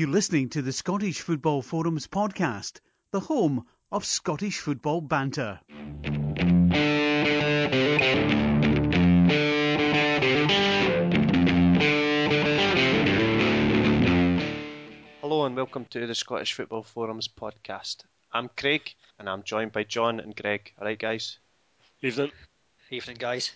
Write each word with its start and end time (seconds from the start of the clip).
You're 0.00 0.08
listening 0.08 0.48
to 0.56 0.62
the 0.62 0.72
Scottish 0.72 1.20
Football 1.20 1.60
Forums 1.60 2.06
podcast, 2.06 2.80
the 3.10 3.20
home 3.20 3.66
of 3.92 4.06
Scottish 4.06 4.58
football 4.58 5.02
banter. 5.02 5.60
Hello 15.20 15.44
and 15.44 15.54
welcome 15.54 15.84
to 15.90 16.06
the 16.06 16.14
Scottish 16.14 16.54
Football 16.54 16.82
Forums 16.82 17.28
podcast. 17.28 18.04
I'm 18.32 18.48
Craig 18.56 18.94
and 19.18 19.28
I'm 19.28 19.42
joined 19.42 19.72
by 19.72 19.84
John 19.84 20.18
and 20.18 20.34
Greg. 20.34 20.72
Alright, 20.78 20.98
guys? 20.98 21.36
Evening. 22.00 22.32
Evening, 22.88 23.18
guys. 23.20 23.54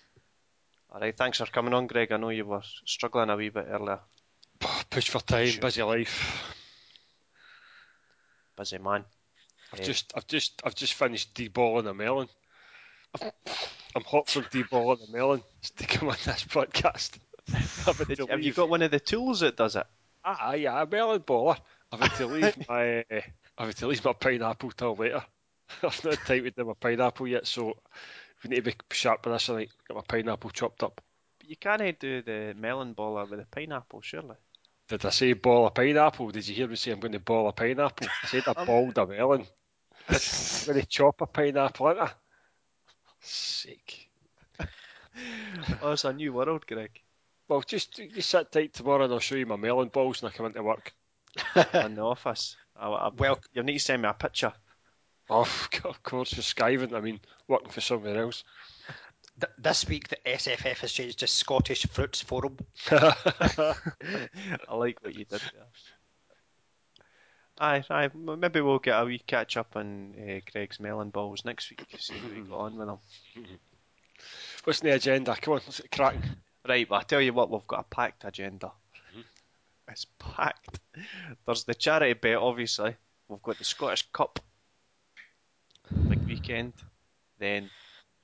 Alright, 0.92 1.16
thanks 1.16 1.38
for 1.38 1.46
coming 1.46 1.72
on, 1.72 1.86
Greg. 1.86 2.12
I 2.12 2.18
know 2.18 2.28
you 2.28 2.44
were 2.44 2.60
struggling 2.84 3.30
a 3.30 3.36
wee 3.36 3.48
bit 3.48 3.66
earlier. 3.70 4.00
Push 4.94 5.10
for 5.10 5.20
time, 5.20 5.48
Sure. 5.48 5.60
busy 5.60 5.82
life. 5.82 6.54
Busy 8.56 8.78
man. 8.78 9.04
I've 9.72 9.80
Yeah. 9.80 9.86
just, 9.86 10.12
I've 10.16 10.26
just, 10.28 10.62
I've 10.64 10.76
just 10.76 10.94
finished 10.94 11.34
deballing 11.34 11.88
a 11.88 11.94
melon. 11.94 12.28
I'm 13.96 14.04
hot 14.04 14.28
for 14.28 14.42
deballing 14.42 15.08
a 15.08 15.10
melon 15.10 15.42
to 15.78 15.86
come 15.86 16.10
on 16.10 16.16
this 16.24 16.44
podcast. 16.44 17.18
Have 18.30 18.42
you 18.44 18.52
got 18.52 18.68
one 18.68 18.82
of 18.82 18.92
the 18.92 19.00
tools 19.00 19.40
that 19.40 19.56
does 19.56 19.74
it? 19.74 19.86
Ah, 20.24 20.52
yeah, 20.52 20.80
a 20.80 20.86
melon 20.86 21.22
baller. 21.22 21.58
I've 21.90 21.98
had 21.98 22.14
to 22.14 22.26
leave 22.28 22.56
my, 22.68 23.04
I've 23.58 23.66
had 23.66 23.76
to 23.78 23.88
leave 23.88 24.04
my 24.04 24.12
pineapple 24.12 24.70
till 24.70 24.94
later. 24.94 25.24
I've 25.82 26.04
not 26.04 26.24
time 26.24 26.44
to 26.44 26.50
do 26.52 26.64
my 26.64 26.74
pineapple 26.78 27.26
yet, 27.26 27.48
so 27.48 27.76
we 28.44 28.50
need 28.50 28.64
to 28.64 28.70
be 28.70 28.74
sharp 28.92 29.26
with 29.26 29.34
this 29.34 29.46
tonight. 29.46 29.70
Get 29.88 29.96
my 29.96 30.02
pineapple 30.06 30.50
chopped 30.50 30.84
up. 30.84 31.00
But 31.40 31.50
you 31.50 31.56
can't 31.56 31.98
do 31.98 32.22
the 32.22 32.54
melon 32.56 32.94
baller 32.94 33.28
with 33.28 33.40
a 33.40 33.46
pineapple, 33.46 34.00
surely. 34.00 34.36
Did 34.88 35.04
I 35.06 35.10
say 35.10 35.32
ball 35.32 35.66
a 35.66 35.70
pineapple? 35.70 36.30
Did 36.30 36.46
you 36.46 36.54
hear 36.54 36.68
me 36.68 36.76
say 36.76 36.90
I'm 36.92 37.00
going 37.00 37.12
to 37.12 37.18
ball 37.18 37.48
a 37.48 37.52
pineapple? 37.52 38.06
I 38.22 38.26
said 38.26 38.42
I 38.46 38.52
balled 38.66 38.98
a 38.98 39.06
melon. 39.06 39.46
I'm 40.08 40.18
going 40.66 40.80
to 40.80 40.86
chop 40.86 41.20
a 41.22 41.26
pineapple, 41.26 41.88
ain't 41.90 41.98
I? 42.00 42.10
Sick. 43.20 44.10
Oh, 45.82 45.92
it's 45.92 46.04
a 46.04 46.12
new 46.12 46.32
world, 46.32 46.66
Greg. 46.66 47.00
Well, 47.48 47.62
just 47.62 47.98
you 47.98 48.20
sit 48.20 48.50
tight 48.52 48.74
tomorrow 48.74 49.04
and 49.04 49.12
I'll 49.12 49.20
show 49.20 49.36
you 49.36 49.46
my 49.46 49.56
melon 49.56 49.88
balls 49.88 50.20
when 50.22 50.32
I 50.32 50.34
come 50.34 50.46
into 50.46 50.62
work. 50.62 50.92
In 51.74 51.94
the 51.94 52.02
office. 52.02 52.56
I, 52.76 52.88
I, 52.88 53.10
Well- 53.16 53.40
you 53.52 53.62
need 53.62 53.74
to 53.74 53.84
send 53.84 54.02
me 54.02 54.08
a 54.08 54.14
picture. 54.14 54.52
Oh, 55.30 55.48
of 55.84 56.02
course, 56.02 56.34
you're 56.34 56.42
skiving. 56.42 56.92
I 56.94 57.00
mean, 57.00 57.20
working 57.48 57.70
for 57.70 57.80
somewhere 57.80 58.20
else. 58.20 58.44
Th- 59.40 59.52
this 59.58 59.88
week, 59.88 60.08
the 60.08 60.18
SFF 60.26 60.78
has 60.78 60.92
changed 60.92 61.18
to 61.20 61.26
Scottish 61.26 61.86
Fruits 61.86 62.20
Forum. 62.20 62.56
I 62.90 63.74
like 64.70 65.02
what 65.02 65.14
you 65.14 65.24
did 65.24 65.40
there. 65.40 65.66
Aye, 67.58 67.84
aye. 67.88 68.10
Maybe 68.14 68.60
we'll 68.60 68.80
get 68.80 69.00
a 69.00 69.04
wee 69.04 69.20
catch 69.20 69.56
up 69.56 69.76
on 69.76 70.14
uh, 70.18 70.40
Greg's 70.50 70.80
melon 70.80 71.10
balls 71.10 71.44
next 71.44 71.70
week. 71.70 71.86
To 71.88 72.02
see 72.02 72.14
how 72.14 72.28
we 72.28 72.40
got 72.40 72.58
on 72.58 72.76
with 72.76 72.88
them. 72.88 72.98
What's 74.64 74.80
the 74.80 74.94
agenda? 74.94 75.36
Come 75.40 75.54
on, 75.54 75.60
let's 75.66 75.80
get 75.80 75.90
cracking. 75.90 76.22
Right, 76.66 76.88
but 76.88 76.96
I 76.96 77.02
tell 77.02 77.20
you 77.20 77.32
what, 77.32 77.50
we've 77.50 77.66
got 77.66 77.80
a 77.80 77.94
packed 77.94 78.24
agenda. 78.24 78.72
Mm-hmm. 79.12 79.20
It's 79.88 80.06
packed. 80.18 80.80
There's 81.44 81.64
the 81.64 81.74
charity 81.74 82.14
bet, 82.14 82.36
obviously. 82.36 82.96
We've 83.28 83.42
got 83.42 83.58
the 83.58 83.64
Scottish 83.64 84.08
Cup, 84.12 84.40
big 86.08 86.26
weekend. 86.26 86.72
Then 87.38 87.70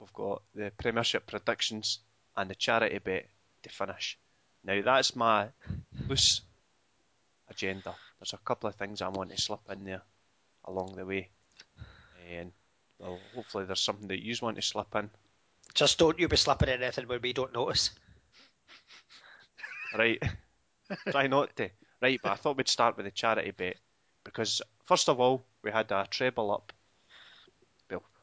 we've 0.00 0.12
got 0.12 0.42
the 0.54 0.72
Premiership 0.78 1.26
predictions 1.26 2.00
and 2.36 2.50
the 2.50 2.54
charity 2.54 2.98
bet 2.98 3.26
to 3.62 3.68
finish. 3.68 4.18
Now 4.64 4.80
that's 4.82 5.14
my 5.14 5.48
loose 6.08 6.40
agenda. 7.48 7.94
There's 8.18 8.32
a 8.32 8.38
couple 8.38 8.68
of 8.68 8.74
things 8.74 9.02
I 9.02 9.08
want 9.08 9.30
to 9.30 9.40
slip 9.40 9.60
in 9.70 9.84
there 9.84 10.02
along 10.64 10.94
the 10.96 11.06
way, 11.06 11.28
and 12.30 12.52
well, 12.98 13.18
hopefully 13.34 13.64
there's 13.64 13.80
something 13.80 14.08
that 14.08 14.22
you 14.22 14.34
want 14.42 14.56
to 14.56 14.62
slip 14.62 14.94
in. 14.94 15.10
Just 15.74 15.98
don't 15.98 16.18
you 16.18 16.28
be 16.28 16.36
slipping 16.36 16.68
anything 16.68 17.08
when 17.08 17.20
we 17.22 17.32
don't 17.32 17.52
notice. 17.52 17.90
Right. 19.92 20.22
Try 21.10 21.26
not 21.26 21.56
to. 21.56 21.68
Right, 22.00 22.20
but 22.22 22.30
I 22.30 22.36
thought 22.36 22.56
we'd 22.56 22.68
start 22.68 22.96
with 22.96 23.06
the 23.06 23.10
charity 23.10 23.50
bet 23.50 23.74
because 24.22 24.62
first 24.86 25.08
of 25.08 25.18
all, 25.18 25.44
we 25.64 25.72
had 25.72 25.90
a 25.90 26.06
treble 26.08 26.52
up. 26.52 26.72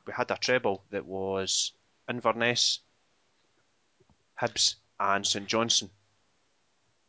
We 0.08 0.14
had 0.14 0.32
a 0.32 0.38
treble 0.38 0.86
that 0.92 1.06
was 1.06 1.74
Inverness, 2.10 2.80
Hibs, 4.42 4.76
and 4.98 5.28
St 5.28 5.46
Johnstone. 5.46 5.90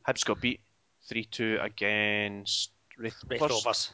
Hibs 0.07 0.25
got 0.25 0.41
beat 0.41 0.61
three 1.07 1.25
two 1.25 1.59
against 1.63 2.73
Raith 2.99 3.23
Raith 3.29 3.41
Rovers. 3.41 3.65
Rovers. 3.65 3.91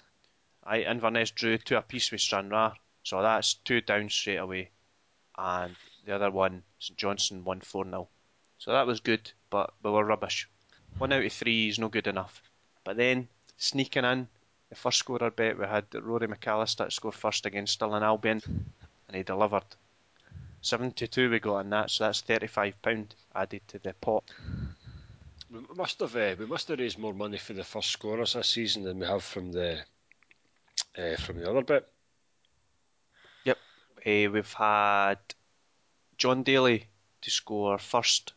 Aye, 0.64 0.84
Inverness 0.84 1.32
drew 1.32 1.58
two 1.58 1.76
apiece 1.76 2.10
with 2.10 2.22
Stranraer, 2.22 2.72
so 3.02 3.20
that's 3.20 3.54
two 3.54 3.82
down 3.82 4.08
straight 4.08 4.38
away. 4.38 4.70
And 5.36 5.76
the 6.06 6.14
other 6.14 6.30
one, 6.30 6.62
St 6.78 6.96
Johnstone, 6.96 7.44
won 7.44 7.60
4 7.60 7.84
0. 7.84 8.08
So 8.56 8.72
that 8.72 8.86
was 8.86 9.00
good, 9.00 9.30
but 9.50 9.74
we 9.82 9.90
were 9.90 10.04
rubbish. 10.04 10.48
One 10.96 11.12
out 11.12 11.24
of 11.24 11.32
three 11.32 11.68
is 11.68 11.78
no 11.78 11.88
good 11.88 12.06
enough. 12.06 12.42
But 12.84 12.96
then, 12.96 13.28
sneaking 13.58 14.04
in, 14.04 14.28
the 14.70 14.76
first 14.76 14.98
scorer 14.98 15.30
bet, 15.30 15.58
we 15.58 15.66
had 15.66 15.92
Rory 15.92 16.26
McAllister 16.26 16.86
to 16.86 16.90
score 16.90 17.12
first 17.12 17.44
against 17.44 17.74
Stirling 17.74 18.02
Albion, 18.02 18.40
and 19.14 19.18
he 19.18 19.22
delivered. 19.22 19.62
72 20.60 21.30
we 21.30 21.38
got 21.38 21.56
on 21.56 21.70
that, 21.70 21.90
so 21.90 22.04
that's 22.04 22.22
£35 22.22 23.06
added 23.34 23.60
to 23.68 23.78
the 23.78 23.92
pot. 23.92 24.24
We 25.50 25.60
must 25.76 26.00
have, 26.00 26.16
uh, 26.16 26.34
we 26.36 26.46
must 26.46 26.66
have 26.68 26.80
raised 26.80 26.98
more 26.98 27.14
money 27.14 27.38
for 27.38 27.52
the 27.52 27.62
first 27.62 27.90
scorers 27.90 28.32
this 28.32 28.48
season 28.48 28.82
than 28.82 28.98
we 28.98 29.06
have 29.06 29.22
from 29.22 29.52
the, 29.52 29.84
uh, 30.98 31.16
from 31.16 31.38
the 31.38 31.48
other 31.48 31.62
bit. 31.62 31.88
Eh, 34.06 34.26
we've 34.26 34.52
had 34.52 35.18
Jon 36.18 36.42
Daly 36.42 36.86
to 37.22 37.30
score 37.30 37.78
first. 37.78 38.34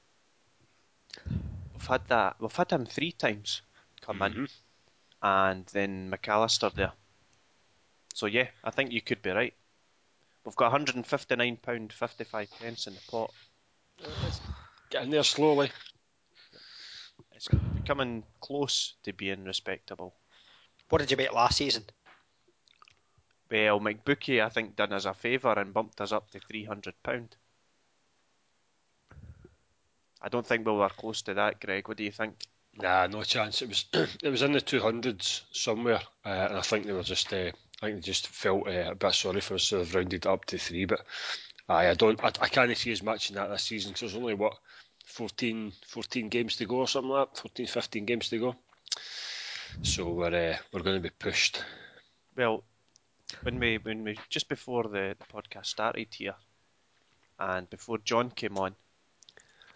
We've 1.73 1.87
had 1.87 2.07
that. 2.07 2.39
We've 2.39 2.55
had 2.55 2.71
him 2.71 2.85
three 2.85 3.11
times 3.11 3.63
come 3.99 4.21
in, 4.21 4.33
Mhm. 4.33 4.51
and 5.21 5.65
then 5.73 6.09
McAllister 6.09 6.73
there. 6.73 6.93
So 8.13 8.27
yeah, 8.27 8.49
I 8.63 8.71
think 8.71 8.93
you 8.93 9.01
could 9.01 9.21
be 9.21 9.31
right. 9.31 9.53
We've 10.47 10.55
got 10.55 10.71
159 10.71 11.57
pound 11.57 11.91
55 11.91 12.49
pence 12.61 12.87
in 12.87 12.93
the 12.93 13.01
pot. 13.11 13.33
Get 14.89 15.03
in 15.03 15.09
there 15.09 15.23
slowly. 15.23 15.69
It's 17.33 17.49
becoming 17.49 18.23
close 18.39 18.93
to 19.03 19.11
being 19.11 19.43
respectable. 19.43 20.15
What 20.87 20.99
did 20.99 21.11
you 21.11 21.17
make 21.17 21.33
last 21.33 21.57
season? 21.57 21.83
Well, 23.51 23.81
McBookie 23.81 24.41
I 24.41 24.47
think 24.47 24.77
done 24.77 24.93
us 24.93 25.03
a 25.03 25.13
favour 25.13 25.51
and 25.51 25.73
bumped 25.73 25.99
us 25.99 26.13
up 26.13 26.31
to 26.31 26.39
300 26.39 26.93
pound. 27.03 27.35
I 30.21 30.29
don't 30.29 30.47
think 30.47 30.65
we 30.65 30.71
were 30.71 30.87
close 30.87 31.23
to 31.23 31.33
that, 31.33 31.59
Greg. 31.59 31.89
What 31.89 31.97
do 31.97 32.05
you 32.05 32.11
think? 32.11 32.35
Nah, 32.77 33.07
no 33.07 33.23
chance. 33.23 33.61
It 33.61 33.67
was 33.67 33.83
it 34.23 34.29
was 34.29 34.43
in 34.43 34.53
the 34.53 34.61
two 34.61 34.79
hundreds 34.79 35.43
somewhere, 35.51 35.99
uh, 36.25 36.29
and 36.29 36.57
I 36.57 36.61
think 36.61 36.85
they 36.85 36.93
were 36.93 37.03
just 37.03 37.33
uh, 37.33 37.51
I 37.81 37.87
think 37.87 37.97
they 37.97 38.01
just 38.01 38.27
felt 38.27 38.67
uh, 38.67 38.91
a 38.91 38.95
bit 38.95 39.13
sorry 39.13 39.41
for 39.41 39.55
us, 39.55 39.63
so 39.63 39.77
they've 39.77 39.95
rounded 39.95 40.25
it 40.25 40.29
up 40.29 40.45
to 40.45 40.57
three. 40.57 40.85
But 40.85 41.01
aye, 41.69 41.89
I 41.89 41.93
don't, 41.93 42.23
I, 42.23 42.27
I 42.41 42.47
can't 42.47 42.75
see 42.75 42.91
as 42.91 43.03
much 43.03 43.29
in 43.29 43.35
that 43.35 43.49
this 43.49 43.63
season. 43.63 43.95
So 43.95 44.05
there's 44.05 44.17
only 44.17 44.33
what 44.33 44.57
14, 45.05 45.71
14 45.87 46.29
games 46.29 46.55
to 46.57 46.65
go 46.65 46.77
or 46.77 46.87
something 46.87 47.11
like 47.11 47.33
that, 47.33 47.41
14, 47.41 47.67
15 47.67 48.05
games 48.05 48.29
to 48.29 48.39
go. 48.39 48.55
So 49.83 50.09
we're 50.09 50.53
uh, 50.53 50.57
we're 50.73 50.81
going 50.81 50.95
to 50.95 51.01
be 51.01 51.13
pushed. 51.19 51.63
Well, 52.35 52.63
when 53.43 53.59
we 53.59 53.77
when 53.77 54.03
we 54.03 54.19
just 54.29 54.49
before 54.49 54.83
the, 54.83 55.15
the 55.19 55.25
podcast 55.31 55.67
started 55.67 56.07
here, 56.11 56.35
and 57.39 57.69
before 57.69 57.99
John 57.99 58.31
came 58.31 58.57
on, 58.57 58.75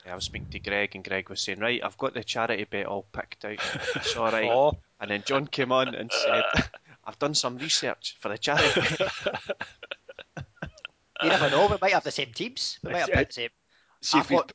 I 0.10 0.16
was 0.16 0.26
speaking 0.26 0.48
to 0.52 0.60
Greg, 0.60 0.96
and 0.96 1.04
Greg 1.04 1.30
was 1.30 1.42
saying, 1.42 1.60
"Right, 1.60 1.82
I've 1.84 1.98
got 1.98 2.16
the 2.16 2.24
charity 2.24 2.64
bet 2.64 2.88
all 2.88 3.06
picked 3.14 3.46
out. 3.46 3.60
It's 3.96 4.16
all 4.18 4.32
right." 4.32 4.50
Oh, 4.50 4.78
And 5.02 5.10
then 5.10 5.24
John 5.26 5.48
came 5.48 5.72
on 5.72 5.96
and 5.96 6.12
said, 6.12 6.44
"I've 7.04 7.20
done 7.20 7.34
some 7.36 7.58
research 7.58 8.18
for 8.20 8.30
the 8.30 8.38
charity 8.38 8.82
you 11.24 11.30
never 11.30 11.50
know. 11.50 11.68
We 11.68 11.78
might 11.82 11.94
have 11.94 12.04
the 12.04 12.12
same 12.12 12.32
teams. 12.34 12.80
We 12.84 12.92
might 12.92 13.00
have 13.00 13.10
picked 13.10 13.36
the 13.36 13.42
same. 13.42 13.50
See 14.02 14.18
I 14.18 14.22
if 14.22 14.30
we 14.30 14.36
thought- 14.38 14.52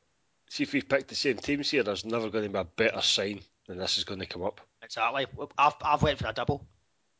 see 0.48 0.62
if 0.62 0.72
we've 0.72 0.88
picked 0.88 1.08
the 1.08 1.14
same 1.14 1.37
teams 1.38 1.70
here. 1.70 1.82
There's 1.82 2.04
never 2.04 2.28
going 2.31 2.44
to 2.44 2.50
be 2.50 2.58
a 2.58 2.64
better 2.64 3.00
sign 3.02 3.40
than 3.66 3.78
this 3.78 3.98
is 3.98 4.04
going 4.04 4.20
to 4.20 4.26
come 4.26 4.43
up. 4.44 4.60
Exactly. 4.82 5.26
I've, 5.58 5.75
I've 5.82 6.02
went 6.02 6.19
for 6.20 6.28
a 6.28 6.32
double. 6.32 6.66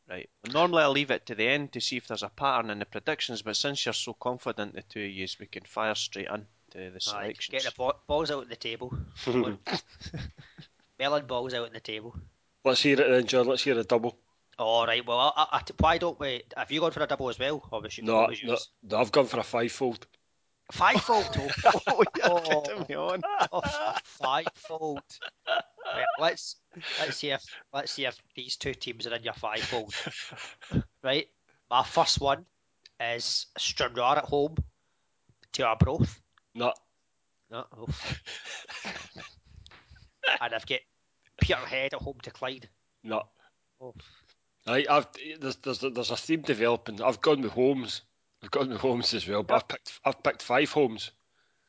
Right. 0.09 0.29
Well, 0.43 0.53
normally 0.53 0.83
I 0.83 0.87
leave 0.87 1.11
it 1.11 1.25
to 1.25 1.35
the 1.35 1.45
end 1.47 1.73
to 1.73 1.81
see 1.81 1.97
if 1.97 2.07
there's 2.07 2.23
a 2.23 2.29
pattern 2.29 2.69
in 2.69 2.79
the 2.79 2.85
predictions, 2.85 3.41
but 3.41 3.57
since 3.57 3.85
you're 3.85 3.91
so 3.93 4.13
confident, 4.13 4.73
the 4.73 4.81
two 4.81 5.03
of 5.03 5.09
you, 5.11 5.27
we 5.39 5.45
can 5.47 5.63
fire 5.63 5.95
straight 5.95 6.27
in 6.33 6.45
to 6.71 6.77
the 6.77 6.95
Aye, 6.95 6.99
selections. 6.99 7.63
get 7.63 7.63
the 7.63 7.73
ba- 7.77 7.95
balls 8.07 8.31
out 8.31 8.43
on 8.43 8.49
the 8.49 8.55
table. 8.55 8.97
Melon 10.99 11.25
balls 11.25 11.53
out 11.53 11.67
on 11.67 11.73
the 11.73 11.79
table. 11.81 12.15
Let's 12.63 12.81
hear 12.81 12.99
it 12.99 13.09
then, 13.09 13.25
John. 13.27 13.47
Let's 13.47 13.63
hear 13.63 13.77
a 13.77 13.83
double. 13.83 14.17
All 14.59 14.87
right. 14.87 15.05
Well, 15.05 15.19
I, 15.19 15.47
I, 15.51 15.61
why 15.79 15.97
don't 15.97 16.19
we? 16.19 16.41
Have 16.55 16.71
you 16.71 16.79
gone 16.79 16.91
for 16.91 17.03
a 17.03 17.07
double 17.07 17.29
as 17.29 17.37
well? 17.39 17.63
Or 17.71 17.81
was 17.81 17.97
you, 17.97 18.03
No, 18.03 18.25
was 18.27 18.43
no, 18.43 18.57
no, 18.83 18.97
I've 18.97 19.11
gone 19.11 19.25
for 19.27 19.39
a 19.39 19.43
fivefold. 19.43 20.07
Fivefold. 20.71 21.29
oh, 21.65 21.73
oh, 21.87 22.03
Oh. 22.23 22.61
kidding 22.61 22.85
me 22.89 22.95
on. 22.95 23.21
oh, 23.51 23.61
fivefold. 24.03 25.01
Right, 25.47 26.05
let's 26.19 26.57
let's 26.99 27.17
see 27.17 27.29
if 27.31 27.41
let's 27.71 27.91
see 27.93 28.05
if 28.05 28.17
these 28.35 28.57
two 28.57 28.73
teams 28.73 29.07
are 29.07 29.15
in 29.15 29.23
your 29.23 29.33
fivefold. 29.33 29.93
right, 31.03 31.27
my 31.69 31.83
first 31.83 32.19
one 32.19 32.45
is 32.99 33.45
Stranraer 33.57 34.17
at 34.17 34.25
home 34.25 34.55
to 35.53 35.63
Arbroath. 35.65 36.19
No, 36.55 36.73
No, 37.51 37.65
oof. 37.81 38.21
and 40.41 40.53
I've 40.53 40.65
got 40.65 40.79
Peterhead 41.39 41.93
at 41.93 42.01
home 42.01 42.17
to 42.23 42.31
Clyde. 42.31 42.67
no. 43.03 43.23
Oh. 43.79 43.93
I, 44.67 44.85
I've 44.89 45.07
there's, 45.39 45.55
there's 45.57 45.79
there's 45.79 46.11
a 46.11 46.17
theme 46.17 46.41
developing. 46.41 47.01
I've 47.01 47.21
gone 47.21 47.41
with 47.41 47.53
homes. 47.53 48.01
I've 48.43 48.51
gone 48.51 48.69
with 48.69 48.81
homes 48.81 49.13
as 49.13 49.27
well, 49.27 49.43
but 49.43 49.55
I've 49.55 49.67
picked 49.67 49.99
I've 50.05 50.21
picked 50.23 50.43
five 50.43 50.71
homes, 50.71 51.11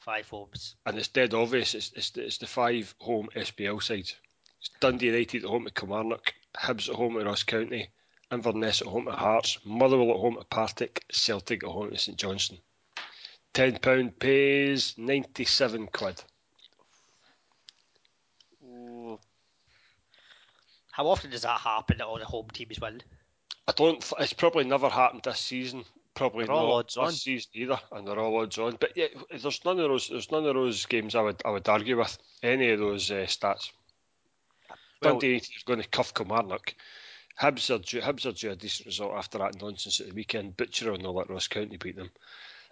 Five 0.01 0.29
homes. 0.29 0.75
and 0.85 0.99
it's 0.99 1.09
dead 1.09 1.33
obvious. 1.35 1.75
It's 1.75 1.93
it's 1.95 2.11
the, 2.11 2.25
it's 2.25 2.39
the 2.39 2.47
five 2.47 2.95
home 2.99 3.29
SPL 3.35 3.83
sides. 3.83 4.17
It's 4.61 4.71
Dundee 4.81 5.07
United 5.07 5.45
at 5.45 5.51
home 5.51 5.65
to 5.67 5.71
Kilmarnock, 5.71 6.35
Hibs 6.57 6.89
at 6.89 6.97
home 6.97 7.15
to 7.15 7.25
Ross 7.25 7.45
County, 7.45 7.91
Inverness 8.33 8.83
at 8.83 8.89
home 8.89 9.05
to 9.07 9.13
Hearts, 9.13 9.59
Motherwell 9.65 10.11
at 10.11 10.21
home 10.21 10.35
to 10.37 10.45
Partick, 10.45 11.05
Celtic 11.13 11.63
at 11.63 11.71
home 11.71 11.91
to 11.91 11.99
St 11.99 12.19
Johnstone. 12.19 12.59
Ten 13.55 13.79
pound 13.79 14.19
pays 14.19 14.95
ninety 14.99 15.45
seven 15.45 15.87
quid. 15.87 16.23
How 20.99 21.07
often 21.07 21.31
does 21.31 21.43
that 21.43 21.61
happen 21.61 21.99
that 21.99 22.07
all 22.07 22.19
the 22.19 22.25
home 22.25 22.49
teams 22.53 22.81
win? 22.81 23.01
I 23.69 23.73
don't. 23.73 24.05
It's 24.19 24.33
probably 24.33 24.65
never 24.65 24.89
happened 24.89 25.23
this 25.23 25.39
season. 25.39 25.85
Probably 26.15 26.45
They're 26.45 26.57
not 26.57 26.65
odds 26.65 26.95
this 26.95 27.05
on. 27.05 27.13
season 27.13 27.51
either, 27.55 27.81
and 27.93 28.05
they're 28.05 28.19
all 28.19 28.37
odds 28.41 28.59
on. 28.59 28.77
But 28.81 28.97
yeah, 28.97 29.07
there's 29.31 29.65
none 29.65 29.79
of 29.79 29.89
those. 29.89 30.09
There's 30.09 30.33
none 30.33 30.45
of 30.45 30.55
those 30.57 30.87
games 30.87 31.15
I 31.15 31.21
would 31.21 31.41
I 31.45 31.51
would 31.51 31.69
argue 31.69 31.97
with 31.99 32.19
any 32.43 32.71
of 32.71 32.81
those 32.81 33.13
uh, 33.13 33.27
stats. 33.29 33.71
Well- 35.01 35.21
Dundee 35.21 35.37
are 35.37 35.67
going 35.67 35.81
to 35.81 35.89
cuff 35.89 36.13
Kilmarnock. 36.15 36.75
Hibs 37.41 37.73
are 37.73 37.79
due, 37.79 38.01
Hibs 38.01 38.27
are 38.27 38.33
due 38.33 38.51
a 38.51 38.57
decent 38.57 38.87
result 38.87 39.13
after 39.15 39.39
that 39.39 39.63
nonsense 39.63 40.01
at 40.01 40.09
the 40.09 40.15
weekend. 40.15 40.57
Butcher 40.57 40.93
and 40.93 41.07
all 41.07 41.15
let 41.15 41.31
Ross 41.31 41.47
County 41.47 41.77
beat 41.77 41.95
them. 41.95 42.11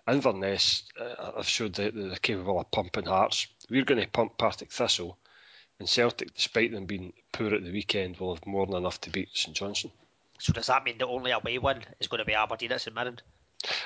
Inverness 0.09 0.83
uh, 1.01 1.37
have 1.37 1.47
showed 1.47 1.75
that 1.75 1.95
they're 1.95 2.17
capable 2.17 2.59
of 2.59 2.73
pumping 2.73 3.07
hearts. 3.07 3.47
We're 3.71 3.85
going 3.85 4.01
to 4.03 4.09
pump 4.09 4.37
Partick 4.37 4.73
Thistle, 4.73 5.17
and 5.79 5.89
Celtic, 5.89 6.35
despite 6.35 6.73
them 6.73 6.87
being 6.87 7.13
poor 7.33 7.55
at 7.55 7.65
the 7.65 7.73
weekend, 7.73 8.19
will 8.19 8.35
have 8.35 8.47
more 8.47 8.67
than 8.67 8.77
enough 8.77 9.01
to 9.03 9.11
beat 9.11 9.29
St 9.35 9.57
Johnstone. 9.57 9.93
So 10.39 10.53
does 10.53 10.67
that 10.67 10.85
mean 10.85 10.99
the 10.99 11.07
only 11.07 11.31
away 11.31 11.59
win 11.59 11.83
is 12.01 12.09
going 12.09 12.19
to 12.19 12.25
be 12.25 12.35
Aberdeen 12.35 12.73
at 12.73 12.81
St 12.81 12.95
Mirren? 12.95 13.21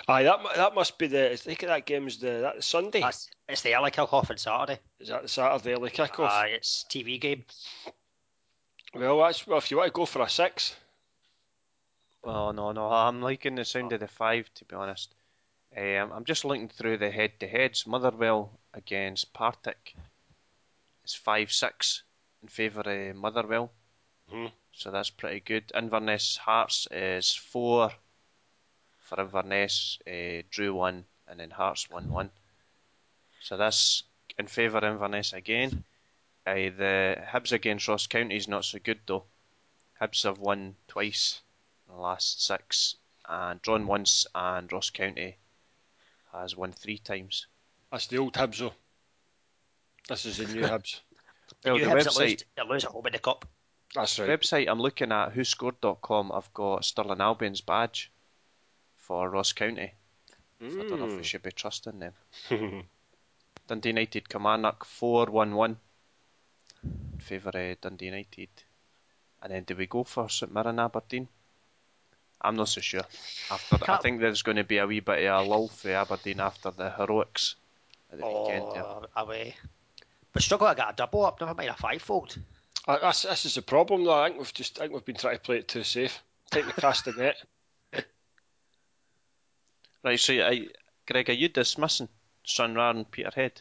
Aye, 0.09 0.25
that 0.25 0.41
that 0.57 0.75
must 0.75 0.99
be 0.99 1.07
the. 1.07 1.33
I 1.33 1.37
think 1.37 1.61
that 1.61 1.87
game's 1.87 2.19
the 2.19 2.41
that 2.41 2.65
Sunday. 2.65 3.01
That's 3.01 3.31
it's 3.49 3.63
the 3.63 3.77
early 3.77 3.91
kick-off 3.91 4.31
on 4.31 4.37
Saturday. 4.37 4.81
Is 4.99 5.09
that 5.09 5.23
the 5.23 5.29
Saturday 5.29 5.75
early 5.75 5.91
kickoff? 5.91 6.29
Aye, 6.29 6.49
it's 6.49 6.85
TV 6.89 7.21
game. 7.21 7.45
well, 8.95 9.19
that's 9.23 9.47
well. 9.47 9.59
If 9.59 9.71
you 9.71 9.79
want 9.79 9.89
to 9.89 9.93
go 9.93 10.07
for 10.07 10.23
a 10.23 10.29
six, 10.29 10.75
well, 12.23 12.53
no, 12.53 12.73
no. 12.73 12.91
I'm 12.91 13.23
liking 13.23 13.55
the 13.55 13.65
sound 13.65 13.93
of 13.93 14.01
the 14.01 14.09
five, 14.09 14.51
to 14.57 14.65
be 14.65 14.75
honest. 14.75 15.15
Um, 15.77 16.13
I'm 16.13 16.25
just 16.25 16.45
looking 16.45 16.69
through 16.69 16.99
the 16.99 17.11
head-to-heads. 17.11 17.87
Motherwell 17.87 18.51
against 18.75 19.33
Partick 19.33 19.95
is 21.05 21.15
five 21.15 21.53
six 21.53 22.03
in 22.43 22.49
favour 22.49 22.81
of 22.83 23.17
Motherwell, 23.17 23.73
Mhm. 24.33 24.53
so 24.73 24.91
that's 24.91 25.11
pretty 25.11 25.41
good. 25.41 25.71
Inverness 25.75 26.37
Hearts 26.37 26.87
is 26.91 27.35
four 27.35 27.93
for 29.01 29.21
Inverness. 29.21 29.99
Uh, 30.07 30.43
drew 30.51 30.75
one, 30.75 31.07
and 31.27 31.41
then 31.41 31.51
Hearts 31.51 31.89
won 31.91 32.09
one. 32.11 32.31
So 33.41 33.57
that's 33.57 34.05
in 34.39 34.47
favour 34.47 34.79
of 34.79 34.85
Inverness 34.85 35.33
again. 35.33 35.85
Uh, 36.47 36.55
the 36.55 37.17
Hibs 37.29 37.53
against 37.53 37.89
Ross 37.89 38.07
County 38.07 38.37
is 38.37 38.49
not 38.49 38.65
so 38.65 38.79
good 38.79 39.01
though. 39.07 39.25
Hibs 40.01 40.23
have 40.25 40.39
won 40.39 40.77
twice 40.89 41.43
in 41.87 41.95
the 41.95 42.01
last 42.01 42.43
six 42.43 42.97
and 43.29 43.61
drawn 43.63 43.87
once, 43.87 44.27
and 44.35 44.73
Ross 44.73 44.91
County 44.91 45.37
has 46.33 46.57
won 46.57 46.73
three 46.73 46.99
times. 46.99 47.47
that's 47.91 48.07
the 48.07 48.19
old 48.19 48.35
Hibs 48.35 48.59
though. 48.59 48.75
This 50.11 50.27
is 50.27 50.39
the 50.39 50.47
new 50.53 50.63
Hibs. 50.63 51.01
Well, 51.65 51.79
you 51.79 51.85
the 51.85 51.91
Hibs 51.91 52.05
that 52.05 52.17
lose, 52.19 52.33
website, 52.33 52.45
that 52.57 52.67
lose 52.69 52.85
at 52.85 52.91
home 52.93 53.07
in 53.07 53.13
the 53.13 53.19
cup. 53.19 53.45
That's 53.95 54.19
right. 54.21 54.29
website 54.29 54.69
I'm 54.69 54.81
looking 54.81 55.11
at, 55.11 55.33
whoscored.com, 55.35 56.31
I've 56.33 56.53
got 56.55 56.85
Stirling 56.85 57.21
Albion's 57.21 57.61
badge 57.61 58.11
for 58.97 59.29
Ross 59.29 59.53
County. 59.53 59.93
I 60.63 60.69
don't 60.69 60.99
know 61.01 61.07
if 61.09 61.17
we 61.17 61.23
should 61.25 61.43
be 61.43 61.51
trusting 61.51 61.99
them. 61.99 62.13
Mm. 62.51 62.85
Dundee 63.69 63.89
United 63.89 64.29
Kilmarnock 64.29 64.85
4 64.85 65.27
1 65.27 65.55
1 65.55 65.77
in 66.85 67.21
favour 67.21 67.51
of 67.53 67.81
Dundee 67.81 68.07
United. 68.07 68.49
And 69.43 69.53
then 69.53 69.65
do 69.65 69.75
we 69.75 69.87
go 69.87 70.05
for 70.05 70.29
St 70.29 70.53
Mirren 70.55 70.79
Aberdeen? 70.79 71.27
I'm 72.41 72.57
not 72.57 72.69
so 72.69 72.81
sure. 72.81 73.03
After 73.51 73.75
I 73.77 73.79
Can't- 73.79 74.03
think 74.03 74.21
there's 74.21 74.43
going 74.43 74.57
to 74.57 74.65
be 74.65 74.79
a 74.79 74.87
wee 74.87 75.01
bit 75.01 75.27
of 75.27 75.45
a 75.47 75.49
lull 75.49 75.69
for 75.69 75.91
Aberdeen 75.91 76.41
after 76.41 76.71
the 76.71 76.91
heroics 76.91 77.57
at 78.13 78.19
the 78.21 78.27
weekend. 78.27 78.65
Oh, 78.65 79.01
there. 79.01 79.23
away 79.25 79.55
but 80.33 80.43
struggle 80.43 80.69
to 80.69 80.75
get 80.75 80.91
a 80.91 80.95
double 80.97 81.25
up, 81.25 81.41
never 81.41 81.55
mind 81.55 81.71
a 81.71 81.75
fivefold. 81.75 82.37
Uh, 82.87 83.13
this 83.13 83.45
is 83.45 83.55
the 83.55 83.63
problem, 83.63 84.05
though. 84.05 84.23
I 84.23 84.29
think 84.29 84.39
we've 84.39 84.55
just 84.55 84.79
I 84.79 84.83
think 84.83 84.95
we've 84.95 85.05
been 85.05 85.17
trying 85.17 85.37
to 85.37 85.41
play 85.41 85.59
it 85.59 85.69
too 85.69 85.85
safe. 85.85 86.23
Take 86.51 86.67
the 86.67 86.81
cast 86.81 87.07
of 87.07 87.17
net. 87.17 87.37
Right, 90.03 90.19
so 90.19 90.33
I, 90.33 90.67
Greg, 91.07 91.29
are 91.29 91.35
you 91.35 91.49
dismissing 91.49 92.09
Stranraer 92.43 92.89
and 92.89 93.11
Peterhead? 93.11 93.61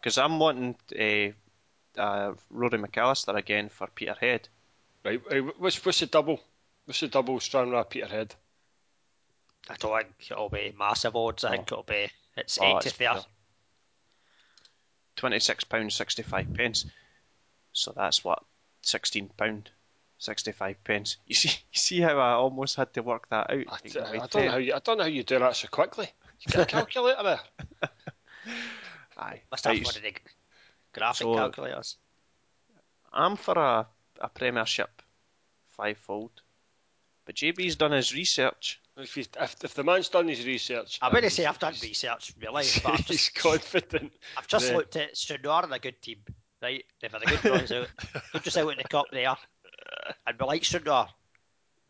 Because 0.00 0.16
I'm 0.16 0.38
wanting 0.38 0.76
uh, 0.98 2.00
uh, 2.00 2.32
Rory 2.48 2.78
McAllister 2.78 3.36
again 3.36 3.68
for 3.68 3.86
Peterhead. 3.88 4.48
Right, 5.04 5.20
eh, 5.30 5.40
what's, 5.58 5.84
what's 5.84 6.00
the 6.00 6.06
double? 6.06 6.40
What's 6.86 7.00
the 7.00 7.08
double 7.08 7.38
Stranraer 7.38 7.84
Peterhead? 7.84 8.34
I 9.68 9.74
don't 9.76 9.92
think 9.92 10.30
it'll 10.30 10.48
be 10.48 10.74
massive 10.78 11.14
odds. 11.14 11.44
I 11.44 11.48
oh. 11.48 11.50
think 11.52 11.72
it'll 11.72 11.82
be 11.82 12.08
it's 12.36 12.58
oh, 12.60 12.78
eight 12.78 12.80
to. 12.82 13.24
£26.65 15.18 16.46
pence. 16.54 16.86
So 17.72 17.92
that's 17.94 18.24
what 18.24 18.42
£16.65 18.84 20.76
pence. 20.84 21.16
You 21.26 21.34
see 21.34 21.48
you 21.72 21.78
see 21.78 22.00
how 22.00 22.18
I 22.18 22.32
almost 22.32 22.76
had 22.76 22.92
to 22.94 23.02
work 23.02 23.28
that 23.30 23.50
out? 23.50 23.64
I, 23.68 23.78
d- 23.88 23.98
I, 23.98 24.22
I 24.22 24.26
don't 24.26 24.44
know 24.44 24.50
how 24.50 24.56
you, 24.58 24.74
I 24.74 24.78
don't 24.78 24.98
know 24.98 25.04
how 25.04 25.10
you 25.10 25.22
do 25.22 25.38
that 25.38 25.56
so 25.56 25.68
quickly. 25.68 26.08
You 26.40 26.52
got 26.52 26.62
a 26.62 26.66
calculator 26.76 27.22
there. 27.22 27.40
Aye. 29.18 29.42
Must 29.50 29.64
have 29.64 29.74
right. 29.74 29.84
one 29.84 29.96
of 29.96 30.02
the 30.02 30.14
graphic 30.92 31.24
so, 31.24 31.34
calculators. 31.34 31.96
I'm 33.12 33.36
for 33.36 33.58
a, 33.58 33.86
a 34.20 34.28
premiership 34.28 35.02
fivefold. 35.76 36.30
But 37.24 37.34
JB's 37.34 37.76
done 37.76 37.92
his 37.92 38.14
research 38.14 38.80
if, 38.98 39.14
he's, 39.14 39.28
if, 39.40 39.56
if 39.62 39.74
the 39.74 39.84
man's 39.84 40.08
done 40.08 40.26
his 40.28 40.44
research, 40.44 40.98
I'm 41.00 41.12
going 41.12 41.22
to 41.22 41.30
say 41.30 41.46
I've 41.46 41.58
done 41.58 41.74
research, 41.82 42.32
really, 42.40 42.64
but 42.82 42.92
I've 42.92 42.98
he's 43.06 43.26
just, 43.28 43.34
confident. 43.36 44.12
I've 44.36 44.48
just 44.48 44.70
Yeah. 44.70 44.76
looked 44.76 44.96
at 44.96 45.16
Stranraer 45.16 45.62
and 45.62 45.72
a 45.72 45.78
good 45.78 46.00
team, 46.02 46.18
right? 46.60 46.84
They've 47.00 47.12
had 47.12 47.22
a 47.22 47.26
good 47.26 47.44
runs 47.44 47.70
out. 47.72 47.88
They're 48.32 48.42
just 48.42 48.56
out 48.58 48.70
in 48.72 48.78
the 48.78 48.84
cup 48.84 49.06
there. 49.12 49.36
And 50.26 50.36
we 50.38 50.46
like 50.46 50.64
Stranraer. 50.64 51.06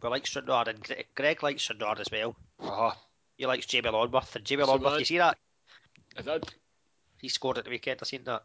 We 0.03 0.09
like 0.11 0.27
Stranraer, 0.27 0.65
and 0.69 0.81
Gre- 0.83 0.93
Greg 1.15 1.43
likes 1.43 1.63
Stranraer 1.63 1.97
as 1.99 2.09
well. 2.13 2.37
Uh-huh. 2.61 2.93
He 3.37 3.47
likes 3.47 3.67
Jamie 3.67 3.91
Longworth, 3.91 4.37
and 4.37 4.45
Jamie 4.45 4.65
So 4.65 4.71
Longworth, 4.71 4.93
man- 4.93 4.99
you 5.01 5.05
see 5.07 5.19
that? 5.19 5.39
I 6.19 6.23
did. 6.23 6.45
He 7.19 7.29
scored 7.29 7.59
at 7.59 7.65
the 7.65 7.71
weekend, 7.71 8.01
I 8.03 8.05
seen 8.05 8.25
that. 8.25 8.43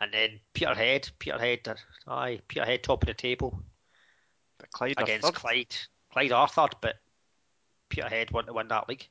And 0.00 0.12
then 0.12 0.40
Peterhead, 0.54 1.10
Peterhead, 1.18 1.60
uh, 1.68 1.74
aye, 2.10 2.40
Peterhead 2.48 2.82
top 2.82 3.02
of 3.02 3.06
the 3.08 3.14
table 3.14 3.62
But 4.58 4.70
Clyde 4.72 4.94
against. 4.98 5.34
Clyde. 5.34 5.76
Clyde 6.12 6.32
are 6.32 6.48
third, 6.48 6.74
but 6.80 6.96
Peterhead 7.90 8.30
want 8.30 8.46
to 8.46 8.54
win 8.54 8.68
that 8.68 8.88
league. 8.88 9.06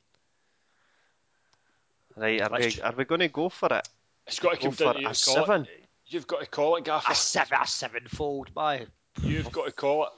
Right, 2.16 2.40
are 2.40 2.48
Let's 2.50 2.76
we, 2.76 2.82
are 2.82 2.94
we 2.96 3.04
going 3.04 3.20
to 3.20 3.28
go 3.28 3.48
for 3.48 3.68
it? 3.70 3.88
It's 4.26 4.40
got 4.40 4.54
to 4.54 4.56
Go 4.56 4.62
come 4.64 4.72
for 4.72 4.84
down 4.84 4.94
to 4.94 4.98
a 4.98 5.02
you. 5.02 5.06
Call 5.06 5.14
seven. 5.14 5.62
it. 5.62 5.84
You've 6.06 6.26
got 6.26 6.40
to 6.40 6.46
call 6.46 6.76
it, 6.76 6.84
Gaffer. 6.84 7.12
A 7.12 7.14
seven, 7.14 7.58
a 7.62 7.66
sevenfold, 7.66 8.50
my. 8.56 8.86
You've 9.22 9.52
got 9.52 9.66
to 9.66 9.72
call 9.72 10.04
it. 10.04 10.10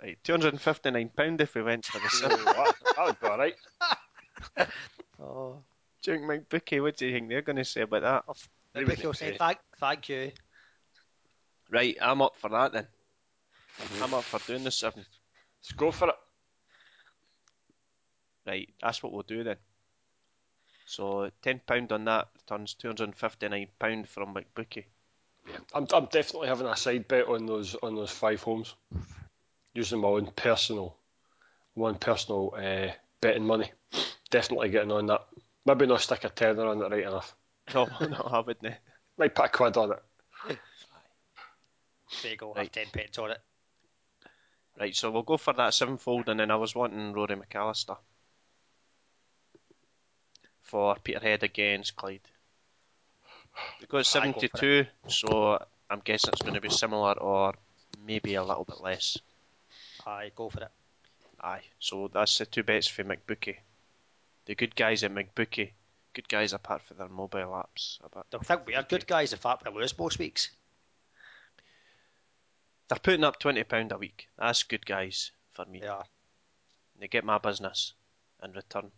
Right, 0.00 0.18
two 0.22 0.32
hundred 0.32 0.54
and 0.54 0.60
fifty-nine 0.60 1.10
pound 1.16 1.40
if 1.40 1.54
we 1.54 1.62
went 1.62 1.84
for 1.86 1.98
the 1.98 2.08
seven. 2.08 2.38
that, 2.44 2.74
that 2.96 3.06
would 3.06 3.20
be 3.20 3.26
all 3.26 3.38
right. 3.38 3.56
Oh, 5.22 5.58
Junk 6.02 6.22
McBookie, 6.22 6.80
what 6.80 6.96
do 6.96 7.06
you 7.06 7.12
think 7.12 7.28
they're 7.28 7.42
going 7.42 7.56
to 7.56 7.64
say 7.64 7.82
about 7.82 8.00
that? 8.00 8.24
They 8.72 8.80
maybe 8.80 8.84
wouldn't 8.86 9.00
he'll 9.02 9.12
say 9.12 9.36
thank, 9.36 9.58
thank 9.78 10.08
you. 10.08 10.32
Right, 11.70 11.94
I'm 12.00 12.22
up 12.22 12.32
for 12.38 12.48
that 12.48 12.72
then. 12.72 12.86
I'm 14.02 14.14
up 14.14 14.24
for 14.24 14.38
doing 14.46 14.64
the 14.64 14.70
seven. 14.70 15.04
Let's 15.60 15.72
go 15.72 15.90
for 15.90 16.08
it. 16.08 16.14
Right, 18.46 18.68
that's 18.80 19.02
what 19.02 19.12
we'll 19.12 19.22
do 19.22 19.44
then. 19.44 19.56
So 20.86 21.30
ten 21.42 21.60
pound 21.64 21.92
on 21.92 22.04
that 22.06 22.28
returns 22.34 22.74
two 22.74 22.88
hundred 22.88 23.04
and 23.04 23.16
fifty-nine 23.16 23.68
pound 23.78 24.08
from 24.08 24.34
McBookie. 24.34 24.86
I'm, 25.74 25.86
I'm 25.92 26.06
definitely 26.06 26.48
having 26.48 26.66
a 26.66 26.76
side 26.76 27.06
bet 27.06 27.28
on 27.28 27.46
those 27.46 27.76
on 27.76 27.94
those 27.94 28.10
five 28.10 28.42
homes, 28.42 28.74
using 29.74 30.00
my 30.00 30.08
own 30.08 30.32
personal, 30.34 30.96
one 31.74 31.96
personal 31.96 32.54
uh, 32.56 32.92
betting 33.20 33.46
money. 33.46 33.70
Definitely 34.30 34.70
getting 34.70 34.92
on 34.92 35.06
that. 35.06 35.26
Maybe 35.66 35.86
not 35.86 36.00
stick 36.00 36.24
a 36.24 36.28
tenner 36.28 36.66
on 36.66 36.82
it 36.82 36.90
right 36.90 37.06
enough. 37.06 37.36
No, 37.74 37.86
no, 38.00 38.16
I 38.16 38.40
wouldn't. 38.40 38.74
Might 39.16 39.32
put 39.32 39.46
a 39.46 39.48
quid 39.48 39.76
on 39.76 39.92
it. 39.92 40.58
There 42.22 42.32
you 42.32 42.36
go. 42.36 42.52
Right. 42.52 42.64
Have 42.64 42.72
ten 42.72 42.86
pence 42.92 43.16
on 43.18 43.30
it. 43.30 43.38
Right, 44.80 44.96
so 44.96 45.12
we'll 45.12 45.22
go 45.22 45.36
for 45.36 45.52
that 45.52 45.74
sevenfold, 45.74 46.28
and 46.28 46.40
then 46.40 46.50
I 46.50 46.56
was 46.56 46.74
wanting 46.74 47.12
Rory 47.12 47.36
McAllister 47.36 47.96
for 50.70 50.96
Peterhead 51.02 51.42
against 51.42 51.96
Clyde. 51.96 52.20
Because 53.80 54.14
Aye, 54.16 54.26
go 54.32 54.32
for 54.32 54.58
72, 54.58 54.86
so 55.08 55.64
I'm 55.90 56.00
guessing 56.04 56.30
it's 56.32 56.42
going 56.42 56.54
to 56.54 56.60
be 56.60 56.70
similar 56.70 57.18
or 57.18 57.54
maybe 58.06 58.34
a 58.34 58.44
little 58.44 58.64
bit 58.64 58.80
less. 58.80 59.18
Aye, 60.06 60.30
go 60.36 60.48
for 60.48 60.62
it. 60.62 60.70
Aye, 61.40 61.62
so 61.80 62.08
that's 62.12 62.38
the 62.38 62.46
two 62.46 62.62
bets 62.62 62.86
for 62.86 63.02
McBookie. 63.02 63.56
The 64.46 64.54
good 64.54 64.76
guys 64.76 65.02
at 65.02 65.12
McBookie, 65.12 65.70
good 66.14 66.28
guys 66.28 66.52
apart 66.52 66.82
from 66.82 66.98
their 66.98 67.08
mobile 67.08 67.64
apps. 67.64 67.98
a 68.04 68.08
bit. 68.08 68.24
They'll 68.30 68.40
think 68.40 68.66
we 68.66 68.76
are 68.76 68.82
good 68.82 69.06
guys 69.06 69.32
if 69.32 69.40
fact 69.40 69.66
we 69.66 69.80
lose 69.80 69.98
most 69.98 70.18
weeks. 70.18 70.50
They're 72.88 72.98
putting 72.98 73.24
up 73.24 73.40
£20 73.40 73.92
a 73.92 73.98
week. 73.98 74.28
That's 74.38 74.62
good 74.62 74.86
guys 74.86 75.32
for 75.52 75.64
me. 75.64 75.80
Yeah. 75.82 76.02
They 76.98 77.08
get 77.08 77.24
my 77.24 77.38
business 77.38 77.94
in 78.42 78.52
return. 78.52 78.90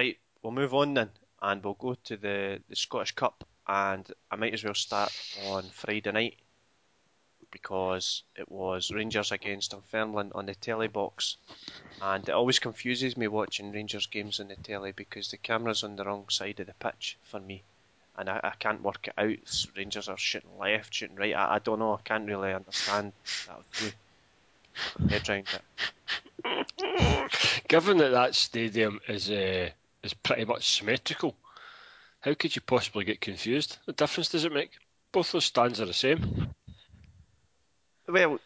Right, 0.00 0.16
we'll 0.42 0.54
move 0.54 0.72
on 0.72 0.94
then, 0.94 1.10
and 1.42 1.62
we'll 1.62 1.74
go 1.74 1.94
to 2.04 2.16
the, 2.16 2.62
the 2.70 2.74
Scottish 2.74 3.12
Cup, 3.12 3.46
and 3.68 4.10
I 4.30 4.36
might 4.36 4.54
as 4.54 4.64
well 4.64 4.74
start 4.74 5.12
on 5.44 5.64
Friday 5.64 6.10
night 6.10 6.36
because 7.50 8.22
it 8.34 8.50
was 8.50 8.90
Rangers 8.90 9.30
against 9.30 9.72
Dunfermline 9.72 10.32
on 10.34 10.46
the 10.46 10.54
telly 10.54 10.88
box, 10.88 11.36
and 12.00 12.26
it 12.26 12.32
always 12.32 12.58
confuses 12.58 13.18
me 13.18 13.28
watching 13.28 13.72
Rangers 13.72 14.06
games 14.06 14.40
on 14.40 14.48
the 14.48 14.56
telly 14.56 14.92
because 14.92 15.30
the 15.30 15.36
camera's 15.36 15.84
on 15.84 15.96
the 15.96 16.04
wrong 16.06 16.30
side 16.30 16.60
of 16.60 16.68
the 16.68 16.72
pitch 16.72 17.18
for 17.24 17.38
me, 17.38 17.62
and 18.16 18.30
I, 18.30 18.40
I 18.42 18.52
can't 18.58 18.82
work 18.82 19.06
it 19.06 19.12
out. 19.18 19.66
Rangers 19.76 20.08
are 20.08 20.16
shooting 20.16 20.58
left, 20.58 20.94
shooting 20.94 21.16
right. 21.16 21.34
I, 21.34 21.56
I 21.56 21.58
don't 21.58 21.78
know. 21.78 21.92
I 21.92 22.00
can't 22.02 22.26
really 22.26 22.54
understand 22.54 23.12
that. 23.48 25.10
Head 25.10 25.28
round 25.28 25.46
it. 26.42 27.68
Given 27.68 27.98
that 27.98 28.12
that 28.12 28.34
stadium 28.34 28.98
is 29.06 29.30
uh, 29.30 29.68
is 30.02 30.14
pretty 30.14 30.44
much 30.44 30.68
symmetrical, 30.78 31.36
how 32.20 32.34
could 32.34 32.54
you 32.54 32.62
possibly 32.62 33.04
get 33.04 33.20
confused? 33.20 33.78
What 33.84 33.96
difference 33.96 34.28
does 34.28 34.44
it 34.44 34.52
make? 34.52 34.70
Both 35.12 35.32
those 35.32 35.44
stands 35.46 35.80
are 35.80 35.86
the 35.86 35.92
same. 35.94 36.48
Well, 38.08 38.38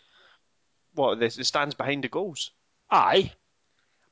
what 0.95 1.19
the, 1.19 1.29
the 1.29 1.45
stands 1.45 1.75
behind 1.75 2.05
the 2.05 2.09
goals. 2.09 2.51
Aye. 2.91 3.33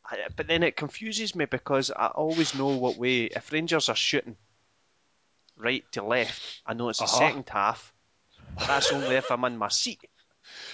I, 0.05 0.19
but 0.37 0.49
then 0.49 0.63
it 0.63 0.77
confuses 0.77 1.35
me 1.35 1.45
because 1.45 1.91
I 1.91 2.09
always 2.09 2.55
know 2.55 2.69
what 2.69 2.97
way. 2.97 3.25
If 3.25 3.53
Rangers 3.53 3.89
are 3.89 3.97
shooting 3.97 4.37
right 5.57 5.85
to 5.93 6.03
left, 6.03 6.63
I 6.67 6.75
know 6.75 6.89
it's 6.89 6.99
the 6.99 7.05
Uh-huh. 7.05 7.19
second 7.19 7.49
half. 7.49 7.93
But 8.59 8.67
that's 8.67 8.93
only 8.93 9.17
if 9.17 9.31
I'm 9.31 9.45
in 9.45 9.57
my 9.57 9.69
seat. 9.69 10.01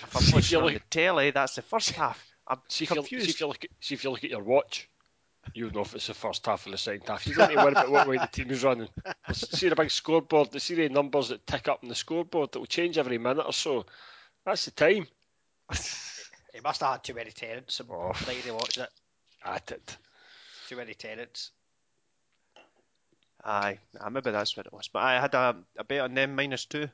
If 0.03 0.17
I'm 0.17 0.31
watching 0.33 0.59
on 0.63 0.73
the 0.73 0.81
telly, 0.91 1.31
that's 1.31 1.57
the 1.57 1.63
first 1.63 1.91
half. 1.97 2.33
I'm 2.47 2.59
See 2.69 2.85
if, 2.85 2.91
you, 2.91 3.03
see, 3.03 3.09
confused. 3.09 3.31
if 3.31 3.41
you 3.41 3.47
look 3.47 3.67
see 3.81 3.95
if 3.95 4.05
you 4.05 4.11
look 4.11 4.25
at 4.25 4.31
your 4.31 4.43
watch, 4.43 4.89
you 5.55 5.71
know 5.71 5.83
if 5.83 5.95
it's 5.95 6.07
the 6.07 6.15
first 6.15 6.45
half 6.47 6.67
or 6.67 6.71
the 6.71 6.79
second 6.79 7.07
half. 7.07 7.27
You 7.27 7.35
don't 7.35 7.49
need 7.49 7.57
to 7.57 7.63
worry 7.63 7.73
about 7.73 7.91
what 7.91 8.09
way 8.09 8.19
the 8.19 8.27
team 8.27 8.51
is 8.51 8.65
running. 8.65 8.89
See 9.33 9.69
the 9.69 9.77
big 9.77 9.91
scoreboard, 9.91 10.53
the 10.53 10.61
see 10.61 10.75
the 10.75 10.89
numbers 10.89 11.29
that 11.29 11.47
tick 11.47 11.69
up 11.69 11.81
on 11.83 11.89
the 11.89 11.95
scoreboard 11.95 12.53
that 12.53 12.59
will 12.59 12.67
change 12.67 12.99
every 12.99 13.19
minute 13.19 13.47
or 13.47 13.53
so. 13.53 13.87
That's 14.45 14.65
the 14.65 14.71
time. 14.73 15.07
He 16.59 16.61
must 16.61 16.81
have 16.81 16.91
had 16.91 17.05
too 17.05 17.15
many 17.15 17.31
tenants. 17.31 17.81
Oh. 17.89 17.95
Oh. 17.95 18.27
Night 18.27 18.53
watched 18.53 18.79
it. 18.79 18.89
At 19.45 19.71
it. 19.71 19.97
Too 20.67 20.75
many 20.75 20.95
tenants. 20.95 21.53
Aye, 23.45 23.79
ah, 24.01 24.11
maybe 24.11 24.33
that's 24.33 24.57
what 24.57 24.67
it 24.67 24.73
was. 24.73 24.89
But 24.89 25.05
I 25.05 25.21
had 25.21 25.35
a, 25.35 25.57
a 25.79 25.85
bet 25.85 26.01
on 26.01 26.15
them 26.15 26.35
minus 26.35 26.65
two. 26.65 26.89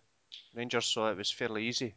Rangers, 0.54 0.84
so 0.84 1.06
it 1.06 1.16
was 1.16 1.30
fairly 1.30 1.64
easy 1.64 1.94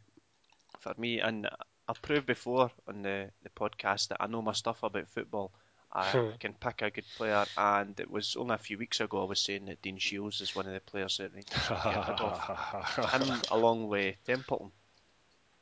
for 0.80 0.94
me. 0.96 1.20
And 1.20 1.46
I've 1.86 2.00
proved 2.00 2.26
before 2.26 2.70
on 2.86 3.02
the, 3.02 3.30
the 3.42 3.50
podcast 3.50 4.08
that 4.08 4.22
I 4.22 4.26
know 4.28 4.40
my 4.40 4.52
stuff 4.52 4.82
about 4.82 5.08
football. 5.08 5.52
I, 5.98 6.10
Hmm. 6.10 6.30
Can 6.38 6.54
pick 6.54 6.82
a 6.82 6.90
good 6.90 7.04
player, 7.16 7.44
and 7.56 7.98
it 7.98 8.10
was 8.10 8.36
only 8.36 8.54
a 8.54 8.58
few 8.58 8.78
weeks 8.78 9.00
ago 9.00 9.22
I 9.22 9.24
was 9.24 9.40
saying 9.40 9.66
that 9.66 9.82
Dean 9.82 9.98
Shiels 9.98 10.40
is 10.40 10.54
one 10.54 10.66
of 10.66 10.72
the 10.72 10.80
players 10.80 11.16
that 11.18 11.34
get 11.34 12.08
rid 12.08 12.20
of. 12.20 13.12
Him 13.12 13.42
along 13.50 13.88
with 13.88 14.16
Templeton, 14.24 14.70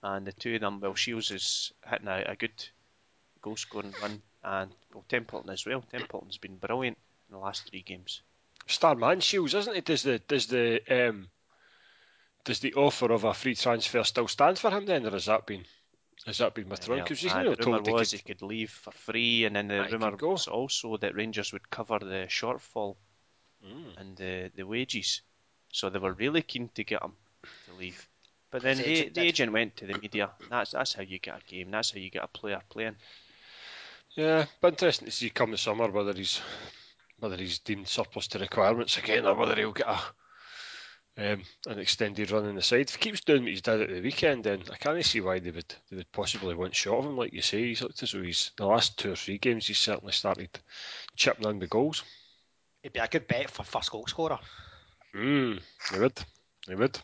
and 0.03 0.27
the 0.27 0.33
two 0.33 0.57
of 0.57 0.61
them. 0.61 0.81
Well, 0.81 0.95
Shiels 0.95 1.31
is 1.31 1.73
hitting 1.89 2.09
a, 2.09 2.25
a 2.29 2.37
good 2.37 2.69
goal 3.41 3.57
scoring 3.57 3.95
run, 4.03 4.21
and 4.45 4.71
well 4.93 5.05
Templeton 5.09 5.51
as 5.51 5.65
well. 5.65 5.83
Templeton's 5.91 6.39
been 6.39 6.57
brilliant 6.57 6.99
in 7.29 7.33
the 7.33 7.39
last 7.39 7.69
three 7.71 7.83
games. 7.83 8.23
Starman 8.67 9.21
Shiels, 9.21 9.55
isn't 9.55 9.77
it? 9.77 9.85
Does 9.85 10.03
the 10.03 10.19
does 10.19 10.47
the 10.49 10.81
um 10.91 11.29
does 12.45 12.61
the 12.61 12.75
offer 12.75 13.11
of 13.11 13.25
a 13.25 13.35
free 13.35 13.55
transfer 13.55 14.05
still 14.05 14.29
stand 14.29 14.59
for 14.59 14.71
him 14.71 14.87
then, 14.87 15.07
or 15.07 15.11
has 15.11 15.27
that 15.27 15.47
been 15.47 15.65
has 16.25 16.39
that 16.39 16.55
been 16.55 16.69
withdrawn? 16.69 16.99
Because 17.03 17.25
Aye, 17.27 17.45
the 17.45 17.57
rumour 17.65 17.83
was 17.93 18.11
could- 18.11 18.21
he 18.21 18.25
could 18.35 18.43
leave 18.43 18.71
for 18.71 18.91
free, 18.93 19.45
and 19.45 19.55
then 19.55 19.69
the 19.69 19.87
rumour 19.91 20.17
was 20.17 20.49
also 20.49 20.97
that 20.97 21.15
Rangers 21.15 21.53
would 21.53 21.69
cover 21.71 21.99
the 21.99 22.27
shortfall 22.29 22.97
Mm. 23.65 23.97
and 23.97 24.17
the 24.17 24.51
the 24.55 24.65
wages. 24.67 25.23
So 25.73 25.89
they 25.91 25.99
were 25.99 26.13
really 26.13 26.43
keen 26.43 26.69
to 26.75 26.85
get 26.85 27.03
him 27.03 27.17
to 27.67 27.73
leave. 27.75 28.09
But 28.51 28.63
then 28.63 28.77
the, 28.77 28.87
agent 28.87 29.15
the 29.15 29.21
agent 29.23 29.53
went 29.53 29.77
to 29.77 29.87
the 29.87 29.99
media. 29.99 30.31
That's 30.51 30.71
that's 30.73 30.93
how 30.95 31.03
you 31.03 31.19
get 31.19 31.43
a 31.43 31.45
game. 31.47 31.71
That's 31.71 31.91
how 31.91 31.99
you 31.99 32.11
get 32.11 32.23
a 32.25 32.29
player 32.29 32.63
playing. 32.69 32.97
Yeah, 34.15 34.47
but 34.61 34.73
interesting 34.75 35.07
to 35.07 35.13
see 35.13 35.31
come 35.31 35.51
the 35.51 35.59
summer 35.59 35.91
whether 35.91 36.13
he's 36.13 36.41
whether 37.19 37.37
he's 37.37 37.59
deemed 37.61 37.89
surplus 37.89 38.29
to 38.29 38.39
requirements 38.39 38.99
again, 38.99 39.27
or 39.27 39.35
whether 39.35 39.55
he'll 39.57 39.73
get 39.73 39.89
a 39.89 40.01
um, 41.19 41.43
an 41.67 41.79
extended 41.79 42.31
run 42.31 42.47
in 42.47 42.55
the 42.55 42.63
side. 42.63 42.89
If 42.89 42.97
he 42.97 43.01
keeps 43.01 43.23
doing 43.23 43.43
what 43.43 43.51
he's 43.51 43.63
did 43.63 43.81
at 43.81 43.89
the 43.89 44.01
weekend, 44.01 44.45
then 44.45 44.63
I 44.73 44.77
can't 44.77 45.05
see 45.05 45.21
why 45.21 45.39
they 45.39 45.51
would 45.51 45.75
they 45.91 45.97
would 45.97 46.13
possibly 46.13 46.55
want 46.55 46.75
shot 46.75 46.99
of 46.99 47.07
him. 47.07 47.17
Like 47.17 47.33
you 47.33 47.43
say, 47.43 47.69
he's 47.69 47.83
looked 47.83 48.03
as 48.03 48.13
though 48.13 48.23
he's 48.23 48.53
the 48.57 48.67
last 48.67 48.99
two 48.99 49.13
or 49.13 49.17
three 49.17 49.39
games 49.39 49.67
he's 49.67 49.79
certainly 49.79 50.13
started 50.13 50.51
chipping 51.17 51.49
in 51.49 51.59
the 51.59 51.67
goals. 51.67 52.03
He'd 52.83 52.93
be 52.93 53.01
a 53.01 53.09
good 53.09 53.27
bet 53.27 53.51
for 53.51 53.63
first 53.63 53.91
goal 53.91 54.07
scorer. 54.07 54.39
Mm, 55.15 55.61
he 55.93 55.99
would, 55.99 56.21
he 56.67 56.75
would. 56.75 56.99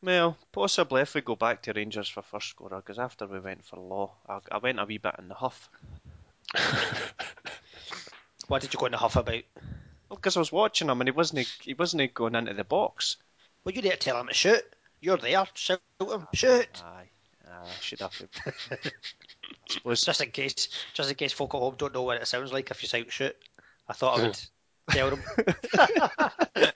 Well, 0.00 0.36
possibly 0.52 1.02
if 1.02 1.14
we 1.14 1.20
go 1.20 1.34
back 1.34 1.62
to 1.62 1.72
Rangers 1.72 2.08
for 2.08 2.22
first 2.22 2.50
scorer, 2.50 2.76
because 2.76 3.00
after 3.00 3.26
we 3.26 3.40
went 3.40 3.64
for 3.64 3.76
Law, 3.80 4.12
I, 4.28 4.38
I 4.52 4.58
went 4.58 4.78
a 4.78 4.84
wee 4.84 4.98
bit 4.98 5.16
in 5.18 5.26
the 5.28 5.34
huff. 5.34 5.68
What 8.48 8.62
did 8.62 8.72
you 8.72 8.80
go 8.80 8.86
in 8.86 8.92
the 8.92 8.98
huff 8.98 9.16
about? 9.16 9.42
Because 10.08 10.36
I 10.36 10.40
was 10.40 10.52
watching 10.52 10.88
him 10.88 11.00
and 11.00 11.08
he 11.08 11.12
wasn't 11.12 11.46
he 11.60 11.74
wasn't 11.74 12.14
going 12.14 12.34
into 12.34 12.54
the 12.54 12.64
box. 12.64 13.16
Well, 13.64 13.74
you 13.74 13.82
need 13.82 13.90
to 13.90 13.96
tell 13.96 14.18
him 14.20 14.28
to 14.28 14.34
shoot. 14.34 14.62
You're 15.00 15.16
there. 15.16 15.44
Shout 15.54 15.80
him. 16.00 16.26
Shoot. 16.32 16.82
Aye, 16.84 17.08
aye, 17.46 17.64
I 17.64 17.80
should 17.80 18.00
have. 18.00 18.14
Just 19.94 20.20
in 20.22 20.30
case, 20.30 20.68
just 20.94 21.10
in 21.10 21.16
case 21.16 21.32
folk 21.32 21.54
at 21.54 21.58
home 21.58 21.74
don't 21.76 21.92
know 21.92 22.02
what 22.02 22.20
it 22.20 22.26
sounds 22.26 22.52
like 22.52 22.70
if 22.70 22.82
you 22.82 22.88
shout 22.88 23.10
shoot. 23.12 23.36
I 23.86 23.92
thought 23.92 24.18
I 24.18 24.22
would 24.22 24.40
tell 24.90 25.10
them. 25.10 25.22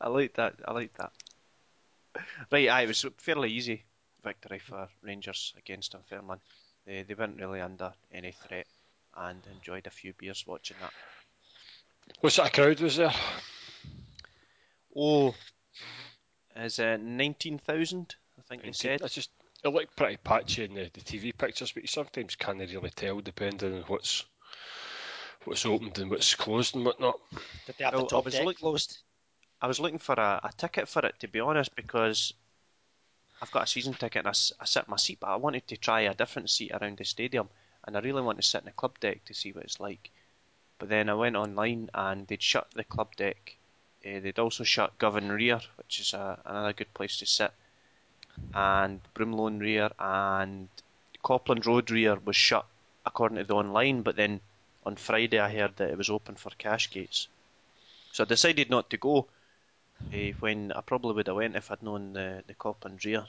I 0.00 0.08
like 0.08 0.34
that. 0.34 0.54
I 0.64 0.72
like 0.72 0.94
that. 0.94 1.12
Right, 2.50 2.68
aye, 2.68 2.82
it 2.82 2.88
was 2.88 3.04
a 3.04 3.10
fairly 3.10 3.50
easy 3.50 3.84
victory 4.24 4.58
for 4.58 4.88
Rangers 5.02 5.54
against 5.58 5.92
Dunfermline. 5.92 6.40
They 6.86 7.02
they 7.02 7.14
weren't 7.14 7.40
really 7.40 7.60
under 7.60 7.92
any 8.10 8.32
threat 8.32 8.66
and 9.16 9.40
enjoyed 9.54 9.86
a 9.86 9.90
few 9.90 10.12
beers 10.14 10.44
watching 10.46 10.76
that. 10.80 10.92
What 12.20 12.32
sort 12.32 12.48
of 12.48 12.54
crowd 12.54 12.80
was 12.80 12.96
there? 12.96 13.12
Oh, 14.96 15.34
is 16.56 16.78
it 16.78 17.00
nineteen 17.00 17.58
thousand? 17.58 18.14
I 18.38 18.42
think 18.42 18.62
they 18.62 18.72
said. 18.72 19.00
That's 19.00 19.14
just 19.14 19.30
it 19.64 19.68
looked 19.68 19.96
pretty 19.96 20.16
patchy 20.16 20.64
in 20.64 20.74
the, 20.74 20.90
the 20.92 21.00
TV 21.00 21.36
pictures, 21.36 21.72
but 21.72 21.82
you 21.84 21.86
sometimes 21.86 22.34
can't 22.34 22.58
really 22.58 22.90
tell 22.90 23.20
depending 23.20 23.74
on 23.74 23.82
what's 23.82 24.24
what's 25.44 25.64
opened 25.66 25.98
and 25.98 26.10
what's 26.10 26.34
closed 26.34 26.74
and 26.74 26.84
whatnot. 26.84 27.18
Did 27.66 27.76
they 27.78 27.84
have 27.84 27.94
Well, 27.94 28.02
the 28.02 28.06
I 28.06 28.10
top 28.18 28.24
was 28.24 28.34
deck 28.34 28.44
look- 28.44 28.58
closed? 28.58 28.98
I 29.60 29.68
was 29.68 29.78
looking 29.78 29.98
for 30.00 30.14
a, 30.14 30.40
a 30.42 30.50
ticket 30.56 30.88
for 30.88 31.06
it 31.06 31.20
to 31.20 31.28
be 31.28 31.38
honest 31.38 31.74
because 31.76 32.34
I've 33.40 33.50
got 33.52 33.62
a 33.64 33.66
season 33.66 33.94
ticket 33.94 34.20
and 34.26 34.28
I 34.28 34.32
sit 34.32 34.84
in 34.84 34.90
my 34.90 34.96
seat, 34.96 35.18
but 35.20 35.28
I 35.28 35.36
wanted 35.36 35.66
to 35.68 35.76
try 35.76 36.00
a 36.02 36.14
different 36.14 36.50
seat 36.50 36.72
around 36.72 36.98
the 36.98 37.04
stadium 37.04 37.48
and 37.84 37.96
I 37.96 38.00
really 38.00 38.22
want 38.22 38.38
to 38.38 38.44
sit 38.44 38.62
in 38.62 38.66
the 38.66 38.72
club 38.72 38.98
deck 39.00 39.24
to 39.24 39.34
see 39.34 39.52
what 39.52 39.64
it's 39.64 39.80
like. 39.80 40.10
But 40.78 40.88
then 40.88 41.08
I 41.08 41.14
went 41.14 41.36
online 41.36 41.90
and 41.94 42.26
they'd 42.26 42.42
shut 42.42 42.68
the 42.74 42.84
club 42.84 43.14
deck. 43.16 43.56
Uh, 44.04 44.20
they'd 44.20 44.38
also 44.38 44.64
shut 44.64 44.98
Govan 44.98 45.30
Rear, 45.30 45.60
which 45.76 46.00
is 46.00 46.12
a, 46.12 46.40
another 46.44 46.72
good 46.72 46.92
place 46.92 47.16
to 47.18 47.26
sit, 47.26 47.52
and 48.52 49.00
Broomloan 49.14 49.60
Rear 49.60 49.90
and 49.98 50.68
Copland 51.22 51.66
Road 51.66 51.90
Rear 51.90 52.16
was 52.16 52.34
shut 52.34 52.66
according 53.06 53.38
to 53.38 53.44
the 53.44 53.54
online. 53.54 54.02
But 54.02 54.16
then 54.16 54.40
on 54.84 54.96
Friday 54.96 55.38
I 55.38 55.54
heard 55.54 55.76
that 55.76 55.90
it 55.90 55.98
was 55.98 56.10
open 56.10 56.34
for 56.34 56.50
cash 56.58 56.90
gates, 56.90 57.28
so 58.10 58.24
I 58.24 58.26
decided 58.26 58.70
not 58.70 58.90
to 58.90 58.96
go 58.96 59.28
eh, 60.12 60.32
when 60.40 60.72
I 60.72 60.80
probably 60.80 61.14
would 61.14 61.28
have 61.28 61.36
went 61.36 61.54
if 61.54 61.70
I'd 61.70 61.82
known 61.82 62.14
the 62.14 62.42
the 62.46 62.54
Copland 62.54 63.04
Rear 63.04 63.26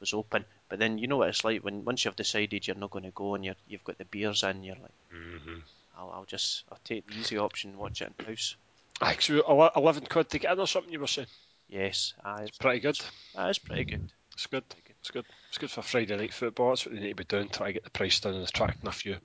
was 0.00 0.12
open. 0.12 0.44
But 0.68 0.78
then 0.78 0.98
you 0.98 1.06
know 1.06 1.16
what 1.16 1.28
it's 1.28 1.44
like 1.44 1.62
when 1.62 1.84
once 1.84 2.04
you've 2.04 2.16
decided 2.16 2.66
you're 2.66 2.76
not 2.76 2.90
going 2.90 3.04
to 3.04 3.10
go 3.10 3.34
and 3.34 3.44
you're, 3.44 3.54
you've 3.66 3.84
got 3.84 3.98
the 3.98 4.04
beers 4.04 4.42
in, 4.42 4.64
you're 4.64 4.76
like, 4.76 4.92
Mm-hmm. 5.14 5.60
I'll, 5.98 6.10
I'll 6.10 6.24
just 6.24 6.64
I'll 6.70 6.78
take 6.84 7.06
the 7.06 7.14
easy 7.14 7.38
option, 7.38 7.70
and 7.70 7.78
watch 7.78 8.02
it 8.02 8.12
in 8.18 8.26
house. 8.26 8.56
Aye, 9.00 9.16
so 9.18 9.70
eleven 9.74 10.06
quid 10.06 10.28
to 10.30 10.38
get 10.38 10.52
in 10.52 10.60
or 10.60 10.66
something 10.66 10.92
you 10.92 11.00
were 11.00 11.06
saying. 11.06 11.28
Yes, 11.68 12.14
aye, 12.24 12.44
it's 12.44 12.58
Pretty 12.58 12.80
good. 12.80 12.98
Aye, 13.36 13.48
it's 13.50 13.58
pretty 13.58 13.84
good. 13.84 14.12
It's 14.34 14.46
good. 14.46 14.64
It's 15.00 15.10
good. 15.10 15.24
It's 15.48 15.58
good 15.58 15.70
for 15.70 15.82
Friday 15.82 16.16
night 16.16 16.32
football. 16.32 16.70
That's 16.70 16.86
what 16.86 16.94
they 16.94 17.00
need 17.00 17.08
to 17.08 17.14
be 17.16 17.24
doing. 17.24 17.48
Try 17.48 17.68
to 17.68 17.72
get 17.72 17.84
the 17.84 17.90
price 17.90 18.20
down 18.20 18.34
and 18.34 18.44
attracting 18.44 18.88
a 18.88 18.92
few, 18.92 19.16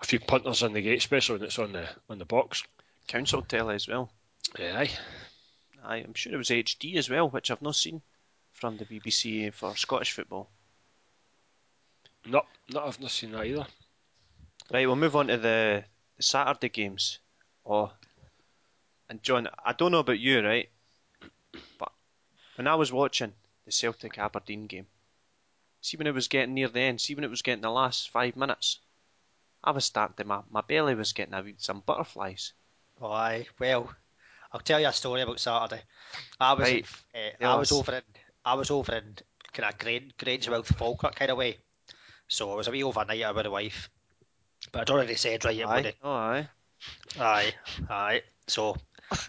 a 0.00 0.04
few 0.04 0.18
punters 0.18 0.62
in 0.62 0.72
the 0.72 0.82
gate, 0.82 0.98
especially 0.98 1.38
when 1.38 1.46
it's 1.46 1.58
on 1.58 1.72
the 1.72 1.88
on 2.08 2.18
the 2.18 2.24
box. 2.24 2.64
Council 3.06 3.42
telly 3.42 3.76
as 3.76 3.86
well. 3.86 4.10
Yeah, 4.58 4.80
aye. 4.80 4.90
Aye, 5.84 5.96
I'm 6.04 6.14
sure 6.14 6.32
it 6.32 6.38
was 6.38 6.48
HD 6.48 6.96
as 6.96 7.08
well, 7.10 7.28
which 7.28 7.50
I've 7.50 7.62
not 7.62 7.76
seen 7.76 8.02
from 8.54 8.76
the 8.78 8.84
BBC 8.86 9.52
for 9.52 9.76
Scottish 9.76 10.12
football. 10.12 10.48
No, 12.26 12.42
no, 12.72 12.86
I've 12.86 13.00
not 13.00 13.10
seen 13.10 13.32
that 13.32 13.44
either. 13.44 13.66
Right, 14.72 14.86
we'll 14.86 14.96
move 14.96 15.14
on 15.16 15.26
to 15.26 15.36
the, 15.36 15.84
the 16.16 16.22
Saturday 16.22 16.70
games. 16.70 17.18
Oh, 17.66 17.92
and 19.10 19.22
John, 19.22 19.48
I 19.62 19.72
don't 19.74 19.92
know 19.92 19.98
about 19.98 20.18
you, 20.18 20.40
right? 20.40 20.70
But 21.78 21.92
when 22.56 22.66
I 22.66 22.74
was 22.76 22.90
watching 22.92 23.34
the 23.66 23.72
Celtic 23.72 24.16
Aberdeen 24.18 24.66
game, 24.66 24.86
see 25.82 25.98
when 25.98 26.06
it 26.06 26.14
was 26.14 26.28
getting 26.28 26.54
near 26.54 26.68
the 26.68 26.80
end, 26.80 27.00
see 27.00 27.14
when 27.14 27.24
it 27.24 27.30
was 27.30 27.42
getting 27.42 27.60
the 27.62 27.70
last 27.70 28.08
five 28.10 28.36
minutes, 28.36 28.78
I 29.62 29.72
was 29.72 29.84
starting 29.84 30.16
to, 30.16 30.24
my, 30.24 30.40
my 30.50 30.62
belly 30.62 30.94
was 30.94 31.12
getting 31.12 31.34
a 31.34 31.42
wee, 31.42 31.56
some 31.58 31.82
butterflies. 31.84 32.52
Oh, 33.02 33.10
aye. 33.12 33.46
Well, 33.58 33.92
I'll 34.52 34.60
tell 34.60 34.80
you 34.80 34.86
a 34.88 34.92
story 34.92 35.20
about 35.20 35.40
Saturday. 35.40 35.82
I 36.40 36.52
was 36.54 36.62
Right. 36.62 36.86
in, 37.12 37.20
uh, 37.20 37.30
Tell 37.40 37.52
I 37.52 37.56
was 37.58 37.72
over 37.72 37.92
in 37.92 38.02
I 38.44 38.54
was 38.54 38.70
over 38.70 38.94
in 38.94 39.16
kind 39.52 39.68
of 39.72 39.78
Grange, 39.78 40.12
Grangemouth, 40.18 40.66
Falkirk 40.76 41.14
kind 41.14 41.30
of 41.30 41.38
way. 41.38 41.58
So 42.28 42.52
I 42.52 42.54
was 42.56 42.68
a 42.68 42.70
wee 42.70 42.82
overnighter 42.82 43.34
with 43.34 43.44
the 43.44 43.50
wife. 43.50 43.88
But 44.72 44.82
I'd 44.82 44.90
already 44.90 45.14
said 45.16 45.44
right, 45.44 45.60
I'm 45.62 45.68
Aye, 45.68 45.82
gonna, 45.82 45.92
oh 46.02 46.12
aye. 46.12 46.48
aye, 47.20 47.54
aye. 47.90 48.22
So 48.46 48.76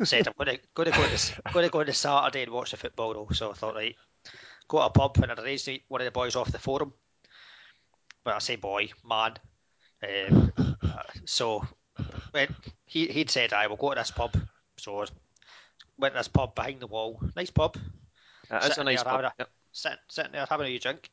said 0.03 0.27
I'm 0.27 0.34
gonna 0.38 0.57
gonna 0.74 0.91
go 0.91 1.07
to 1.07 1.41
gonna 1.53 1.69
go 1.69 1.84
to 1.84 1.93
Saturday 1.93 2.43
and 2.43 2.51
watch 2.51 2.72
the 2.72 2.77
football 2.77 3.13
though. 3.13 3.27
So 3.34 3.51
I 3.51 3.53
thought 3.53 3.75
right, 3.75 3.95
go 4.67 4.79
to 4.79 4.86
a 4.86 4.89
pub 4.89 5.17
and 5.22 5.31
I'd 5.31 5.39
arranged 5.39 5.65
to 5.65 5.72
meet 5.72 5.84
one 5.88 6.01
of 6.01 6.05
the 6.05 6.12
boys 6.12 6.36
off 6.36 6.51
the 6.51 6.60
forum. 6.60 6.93
But 8.24 8.36
I 8.36 8.39
say 8.39 8.55
boy, 8.55 8.89
man. 9.07 9.34
Um, 10.03 10.51
so 11.25 11.65
went, 12.34 12.51
he 12.86 13.07
he'd 13.07 13.29
said 13.29 13.53
I 13.53 13.67
will 13.67 13.75
go 13.77 13.89
to 13.89 13.95
this 13.95 14.12
pub. 14.12 14.36
So 14.77 15.01
I 15.01 15.05
went 15.98 16.13
to 16.13 16.19
this 16.19 16.27
pub 16.27 16.55
behind 16.55 16.79
the 16.79 16.88
wall. 16.88 17.19
Nice 17.36 17.51
pub. 17.51 17.77
Is 18.52 18.78
a 18.78 18.84
nice 18.84 19.04
pub. 19.04 19.12
having 19.12 19.25
a- 19.25 19.34
Yep. 19.40 19.50
Sitting, 19.72 19.98
sitting 20.08 20.32
there 20.32 20.46
having 20.50 20.68
a 20.68 20.80
drink. 20.80 21.10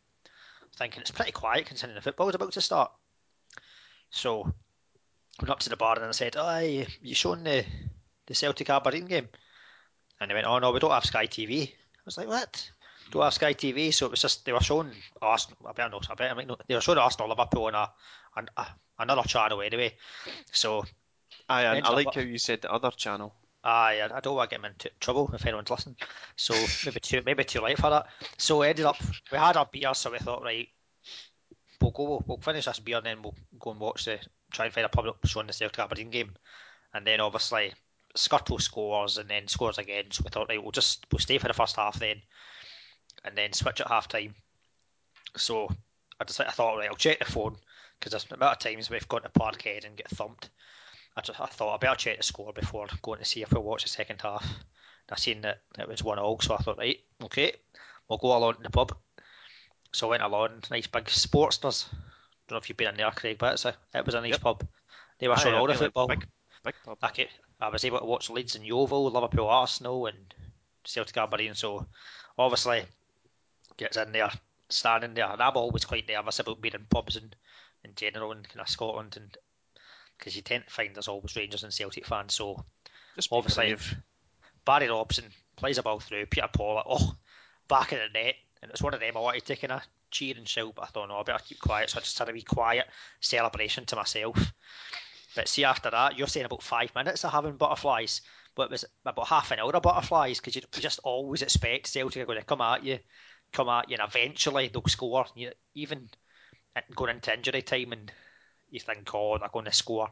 Thinking 0.77 1.01
it's 1.01 1.11
pretty 1.11 1.33
quiet 1.33 1.67
considering 1.67 1.95
the 1.97 2.01
football's 2.01 2.35
about 2.35 2.53
to 2.53 2.61
start. 2.61 2.93
So 4.11 4.45
I 4.45 5.43
went 5.43 5.51
up 5.51 5.61
to 5.61 5.69
the 5.69 5.77
bar 5.77 5.97
and 5.97 6.05
I 6.05 6.11
said, 6.12 6.37
"Aye, 6.37 6.87
you 7.01 7.15
showing 7.15 7.45
the 7.45 7.65
the 8.27 8.35
Celtic 8.35 8.71
Aberdeen 8.71 9.07
game?" 9.07 9.29
And 10.21 10.31
they 10.31 10.35
went, 10.35 10.47
"Oh 10.47 10.59
no, 10.59 10.71
we 10.71 10.79
don't 10.81 10.91
have 10.91 11.05
Sky 11.05 11.27
TV." 11.27 11.69
I 11.73 12.01
was 12.05 12.17
like, 12.17 12.29
"What?" 12.29 12.71
Don't 13.11 13.23
have 13.23 13.35
Sky 13.35 13.53
TV, 13.53 13.93
so 13.93 14.07
it 14.07 14.11
was 14.12 14.23
just 14.23 14.45
they 14.45 14.53
were 14.53 14.61
showing 14.61 14.93
Arsenal. 15.21 15.59
I 15.67 15.73
better 15.73 15.91
know. 15.91 16.01
I 16.09 16.15
better 16.15 16.35
might 16.35 16.47
know. 16.47 16.57
They 16.67 16.75
were 16.75 16.81
showing 16.81 16.99
Arsenal 16.99 17.29
Liverpool 17.29 17.67
on 17.67 17.75
a, 17.75 17.91
on 18.37 18.49
a 18.57 18.67
another 18.99 19.23
channel 19.25 19.61
anyway. 19.61 19.95
So 20.53 20.85
Aye, 21.49 21.62
and 21.62 21.69
I 21.69 21.77
Ended 21.77 21.85
up 21.87 21.95
like 21.97 22.15
how 22.15 22.21
you 22.21 22.39
said 22.39 22.62
the 22.62 22.73
other 22.73 22.91
channel. 22.93 23.35
I 23.64 24.02
I 24.12 24.21
don't 24.21 24.37
want 24.37 24.50
to 24.50 24.57
get 24.57 24.62
them 24.62 24.71
into 24.71 24.90
trouble 25.00 25.31
if 25.35 25.47
anyone's 25.47 25.71
listening. 25.71 25.97
So 26.37 26.54
maybe 26.85 27.00
too 27.00 27.23
maybe 27.25 27.45
too 27.45 27.61
late 27.61 27.78
for 27.78 27.90
that. 27.90 28.07
So 28.38 28.61
we 28.61 28.69
ended 28.69 28.87
up 28.87 28.97
we 29.31 29.38
had 29.38 29.57
our 29.57 29.69
beer, 29.71 29.95
so 29.95 30.11
we 30.11 30.19
thought 30.19 30.42
right, 30.42 30.69
we'll 31.81 31.90
go 31.92 32.23
we'll 32.26 32.38
finish 32.38 32.64
this 32.64 32.81
beer 32.81 32.99
and 32.99 33.07
then 33.07 33.23
we'll 33.23 33.35
go 33.59 33.71
and 33.71 33.81
watch 33.81 34.04
the 34.04 34.19
try 34.52 34.66
and 34.66 34.75
find 34.75 34.85
a 34.85 34.88
pub 34.88 35.16
showing 35.25 35.47
the 35.47 35.52
Celtic 35.52 35.78
Aberdeen 35.78 36.11
game, 36.11 36.35
and 36.95 37.07
then 37.07 37.21
obviously 37.21 37.73
Skrtel 38.16 38.61
scores 38.61 39.19
and 39.19 39.28
then 39.28 39.49
scores 39.49 39.78
again. 39.78 40.11
So 40.11 40.23
we 40.25 40.31
thought 40.31 40.49
right, 40.49 40.62
we'll 40.62 40.73
just 40.73 41.07
we'll 41.11 41.19
stay 41.19 41.38
for 41.38 41.49
the 41.49 41.54
first 41.54 41.76
half 41.76 41.99
then, 41.99 42.21
and 43.25 43.37
then 43.37 43.52
switch 43.52 43.81
at 43.81 43.88
half 43.88 44.09
time. 44.09 44.35
So 45.37 45.69
I 46.21 46.25
just 46.25 46.40
I 46.40 46.50
thought 46.50 46.76
right, 46.78 46.88
I'll 46.88 46.97
check 46.97 47.19
the 47.19 47.25
phone 47.25 47.57
because 47.99 48.11
there's 48.11 48.26
a 48.30 48.34
amount 48.34 48.52
of 48.52 48.58
times 48.58 48.91
we've 48.91 49.08
gone 49.08 49.23
to 49.23 49.28
Parkhead 49.28 49.84
and 49.84 49.97
get 49.97 50.08
thumped. 50.10 50.50
I 51.17 51.21
just 51.21 51.41
I 51.41 51.47
thought 51.47 51.75
I 51.75 51.79
better 51.79 51.97
check 51.97 52.17
the 52.17 52.23
score 52.23 52.53
before 52.53 52.87
going 53.03 53.19
to 53.19 53.25
see 53.25 53.43
if 53.43 53.53
we 53.53 53.59
watch 53.59 53.83
the 53.83 53.89
second 53.89 54.21
half. 54.23 54.45
And 54.45 55.11
I 55.11 55.17
seen 55.17 55.43
that 55.43 55.61
it 55.79 55.89
was 55.89 56.03
one 56.03 56.19
all, 56.19 56.41
so 56.41 56.55
I 56.55 56.59
thought 56.59 56.79
right, 56.79 56.99
okay, 57.25 57.53
we'll 58.09 58.19
go 58.19 58.37
along 58.37 58.55
to 58.55 58.63
the 58.63 58.71
pub. 58.71 58.97
So 59.93 60.07
I 60.07 60.11
went 60.11 60.23
along, 60.23 60.63
nice 60.71 60.87
big 60.87 61.11
sports 61.11 61.59
Sportsters. 61.59 61.91
Don't 62.49 62.57
know 62.57 62.57
if 62.59 62.69
you've 62.69 62.79
been 62.79 62.89
in 62.89 62.97
there, 62.97 63.11
Craig, 63.11 63.37
but 63.39 63.55
it's 63.55 63.65
a, 63.65 63.75
it 63.95 64.07
was 64.07 64.15
a 64.15 64.21
nice 64.21 64.33
Yep. 64.33 64.41
pub. 64.41 64.67
They 65.19 65.29
were 65.29 65.37
showing 65.37 65.55
I 65.55 65.59
all 65.59 65.67
the 65.67 65.75
football. 65.75 66.09
Big, 66.09 66.27
big 66.65 66.75
pub. 66.85 66.99
I, 67.03 67.09
could, 67.09 67.29
I 67.61 67.69
was 67.69 67.85
able 67.85 67.99
to 67.99 68.05
watch 68.05 68.31
Leeds 68.31 68.57
and 68.57 68.67
Yeovil, 68.67 69.11
Liverpool, 69.11 69.49
Arsenal, 69.49 70.07
and 70.07 70.35
Celtic 70.85 71.17
Aberdeen. 71.17 71.55
So 71.55 71.87
obviously 72.39 72.85
gets 73.77 73.97
in 73.97 74.13
there, 74.13 74.31
standing 74.69 75.15
there, 75.15 75.31
and 75.31 75.41
I'm 75.43 75.57
always 75.57 75.85
quite 75.85 76.09
nervous 76.09 76.39
about 76.39 76.61
being 76.61 76.75
in 76.75 76.87
pubs 76.91 77.17
and 77.17 77.35
in 77.85 77.95
general 77.95 78.33
in 78.33 78.43
kind 78.43 78.61
of 78.61 78.69
Scotland, 78.69 79.17
and 79.17 79.37
because 80.23 80.37
you 80.37 80.43
tend 80.43 80.65
to 80.65 80.73
find 80.73 80.95
there's 80.95 81.08
always 81.08 81.35
Rangers 81.35 81.65
and 81.65 81.75
Celtic 81.75 82.06
fans. 82.06 82.35
So 82.35 82.65
Just 83.17 83.32
obviously 83.32 83.67
brave. 83.67 83.97
Barry 84.65 84.89
Robson 84.89 85.25
plays 85.56 85.78
a 85.78 85.82
ball 85.82 85.99
through, 85.99 86.26
Peter 86.26 86.49
Pawlett, 86.52 86.87
oh, 86.89 87.17
back 87.67 87.93
in 87.93 87.99
the 87.99 88.21
net, 88.21 88.37
and 88.63 88.71
it's 88.71 88.80
one 88.80 88.95
of 88.95 89.00
them 89.00 89.17
I 89.17 89.21
wanted 89.21 89.45
to 89.47 89.56
kind 89.56 89.73
of 89.73 89.82
cheer 90.13 90.37
and 90.37 90.49
shout, 90.49 90.76
but 90.76 90.82
I 90.82 90.87
thought 90.87 91.08
no, 91.08 91.17
I 91.17 91.25
better 91.25 91.43
keep 91.45 91.58
quiet, 91.58 91.91
so 91.91 91.99
I 91.99 92.02
just 92.02 92.17
had 92.17 92.28
a 92.28 92.32
wee 92.32 92.43
quiet 92.43 92.87
celebration 93.21 93.85
to 93.87 93.97
myself. 93.97 94.52
But 95.35 95.49
see, 95.49 95.65
after 95.65 95.91
that, 95.91 96.17
you're 96.17 96.28
saying 96.28 96.47
about 96.47 96.63
five 96.63 96.95
minutes 96.95 97.25
of 97.25 97.32
having 97.32 97.56
butterflies, 97.56 98.21
but 98.54 98.65
it 98.65 98.71
was 98.71 98.85
about 99.04 99.26
half 99.26 99.50
an 99.50 99.58
hour 99.58 99.75
of 99.75 99.82
butterflies 99.82 100.39
because 100.39 100.54
you 100.54 100.63
just 100.71 101.00
always 101.02 101.43
expect 101.43 101.89
Celtic 101.89 102.23
are 102.23 102.26
going 102.26 102.39
to 102.39 102.45
come 102.45 102.61
at 102.61 102.85
you, 102.85 103.00
come 103.52 103.69
at 103.69 103.89
you, 103.89 103.97
and 103.99 104.08
eventually 104.08 104.69
they'll 104.69 104.87
score. 104.87 105.26
You, 105.35 105.50
even 105.75 106.08
going 106.95 107.17
into 107.17 107.35
injury 107.35 107.63
time, 107.63 107.93
and 107.93 108.13
you 108.73 108.80
think, 108.80 109.08
oh, 109.15 109.39
they're 109.39 109.49
going 109.52 109.67
to 109.67 109.73
score, 109.73 110.08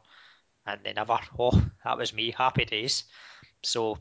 and 0.67 0.81
they 0.85 0.93
never. 0.93 1.19
Oh, 1.39 1.61
that 1.85 1.99
was 1.99 2.13
me. 2.15 2.31
Happy 2.31 2.65
days. 2.65 3.05
So 3.63 3.99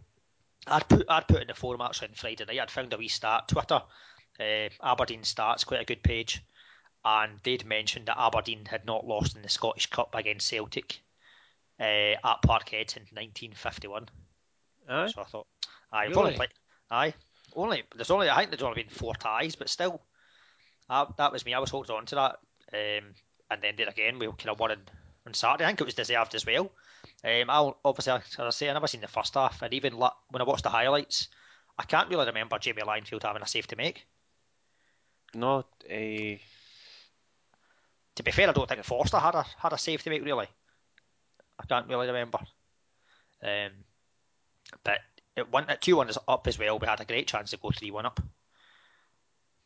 I'd 0.67 0.87
put 0.87 1.05
I'd 1.09 1.27
put 1.27 1.41
in 1.41 1.47
the 1.47 1.53
forum 1.53 1.81
actually 1.81 2.09
on 2.09 2.13
Friday 2.15 2.45
night. 2.45 2.59
I'd 2.59 2.71
found 2.71 2.93
a 2.93 2.97
wee 2.97 3.07
stat 3.07 3.47
Twitter. 3.47 3.81
Uh, 4.39 4.69
Aberdeen 4.81 5.21
stats 5.21 5.65
quite 5.65 5.81
a 5.81 5.85
good 5.85 6.01
page, 6.03 6.41
and 7.03 7.33
they'd 7.43 7.65
mentioned 7.65 8.05
that 8.05 8.17
Aberdeen 8.21 8.63
had 8.65 8.85
not 8.85 9.05
lost 9.05 9.35
in 9.35 9.41
the 9.41 9.49
Scottish 9.49 9.87
Cup 9.87 10.15
against 10.15 10.47
Celtic 10.47 10.99
uh, 11.79 11.83
at 11.83 12.41
Parkhead 12.45 12.89
since 12.89 13.11
1951. 13.11 14.07
Aye. 14.87 15.07
So 15.07 15.21
I 15.21 15.25
thought, 15.25 15.47
aye, 15.91 16.05
only 16.05 16.17
Really? 16.21 16.35
played, 16.35 16.49
aye, 16.89 17.13
only 17.53 17.83
there's 17.95 18.11
only 18.11 18.29
I 18.29 18.37
think 18.37 18.51
there's 18.51 18.63
only 18.63 18.81
been 18.83 18.91
four 18.91 19.13
ties, 19.15 19.55
but 19.55 19.67
still, 19.67 20.01
uh, 20.89 21.05
that 21.17 21.33
was 21.33 21.43
me. 21.45 21.53
I 21.53 21.59
was 21.59 21.69
hooked 21.71 21.89
on 21.89 22.05
to 22.05 22.15
that, 22.15 22.39
um, 22.73 23.13
and 23.49 23.61
then 23.61 23.75
did 23.75 23.87
again. 23.87 24.19
We 24.19 24.27
kind 24.27 24.49
of 24.49 24.59
won 24.59 24.71
on, 24.71 25.33
Saturday. 25.33 25.65
I 25.65 25.67
think 25.67 25.81
it 25.81 25.85
was 25.85 25.93
deserved 25.93 26.33
as 26.35 26.45
well. 26.45 26.71
Um, 27.23 27.49
I 27.49 27.71
obviously, 27.85 28.13
as 28.13 28.39
I 28.39 28.49
say, 28.49 28.69
I 28.69 28.73
never 28.73 28.87
seen 28.87 29.01
the 29.01 29.07
first 29.07 29.33
half, 29.35 29.61
and 29.61 29.73
even 29.73 29.97
la- 29.97 30.13
when 30.29 30.41
I 30.41 30.45
watched 30.45 30.63
the 30.63 30.69
highlights, 30.69 31.27
I 31.77 31.83
can't 31.83 32.09
really 32.09 32.25
remember 32.25 32.57
Jamie 32.59 32.81
Langfield 32.81 33.23
having 33.23 33.41
a 33.41 33.47
save 33.47 33.67
to 33.67 33.75
make. 33.75 34.05
Not 35.33 35.67
a. 35.89 36.41
To 38.15 38.23
be 38.23 38.31
fair, 38.31 38.49
I 38.49 38.53
don't 38.53 38.67
think 38.67 38.83
Forster 38.83 39.19
had 39.19 39.35
a 39.35 39.45
had 39.57 39.73
a 39.73 39.77
save 39.77 40.01
to 40.03 40.09
make 40.09 40.25
really. 40.25 40.47
I 41.59 41.65
can't 41.65 41.87
really 41.87 42.07
remember. 42.07 42.39
Um, 43.43 43.71
but 44.83 44.99
it 45.35 45.51
went 45.51 45.69
at 45.69 45.81
two 45.81 45.95
one 45.95 46.09
is 46.09 46.17
up 46.27 46.47
as 46.47 46.59
well. 46.59 46.79
We 46.79 46.87
had 46.87 47.01
a 47.01 47.05
great 47.05 47.27
chance 47.27 47.51
to 47.51 47.57
go 47.57 47.71
three 47.71 47.91
one 47.91 48.05
up, 48.05 48.19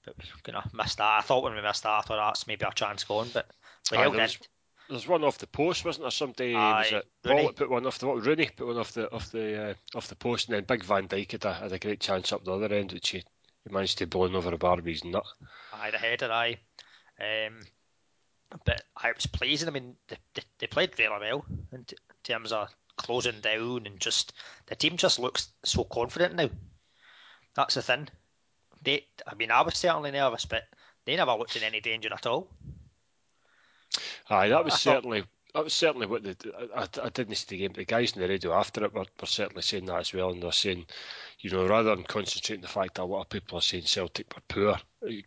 but 0.05 0.15
of 0.55 0.73
missed 0.73 0.97
that. 0.97 1.19
I 1.19 1.21
thought 1.21 1.43
when 1.43 1.55
we 1.55 1.61
missed 1.61 1.83
that, 1.83 1.99
I 1.99 2.01
thought 2.01 2.17
that's 2.17 2.47
maybe 2.47 2.65
our 2.65 2.71
chance 2.71 3.03
gone, 3.03 3.29
but 3.33 3.47
we 3.91 3.97
held 3.97 4.15
in. 4.15 4.29
There's 4.89 5.07
one 5.07 5.23
off 5.23 5.37
the 5.37 5.47
post, 5.47 5.85
wasn't 5.85 6.03
there? 6.03 6.11
Somebody 6.11 6.53
was 6.53 6.91
Aye, 6.91 6.97
it 6.97 7.07
Rooney. 7.23 7.41
Paul 7.43 7.53
put 7.53 7.69
one 7.69 7.85
off 7.85 7.99
the 7.99 8.07
what, 8.07 8.25
Rooney 8.25 8.49
put 8.55 8.67
one 8.67 8.77
off 8.77 8.91
the 8.91 9.09
off 9.11 9.31
the 9.31 9.69
uh, 9.69 9.73
off 9.95 10.07
the 10.07 10.15
post, 10.15 10.49
and 10.49 10.55
then 10.55 10.65
Big 10.65 10.83
Van 10.83 11.07
Dijk 11.07 11.31
had 11.31 11.45
a, 11.45 11.53
had 11.53 11.71
a 11.71 11.79
great 11.79 12.01
chance 12.01 12.33
up 12.33 12.43
the 12.43 12.53
other 12.53 12.73
end, 12.73 12.91
which 12.91 13.09
he, 13.09 13.19
he 13.19 13.73
managed 13.73 13.97
to 13.99 14.07
blow 14.07 14.23
over 14.23 14.53
a 14.53 14.57
bar 14.57 14.75
with 14.75 14.85
his 14.85 15.05
nut. 15.05 15.25
Aye, 15.73 15.91
the 15.91 15.97
header, 15.97 16.31
aye. 16.31 16.57
Um, 17.19 17.61
but 18.65 18.83
I 18.97 19.11
was 19.13 19.25
pleasing. 19.25 19.69
I 19.69 19.71
mean, 19.71 19.95
they, 20.09 20.17
they, 20.33 20.43
they 20.59 20.67
played 20.67 20.95
very 20.95 21.17
well 21.17 21.45
in 21.71 21.85
t- 21.85 21.95
terms 22.23 22.51
of 22.51 22.69
closing 22.97 23.39
down 23.39 23.87
and 23.87 23.99
just 23.99 24.33
the 24.67 24.75
team 24.75 24.97
just 24.97 25.17
looks 25.17 25.49
so 25.63 25.83
confident 25.85 26.35
now. 26.35 26.49
That's 27.55 27.75
the 27.75 27.81
thing. 27.81 28.09
They, 28.83 29.05
I 29.27 29.35
mean, 29.35 29.51
I 29.51 29.61
was 29.61 29.75
certainly 29.77 30.11
nervous, 30.11 30.45
but 30.45 30.63
they 31.05 31.15
never 31.15 31.33
looked 31.33 31.55
in 31.55 31.63
any 31.63 31.79
danger 31.79 32.09
at 32.13 32.25
all. 32.25 32.47
Aye, 34.29 34.49
that 34.49 34.63
was 34.65 34.73
I 34.73 34.77
thought- 34.77 34.81
certainly 34.81 35.23
that 35.53 35.63
was 35.63 35.73
certainly 35.73 36.07
what 36.07 36.23
the 36.23 36.35
I, 36.75 36.87
I 37.05 37.09
didn't 37.09 37.35
see 37.35 37.45
the 37.49 37.57
game, 37.59 37.69
but 37.69 37.77
the 37.77 37.85
guys 37.85 38.13
in 38.13 38.21
the 38.21 38.27
radio 38.27 38.53
after 38.53 38.83
it 38.85 38.93
were, 38.93 39.05
were 39.21 39.27
certainly 39.27 39.61
saying 39.61 39.85
that 39.85 39.99
as 39.99 40.13
well, 40.13 40.31
and 40.31 40.41
they're 40.41 40.51
saying, 40.51 40.87
you 41.43 41.49
know, 41.49 41.67
rather 41.67 41.93
than 41.93 42.05
concentrating 42.05 42.61
the 42.61 42.69
fact 42.69 42.95
that 42.95 43.03
a 43.03 43.03
lot 43.03 43.23
of 43.23 43.29
people 43.29 43.57
are 43.57 43.61
saying 43.61 43.83
Celtic 43.83 44.33
were 44.33 44.41
poor, 44.47 44.77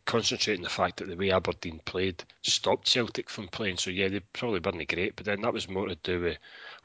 concentrating 0.07 0.63
the 0.63 0.71
fact 0.71 0.97
that 0.97 1.09
the 1.09 1.15
way 1.15 1.31
Aberdeen 1.31 1.79
played 1.85 2.25
stopped 2.41 2.89
Celtic 2.89 3.29
from 3.29 3.49
playing. 3.49 3.77
So 3.77 3.91
yeah, 3.91 4.09
they 4.09 4.21
probably 4.21 4.61
weren't 4.61 4.89
great, 4.89 5.15
but 5.15 5.27
then 5.27 5.43
that 5.43 5.53
was 5.53 5.69
more 5.69 5.89
to 5.89 5.95
do 5.97 6.23
with 6.23 6.39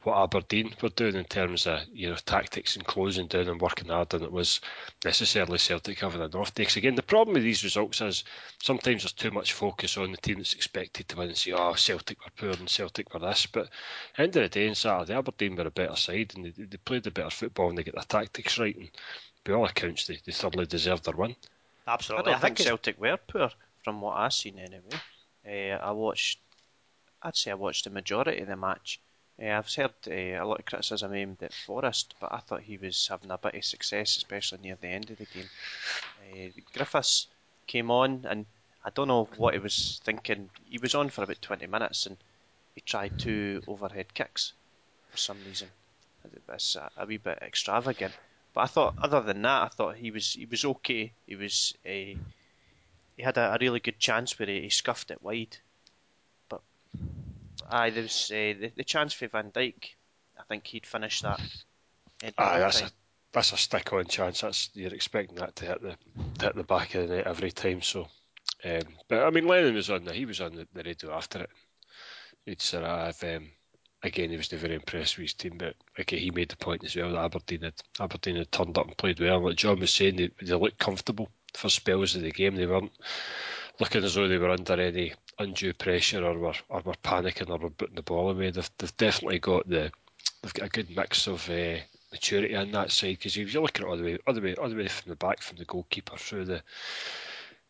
what 0.03 0.21
Aberdeen 0.21 0.73
were 0.81 0.89
doing 0.89 1.15
in 1.15 1.23
terms 1.23 1.65
of 1.65 1.79
you 1.93 2.09
know 2.09 2.15
tactics 2.15 2.75
and 2.75 2.85
closing 2.85 3.27
down 3.27 3.47
and 3.47 3.61
working 3.61 3.87
hard 3.87 4.09
than 4.09 4.23
it 4.23 4.31
was 4.31 4.59
necessarily 5.05 5.59
Celtic 5.59 5.99
having 5.99 6.21
an 6.21 6.33
off 6.33 6.53
day. 6.53 6.63
Because 6.63 6.75
again, 6.77 6.95
the 6.95 7.03
problem 7.03 7.35
with 7.35 7.43
these 7.43 7.63
results 7.63 8.01
is 8.01 8.23
sometimes 8.61 9.03
there's 9.03 9.13
too 9.13 9.31
much 9.31 9.53
focus 9.53 9.97
on 9.97 10.11
the 10.11 10.17
team 10.17 10.37
that's 10.37 10.55
expected 10.55 11.07
to 11.07 11.17
win 11.17 11.29
and 11.29 11.37
say, 11.37 11.53
oh, 11.53 11.73
Celtic 11.75 12.17
were 12.25 12.31
poor 12.35 12.59
and 12.59 12.69
Celtic 12.69 13.13
were 13.13 13.19
this. 13.19 13.45
But 13.45 13.69
the 14.17 14.23
end 14.23 14.35
of 14.35 14.43
the 14.43 14.49
day, 14.49 14.67
on 14.67 14.75
Saturday, 14.75 15.13
Aberdeen 15.13 15.55
were 15.55 15.67
a 15.67 15.71
better 15.71 15.95
side 15.95 16.33
and 16.35 16.45
they, 16.45 16.63
they 16.63 16.77
played 16.77 17.07
a 17.07 17.11
better 17.11 17.29
football 17.29 17.69
and 17.69 17.77
they 17.77 17.83
get 17.83 17.93
their 17.93 18.03
tactics 18.03 18.57
right. 18.57 18.75
And 18.75 18.89
by 19.43 19.53
all 19.53 19.65
accounts, 19.65 20.07
they, 20.07 20.19
they 20.25 20.31
thoroughly 20.31 20.65
deserved 20.65 21.05
their 21.05 21.15
win. 21.15 21.35
Absolutely. 21.87 22.23
I 22.23 22.31
don't 22.31 22.37
I 22.37 22.41
think, 22.41 22.57
think 22.57 22.67
Celtic 22.67 23.01
were 23.01 23.17
poor 23.17 23.49
from 23.83 24.01
what 24.01 24.17
I've 24.17 24.33
seen 24.33 24.59
anyway. 24.59 24.99
Uh, 25.45 25.77
I 25.83 25.91
watched, 25.91 26.39
I'd 27.21 27.35
say 27.35 27.51
I 27.51 27.55
watched 27.55 27.85
the 27.85 27.89
majority 27.89 28.39
of 28.41 28.47
the 28.47 28.55
match 28.55 28.99
uh, 29.41 29.57
I've 29.57 29.73
heard 29.73 29.93
uh, 30.07 30.11
a 30.11 30.45
lot 30.45 30.59
of 30.59 30.65
criticism 30.65 31.13
aimed 31.13 31.41
at 31.41 31.53
Forrest, 31.53 32.13
but 32.19 32.31
I 32.31 32.37
thought 32.37 32.61
he 32.61 32.77
was 32.77 33.07
having 33.07 33.31
a 33.31 33.37
bit 33.37 33.55
of 33.55 33.65
success, 33.65 34.17
especially 34.17 34.59
near 34.61 34.77
the 34.79 34.87
end 34.87 35.09
of 35.09 35.17
the 35.17 35.25
game. 35.25 35.49
Uh, 36.31 36.49
Griffiths 36.73 37.27
came 37.65 37.89
on, 37.89 38.25
and 38.29 38.45
I 38.85 38.91
don't 38.91 39.07
know 39.07 39.27
what 39.37 39.53
he 39.53 39.59
was 39.59 39.99
thinking. 40.03 40.49
He 40.69 40.77
was 40.77 40.93
on 40.93 41.09
for 41.09 41.23
about 41.23 41.41
20 41.41 41.65
minutes, 41.67 42.05
and 42.05 42.17
he 42.75 42.81
tried 42.81 43.17
two 43.17 43.63
overhead 43.67 44.13
kicks 44.13 44.53
for 45.09 45.17
some 45.17 45.37
reason. 45.45 45.69
That's 46.47 46.75
a, 46.75 46.91
a 46.97 47.05
wee 47.05 47.17
bit 47.17 47.39
extravagant. 47.41 48.13
But 48.53 48.61
I 48.61 48.67
thought, 48.67 48.95
other 49.01 49.21
than 49.21 49.41
that, 49.43 49.63
I 49.63 49.67
thought 49.69 49.95
he 49.95 50.11
was 50.11 50.33
he 50.33 50.45
was 50.45 50.65
okay. 50.65 51.13
He 51.25 51.35
was 51.35 51.73
a 51.85 52.17
he 53.15 53.23
had 53.23 53.37
a, 53.37 53.53
a 53.53 53.57
really 53.59 53.79
good 53.79 53.99
chance 53.99 54.37
where 54.37 54.47
he, 54.47 54.61
he 54.61 54.69
scuffed 54.69 55.11
it 55.11 55.21
wide, 55.21 55.57
but 56.49 56.61
Aye, 57.69 57.91
there 57.91 58.03
was 58.03 58.31
uh, 58.31 58.59
the, 58.59 58.71
the 58.75 58.83
chance 58.83 59.13
for 59.13 59.27
Van 59.27 59.51
Dijk. 59.51 59.95
I 60.37 60.43
think 60.47 60.67
he'd 60.67 60.85
finish 60.85 61.21
that. 61.21 61.39
Aye, 62.37 62.59
that's 62.59 62.81
a 62.81 62.91
that's 63.31 63.53
a 63.53 63.57
stick 63.57 63.93
on 63.93 64.05
chance. 64.05 64.41
That's 64.41 64.69
you're 64.73 64.93
expecting 64.93 65.37
that 65.37 65.55
to 65.57 65.65
hit 65.65 65.81
the 65.81 65.95
to 66.39 66.45
hit 66.45 66.55
the 66.55 66.63
back 66.63 66.95
of 66.95 67.07
the 67.07 67.15
net 67.15 67.27
every 67.27 67.51
time. 67.51 67.81
So, 67.81 68.07
um, 68.65 68.81
but 69.07 69.23
I 69.23 69.29
mean, 69.29 69.47
Lennon 69.47 69.75
was 69.75 69.89
on 69.89 70.03
the 70.03 70.13
he 70.13 70.25
was 70.25 70.41
on 70.41 70.55
the, 70.55 70.67
the 70.73 70.83
radio 70.83 71.13
after 71.13 71.43
it. 71.43 71.49
He'd 72.45 72.61
sort 72.61 72.83
of 72.83 73.23
um, 73.23 73.49
again 74.03 74.29
he 74.29 74.37
was 74.37 74.47
very 74.47 74.75
impressed 74.75 75.17
with 75.17 75.23
his 75.23 75.33
team, 75.33 75.57
but 75.57 75.75
again 75.97 76.19
he 76.19 76.31
made 76.31 76.49
the 76.49 76.57
point 76.57 76.83
as 76.83 76.95
well 76.95 77.11
that 77.11 77.25
Aberdeen 77.25 77.61
had 77.61 77.73
Aberdeen 77.99 78.37
had 78.37 78.51
turned 78.51 78.77
up 78.77 78.87
and 78.87 78.97
played 78.97 79.19
well. 79.19 79.43
Like 79.43 79.57
John 79.57 79.79
was 79.79 79.93
saying, 79.93 80.15
they, 80.15 80.29
they 80.41 80.53
looked 80.53 80.79
comfortable 80.79 81.29
for 81.53 81.69
spells 81.69 82.15
of 82.15 82.21
the 82.21 82.31
game. 82.31 82.55
They 82.55 82.65
weren't 82.65 82.91
looking 83.79 84.03
as 84.03 84.15
though 84.15 84.27
they 84.27 84.37
were 84.37 84.49
under 84.49 84.79
any 84.79 85.13
undue 85.39 85.73
pressure 85.73 86.23
or 86.23 86.37
were 86.37 86.53
or 86.69 86.81
were 86.81 86.95
panicking 87.03 87.49
or 87.49 87.57
were 87.57 87.69
putting 87.69 87.95
the 87.95 88.01
ball 88.01 88.29
away. 88.29 88.51
They've, 88.51 88.69
they've 88.77 88.97
definitely 88.97 89.39
got 89.39 89.67
the 89.67 89.91
they've 90.41 90.53
got 90.53 90.67
a 90.67 90.69
good 90.69 90.95
mix 90.95 91.27
of 91.27 91.49
uh, 91.49 91.77
maturity 92.11 92.55
on 92.55 92.71
that 92.71 92.91
side 92.91 93.17
because 93.17 93.37
if 93.37 93.53
you 93.53 93.61
look 93.61 93.79
at 93.79 93.85
all 93.85 93.97
the 93.97 94.03
way 94.03 94.17
all 94.27 94.33
the 94.33 94.41
way 94.41 94.55
all 94.55 94.69
the 94.69 94.75
way 94.75 94.87
from 94.87 95.09
the 95.09 95.15
back 95.15 95.41
from 95.41 95.57
the 95.57 95.65
goalkeeper 95.65 96.17
through 96.17 96.45
the 96.45 96.61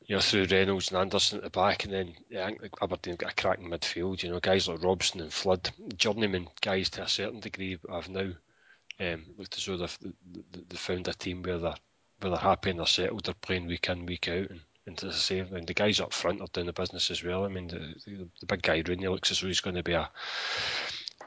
you 0.05 0.15
know 0.15 0.21
through 0.21 0.45
Reynolds 0.45 0.89
and 0.89 0.97
Anderson 0.97 1.37
at 1.37 1.43
the 1.43 1.49
back 1.49 1.83
and 1.83 1.93
then 1.93 2.15
I 2.37 2.53
think 2.55 2.73
Aberdeen 2.81 3.15
got 3.15 3.31
a 3.31 3.35
cracking 3.35 3.69
midfield. 3.69 4.23
You 4.23 4.31
know 4.31 4.39
guys 4.39 4.67
like 4.67 4.83
Robson 4.83 5.21
and 5.21 5.33
Flood, 5.33 5.69
journeyman 5.97 6.47
guys 6.61 6.89
to 6.91 7.03
a 7.03 7.07
certain 7.07 7.39
degree 7.39 7.77
I've 7.91 8.09
now 8.09 8.31
um, 8.99 9.25
looked 9.37 9.57
as 9.57 9.65
though 9.65 9.77
they've, 9.77 9.97
they 10.69 10.77
found 10.77 11.07
a 11.07 11.13
team 11.13 11.43
where 11.43 11.57
they're 11.57 11.75
where 12.19 12.31
they're 12.31 12.39
happy 12.39 12.69
and 12.69 12.79
they're 12.79 12.85
settled. 12.87 13.25
They're 13.25 13.33
playing 13.33 13.67
week 13.67 13.89
in 13.89 14.05
week 14.05 14.27
out 14.27 14.49
and 14.49 14.61
and 14.87 15.03
as 15.03 15.13
I 15.13 15.17
say, 15.17 15.39
and 15.39 15.67
the 15.67 15.73
guys 15.73 15.99
up 15.99 16.11
front 16.11 16.41
are 16.41 16.47
doing 16.51 16.65
the 16.65 16.73
business 16.73 17.11
as 17.11 17.23
well. 17.23 17.45
I 17.45 17.49
mean, 17.49 17.67
the, 17.67 17.93
the, 18.05 18.27
the 18.39 18.45
big 18.47 18.63
guy 18.63 18.83
Rooney 18.85 19.07
looks 19.07 19.29
as 19.29 19.39
though 19.39 19.47
he's 19.47 19.61
going 19.61 19.75
to 19.75 19.83
be 19.83 19.93
a 19.93 20.09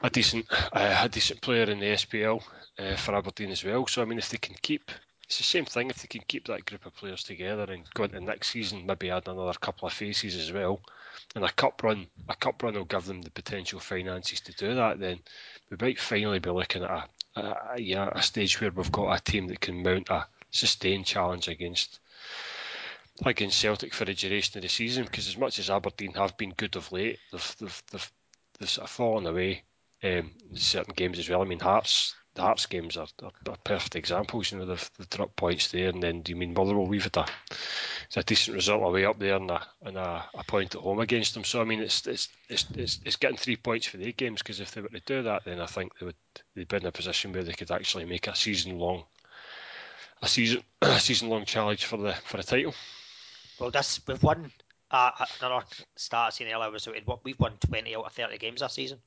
a 0.03 0.09
decent 0.09 0.45
uh, 0.51 1.01
a 1.03 1.09
decent 1.09 1.41
player 1.41 1.63
in 1.63 1.79
the 1.79 1.85
SPL 1.85 2.43
uh, 2.79 2.95
for 2.95 3.15
Aberdeen 3.15 3.51
as 3.51 3.63
well. 3.63 3.87
So 3.87 4.01
I 4.01 4.05
mean, 4.05 4.17
if 4.17 4.29
they 4.29 4.37
can 4.37 4.55
keep 4.61 4.91
it's 5.25 5.37
the 5.37 5.43
same 5.43 5.65
thing. 5.65 5.89
If 5.89 6.01
they 6.01 6.07
can 6.07 6.21
keep 6.27 6.45
that 6.47 6.65
group 6.65 6.85
of 6.85 6.95
players 6.95 7.23
together 7.23 7.71
and 7.71 7.83
go 7.93 8.03
into 8.03 8.19
next 8.19 8.49
season, 8.49 8.85
maybe 8.85 9.09
add 9.09 9.27
another 9.27 9.53
couple 9.53 9.87
of 9.87 9.93
faces 9.93 10.35
as 10.35 10.51
well, 10.51 10.81
and 11.33 11.43
a 11.43 11.51
cup 11.51 11.81
run, 11.83 12.07
a 12.29 12.35
cup 12.35 12.61
run 12.61 12.75
will 12.75 12.85
give 12.85 13.05
them 13.05 13.21
the 13.21 13.31
potential 13.31 13.79
finances 13.79 14.39
to 14.41 14.53
do 14.53 14.75
that. 14.75 14.99
Then 14.99 15.19
we 15.69 15.77
might 15.79 15.99
finally 15.99 16.39
be 16.39 16.51
looking 16.51 16.83
at 16.83 17.09
a, 17.35 17.41
a 17.41 17.81
yeah 17.81 18.09
a 18.11 18.21
stage 18.21 18.61
where 18.61 18.71
we've 18.71 18.91
got 18.91 19.19
a 19.19 19.23
team 19.23 19.47
that 19.47 19.61
can 19.61 19.81
mount 19.81 20.09
a 20.09 20.27
sustained 20.51 21.05
challenge 21.05 21.47
against 21.47 21.99
against 23.25 23.59
Celtic 23.59 23.93
for 23.93 24.05
the 24.05 24.13
duration 24.13 24.57
of 24.57 24.61
the 24.61 24.69
season 24.69 25.05
because 25.05 25.27
as 25.27 25.37
much 25.37 25.57
as 25.57 25.69
Aberdeen 25.69 26.13
have 26.13 26.37
been 26.37 26.51
good 26.51 26.75
of 26.75 26.91
late, 26.91 27.17
they've 27.31 27.55
they've 27.59 27.83
they've, 27.91 28.11
they've 28.59 28.69
sort 28.69 28.85
of 28.85 28.91
fallen 28.91 29.25
away 29.25 29.63
um, 30.03 30.31
in 30.51 30.55
certain 30.55 30.93
games 30.93 31.17
as 31.17 31.27
well. 31.29 31.41
I 31.41 31.45
mean, 31.45 31.59
Hearts 31.59 32.13
the 32.35 32.41
Hearts 32.41 32.65
games 32.65 32.97
are, 32.97 33.07
are, 33.23 33.31
are 33.49 33.57
perfect 33.63 33.95
examples. 33.95 34.51
You 34.51 34.59
know, 34.59 34.65
they've 34.65 35.09
dropped 35.09 35.35
points 35.35 35.71
there, 35.71 35.89
and 35.89 36.03
then 36.03 36.21
do 36.21 36.31
you 36.31 36.35
mean 36.35 36.53
Motherwell? 36.53 36.85
We've 36.85 37.05
a 37.05 37.25
it's 38.07 38.17
a 38.17 38.23
decent 38.23 38.55
result 38.55 38.83
away 38.83 39.05
up 39.05 39.17
there 39.17 39.35
and 39.35 39.49
a 39.49 39.65
and 39.83 39.97
a, 39.97 40.25
a 40.33 40.43
point 40.43 40.75
at 40.75 40.81
home 40.81 40.99
against 40.99 41.33
them. 41.33 41.45
So 41.45 41.61
I 41.61 41.63
mean, 41.63 41.81
it's 41.81 42.05
it's 42.05 42.29
it's 42.49 42.65
it's, 42.75 42.99
it's 43.05 43.15
getting 43.15 43.37
three 43.37 43.55
points 43.55 43.87
for 43.87 43.97
their 43.97 44.11
games 44.11 44.41
because 44.41 44.59
if 44.59 44.71
they 44.71 44.81
were 44.81 44.89
to 44.89 44.99
do 44.99 45.23
that, 45.23 45.45
then 45.45 45.59
I 45.59 45.65
think 45.65 45.97
they 45.97 46.05
would 46.05 46.15
they'd 46.55 46.67
be 46.67 46.77
in 46.77 46.85
a 46.85 46.91
position 46.91 47.31
where 47.31 47.43
they 47.43 47.53
could 47.53 47.71
actually 47.71 48.05
make 48.05 48.27
a 48.27 48.35
season 48.35 48.77
long 48.77 49.05
a 50.21 50.27
season 50.27 50.61
a 50.81 50.99
season 50.99 51.29
long 51.29 51.45
challenge 51.45 51.85
for 51.85 51.97
the 51.97 52.13
for 52.13 52.37
a 52.37 52.43
title. 52.43 52.75
Well, 53.59 53.71
this 53.71 54.01
we've 54.07 54.21
won. 54.21 54.51
Uh, 54.91 55.11
another 55.41 55.65
stat 55.95 56.27
I 56.27 56.29
seen 56.29 56.47
earlier 56.47 56.69
was 56.69 56.87
we've 57.23 57.39
won 57.39 57.53
20 57.67 57.95
out 57.95 58.05
of 58.05 58.13
30 58.13 58.37
games 58.37 58.61
this 58.61 58.73
season. 58.73 58.99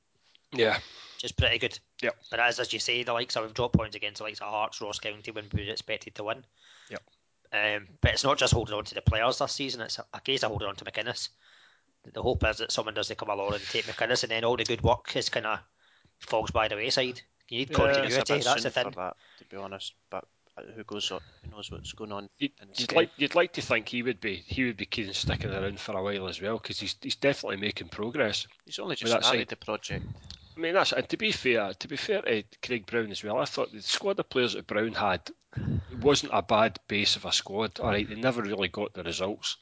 Yeah. 0.53 0.79
Just 1.19 1.37
pretty 1.37 1.59
good. 1.59 1.79
Yeah. 2.03 2.11
But 2.31 2.41
as, 2.41 2.61
as 2.61 2.73
you 2.73 2.79
say, 2.79 3.03
the 3.03 3.13
likes 3.13 3.37
of 3.37 3.45
we've 3.45 3.55
dropped 3.55 3.77
points 3.77 3.97
against 3.97 4.19
the 4.19 4.25
likes 4.25 4.41
of 4.41 4.49
Hearts, 4.49 4.81
Ross 4.81 4.99
County 4.99 5.31
when 5.31 5.47
we 5.53 5.67
were 5.67 5.73
expected 5.73 6.15
to 6.15 6.25
win. 6.25 6.45
Yep. 6.91 7.03
Um, 7.53 7.89
but 8.01 8.13
it's 8.13 8.25
not 8.25 8.39
just 8.39 8.55
holding 8.55 8.75
on 8.75 8.85
to 8.85 8.95
the 8.95 9.01
players 9.01 9.39
this 9.39 9.53
season, 9.53 9.81
it's 9.81 9.99
a, 9.99 10.05
a 10.15 10.21
case 10.21 10.45
of 10.45 10.51
holding 10.51 10.69
on 10.69 10.77
to 10.77 10.85
McInnes. 10.85 11.31
The 12.13 12.23
hope 12.23 12.45
is 12.45 12.59
that 12.59 12.73
someone 12.73 12.95
does 12.95 13.13
come 13.17 13.31
along 13.31 13.55
and 13.55 13.63
take 13.63 13.87
McInnes 13.87 14.23
and 14.23 14.31
then 14.31 14.45
all 14.45 14.57
the 14.57 14.65
good 14.65 14.83
work 14.83 15.17
is 15.17 15.29
kind 15.29 15.47
of 15.47 15.59
falls 16.21 16.51
by 16.51 16.69
the 16.69 16.77
wayside. 16.77 17.21
You 17.49 17.59
need 17.59 17.73
continuity, 17.73 18.15
yeah, 18.15 18.39
that's 18.39 18.63
the 18.63 18.71
thing. 18.71 18.93
That, 18.95 19.17
to 19.39 19.45
be 19.47 19.57
honest, 19.57 19.95
but 20.11 20.25
who 20.75 20.85
goes 20.85 21.11
up, 21.11 21.23
who 21.43 21.51
knows 21.51 21.71
what's 21.71 21.93
going 21.93 22.13
on. 22.13 22.29
You'd, 22.39 22.53
you'd 22.77 22.93
like 22.93 23.11
you'd 23.17 23.35
like 23.35 23.53
to 23.55 23.63
think 23.63 23.89
he 23.89 24.03
would 24.03 24.21
be 24.21 24.37
he 24.47 24.65
would 24.65 24.77
be 24.77 24.87
keen 24.87 25.13
sticking 25.13 25.51
around 25.51 25.81
for 25.81 25.97
a 25.97 26.03
while 26.03 26.29
as 26.29 26.41
well 26.41 26.59
because 26.59 26.79
he's 26.79 26.97
he's 27.01 27.17
definitely 27.17 27.57
making 27.57 27.89
progress. 27.89 28.47
He's 28.65 28.79
only 28.79 28.97
just 28.97 29.13
started 29.13 29.49
the 29.49 29.57
project. 29.57 30.05
I 30.59 30.61
mean 30.61 30.75
that's 30.75 30.93
and 30.93 31.09
to 31.09 31.17
be 31.17 31.31
fair 31.31 31.73
to 31.73 31.89
be 31.89 31.97
fair 31.97 32.21
to 32.23 32.43
Craig 32.63 32.85
Brown 32.87 33.13
as 33.13 33.23
well. 33.23 33.39
I 33.39 33.45
thought 33.45 33.73
the 33.73 33.81
squad 33.81 34.19
of 34.19 34.29
players 34.29 34.55
that 34.55 34.67
Brown 34.67 34.93
had 34.93 35.31
wasn't 36.01 36.33
a 36.35 36.43
bad 36.43 36.81
base 36.89 37.15
of 37.15 37.25
a 37.25 37.33
squad. 37.33 37.79
All 37.79 37.91
right, 37.91 38.09
they 38.09 38.17
never 38.17 38.43
really 38.43 38.67
got 38.67 38.93
the 38.93 39.05
results. 39.05 39.57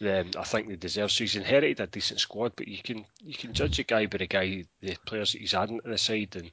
Then 0.00 0.32
I 0.36 0.42
think 0.42 0.68
they 0.68 0.74
deserve. 0.74 1.12
So 1.12 1.22
he's 1.22 1.36
inherited 1.36 1.78
a 1.78 1.86
decent 1.86 2.18
squad, 2.18 2.54
but 2.56 2.66
you 2.66 2.82
can 2.82 3.06
you 3.24 3.34
can 3.34 3.52
judge 3.52 3.78
a 3.78 3.84
guy 3.84 4.06
by 4.06 4.18
the 4.18 4.26
guy 4.26 4.64
the 4.80 4.96
players 5.06 5.32
that 5.32 5.40
he's 5.40 5.54
adding 5.54 5.80
to 5.80 5.88
the 5.88 5.96
side 5.96 6.34
and 6.34 6.50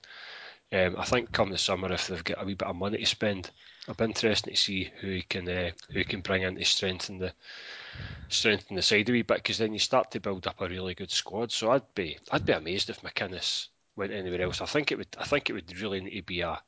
um, 0.71 0.99
I 0.99 1.05
think 1.05 1.31
come 1.31 1.49
the 1.49 1.57
summer, 1.57 1.91
if 1.91 2.07
they've 2.07 2.23
got 2.23 2.41
a 2.41 2.45
wee 2.45 2.53
bit 2.53 2.67
of 2.67 2.75
money 2.75 2.99
to 2.99 3.05
spend, 3.05 3.49
it'll 3.83 3.95
be 3.95 4.05
interesting 4.05 4.53
to 4.53 4.59
see 4.59 4.91
who 5.01 5.07
he 5.07 5.21
can 5.23 5.49
uh, 5.49 5.71
who 5.91 5.99
he 5.99 6.05
can 6.05 6.21
bring 6.21 6.43
in 6.43 6.55
to 6.55 6.65
strengthen 6.65 7.17
the 7.17 7.33
strengthen 8.29 8.75
the 8.75 8.81
side 8.81 9.09
a 9.09 9.11
wee 9.11 9.21
bit. 9.21 9.37
Because 9.37 9.57
then 9.57 9.73
you 9.73 9.79
start 9.79 10.11
to 10.11 10.19
build 10.19 10.47
up 10.47 10.61
a 10.61 10.67
really 10.67 10.93
good 10.93 11.11
squad. 11.11 11.51
So 11.51 11.71
I'd 11.71 11.93
be 11.95 12.17
I'd 12.31 12.45
be 12.45 12.53
amazed 12.53 12.89
if 12.89 13.01
McInnes 13.01 13.67
went 13.95 14.11
anywhere 14.11 14.41
else. 14.41 14.61
I 14.61 14.65
think 14.65 14.91
it 14.91 14.97
would 14.97 15.15
I 15.17 15.25
think 15.25 15.49
it 15.49 15.53
would 15.53 15.79
really 15.79 16.01
need 16.01 16.15
to 16.17 16.23
be 16.23 16.41
a 16.41 16.61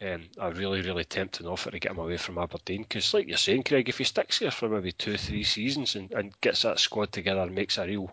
um, 0.00 0.28
a 0.38 0.52
really 0.52 0.82
really 0.82 1.04
tempting 1.04 1.46
offer 1.46 1.70
to 1.70 1.78
get 1.78 1.92
him 1.92 1.98
away 1.98 2.16
from 2.16 2.38
Aberdeen. 2.38 2.82
Because 2.82 3.14
like 3.14 3.28
you're 3.28 3.36
saying, 3.36 3.64
Craig, 3.64 3.88
if 3.88 3.98
he 3.98 4.04
sticks 4.04 4.38
here 4.38 4.50
for 4.50 4.68
maybe 4.68 4.92
two 4.92 5.16
three 5.16 5.44
seasons 5.44 5.94
and, 5.94 6.12
and 6.12 6.40
gets 6.40 6.62
that 6.62 6.78
squad 6.78 7.12
together 7.12 7.40
and 7.40 7.54
makes 7.54 7.78
a 7.78 7.86
real 7.86 8.10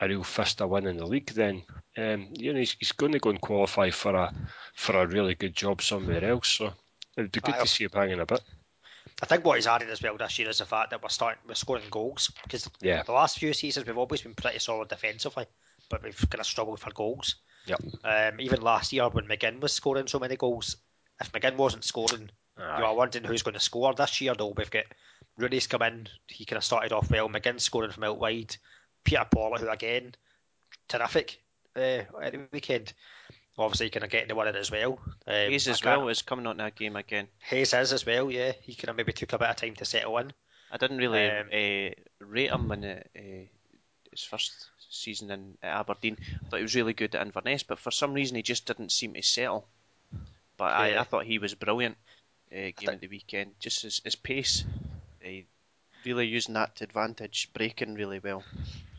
a 0.00 0.08
real 0.08 0.24
fist 0.24 0.60
of 0.60 0.70
win 0.70 0.86
in 0.86 0.96
the 0.96 1.06
league, 1.06 1.30
then 1.30 1.62
um, 1.96 2.28
you 2.32 2.52
know 2.52 2.58
he's, 2.58 2.76
he's, 2.78 2.92
going 2.92 3.12
to 3.12 3.18
go 3.18 3.30
and 3.30 3.40
qualify 3.40 3.90
for 3.90 4.14
a 4.14 4.32
for 4.74 4.96
a 4.96 5.06
really 5.06 5.34
good 5.34 5.54
job 5.54 5.82
somewhere 5.82 6.24
else. 6.24 6.48
So 6.48 6.72
it'd 7.16 7.32
be 7.32 7.40
good 7.40 7.54
I, 7.54 7.60
to 7.60 7.66
see 7.66 7.84
him 7.84 7.90
hanging 7.92 8.20
a 8.20 8.26
bit. 8.26 8.40
I 9.22 9.26
think 9.26 9.44
what 9.44 9.56
he's 9.56 9.68
added 9.68 9.88
as 9.88 10.02
well 10.02 10.16
this 10.16 10.38
year 10.38 10.48
is 10.48 10.58
the 10.58 10.64
fact 10.64 10.90
that 10.90 11.02
we're 11.02 11.08
starting 11.08 11.38
we're 11.46 11.54
scoring 11.54 11.84
goals 11.90 12.32
because 12.42 12.68
yeah. 12.80 13.04
the 13.04 13.12
last 13.12 13.38
few 13.38 13.52
seasons 13.52 13.86
we've 13.86 13.96
always 13.96 14.22
been 14.22 14.34
pretty 14.34 14.58
solid 14.58 14.88
defensively, 14.88 15.46
but 15.88 16.02
we've 16.02 16.18
kind 16.28 16.40
of 16.40 16.46
struggled 16.46 16.80
for 16.80 16.90
goals. 16.90 17.36
Yep. 17.66 17.80
Um, 18.02 18.40
even 18.40 18.60
last 18.62 18.92
year 18.92 19.08
when 19.08 19.26
McGinn 19.26 19.60
was 19.60 19.72
scoring 19.72 20.08
so 20.08 20.18
many 20.18 20.36
goals, 20.36 20.76
if 21.20 21.30
McGinn 21.30 21.56
wasn't 21.56 21.84
scoring, 21.84 22.30
Aye. 22.58 22.78
you 22.80 22.84
are 22.84 22.96
wondering 22.96 23.24
who's 23.24 23.42
going 23.42 23.54
to 23.54 23.60
score 23.60 23.94
this 23.94 24.20
year. 24.20 24.34
Though 24.36 24.54
we've 24.56 24.70
got 24.70 24.86
Rooney's 25.38 25.68
come 25.68 25.82
in, 25.82 26.08
he 26.26 26.44
kind 26.44 26.58
of 26.58 26.64
started 26.64 26.92
off 26.92 27.10
well. 27.10 27.28
McGinn 27.28 27.60
scoring 27.60 27.92
from 27.92 28.04
out 28.04 28.18
wide. 28.18 28.56
Peter 29.04 29.26
Pawlett, 29.30 29.60
who 29.60 29.68
again, 29.68 30.14
terrific 30.88 31.40
uh, 31.76 32.02
at 32.20 32.32
the 32.32 32.40
weekend. 32.52 32.92
Obviously, 33.58 33.90
kind 33.90 34.04
of 34.04 34.10
getting 34.10 34.28
the 34.28 34.34
winner 34.34 34.56
as 34.56 34.70
well. 34.70 34.98
Um, 35.26 35.34
Hayes 35.34 35.68
as 35.68 35.84
well 35.84 36.08
is 36.08 36.22
coming 36.22 36.46
on 36.46 36.56
that 36.56 36.74
game 36.74 36.96
again. 36.96 37.28
Hayes 37.40 37.74
is 37.74 37.92
as 37.92 38.06
well, 38.06 38.30
yeah. 38.30 38.52
He 38.62 38.74
kind 38.74 38.88
of 38.90 38.96
maybe 38.96 39.12
took 39.12 39.32
a 39.34 39.38
bit 39.38 39.50
of 39.50 39.56
time 39.56 39.74
to 39.76 39.84
settle 39.84 40.16
in. 40.18 40.32
I 40.70 40.78
didn't 40.78 40.96
really 40.98 41.28
Um, 41.28 41.46
uh, 41.52 42.24
rate 42.26 42.50
him 42.50 42.72
in 42.72 42.84
uh, 42.84 43.02
his 44.10 44.24
first 44.24 44.52
season 44.88 45.30
in 45.30 45.58
Aberdeen. 45.62 46.16
I 46.44 46.48
thought 46.48 46.56
he 46.56 46.62
was 46.62 46.74
really 46.74 46.94
good 46.94 47.14
at 47.14 47.26
Inverness, 47.26 47.62
but 47.62 47.78
for 47.78 47.90
some 47.90 48.14
reason 48.14 48.36
he 48.36 48.42
just 48.42 48.64
didn't 48.66 48.90
seem 48.90 49.12
to 49.14 49.22
settle. 49.22 49.68
But 50.56 50.72
I, 50.72 50.88
Yeah. 50.92 51.00
I 51.02 51.04
thought 51.04 51.26
he 51.26 51.38
was 51.38 51.54
brilliant 51.54 51.98
uh, 52.50 52.54
game 52.56 52.72
think- 52.78 52.92
at 52.92 53.00
the 53.02 53.08
weekend. 53.08 53.52
Just 53.60 53.82
his, 53.82 54.00
his 54.02 54.16
pace, 54.16 54.64
uh, 55.26 55.28
really 56.06 56.26
using 56.26 56.54
that 56.54 56.76
to 56.76 56.84
advantage, 56.84 57.50
breaking 57.52 57.94
really 57.96 58.18
well. 58.18 58.44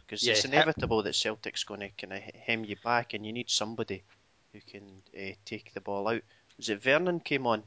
Because 0.05 0.27
it's 0.27 0.45
Yeah, 0.45 0.51
inevitable 0.51 1.01
that 1.03 1.15
Celtic's 1.15 1.63
going 1.63 1.79
to 1.79 1.89
kind 1.89 2.13
of 2.13 2.19
hem 2.19 2.65
you 2.65 2.75
back, 2.83 3.15
and 3.15 3.25
you 3.25 3.33
need 3.33 3.49
somebody 3.49 4.03
who 4.53 4.59
can 4.61 4.83
uh, 5.17 5.33
take 5.45 5.73
the 5.73 5.81
ball 5.81 6.07
out. 6.07 6.21
Was 6.57 6.69
it 6.69 6.81
Vernon 6.81 7.19
came 7.19 7.47
on 7.47 7.63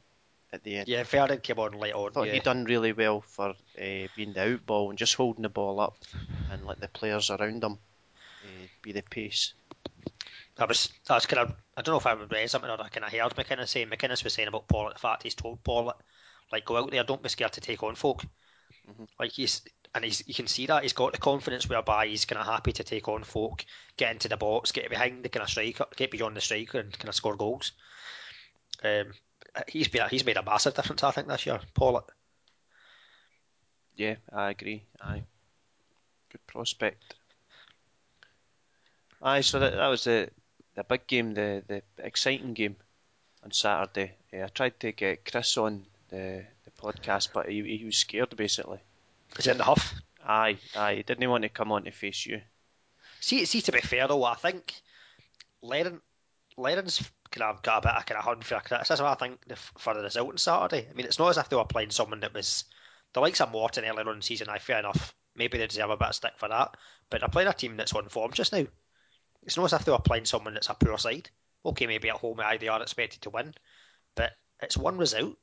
at 0.53 0.63
the 0.63 0.77
end? 0.77 0.89
Yeah, 0.89 1.03
Vernon 1.03 1.41
came 1.41 1.59
on 1.59 1.73
late 1.73 1.95
on. 1.95 2.11
I 2.11 2.13
thought 2.13 2.27
yeah. 2.29 2.35
he 2.35 2.41
done 2.41 2.65
really 2.65 2.93
well 2.93 3.21
for 3.21 3.51
uh, 3.51 4.09
being 4.17 4.33
the 4.33 4.55
out 4.55 4.67
ball 4.67 4.91
and 4.91 4.99
just 4.99 5.15
holding 5.15 5.43
the 5.43 5.49
ball 5.49 5.81
up 5.81 5.97
and 6.51 6.65
let 6.65 6.81
the 6.81 6.89
players 6.89 7.31
around 7.31 7.65
him 7.65 7.79
uh, 8.45 8.67
be 8.83 8.93
the 8.93 9.03
pace. 9.03 9.55
That 10.57 10.69
was 10.69 10.91
that 11.07 11.15
was 11.15 11.27
kind 11.27 11.51
of 11.51 11.57
I 11.77 11.83
don't 11.83 11.93
know 11.93 11.99
if 11.99 12.07
I 12.07 12.15
would 12.15 12.33
read 12.33 12.49
something 12.49 12.71
or 12.71 12.81
I 12.81 12.89
kind 12.89 13.05
of 13.05 13.13
heard 13.13 13.35
McInnes 13.37 13.69
saying 13.69 13.89
McInnes 13.89 14.25
was 14.25 14.33
saying 14.33 14.49
about 14.49 14.69
Paul 14.69 14.91
the 14.91 14.99
fact 14.99 15.25
he's 15.25 15.35
told 15.35 15.63
Paul 15.63 15.93
like 16.51 16.65
go 16.65 16.77
out 16.77 16.91
there, 16.91 17.05
don't 17.05 17.23
be 17.23 17.29
scared 17.29 17.53
to 17.53 17.61
take 17.61 17.83
on 17.83 17.95
folk. 17.95 18.25
Like 19.19 19.33
he's 19.33 19.63
and 19.95 20.05
you 20.27 20.35
can 20.35 20.47
see 20.47 20.67
that 20.67 20.83
he's 20.83 20.93
got 20.93 21.13
the 21.13 21.19
confidence 21.19 21.69
whereby 21.69 22.07
he's 22.07 22.25
kind 22.25 22.41
of 22.41 22.47
happy 22.47 22.73
to 22.73 22.85
take 22.85 23.09
on 23.09 23.25
folk, 23.25 23.65
get 23.97 24.13
into 24.13 24.29
the 24.29 24.37
box, 24.37 24.73
get 24.73 24.91
behind 24.91 25.23
the 25.23 25.29
kind 25.29 25.43
of 25.43 25.51
striker, 25.51 25.87
get 25.97 26.11
beyond 26.11 26.37
the 26.37 26.41
striker 26.41 26.79
and 26.79 26.93
kind 26.99 27.09
of 27.09 27.15
score 27.15 27.37
goals. 27.37 27.73
Um, 28.85 29.13
he's 29.69 29.89
been 29.89 30.09
he's 30.09 30.25
made 30.25 30.37
a 30.37 30.43
massive 30.43 30.75
difference 30.75 31.03
I 31.03 31.11
think 31.11 31.29
this 31.29 31.47
year, 31.47 31.61
Paul. 31.75 32.05
Yeah, 33.97 34.17
I 34.33 34.51
agree. 34.51 34.85
Aye, 35.01 35.23
good 36.31 36.47
prospect. 36.47 37.15
Aye, 39.23 39.41
so 39.41 39.59
that, 39.59 39.75
that 39.75 39.89
was 39.89 40.05
the 40.05 40.29
the 40.75 40.85
big 40.85 41.07
game, 41.07 41.35
the 41.35 41.63
the 41.67 41.83
exciting 41.99 42.53
game 42.53 42.77
on 43.43 43.53
Saturday. 43.53 44.13
Yeah, 44.33 44.45
I 44.45 44.49
tried 44.49 44.79
to 44.81 44.93
get 44.93 45.25
Chris 45.31 45.57
on 45.57 45.87
the 46.11 46.45
the 46.65 46.71
podcast, 46.73 47.31
but 47.33 47.49
he, 47.49 47.79
he 47.79 47.85
was 47.85 47.97
scared 47.97 48.37
basically. 48.37 48.81
Is 49.39 49.47
it 49.47 49.53
in 49.53 49.59
the 49.59 49.65
huff? 49.65 49.95
Aye, 50.27 50.59
aye, 50.75 51.05
didn't 51.07 51.31
want 51.31 51.43
to 51.43 51.49
come 51.49 51.73
on 51.73 51.85
to 51.85 51.91
face 51.91 52.27
you. 52.27 52.41
See, 53.21 53.45
see, 53.45 53.61
to 53.63 53.73
be 53.73 53.81
fair 53.81 54.09
though, 54.09 54.25
I 54.25 54.35
think 54.35 54.75
Lennon, 55.63 56.01
Lennon's 56.57 57.11
kind 57.31 57.51
of 57.51 57.63
got 57.63 57.79
a 57.85 57.89
bit 57.89 57.97
of 57.97 58.07
kind 58.07 58.21
of 58.21 58.29
unfair 58.29 58.61
criticism. 58.61 59.07
I 59.07 59.15
think 59.15 59.45
the- 59.47 59.57
for 59.57 59.95
the 59.95 60.03
result 60.03 60.31
on 60.31 60.39
Saturday. 60.39 60.89
I 60.89 60.93
mean, 60.95 61.07
it's 61.07 61.19
not 61.19 61.29
as 61.29 61.39
if 61.39 61.49
they 61.49 61.57
were 61.57 61.65
playing 61.65 61.91
someone 61.91 62.21
that 62.21 62.35
was 62.35 62.65
the 63.13 63.21
likes 63.21 63.41
of 63.41 63.51
Morton 63.51 63.85
earlier 63.85 64.09
on 64.09 64.15
in 64.15 64.19
the 64.21 64.23
season. 64.23 64.49
I 64.49 64.59
fair 64.59 64.79
enough. 64.79 65.15
Maybe 65.35 65.59
they 65.59 65.67
deserve 65.67 65.91
a 65.91 65.97
bit 65.97 66.09
of 66.09 66.15
stick 66.15 66.33
for 66.37 66.49
that, 66.49 66.77
but 67.11 67.21
they're 67.21 67.29
playing 67.29 67.49
a 67.49 67.53
team 67.53 67.77
that's 67.77 67.93
on 67.93 68.09
form 68.09 68.33
just 68.33 68.53
now. 68.53 68.67
It's 69.43 69.57
not 69.57 69.67
as 69.67 69.73
if 69.75 69.85
they 69.85 69.93
were 69.93 69.99
playing 69.99 70.25
someone 70.25 70.55
that's 70.55 70.69
a 70.69 70.75
poor 70.75 70.99
side. 70.99 71.31
Okay, 71.65 71.87
maybe 71.87 72.09
at 72.09 72.17
home 72.17 72.41
aye, 72.41 72.57
they 72.57 72.69
are 72.69 72.83
expected 72.83 73.23
to 73.23 73.31
win, 73.31 73.55
but 74.15 74.33
it's 74.61 74.77
one 74.77 74.99
result. 74.99 75.37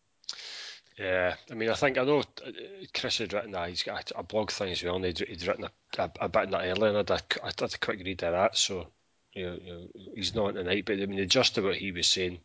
Yeah, 0.98 1.36
I 1.50 1.56
mean, 1.56 1.70
I 1.70 1.74
think 1.74 1.98
I 1.98 2.04
know 2.04 2.24
Chris 2.94 3.18
had 3.18 3.34
written 3.34 3.52
that. 3.52 3.70
He's 3.70 3.84
got 3.84 4.12
a, 4.16 4.22
blog 4.22 4.52
thing 4.52 4.72
as 4.72 4.84
well, 4.84 4.96
and 4.96 5.06
he'd, 5.06 5.20
he'd 5.20 5.48
written 5.48 5.66
a, 5.66 6.02
a, 6.02 6.12
a 6.22 6.30
bit 6.30 6.44
in 6.44 6.52
that 6.52 6.68
earlier, 6.68 6.90
and 6.90 6.98
I 6.98 7.02
did, 7.02 7.24
I 7.44 7.52
a 7.74 7.78
quick 7.80 8.00
read 8.04 8.24
of 8.24 8.32
that. 8.32 8.58
So, 8.58 8.88
you 9.34 9.46
know, 9.46 9.58
you 9.60 9.74
know, 9.74 9.88
he's 10.16 10.36
not 10.36 10.54
tonight, 10.54 10.86
but 10.86 11.00
I 11.00 11.06
mean, 11.08 11.20
of 11.58 11.64
what 11.64 11.78
he 11.78 11.92
was 11.92 12.08
saying, 12.08 12.40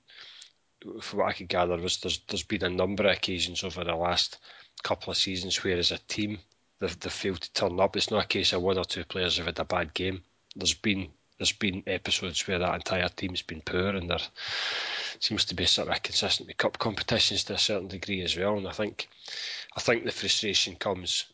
from 1.02 1.18
what 1.18 1.28
I 1.28 1.32
could 1.32 1.48
gather, 1.48 1.76
was 1.76 1.98
there's 1.98 2.20
there's 2.28 2.42
been 2.42 2.64
a 2.64 2.70
number 2.70 3.04
of 3.04 3.12
occasions 3.16 3.64
over 3.64 3.84
the 3.84 3.94
last 3.94 4.38
couple 4.82 5.10
of 5.10 5.18
seasons 5.18 5.62
where, 5.62 5.76
as 5.76 5.90
a 5.90 5.98
team, 5.98 6.38
they've, 6.78 7.00
they've 7.00 7.12
failed 7.12 7.42
to 7.42 7.52
turn 7.52 7.78
up. 7.80 7.96
It's 7.96 8.10
not 8.10 8.24
a 8.24 8.28
case 8.28 8.54
of 8.54 8.62
one 8.62 8.78
or 8.78 8.84
two 8.84 9.04
players 9.04 9.36
have 9.36 9.46
had 9.46 9.58
a 9.58 9.64
bad 9.64 9.92
game. 9.92 10.22
There's 10.56 10.74
been 10.74 11.10
there's 11.38 11.52
been 11.52 11.84
episodes 11.86 12.46
where 12.46 12.58
that 12.58 12.74
entire 12.74 13.08
team's 13.08 13.42
been 13.42 13.60
poor, 13.60 13.90
and 13.90 14.10
there 14.10 14.18
seems 15.20 15.44
to 15.46 15.54
be 15.54 15.66
sort 15.66 15.88
of 15.88 16.02
consistent 16.02 16.48
with 16.48 16.56
cup 16.56 16.78
competitions 16.78 17.44
to 17.44 17.54
a 17.54 17.58
certain 17.58 17.88
degree 17.88 18.22
as 18.22 18.36
well. 18.36 18.56
And 18.56 18.66
I 18.66 18.72
think 18.72 19.08
I 19.76 19.80
think 19.80 20.04
the 20.04 20.10
frustration 20.10 20.76
comes 20.76 21.26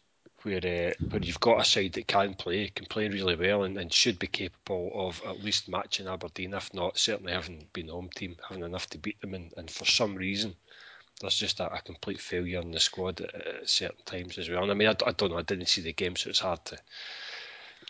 where 0.43 0.59
uh, 0.59 0.93
where 1.09 1.23
you've 1.23 1.41
got 1.41 1.61
a 1.61 1.65
side 1.65 1.95
that 1.95 2.07
can 2.07 2.35
play, 2.35 2.69
can 2.69 2.87
play 2.87 3.09
really 3.09 3.35
well, 3.35 3.65
and, 3.65 3.79
and 3.79 3.93
should 3.93 4.19
be 4.19 4.27
capable 4.27 4.93
of 4.95 5.23
at 5.27 5.43
least 5.43 5.69
matching 5.69 6.07
Aberdeen, 6.07 6.53
if 6.53 6.73
not 6.75 6.99
certainly 6.99 7.33
having 7.33 7.67
been 7.73 7.89
home 7.89 8.11
team, 8.15 8.37
having 8.47 8.63
enough 8.63 8.89
to 8.91 8.99
beat 8.99 9.21
them. 9.23 9.35
And, 9.35 9.53
and 9.57 9.71
for 9.71 9.87
some 9.87 10.15
reason, 10.15 10.55
there's 11.21 11.39
just 11.39 11.61
a, 11.61 11.73
a 11.73 11.81
complete 11.81 12.21
failure 12.21 12.61
in 12.61 12.73
the 12.73 12.81
squad 12.81 13.23
at, 13.23 13.35
at 13.35 13.69
certain 13.71 14.05
times 14.05 14.37
as 14.37 14.51
well. 14.51 14.63
And 14.63 14.71
I 14.71 14.75
mean, 14.75 14.89
I, 14.89 14.97
I 15.07 15.13
don't 15.13 15.31
know, 15.31 15.39
I 15.39 15.43
didn't 15.43 15.69
see 15.69 15.81
the 15.81 15.95
game, 15.95 16.17
so 16.17 16.29
it's 16.29 16.41
hard 16.41 16.63
to 16.67 16.79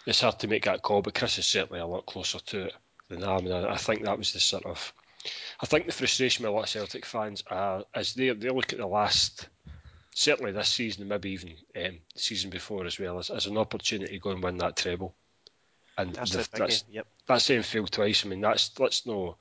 it's 0.06 0.20
hard 0.20 0.38
to 0.40 0.48
make 0.48 0.64
that 0.64 0.82
call. 0.82 1.02
But 1.02 1.14
Chris 1.14 1.38
is 1.38 1.46
certainly 1.46 1.80
a 1.80 1.86
lot 1.86 2.06
closer 2.06 2.38
to 2.38 2.64
it 2.66 2.74
than 3.08 3.24
I. 3.24 3.36
am. 3.38 3.46
And 3.46 3.54
I, 3.66 3.72
I 3.74 3.76
think 3.76 4.04
that 4.04 4.18
was 4.18 4.32
the 4.32 4.40
sort 4.40 4.66
of 4.66 4.92
I 5.60 5.66
think 5.66 5.86
the 5.86 5.92
frustration 5.92 6.42
with 6.44 6.50
a 6.52 6.54
lot 6.54 6.64
of 6.64 6.68
Celtic 6.68 7.06
fans 7.06 7.42
are 7.50 7.84
as 7.94 8.14
they 8.14 8.30
they 8.30 8.50
look 8.50 8.72
at 8.72 8.78
the 8.78 8.86
last 8.86 9.48
certainly 10.14 10.52
this 10.52 10.68
season 10.68 11.08
maybe 11.08 11.30
even 11.30 11.50
um, 11.76 11.98
the 12.14 12.20
season 12.20 12.50
before 12.50 12.86
as 12.86 12.98
well 13.00 13.18
as, 13.18 13.30
as 13.30 13.46
an 13.46 13.58
opportunity 13.58 14.12
to 14.14 14.18
go 14.20 14.30
and 14.30 14.42
win 14.42 14.58
that 14.58 14.76
treble. 14.76 15.14
And 15.96 16.14
That's 16.14 16.32
the- 16.32 16.38
the 16.38 16.48
that's 16.58 16.84
Yep. 16.90 17.06
that's 17.26 17.44
saying 17.44 17.62
failed 17.62 17.90
twice. 17.92 18.24
I 18.24 18.28
mean 18.28 18.40
that's 18.40 18.78
let's 18.78 19.06
no 19.06 19.36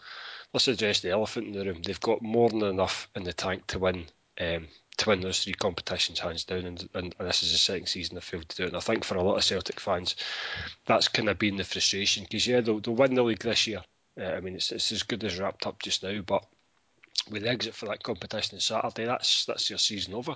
let's 0.53 0.67
address 0.67 1.01
the 1.01 1.09
elephant 1.11 1.47
in 1.47 1.53
the 1.53 1.65
room. 1.65 1.81
They've 1.81 1.99
got 1.99 2.21
more 2.21 2.49
than 2.49 2.63
enough 2.63 3.09
in 3.15 3.23
the 3.23 3.33
tank 3.33 3.67
to 3.67 3.79
win 3.79 4.05
um, 4.39 4.67
to 4.97 5.09
win 5.09 5.21
those 5.21 5.43
three 5.43 5.53
competitions 5.53 6.19
hands 6.19 6.43
down, 6.43 6.65
and, 6.65 6.87
and, 6.93 7.15
and 7.17 7.27
this 7.27 7.43
is 7.43 7.51
the 7.51 7.57
second 7.57 7.87
season 7.87 8.15
they've 8.15 8.23
failed 8.23 8.47
to 8.49 8.55
do 8.55 8.63
it. 8.63 8.67
And 8.67 8.77
I 8.77 8.81
think 8.81 9.03
for 9.03 9.15
a 9.15 9.23
lot 9.23 9.37
of 9.37 9.43
Celtic 9.43 9.79
fans, 9.79 10.15
that's 10.85 11.07
kind 11.07 11.29
of 11.29 11.39
been 11.39 11.57
the 11.57 11.63
frustration 11.63 12.23
because 12.23 12.47
yeah, 12.47 12.61
they'll, 12.61 12.79
they'll 12.79 12.95
win 12.95 13.15
the 13.15 13.23
league 13.23 13.39
this 13.39 13.67
year. 13.67 13.81
Uh, 14.19 14.25
I 14.25 14.39
mean, 14.39 14.55
it's, 14.55 14.71
it's 14.71 14.91
as 14.91 15.03
good 15.03 15.23
as 15.23 15.39
wrapped 15.39 15.65
up 15.65 15.81
just 15.81 16.03
now, 16.03 16.21
but 16.21 16.45
with 17.29 17.43
the 17.43 17.49
exit 17.49 17.73
for 17.73 17.87
that 17.87 18.03
competition 18.03 18.55
on 18.55 18.59
Saturday, 18.59 19.05
that's 19.05 19.45
that's 19.45 19.69
your 19.69 19.79
season 19.79 20.13
over. 20.13 20.35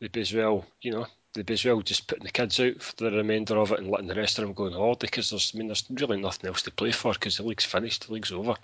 They'd 0.00 0.12
be 0.12 0.20
as 0.20 0.32
well, 0.32 0.64
you 0.80 0.92
know, 0.92 1.06
they'd 1.34 1.46
be 1.46 1.54
as 1.54 1.64
well 1.64 1.80
just 1.80 2.06
putting 2.06 2.24
the 2.24 2.30
kids 2.30 2.60
out 2.60 2.82
for 2.82 2.96
the 2.96 3.10
remainder 3.10 3.56
of 3.56 3.72
it 3.72 3.78
and 3.78 3.90
letting 3.90 4.08
the 4.08 4.14
rest 4.14 4.38
of 4.38 4.44
them 4.44 4.52
go 4.52 4.66
on 4.66 4.72
holiday 4.72 5.06
because 5.06 5.30
there's, 5.30 5.52
I 5.54 5.58
mean, 5.58 5.68
there's 5.68 5.84
really 5.90 6.20
nothing 6.20 6.48
else 6.48 6.62
to 6.62 6.70
play 6.70 6.90
for 6.90 7.12
because 7.12 7.36
the 7.36 7.44
league's 7.44 7.64
finished, 7.64 8.06
the 8.06 8.12
league's 8.12 8.32
over. 8.32 8.54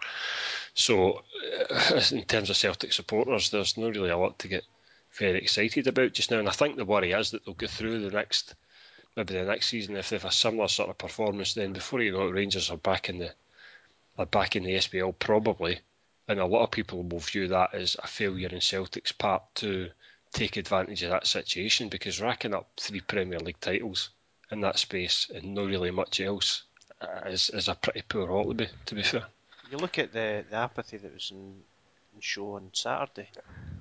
So, 0.74 1.22
uh, 1.70 2.00
in 2.12 2.24
terms 2.24 2.50
of 2.50 2.56
Celtic 2.56 2.92
supporters, 2.92 3.50
there's 3.50 3.76
not 3.76 3.94
really 3.94 4.10
a 4.10 4.18
lot 4.18 4.38
to 4.40 4.48
get 4.48 4.64
very 5.12 5.38
excited 5.38 5.86
about 5.86 6.12
just 6.12 6.30
now. 6.30 6.38
And 6.38 6.48
I 6.48 6.52
think 6.52 6.76
the 6.76 6.84
worry 6.84 7.12
is 7.12 7.30
that 7.30 7.44
they'll 7.44 7.54
go 7.54 7.66
through 7.66 8.00
the 8.00 8.10
next, 8.10 8.54
maybe 9.16 9.34
the 9.34 9.44
next 9.44 9.68
season 9.68 9.96
if 9.96 10.10
they 10.10 10.16
have 10.16 10.24
a 10.24 10.32
similar 10.32 10.68
sort 10.68 10.90
of 10.90 10.98
performance. 10.98 11.54
Then 11.54 11.72
before 11.72 12.00
you 12.00 12.12
know 12.12 12.28
it, 12.28 12.32
Rangers 12.32 12.70
are 12.70 12.76
back 12.76 13.08
in 13.08 13.18
the, 13.18 13.32
are 14.18 14.26
back 14.26 14.56
in 14.56 14.64
the 14.64 14.74
SPL 14.74 15.14
probably, 15.18 15.80
and 16.26 16.38
a 16.38 16.46
lot 16.46 16.64
of 16.64 16.70
people 16.70 17.02
will 17.02 17.20
view 17.20 17.48
that 17.48 17.74
as 17.74 17.96
a 18.02 18.06
failure 18.06 18.48
in 18.48 18.60
Celtic's 18.60 19.12
part 19.12 19.42
to 19.56 19.90
take 20.32 20.56
advantage 20.56 21.02
of 21.02 21.10
that 21.10 21.26
situation 21.26 21.88
because 21.88 22.20
racking 22.20 22.54
up 22.54 22.68
three 22.76 23.00
Premier 23.00 23.38
League 23.38 23.60
titles 23.60 24.10
in 24.50 24.60
that 24.60 24.78
space 24.78 25.30
and 25.34 25.54
not 25.54 25.66
really 25.66 25.90
much 25.90 26.20
else 26.20 26.64
is, 27.26 27.50
is 27.50 27.68
a 27.68 27.74
pretty 27.74 28.02
poor 28.08 28.26
haul 28.26 28.48
to 28.48 28.54
be, 28.54 28.68
to 28.86 28.94
be 28.94 29.02
fair. 29.02 29.24
You 29.70 29.78
look 29.78 29.98
at 29.98 30.12
the, 30.12 30.44
the 30.48 30.56
apathy 30.56 30.96
that 30.96 31.12
was 31.12 31.30
in, 31.30 31.62
show 32.20 32.54
on 32.56 32.70
Saturday 32.74 33.30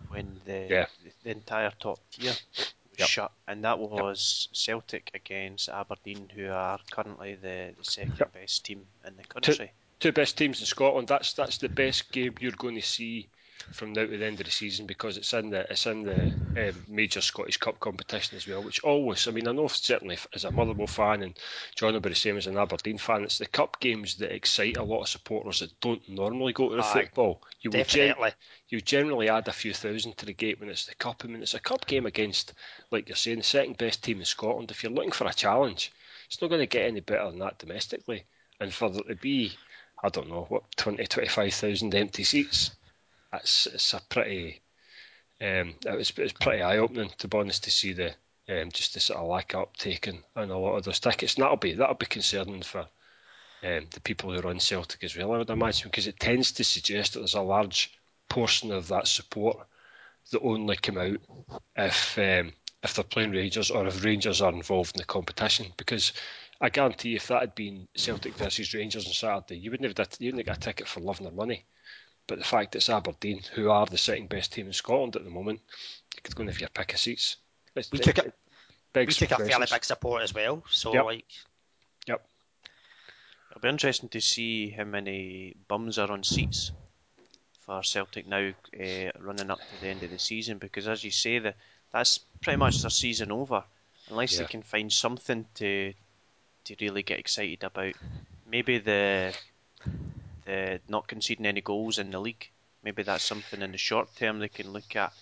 when 0.09 0.39
the 0.45 0.67
Yeah. 0.69 0.85
the, 1.23 1.31
entire 1.31 1.71
top 1.79 1.99
tier 2.11 2.31
was 2.31 2.73
Yep. 2.97 3.07
shut, 3.09 3.31
and 3.47 3.63
that 3.63 3.79
was 3.79 4.49
Celtic 4.53 5.11
against 5.13 5.69
Aberdeen, 5.69 6.29
who 6.29 6.47
are 6.49 6.79
currently 6.91 7.35
the, 7.35 7.73
the 7.77 7.83
second 7.83 8.17
Yep. 8.19 8.33
best 8.33 8.65
team 8.65 8.87
in 9.05 9.15
the 9.17 9.23
country. 9.23 9.71
two 9.99 10.11
best 10.11 10.37
teams 10.37 10.59
in 10.59 10.65
Scotland. 10.65 11.07
That's 11.07 11.33
that's 11.33 11.57
the 11.57 11.69
best 11.69 12.11
game 12.11 12.35
you're 12.39 12.51
going 12.53 12.75
to 12.75 12.81
see 12.81 13.29
from 13.71 13.93
now 13.93 14.05
to 14.05 14.17
the 14.17 14.25
end 14.25 14.39
of 14.39 14.45
the 14.45 14.51
season 14.51 14.85
because 14.85 15.17
it's 15.17 15.33
in 15.33 15.49
the 15.49 15.69
it's 15.71 15.85
in 15.85 16.03
the 16.03 16.31
um, 16.55 16.83
major 16.87 17.21
Scottish 17.21 17.57
Cup 17.57 17.79
competition 17.79 18.37
as 18.37 18.47
well. 18.47 18.63
Which 18.63 18.83
always, 18.83 19.27
I 19.27 19.31
mean, 19.31 19.47
I 19.47 19.51
know 19.51 19.67
certainly 19.67 20.17
as 20.33 20.43
a 20.45 20.51
Motherwell 20.51 20.87
fan 20.87 21.23
and 21.23 21.37
John 21.75 21.93
will 21.93 21.99
be 21.99 22.09
the 22.09 22.15
same 22.15 22.37
as 22.37 22.47
an 22.47 22.57
Aberdeen 22.57 22.97
fan. 22.97 23.23
It's 23.23 23.37
the 23.37 23.45
cup 23.45 23.79
games 23.79 24.15
that 24.15 24.33
excite 24.33 24.77
a 24.77 24.83
lot 24.83 25.01
of 25.01 25.09
supporters 25.09 25.59
that 25.59 25.79
don't 25.79 26.07
normally 26.09 26.53
go 26.53 26.69
to 26.69 26.75
the 26.75 26.81
Aye, 26.81 27.03
football. 27.03 27.43
You 27.61 27.71
will 27.71 27.83
gen- 27.83 28.15
you 28.69 28.81
generally 28.81 29.29
add 29.29 29.47
a 29.47 29.53
few 29.53 29.73
thousand 29.73 30.17
to 30.17 30.25
the 30.25 30.33
gate 30.33 30.59
when 30.59 30.69
it's 30.69 30.85
the 30.85 30.95
cup. 30.95 31.23
I 31.23 31.27
mean, 31.27 31.41
it's 31.41 31.53
a 31.53 31.59
cup 31.59 31.85
game 31.85 32.05
against, 32.05 32.53
like 32.91 33.07
you're 33.07 33.15
saying, 33.15 33.37
the 33.37 33.43
second 33.43 33.77
best 33.77 34.03
team 34.03 34.19
in 34.19 34.25
Scotland. 34.25 34.71
If 34.71 34.83
you're 34.83 34.91
looking 34.91 35.11
for 35.11 35.27
a 35.27 35.33
challenge, 35.33 35.91
it's 36.27 36.41
not 36.41 36.49
going 36.49 36.61
to 36.61 36.67
get 36.67 36.87
any 36.87 36.99
better 36.99 37.29
than 37.29 37.39
that 37.39 37.59
domestically. 37.59 38.25
And 38.59 38.73
for 38.73 38.89
there 38.89 39.03
to 39.03 39.15
be, 39.15 39.59
I 40.03 40.09
don't 40.09 40.29
know, 40.29 40.45
what 40.49 40.63
20, 40.77 41.05
25,000 41.05 41.95
empty 41.95 42.23
seats, 42.23 42.71
that's 43.31 43.67
it's 43.67 43.93
a 43.93 44.01
pretty, 44.09 44.61
um, 45.41 45.75
it 45.85 45.97
was, 45.97 46.09
it 46.11 46.19
was 46.19 46.33
pretty 46.33 46.61
eye 46.61 46.77
opening 46.77 47.11
to 47.17 47.27
be 47.27 47.37
honest 47.37 47.63
to 47.65 47.71
see 47.71 47.93
the 47.93 48.13
um, 48.49 48.71
just 48.71 48.93
the 48.93 48.99
sort 48.99 49.19
of 49.19 49.27
lack 49.27 49.53
of 49.53 49.61
uptake 49.61 50.07
in 50.07 50.23
a 50.35 50.45
lot 50.45 50.77
of 50.77 50.83
those 50.83 50.99
tickets. 50.99 51.35
And 51.35 51.43
that'll 51.43 51.57
be 51.57 51.73
that'll 51.73 51.95
be 51.95 52.05
concerning 52.05 52.61
for 52.61 52.87
um, 53.63 53.87
the 53.91 54.01
people 54.03 54.33
who 54.33 54.39
run 54.39 54.59
Celtic 54.59 55.03
as 55.03 55.17
well, 55.17 55.33
I 55.33 55.37
would 55.39 55.49
imagine, 55.49 55.89
because 55.89 56.07
it 56.07 56.19
tends 56.19 56.51
to 56.53 56.63
suggest 56.63 57.13
that 57.13 57.19
there's 57.19 57.33
a 57.33 57.41
large 57.41 57.91
portion 58.29 58.71
of 58.71 58.87
that 58.89 59.07
support 59.07 59.57
that 60.31 60.41
only 60.41 60.75
come 60.75 60.97
out 60.97 61.17
if 61.75 62.17
um, 62.17 62.53
if 62.83 62.93
they're 62.93 63.03
playing 63.03 63.31
Rangers 63.31 63.71
or 63.71 63.87
if 63.87 64.03
Rangers 64.03 64.41
are 64.41 64.53
involved 64.53 64.95
in 64.95 64.99
the 64.99 65.05
competition 65.05 65.67
because 65.77 66.13
I 66.61 66.69
guarantee 66.69 67.09
you 67.09 67.15
if 67.17 67.27
that 67.27 67.41
had 67.41 67.55
been 67.55 67.87
Celtic 67.95 68.35
versus 68.35 68.73
Rangers 68.73 69.05
on 69.07 69.13
Saturday, 69.13 69.59
you 69.59 69.71
wouldn't 69.71 69.97
have 69.97 70.07
you 70.19 70.27
wouldn't 70.27 70.47
have 70.47 70.55
got 70.55 70.63
a 70.63 70.67
ticket 70.67 70.87
for 70.87 70.99
loving 70.99 71.25
their 71.25 71.33
money. 71.33 71.65
But 72.27 72.39
the 72.39 72.45
fact 72.45 72.73
that 72.73 72.79
it's 72.79 72.89
Aberdeen, 72.89 73.41
who 73.53 73.69
are 73.69 73.85
the 73.85 73.97
second 73.97 74.27
best 74.27 74.51
team 74.51 74.67
in 74.67 74.73
Scotland 74.73 75.15
at 75.15 75.23
the 75.23 75.29
moment, 75.29 75.61
you 76.15 76.21
could 76.21 76.35
go 76.35 76.43
in 76.43 76.51
for 76.51 76.59
your 76.59 76.69
pick 76.69 76.93
of 76.93 76.99
seats. 76.99 77.37
It's, 77.73 77.91
we 77.91 77.99
took 77.99 78.17
it. 78.17 78.33
We 78.93 79.05
took 79.05 79.31
a 79.31 79.37
fairly 79.37 79.67
big 79.71 79.85
support 79.85 80.23
as 80.23 80.33
well. 80.33 80.63
So 80.69 80.93
yep. 80.93 81.05
like. 81.05 81.25
Yep. 82.07 82.25
It'll 83.51 83.61
be 83.61 83.69
interesting 83.69 84.09
to 84.09 84.21
see 84.21 84.69
how 84.69 84.83
many 84.83 85.55
bums 85.67 85.97
are 85.97 86.11
on 86.11 86.23
seats 86.23 86.71
for 87.61 87.83
Celtic 87.83 88.27
now, 88.27 88.51
uh, 88.79 89.11
running 89.19 89.51
up 89.51 89.59
to 89.59 89.81
the 89.81 89.87
end 89.87 90.03
of 90.03 90.09
the 90.09 90.19
season. 90.19 90.57
Because 90.57 90.87
as 90.87 91.03
you 91.03 91.11
say, 91.11 91.39
the, 91.39 91.53
that's 91.91 92.19
pretty 92.41 92.57
much 92.57 92.81
their 92.81 92.89
season 92.89 93.31
over, 93.31 93.63
unless 94.09 94.33
yeah. 94.33 94.39
they 94.39 94.45
can 94.47 94.63
find 94.63 94.91
something 94.91 95.45
to 95.55 95.93
to 96.65 96.75
really 96.81 97.03
get 97.03 97.19
excited 97.19 97.63
about. 97.63 97.93
Maybe 98.49 98.79
the 98.79 99.33
the 100.47 100.79
not 100.87 101.07
conceding 101.07 101.45
any 101.45 101.61
goals 101.61 101.99
in 101.99 102.09
the 102.09 102.19
league. 102.19 102.49
Maybe 102.83 103.03
that's 103.03 103.23
something 103.23 103.61
in 103.61 103.73
the 103.73 103.77
short 103.77 104.15
term 104.15 104.39
they 104.39 104.47
can 104.47 104.71
look 104.71 104.95
at. 104.95 105.13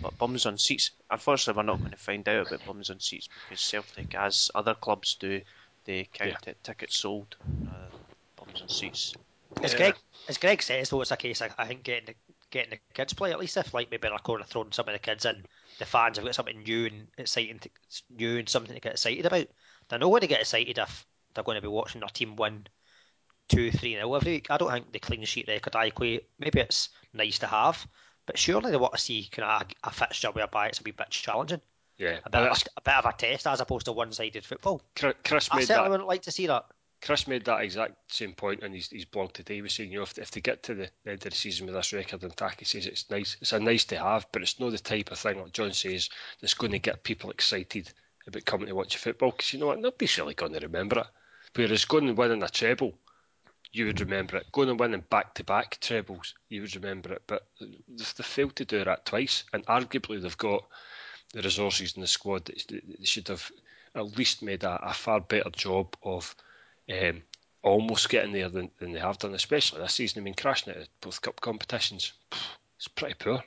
But 0.00 0.18
bums 0.18 0.46
on 0.46 0.58
seats, 0.58 0.90
unfortunately, 1.10 1.60
we're 1.60 1.66
not 1.66 1.78
going 1.78 1.92
to 1.92 1.96
find 1.96 2.28
out 2.28 2.48
about 2.48 2.66
bums 2.66 2.90
on 2.90 3.00
seats 3.00 3.28
because 3.48 3.62
Celtic, 3.62 4.14
as 4.14 4.50
other 4.54 4.74
clubs 4.74 5.14
do, 5.14 5.40
they 5.84 6.08
count 6.12 6.36
yeah. 6.44 6.50
it 6.50 6.62
tickets 6.62 6.96
sold, 6.96 7.36
uh, 7.68 7.96
bums 8.36 8.60
on 8.60 8.68
seats. 8.68 9.14
As 9.62 9.74
Greg, 9.74 9.94
as 10.28 10.38
Greg 10.38 10.62
says, 10.62 10.90
though, 10.90 11.00
it's 11.00 11.10
a 11.10 11.16
case. 11.16 11.42
I, 11.42 11.50
I 11.58 11.66
think 11.66 11.82
getting 11.82 12.06
the 12.06 12.14
getting 12.50 12.70
the 12.70 12.78
kids 12.94 13.14
play 13.14 13.32
at 13.32 13.40
least 13.40 13.56
if 13.56 13.72
like 13.72 13.90
maybe 13.90 14.08
Racord 14.08 14.44
throwing 14.46 14.72
some 14.72 14.88
of 14.88 14.92
the 14.92 14.98
kids 14.98 15.24
in, 15.24 15.44
the 15.78 15.86
fans 15.86 16.16
have 16.16 16.24
got 16.24 16.34
something 16.34 16.62
new 16.62 16.86
and 16.86 17.08
exciting, 17.18 17.58
to, 17.60 17.70
new 18.10 18.38
and 18.38 18.48
something 18.48 18.74
to 18.74 18.80
get 18.80 18.92
excited 18.92 19.26
about. 19.26 19.46
They're 19.88 19.98
not 19.98 20.08
going 20.08 20.20
to 20.20 20.26
get 20.26 20.40
excited 20.40 20.78
if 20.78 21.06
they're 21.34 21.44
going 21.44 21.56
to 21.56 21.62
be 21.62 21.68
watching 21.68 22.00
their 22.00 22.08
team 22.08 22.36
win 22.36 22.66
two, 23.48 23.70
three 23.70 23.94
nil 23.94 24.16
every 24.16 24.32
week. 24.32 24.46
I 24.50 24.56
don't 24.56 24.70
think 24.70 24.92
the 24.92 24.98
clean 24.98 25.24
sheet 25.24 25.48
record 25.48 25.76
I 25.76 25.86
equate. 25.86 26.28
Maybe 26.38 26.60
it's 26.60 26.88
nice 27.12 27.38
to 27.40 27.46
have, 27.46 27.86
but 28.26 28.38
surely 28.38 28.70
they 28.70 28.76
want 28.76 28.94
to 28.94 29.00
see 29.00 29.28
kind 29.30 29.48
of 29.48 29.68
a, 29.84 29.88
a 29.88 29.92
fixture 29.92 30.30
whereby 30.30 30.68
it's 30.68 30.80
a 30.80 30.82
wee 30.84 30.92
bit 30.92 31.10
challenging. 31.10 31.60
Yeah, 31.98 32.18
a 32.24 32.30
bit, 32.30 32.42
of 32.42 32.56
a, 32.56 32.60
a 32.78 32.80
bit 32.80 32.94
of 32.94 33.06
a 33.06 33.12
test 33.12 33.46
as 33.46 33.60
opposed 33.60 33.84
to 33.86 33.92
one-sided 33.92 34.44
football. 34.44 34.82
Chris 34.96 35.48
I 35.52 35.56
made 35.56 35.66
certainly 35.66 35.88
that. 35.88 35.90
wouldn't 35.90 36.08
like 36.08 36.22
to 36.22 36.32
see 36.32 36.46
that. 36.46 36.64
Chris 37.02 37.26
made 37.26 37.44
that 37.44 37.60
exact 37.62 37.94
same 38.12 38.32
point 38.32 38.62
in 38.62 38.72
his, 38.72 38.88
his 38.88 39.04
blog 39.04 39.32
today. 39.32 39.56
He 39.56 39.62
was 39.62 39.74
saying, 39.74 39.90
you 39.90 39.98
know, 39.98 40.04
if, 40.04 40.16
if 40.18 40.30
they 40.30 40.40
get 40.40 40.62
to 40.64 40.74
the 40.74 40.90
end 41.04 41.14
of 41.14 41.20
the 41.20 41.30
season 41.32 41.66
with 41.66 41.74
this 41.74 41.92
record, 41.92 42.22
and 42.22 42.36
Taki 42.36 42.64
says 42.64 42.86
it's 42.86 43.10
nice, 43.10 43.36
it's 43.40 43.52
a 43.52 43.58
nice 43.58 43.84
to 43.86 43.98
have, 43.98 44.26
but 44.32 44.40
it's 44.40 44.60
not 44.60 44.70
the 44.70 44.78
type 44.78 45.10
of 45.10 45.18
thing, 45.18 45.40
like 45.40 45.52
John 45.52 45.72
says, 45.72 46.10
that's 46.40 46.54
going 46.54 46.72
to 46.72 46.78
get 46.78 47.02
people 47.02 47.30
excited 47.30 47.92
about 48.26 48.44
coming 48.44 48.68
to 48.68 48.74
watch 48.74 48.94
a 48.94 48.98
football. 48.98 49.32
Because 49.32 49.52
you 49.52 49.58
know 49.58 49.66
what, 49.66 49.80
nobody's 49.80 50.16
really 50.16 50.34
going 50.34 50.52
to 50.52 50.60
remember 50.60 51.00
it. 51.00 51.06
Whereas 51.54 51.84
going 51.84 52.08
and 52.08 52.16
winning 52.16 52.42
a 52.42 52.48
treble, 52.48 52.94
you 53.72 53.86
would 53.86 54.00
remember 54.00 54.36
it. 54.36 54.52
Going 54.52 54.68
and 54.68 54.78
winning 54.78 55.04
back 55.08 55.34
to 55.34 55.44
back 55.44 55.78
trebles, 55.80 56.34
you 56.48 56.60
would 56.60 56.74
remember 56.74 57.12
it. 57.14 57.22
But 57.26 57.46
they 57.58 58.04
failed 58.04 58.56
to 58.56 58.64
do 58.64 58.84
that 58.84 59.06
twice, 59.06 59.44
and 59.52 59.64
arguably 59.66 60.20
they've 60.20 60.36
got 60.36 60.64
the 61.32 61.42
resources 61.42 61.94
in 61.96 62.02
the 62.02 62.06
squad 62.06 62.44
that 62.46 62.64
they 62.68 63.04
should 63.04 63.28
have 63.28 63.50
at 63.94 64.16
least 64.18 64.42
made 64.42 64.64
a, 64.64 64.88
a 64.90 64.92
far 64.92 65.20
better 65.20 65.50
job 65.50 65.96
of 66.02 66.34
um, 66.90 67.22
almost 67.62 68.08
getting 68.08 68.32
there 68.32 68.48
than, 68.48 68.70
than 68.78 68.92
they 68.92 69.00
have 69.00 69.18
done, 69.18 69.34
especially 69.34 69.80
this 69.80 69.94
season. 69.94 70.20
I 70.20 70.24
mean, 70.24 70.34
crashing 70.34 70.74
it 70.74 70.80
at 70.80 70.88
both 71.00 71.22
cup 71.22 71.40
competitions, 71.40 72.12
it's 72.76 72.88
pretty 72.88 73.14
poor. 73.14 73.42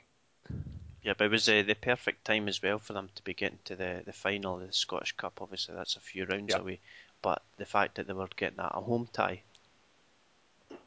Yeah, 1.03 1.13
but 1.15 1.25
it 1.25 1.31
was 1.31 1.47
uh, 1.47 1.63
the 1.65 1.75
perfect 1.75 2.25
time 2.25 2.47
as 2.47 2.63
well 2.63 2.79
for 2.79 2.93
them 2.93 3.09
to 3.13 3.23
be 3.23 3.35
getting 3.35 3.59
to 3.65 3.75
the, 3.75 4.01
the 4.03 4.13
final 4.13 4.55
of 4.55 4.65
the 4.65 4.73
Scottish 4.73 5.11
Cup. 5.11 5.39
Obviously, 5.39 5.75
that's 5.75 5.97
a 5.97 5.99
few 5.99 6.25
rounds 6.25 6.55
away, 6.55 6.79
but 7.21 7.43
the 7.57 7.65
fact 7.65 7.95
that 7.95 8.07
they 8.07 8.13
were 8.13 8.27
getting 8.35 8.59
at 8.59 8.71
a 8.73 8.81
home 8.81 9.07
tie, 9.13 9.43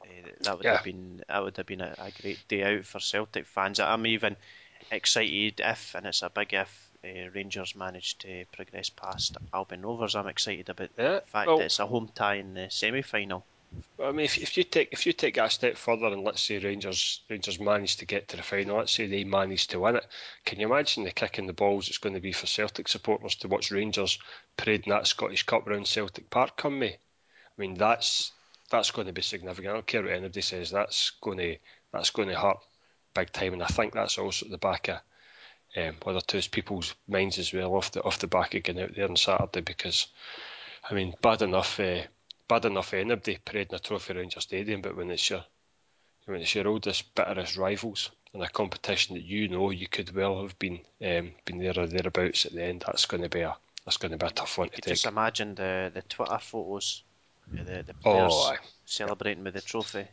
uh, 0.08 0.28
that 0.40 0.56
would 0.56 0.64
yeah. 0.64 0.74
have 0.76 0.84
been 0.84 1.22
that 1.28 1.42
would 1.42 1.56
have 1.56 1.66
been 1.66 1.80
a, 1.80 1.94
a 1.98 2.10
great 2.20 2.38
day 2.48 2.62
out 2.62 2.84
for 2.84 3.00
Celtic 3.00 3.46
fans. 3.46 3.80
I'm 3.80 4.06
even 4.06 4.36
excited 4.90 5.60
if, 5.60 5.94
and 5.94 6.06
it's 6.06 6.22
a 6.22 6.30
big 6.30 6.54
if, 6.54 6.88
uh, 7.04 7.30
Rangers 7.34 7.76
manage 7.76 8.18
to 8.18 8.44
progress 8.52 8.90
past 8.90 9.36
Albion 9.52 9.82
Rovers, 9.82 10.16
I'm 10.16 10.26
excited 10.26 10.68
about 10.68 10.90
yeah, 10.98 11.20
the 11.20 11.22
fact 11.26 11.46
well, 11.46 11.58
that 11.58 11.66
it's 11.66 11.78
a 11.78 11.86
home 11.86 12.10
tie 12.14 12.36
in 12.36 12.54
the 12.54 12.68
semi 12.70 13.02
final. 13.02 13.44
I 14.02 14.12
mean, 14.12 14.24
if, 14.24 14.38
if 14.38 14.56
you 14.56 14.64
take 14.64 14.88
if 14.92 15.04
you 15.04 15.12
take 15.12 15.34
that 15.34 15.46
a 15.46 15.50
step 15.50 15.76
further 15.76 16.06
and 16.06 16.24
let's 16.24 16.40
say 16.40 16.58
Rangers 16.58 17.20
Rangers 17.28 17.60
manage 17.60 17.96
to 17.96 18.06
get 18.06 18.28
to 18.28 18.36
the 18.36 18.42
final, 18.42 18.78
let's 18.78 18.92
say 18.92 19.06
they 19.06 19.24
manage 19.24 19.66
to 19.68 19.80
win 19.80 19.96
it, 19.96 20.06
can 20.46 20.58
you 20.58 20.66
imagine 20.66 21.04
the 21.04 21.10
kick 21.10 21.38
in 21.38 21.46
the 21.46 21.52
balls 21.52 21.88
it's 21.88 21.98
going 21.98 22.14
to 22.14 22.20
be 22.20 22.32
for 22.32 22.46
Celtic 22.46 22.88
supporters 22.88 23.34
to 23.36 23.48
watch 23.48 23.70
Rangers 23.70 24.18
parading 24.56 24.90
that 24.90 25.06
Scottish 25.06 25.42
Cup 25.42 25.66
around 25.66 25.86
Celtic 25.86 26.30
Park 26.30 26.56
come 26.56 26.78
May? 26.78 26.94
I 26.94 27.60
mean, 27.60 27.74
that's 27.74 28.32
that's 28.70 28.90
going 28.90 29.06
to 29.06 29.12
be 29.12 29.22
significant. 29.22 29.70
I 29.70 29.74
don't 29.74 29.86
care 29.86 30.02
what 30.02 30.12
anybody 30.12 30.40
says. 30.40 30.70
That's 30.70 31.10
going 31.20 31.38
to 31.38 31.56
that's 31.92 32.10
going 32.10 32.28
to 32.28 32.38
hurt 32.38 32.58
big 33.14 33.32
time, 33.32 33.54
and 33.54 33.62
I 33.62 33.66
think 33.66 33.94
that's 33.94 34.18
also 34.18 34.46
at 34.46 34.52
the 34.52 34.58
back 34.58 34.88
of 34.88 35.00
um, 35.76 35.94
to 36.26 36.36
his 36.36 36.48
people's 36.48 36.94
minds 37.06 37.38
as 37.38 37.52
well 37.52 37.74
off 37.74 37.92
the 37.92 38.02
off 38.02 38.18
the 38.18 38.26
back 38.26 38.54
of 38.54 38.62
getting 38.62 38.82
out 38.82 38.94
there 38.94 39.08
on 39.08 39.16
Saturday 39.16 39.60
because 39.60 40.06
I 40.88 40.94
mean 40.94 41.14
bad 41.20 41.42
enough 41.42 41.78
uh, 41.78 42.02
bad 42.48 42.64
enough 42.64 42.94
anybody 42.94 43.38
parading 43.44 43.74
a 43.74 43.78
trophy 43.78 44.14
around 44.14 44.34
your 44.34 44.40
stadium 44.40 44.80
but 44.80 44.96
when 44.96 45.10
it's 45.10 45.28
your 45.28 45.44
when 46.24 46.40
it's 46.40 46.54
your 46.54 46.68
oldest 46.68 47.14
bitterest 47.14 47.56
rivals 47.56 48.10
in 48.32 48.42
a 48.42 48.48
competition 48.48 49.14
that 49.14 49.24
you 49.24 49.48
know 49.48 49.70
you 49.70 49.88
could 49.88 50.14
well 50.14 50.42
have 50.42 50.58
been 50.58 50.80
um, 51.04 51.32
been 51.44 51.58
there 51.58 51.78
or 51.78 51.86
thereabouts 51.86 52.46
at 52.46 52.52
the 52.52 52.64
end 52.64 52.84
that's 52.86 53.06
going 53.06 53.22
to 53.22 53.28
be 53.28 53.40
a 53.40 53.54
that's 53.84 53.98
going 53.98 54.12
to 54.12 54.18
be 54.18 54.26
a 54.26 54.30
tough 54.30 54.58
one 54.58 54.68
to 54.70 54.80
take. 54.80 54.94
Just 54.94 55.06
imagine 55.06 55.54
the 55.54 55.90
the 55.92 56.02
Twitter 56.02 56.38
photos 56.38 57.04
the, 57.56 57.84
the 57.86 57.94
players 57.94 58.32
oh, 58.32 58.56
celebrating 58.84 59.44
with 59.44 59.54
the 59.54 59.60
trophy. 59.60 60.06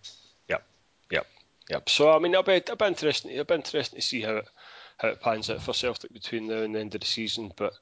Yep, 0.50 0.64
yep, 1.12 1.28
yep. 1.70 1.90
So 1.90 2.12
I 2.12 2.20
mean, 2.20 2.34
it'll 2.34 2.44
be, 2.44 2.54
it'll 2.54 2.76
be 2.76 2.86
interesting. 2.86 3.32
It'll 3.32 3.46
be 3.46 3.56
interesting 3.56 4.00
to 4.00 4.06
see 4.06 4.22
how 4.22 4.38
it 4.38 4.50
how 4.98 5.10
it 5.10 5.22
pans 5.22 5.50
out 5.50 5.62
for 5.62 5.74
Celtic 5.74 6.14
between 6.14 6.48
now 6.48 6.60
and 6.60 6.76
the 6.76 6.80
end 6.80 6.96
of 6.96 7.02
the 7.02 7.08
season. 7.08 7.52
But 7.56 7.74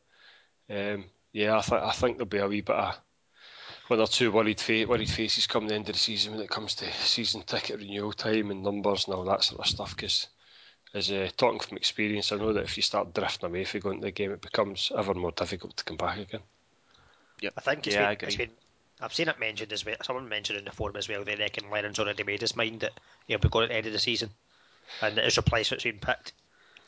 um, 0.70 1.06
yeah, 1.32 1.58
I, 1.58 1.62
th- 1.62 1.82
I 1.82 1.92
think 1.92 2.18
there'll 2.18 2.26
be 2.28 2.38
a 2.38 2.48
wee 2.48 2.62
bit 2.62 2.76
of 2.76 3.00
one 3.88 4.00
or 4.00 4.08
two 4.08 4.32
worried, 4.32 4.60
fa- 4.60 4.86
worried 4.88 5.10
faces 5.10 5.48
come 5.48 5.68
the 5.68 5.76
end 5.76 5.90
of 5.90 5.94
the 5.94 6.00
season 6.00 6.34
when 6.34 6.42
it 6.42 6.50
comes 6.50 6.76
to 6.76 6.92
season 6.92 7.44
ticket 7.44 7.80
renewal 7.80 8.14
time 8.14 8.50
and 8.52 8.64
numbers 8.64 9.06
and 9.06 9.16
all 9.16 9.26
that 9.26 9.44
sort 9.44 9.62
of 9.62 9.68
stuff. 9.68 9.96
Because 9.96 10.28
as 10.94 11.12
uh, 11.12 11.30
talking 11.38 11.60
from 11.60 11.78
experience, 11.78 12.32
I 12.32 12.38
know 12.38 12.54
that 12.54 12.64
if 12.64 12.78
you 12.78 12.84
start 12.84 13.14
drifting 13.14 13.50
away 13.50 13.62
if 13.62 13.74
you 13.74 13.80
go 13.80 13.92
into 13.92 14.06
the 14.06 14.12
game, 14.12 14.32
it 14.32 14.42
becomes 14.42 14.92
ever 14.98 15.14
more 15.14 15.32
difficult 15.32 15.76
to 15.78 15.84
come 15.84 15.98
back 15.98 16.18
again. 16.18 16.42
Yeah, 17.42 17.50
I 17.58 17.62
think 17.62 17.88
it's, 17.88 17.96
yeah, 17.96 18.14
been, 18.14 18.28
it's 18.28 18.36
been 18.38 18.52
I've 19.02 19.14
seen 19.14 19.28
it 19.28 19.40
mentioned 19.40 19.74
as 19.74 19.86
well. 19.86 19.96
Someone 20.04 20.30
mentioned 20.30 20.60
in 20.60 20.66
the 20.66 20.72
forum 20.72 20.96
as 20.96 21.10
well. 21.10 21.24
They 21.24 21.36
reckon 21.36 21.70
Lennon's 21.70 22.00
already 22.00 22.24
made 22.24 22.42
his 22.42 22.56
mind 22.56 22.82
that 22.82 22.94
he'll 23.28 23.40
be 23.40 23.50
going 23.50 23.66
at 23.66 23.70
the 23.70 23.76
end 23.76 23.88
of 23.88 23.94
the 23.94 24.00
season, 24.00 24.30
and 25.02 25.18
his 25.18 25.38
replacement's 25.38 25.84
been 25.84 26.00
picked. 26.00 26.34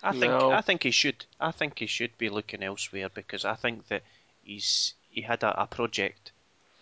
I 0.03 0.11
think 0.11 0.25
no. 0.25 0.51
I 0.51 0.61
think 0.61 0.83
he 0.83 0.91
should. 0.91 1.25
I 1.39 1.51
think 1.51 1.79
he 1.79 1.87
should 1.87 2.17
be 2.17 2.29
looking 2.29 2.63
elsewhere 2.63 3.09
because 3.09 3.43
I 3.43 3.55
think 3.55 3.87
that 3.87 4.03
he's 4.43 4.93
he 5.09 5.21
had 5.21 5.43
a, 5.43 5.63
a 5.63 5.67
project 5.67 6.31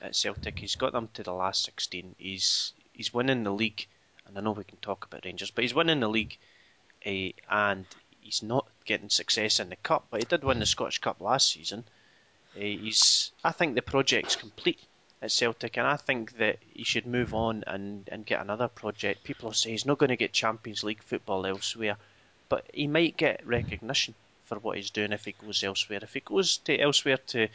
at 0.02 0.16
Celtic. 0.16 0.60
He's 0.60 0.76
got 0.76 0.92
them 0.92 1.10
to 1.14 1.24
the 1.24 1.34
last 1.34 1.64
sixteen. 1.64 2.16
He's 2.18 2.74
he's 2.92 3.14
winning 3.14 3.44
the 3.44 3.54
league, 3.54 3.88
and 4.28 4.38
I 4.38 4.42
know 4.42 4.52
we 4.52 4.66
can 4.66 4.78
talk 4.78 5.06
about 5.06 5.26
Rangers, 5.26 5.52
but 5.52 5.64
he's 5.64 5.74
winning 5.74 6.02
the 6.02 6.10
league, 6.10 6.38
uh, 7.06 7.30
and 7.50 7.86
he's 8.22 8.44
not 8.44 8.68
getting 8.86 9.10
success 9.10 9.60
in 9.60 9.70
the 9.70 9.78
cup. 9.78 10.08
But 10.12 10.22
he 10.22 10.26
did 10.26 10.44
win 10.44 10.60
the 10.60 10.66
Scottish 10.66 11.00
Cup 11.00 11.22
last 11.22 11.52
season. 11.52 11.86
Uh, 12.56 12.60
he's 12.60 13.32
I 13.44 13.52
think 13.52 13.76
the 13.76 13.82
project's 13.82 14.36
complete 14.36 14.80
at 15.24 15.32
Celtic, 15.32 15.78
and 15.78 15.88
I 15.88 15.96
think 15.96 16.38
that 16.38 16.60
he 16.72 16.84
should 16.84 17.08
move 17.08 17.34
on 17.34 17.64
and, 17.66 18.08
and 18.12 18.26
get 18.26 18.42
another 18.42 18.68
project. 18.68 19.24
People 19.24 19.48
will 19.48 19.54
say 19.54 19.72
he's 19.72 19.86
not 19.86 19.98
going 19.98 20.10
to 20.10 20.18
get 20.18 20.34
Champions 20.34 20.84
League 20.84 21.02
football 21.02 21.48
elsewhere 21.48 21.98
but 22.54 22.68
he 22.72 22.86
might 22.86 23.18
get 23.18 23.46
recognition 23.48 24.14
for 24.46 24.60
what 24.60 24.78
he's 24.78 24.92
doing 24.92 25.12
if 25.12 25.26
he 25.26 25.32
goes 25.32 25.64
elsewhere. 25.64 26.00
If 26.04 26.14
he 26.14 26.20
goes 26.20 26.58
to 26.58 26.78
elsewhere 26.78 27.18
to 27.34 27.48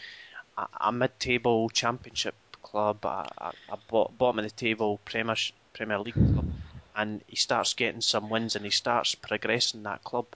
a, 0.56 0.66
a 0.80 0.90
mid-table 0.90 1.70
championship 1.70 2.34
club, 2.64 3.04
a, 3.04 3.52
a, 3.68 3.76
bottom 3.88 4.40
of 4.40 4.44
the 4.44 4.50
table 4.50 4.98
Premier 5.04 5.36
Premier 5.72 6.00
League 6.00 6.14
club, 6.14 6.50
and 6.96 7.22
he 7.28 7.36
starts 7.36 7.74
getting 7.74 8.00
some 8.00 8.28
wins 8.28 8.56
and 8.56 8.64
he 8.64 8.72
starts 8.72 9.14
progressing 9.14 9.84
that 9.84 10.02
club, 10.02 10.26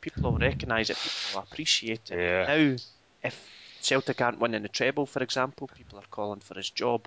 people 0.00 0.30
will 0.30 0.38
recognise 0.38 0.90
it. 0.90 0.96
People 0.96 1.40
will 1.40 1.48
appreciate 1.50 2.12
it. 2.12 2.16
Yeah. 2.16 2.46
Now, 2.46 2.76
if 3.24 3.50
Celtic 3.84 4.20
aren't 4.20 4.40
winning 4.40 4.62
the 4.62 4.68
treble, 4.68 5.06
for 5.06 5.22
example, 5.22 5.68
people 5.68 5.98
are 5.98 6.10
calling 6.10 6.40
for 6.40 6.54
his 6.54 6.70
job. 6.70 7.06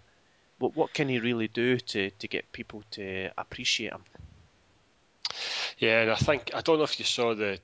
What 0.60 0.76
what 0.76 0.94
can 0.94 1.10
he 1.10 1.20
really 1.20 1.48
do 1.48 1.78
to, 1.78 2.10
to 2.12 2.28
get 2.28 2.52
people 2.52 2.84
to 2.92 3.30
appreciate 3.38 3.94
him? 3.94 4.04
Yeah, 5.80 6.02
and 6.02 6.12
I 6.12 6.16
think 6.16 6.52
I 6.54 6.62
don't 6.62 6.78
know 6.78 6.84
if 6.84 7.00
you 7.00 7.06
saw 7.06 7.34
the 7.36 7.60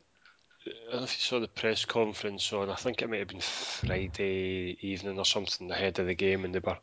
I 0.66 0.92
don't 0.92 1.02
know 1.02 1.04
if 1.04 1.16
you 1.16 1.22
saw 1.22 1.40
the 1.40 1.48
press 1.48 1.86
conference 1.86 2.54
on. 2.54 2.70
I 2.70 2.76
think 2.76 3.02
it 3.02 3.10
might 3.10 3.20
have 3.20 3.28
been 3.28 3.42
Friday 3.42 4.78
evening 4.82 5.20
or 5.20 5.26
something 5.26 5.70
ahead 5.70 6.00
of 6.00 6.08
the 6.08 6.16
game, 6.16 6.46
and 6.46 6.56
they 6.56 6.60
were 6.60 6.78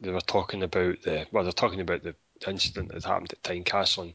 they 0.00 0.10
were 0.10 0.20
talking 0.20 0.62
about 0.62 1.02
the 1.02 1.26
well, 1.32 1.42
they're 1.42 1.52
talking 1.52 1.80
about 1.80 2.02
the 2.02 2.14
incident 2.46 2.92
that 2.92 3.04
happened 3.04 3.32
at 3.32 3.42
Tynecastle. 3.42 4.14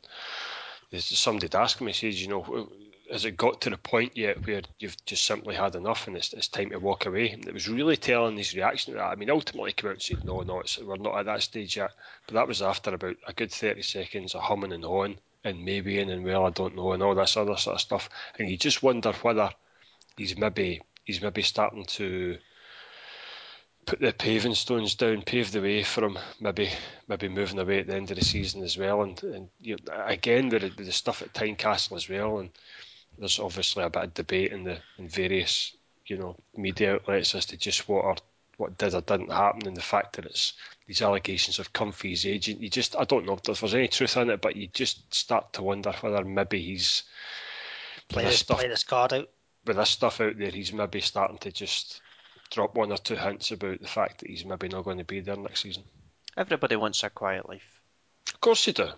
And 0.91 1.03
somebody 1.03 1.49
asked 1.53 1.81
me, 1.81 1.91
says, 1.93 2.21
you 2.21 2.29
know, 2.29 2.69
has 3.11 3.25
it 3.25 3.37
got 3.37 3.61
to 3.61 3.69
the 3.69 3.77
point 3.77 4.17
yet 4.17 4.45
where 4.45 4.61
you've 4.79 4.97
just 5.05 5.25
simply 5.25 5.55
had 5.55 5.75
enough 5.75 6.07
and 6.07 6.17
it's, 6.17 6.33
it's 6.33 6.47
time 6.47 6.69
to 6.71 6.79
walk 6.79 7.05
away? 7.05 7.29
And 7.29 7.47
it 7.47 7.53
was 7.53 7.69
really 7.69 7.97
telling 7.97 8.37
his 8.37 8.53
reaction 8.55 8.93
to 8.93 8.99
that. 8.99 9.05
I 9.05 9.15
mean, 9.15 9.29
ultimately, 9.29 9.69
he 9.71 9.73
came 9.73 9.89
out 9.89 9.93
and 9.93 10.01
said, 10.01 10.23
"No, 10.23 10.41
no, 10.41 10.63
we're 10.83 10.97
not 10.97 11.19
at 11.19 11.25
that 11.25 11.43
stage 11.43 11.77
yet." 11.77 11.91
But 12.25 12.35
that 12.35 12.47
was 12.47 12.61
after 12.61 12.93
about 12.93 13.17
a 13.25 13.33
good 13.33 13.51
thirty 13.51 13.81
seconds 13.81 14.35
of 14.35 14.41
humming 14.41 14.73
and 14.73 14.83
hawing 14.83 15.17
and 15.43 15.63
maybe 15.63 15.99
and 15.99 16.23
well, 16.23 16.45
I 16.45 16.49
don't 16.49 16.75
know, 16.75 16.91
and 16.91 17.01
all 17.01 17.15
this 17.15 17.37
other 17.37 17.55
sort 17.57 17.75
of 17.75 17.81
stuff. 17.81 18.09
And 18.37 18.49
you 18.49 18.57
just 18.57 18.83
wonder 18.83 19.11
whether 19.21 19.51
he's 20.17 20.37
maybe 20.37 20.81
he's 21.05 21.21
maybe 21.21 21.41
starting 21.41 21.85
to 21.85 22.37
put 23.85 24.01
the 24.01 24.11
paving 24.11 24.53
stones 24.53 24.95
down, 24.95 25.21
pave 25.21 25.51
the 25.51 25.61
way 25.61 25.81
for 25.81 26.03
him, 26.03 26.19
maybe 26.41 26.69
maybe 27.07 27.29
moving 27.29 27.57
away 27.57 27.79
at 27.79 27.87
the 27.87 27.95
end 27.95 28.11
of 28.11 28.17
the 28.17 28.25
season 28.25 28.61
as 28.63 28.77
well. 28.77 29.01
And, 29.01 29.23
and 29.23 29.49
you 29.61 29.77
know, 29.87 30.03
again 30.05 30.49
with 30.49 30.61
the, 30.61 30.67
with 30.77 30.85
the 30.85 30.91
stuff 30.91 31.21
at 31.21 31.33
Tynecastle 31.33 31.95
as 31.95 32.09
well, 32.09 32.39
and 32.39 32.49
there's 33.17 33.39
obviously 33.39 33.83
a 33.83 33.89
bit 33.89 34.03
of 34.03 34.13
debate 34.13 34.51
in 34.51 34.63
the 34.63 34.77
in 34.97 35.07
various 35.07 35.75
you 36.05 36.17
know 36.17 36.35
media 36.55 36.95
outlets 36.95 37.35
as 37.35 37.45
to 37.47 37.57
just 37.57 37.87
what 37.87 38.05
are 38.05 38.15
what 38.57 38.77
did 38.77 38.95
or 38.95 39.01
didn't 39.01 39.31
happen, 39.31 39.67
and 39.67 39.77
the 39.77 39.81
fact 39.81 40.15
that 40.15 40.25
it's 40.25 40.53
these 40.87 41.01
allegations 41.01 41.57
have 41.57 41.73
come 41.73 41.91
for 41.91 42.07
his 42.07 42.25
agent. 42.25 42.59
You 42.59 42.69
just 42.69 42.95
I 42.95 43.03
don't 43.03 43.25
know 43.25 43.33
if 43.33 43.43
there's 43.43 43.75
any 43.75 43.87
truth 43.87 44.17
in 44.17 44.29
it, 44.29 44.41
but 44.41 44.55
you 44.55 44.67
just 44.67 45.13
start 45.13 45.53
to 45.53 45.63
wonder 45.63 45.91
whether 46.01 46.23
maybe 46.23 46.61
he's 46.61 47.03
play 48.09 48.25
this, 48.25 48.39
stuff, 48.39 48.59
play 48.59 48.67
this 48.67 48.83
card 48.83 49.13
out 49.13 49.29
with 49.65 49.77
this 49.77 49.89
stuff 49.89 50.21
out 50.21 50.37
there. 50.37 50.49
He's 50.49 50.73
maybe 50.73 51.01
starting 51.01 51.37
to 51.39 51.51
just 51.51 52.01
drop 52.49 52.75
one 52.75 52.91
or 52.91 52.97
two 52.97 53.15
hints 53.15 53.51
about 53.51 53.81
the 53.81 53.87
fact 53.87 54.19
that 54.19 54.29
he's 54.29 54.45
maybe 54.45 54.69
not 54.69 54.85
going 54.85 54.97
to 54.97 55.03
be 55.03 55.19
there 55.19 55.35
next 55.35 55.61
season. 55.61 55.83
Everybody 56.35 56.75
wants 56.75 57.03
a 57.03 57.09
quiet 57.09 57.47
life. 57.47 57.81
Of 58.33 58.41
course 58.41 58.65
you 58.67 58.73
do. 58.73 58.89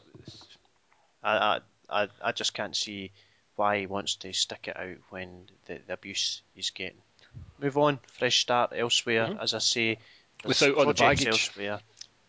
I, 1.24 1.60
I, 1.90 2.08
I 2.24 2.32
just 2.32 2.54
can't 2.54 2.76
see 2.76 3.12
why 3.60 3.80
he 3.80 3.86
wants 3.88 4.16
to 4.16 4.32
stick 4.32 4.70
it 4.70 4.78
out 4.78 4.96
when 5.10 5.46
the, 5.66 5.80
the 5.86 5.94
abuse 5.94 6.42
he's 6.56 6.70
getting. 6.70 7.02
Move 7.60 7.78
on, 7.78 8.00
fresh 8.18 8.40
start 8.40 8.72
elsewhere. 8.74 9.28
Mm-hmm. 9.28 9.42
As 9.42 9.54
I 9.54 9.60
say, 9.60 9.98
without 10.46 10.76
all 10.76 10.86
the 10.86 10.94
baggage. 10.94 11.28
Elsewhere. 11.28 11.82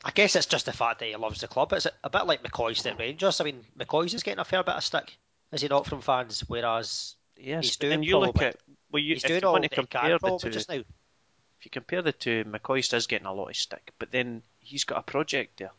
I 0.04 0.10
guess 0.10 0.34
it's 0.34 0.46
just 0.46 0.66
the 0.66 0.72
fact 0.72 0.98
that 0.98 1.06
he 1.06 1.14
loves 1.14 1.40
the 1.40 1.46
club. 1.46 1.72
It's 1.72 1.86
a 2.02 2.10
bit 2.10 2.26
like 2.26 2.42
McCoist 2.42 2.90
at 2.90 2.98
Rangers. 2.98 3.40
I 3.40 3.44
mean, 3.44 3.64
McCoist 3.78 4.14
is 4.14 4.24
getting 4.24 4.40
a 4.40 4.44
fair 4.44 4.64
bit 4.64 4.74
of 4.74 4.82
stick, 4.82 5.16
is 5.52 5.62
he 5.62 5.68
not, 5.68 5.86
from 5.86 6.00
fans? 6.00 6.42
Whereas 6.48 7.14
yes, 7.36 7.64
he's 7.64 7.76
doing 7.76 7.92
and 7.92 8.04
you 8.04 8.18
look 8.18 8.42
at 8.42 8.56
well, 8.90 9.00
you, 9.00 9.14
he's 9.14 9.22
if 9.22 9.28
doing 9.28 9.42
you 9.42 9.46
all 9.46 9.52
want 9.52 9.64
to 9.64 9.70
compare 9.70 10.18
the 10.18 10.38
two, 10.38 10.50
just 10.50 10.68
now. 10.68 10.76
if 10.76 11.64
you 11.64 11.70
compare 11.70 12.02
the 12.02 12.12
two, 12.12 12.44
McCoist 12.44 12.92
is 12.92 13.06
getting 13.06 13.28
a 13.28 13.32
lot 13.32 13.50
of 13.50 13.56
stick, 13.56 13.92
but 14.00 14.10
then 14.10 14.42
he's 14.58 14.82
got 14.82 14.98
a 14.98 15.02
project 15.02 15.58
there. 15.58 15.70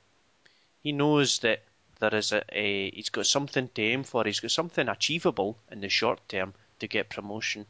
He 0.82 0.94
knows 0.94 1.40
that 1.40 1.64
there 2.02 2.16
is 2.16 2.34
a, 2.34 2.44
a 2.52 2.92
he's 2.92 3.10
got 3.10 3.26
something 3.26 3.70
to 3.76 3.82
aim 3.82 4.04
for. 4.04 4.26
He's 4.26 4.42
got 4.42 4.52
something 4.52 4.90
achievable 4.90 5.58
in 5.72 5.80
the 5.80 5.90
short 5.90 6.20
term 6.28 6.54
to 6.80 6.88
get 6.88 7.10
promotion. 7.10 7.66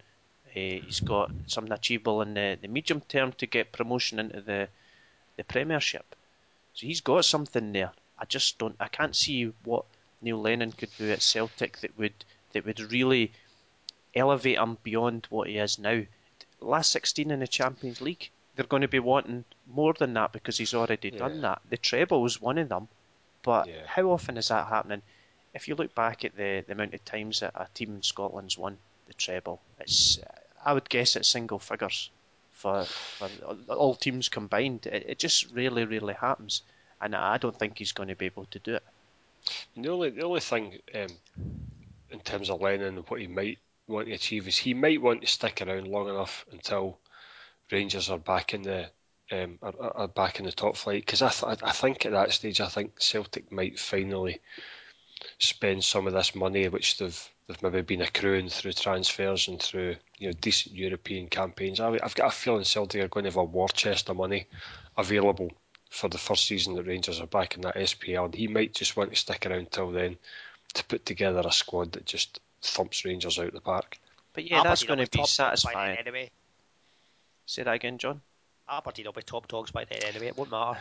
Uh, 0.49 0.81
he's 0.85 1.01
got 1.01 1.31
something 1.45 1.71
achievable 1.71 2.21
in 2.23 2.33
the, 2.33 2.57
the 2.61 2.67
medium 2.67 3.01
term 3.01 3.31
to 3.33 3.45
get 3.45 3.71
promotion 3.71 4.17
into 4.19 4.41
the 4.41 4.67
the 5.37 5.43
Premiership. 5.43 6.15
So 6.73 6.87
he's 6.87 7.01
got 7.01 7.25
something 7.25 7.71
there. 7.73 7.91
I 8.17 8.25
just 8.25 8.57
don't. 8.57 8.75
I 8.79 8.87
can't 8.87 9.15
see 9.15 9.51
what 9.63 9.85
Neil 10.21 10.41
Lennon 10.41 10.71
could 10.71 10.89
do 10.97 11.11
at 11.11 11.21
Celtic 11.21 11.79
that 11.81 11.97
would 11.97 12.13
that 12.53 12.65
would 12.65 12.79
really 12.91 13.31
elevate 14.15 14.57
him 14.57 14.77
beyond 14.83 15.27
what 15.29 15.47
he 15.47 15.57
is 15.57 15.79
now. 15.79 16.01
Last 16.59 16.91
16 16.91 17.31
in 17.31 17.39
the 17.39 17.47
Champions 17.47 18.01
League, 18.01 18.29
they're 18.55 18.65
going 18.65 18.83
to 18.83 18.87
be 18.87 18.99
wanting 18.99 19.45
more 19.67 19.93
than 19.93 20.13
that 20.13 20.31
because 20.33 20.57
he's 20.57 20.73
already 20.73 21.09
Yeah. 21.09 21.19
done 21.19 21.41
that. 21.41 21.61
The 21.69 21.77
treble 21.77 22.21
was 22.21 22.39
one 22.41 22.57
of 22.59 22.69
them, 22.69 22.87
but 23.43 23.67
Yeah. 23.67 23.85
how 23.85 24.11
often 24.11 24.37
is 24.37 24.49
that 24.49 24.67
happening? 24.67 25.01
If 25.53 25.67
you 25.67 25.75
look 25.75 25.93
back 25.95 26.23
at 26.23 26.35
the, 26.35 26.63
the 26.65 26.73
amount 26.73 26.93
of 26.93 27.03
times 27.05 27.41
that 27.41 27.53
a 27.55 27.67
team 27.73 27.95
in 27.95 28.03
Scotland's 28.03 28.57
won 28.57 28.77
the 29.07 29.13
treble, 29.13 29.61
it's 29.79 30.19
I 30.63 30.73
would 30.73 30.89
guess 30.89 31.15
it's 31.15 31.27
single 31.27 31.59
figures 31.59 32.09
for, 32.51 32.85
for 32.85 33.29
all 33.69 33.95
teams 33.95 34.29
combined. 34.29 34.85
It, 34.85 35.05
it 35.09 35.19
just 35.19 35.51
really, 35.51 35.85
really 35.85 36.13
happens, 36.13 36.61
and 37.01 37.15
I 37.15 37.37
don't 37.37 37.57
think 37.57 37.77
he's 37.77 37.91
going 37.91 38.09
to 38.09 38.15
be 38.15 38.27
able 38.27 38.45
to 38.45 38.59
do 38.59 38.75
it. 38.75 38.83
The 39.75 39.89
only 39.89 40.09
the 40.11 40.23
only 40.23 40.39
thing 40.39 40.79
um, 40.93 41.07
in 42.11 42.19
terms 42.19 42.49
of 42.49 42.61
Lennon 42.61 42.97
and 42.97 43.09
what 43.09 43.21
he 43.21 43.27
might 43.27 43.57
want 43.87 44.07
to 44.07 44.13
achieve 44.13 44.47
is 44.47 44.57
he 44.57 44.73
might 44.73 45.01
want 45.01 45.21
to 45.21 45.27
stick 45.27 45.61
around 45.61 45.87
long 45.87 46.09
enough 46.09 46.45
until 46.51 46.99
Rangers 47.71 48.09
are 48.09 48.19
back 48.19 48.53
in 48.53 48.61
the 48.63 48.91
um, 49.31 49.57
are, 49.61 49.73
are- 49.79 49.97
are 49.97 50.07
back 50.07 50.39
in 50.39 50.45
the 50.45 50.51
top 50.51 50.75
flight 50.75 51.05
because 51.05 51.21
I, 51.21 51.29
th- 51.29 51.63
I 51.63 51.71
think 51.71 52.05
at 52.05 52.11
that 52.11 52.31
stage 52.31 52.61
I 52.61 52.67
think 52.67 52.99
Celtic 52.99 53.51
might 53.51 53.79
finally 53.79 54.39
spend 55.39 55.83
some 55.83 56.07
of 56.07 56.13
this 56.13 56.35
money 56.35 56.67
which 56.67 56.97
they've 56.97 57.29
they've 57.47 57.61
maybe 57.63 57.81
been 57.81 58.01
accruing 58.01 58.49
through 58.49 58.73
transfers 58.73 59.47
and 59.47 59.61
through 59.61 59.95
you 60.17 60.27
know 60.27 60.33
decent 60.41 60.75
European 60.75 61.27
campaigns. 61.27 61.79
I, 61.79 61.97
I've 62.03 62.15
got 62.15 62.27
a 62.27 62.35
feeling 62.35 62.63
Celtic 62.63 63.01
are 63.03 63.07
going 63.07 63.23
to 63.25 63.29
have 63.29 63.37
a 63.37 63.43
war 63.43 63.69
chest 63.69 64.09
of 64.09 64.17
money 64.17 64.47
available 64.97 65.51
for 65.89 66.07
the 66.07 66.17
first 66.17 66.45
season 66.45 66.75
that 66.75 66.87
Rangers 66.87 67.19
are 67.19 67.27
back 67.27 67.55
in 67.55 67.61
that 67.61 67.75
SPL, 67.75 68.25
and 68.25 68.35
he 68.35 68.47
might 68.47 68.73
just 68.73 68.95
want 68.95 69.09
to 69.09 69.15
stick 69.15 69.45
around 69.45 69.71
till 69.71 69.91
then 69.91 70.17
to 70.73 70.85
put 70.85 71.05
together 71.05 71.41
a 71.45 71.51
squad 71.51 71.91
that 71.91 72.05
just 72.05 72.39
thumps 72.61 73.03
Rangers 73.03 73.37
out 73.37 73.51
the 73.51 73.59
park. 73.59 73.97
But 74.33 74.49
yeah, 74.49 74.63
that's 74.63 74.83
going 74.83 74.99
to 74.99 75.11
be 75.11 75.17
top 75.17 75.27
dogs 75.27 75.35
by 75.35 75.43
then 75.43 75.49
satisfying. 75.49 75.97
Anyway, 75.97 76.31
Say 77.45 77.63
that 77.63 77.73
again, 77.73 77.97
John. 77.97 78.21
Aberdeen 78.69 79.05
will 79.05 79.13
be 79.13 79.21
top 79.21 79.47
dogs 79.47 79.71
by 79.71 79.85
then 79.85 80.03
anyway. 80.03 80.27
It 80.27 80.37
won't 80.37 80.51
matter. 80.51 80.79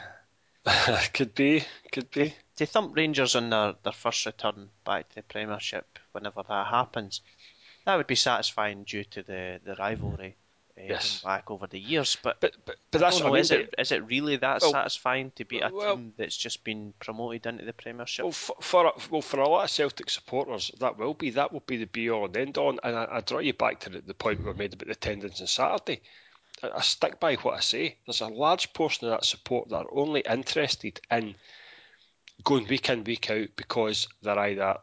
could 1.14 1.34
be, 1.34 1.64
could 1.90 2.10
be. 2.10 2.34
to 2.56 2.66
thump 2.66 2.94
Rangers 2.94 3.34
on 3.34 3.50
their, 3.50 3.74
their 3.82 3.92
first 3.92 4.26
return 4.26 4.68
back 4.84 5.08
to 5.08 5.14
the 5.16 5.22
Premiership, 5.22 5.98
whenever 6.12 6.42
that 6.46 6.66
happens, 6.66 7.22
that 7.86 7.96
would 7.96 8.06
be 8.06 8.14
satisfying 8.14 8.84
due 8.84 9.04
to 9.04 9.22
the, 9.22 9.58
the 9.64 9.74
rivalry 9.76 10.36
uh, 10.78 10.82
Yes. 10.86 11.22
back 11.22 11.50
over 11.50 11.66
the 11.66 11.78
years. 11.80 12.16
But, 12.22 12.40
But 12.40 12.56
but, 12.66 12.76
but 12.90 13.00
that's 13.00 13.20
know, 13.20 13.28
I 13.28 13.30
mean. 13.30 13.40
is 13.40 13.50
it 13.50 13.74
is 13.78 13.90
it 13.92 14.04
really 14.06 14.36
that 14.36 14.60
Well, 14.60 14.70
satisfying 14.72 15.32
to 15.36 15.44
beat 15.46 15.62
a 15.62 15.70
well- 15.72 15.96
team 15.96 16.12
that's 16.18 16.36
just 16.36 16.62
been 16.62 16.92
promoted 17.00 17.46
into 17.46 17.64
the 17.64 17.72
Premiership? 17.72 18.24
Well, 18.24 18.32
for, 18.32 18.56
for 18.60 18.86
a- 18.86 18.92
well, 19.10 19.22
for 19.22 19.40
a 19.40 19.48
lot 19.48 19.64
of 19.64 19.70
Celtic 19.70 20.10
supporters, 20.10 20.70
that 20.78 20.98
will 20.98 21.14
be 21.14 21.30
that 21.30 21.52
will 21.52 21.60
be 21.66 21.78
the 21.78 21.86
be 21.86 22.10
all 22.10 22.26
and 22.26 22.36
end 22.36 22.58
all. 22.58 22.78
And 22.82 22.96
I, 22.96 23.08
I 23.10 23.20
draw 23.22 23.38
you 23.38 23.54
back 23.54 23.80
to 23.80 23.90
the, 23.90 24.00
the 24.02 24.14
point 24.14 24.44
we 24.44 24.52
made 24.52 24.74
about 24.74 24.86
the 24.86 24.92
attendance 24.92 25.40
on 25.40 25.46
Saturday. 25.46 26.02
I, 26.62 26.80
stick 26.80 27.20
by 27.20 27.36
what 27.36 27.54
I 27.54 27.60
say. 27.60 27.96
There's 28.06 28.20
a 28.20 28.28
large 28.28 28.72
portion 28.72 29.06
of 29.06 29.12
that 29.12 29.24
support 29.24 29.68
that 29.68 29.86
are 29.86 29.94
only 29.94 30.20
interested 30.28 31.00
in 31.10 31.34
going 32.44 32.66
week 32.66 32.88
in 32.88 33.04
week 33.04 33.30
out 33.30 33.48
because 33.56 34.08
they're 34.22 34.38
either 34.38 34.78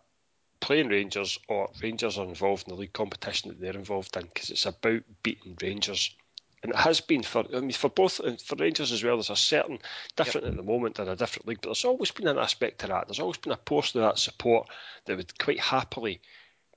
playing 0.59 0.89
Rangers 0.89 1.37
or 1.47 1.69
Rangers 1.81 2.17
are 2.17 2.25
involved 2.25 2.67
in 2.67 2.73
the 2.73 2.79
league 2.79 2.93
competition 2.93 3.49
that 3.49 3.59
they're 3.59 3.77
involved 3.77 4.15
in 4.17 4.23
because 4.23 4.49
it's 4.49 4.65
about 4.65 5.03
beating 5.23 5.57
Rangers. 5.61 6.15
And 6.63 6.71
it 6.73 6.79
has 6.79 7.01
been 7.01 7.21
for 7.21 7.45
I 7.55 7.59
mean 7.59 7.71
for 7.71 7.89
both 7.89 8.19
and 8.19 8.41
for 8.41 8.55
Rangers 8.55 8.91
as 8.91 9.03
well. 9.03 9.17
There's 9.17 9.29
a 9.29 9.35
certain 9.35 9.79
different 10.15 10.47
at 10.47 10.55
the 10.55 10.63
moment 10.63 10.99
in 10.99 11.07
a 11.07 11.15
different 11.15 11.47
league, 11.47 11.59
but 11.61 11.69
there's 11.69 11.85
always 11.85 12.11
been 12.11 12.27
an 12.27 12.39
aspect 12.39 12.79
to 12.79 12.87
that. 12.87 13.07
There's 13.07 13.19
always 13.19 13.37
been 13.37 13.53
a 13.53 13.57
portion 13.57 14.01
of 14.01 14.07
that 14.09 14.19
support 14.19 14.67
that 15.05 15.17
would 15.17 15.37
quite 15.37 15.59
happily 15.59 16.19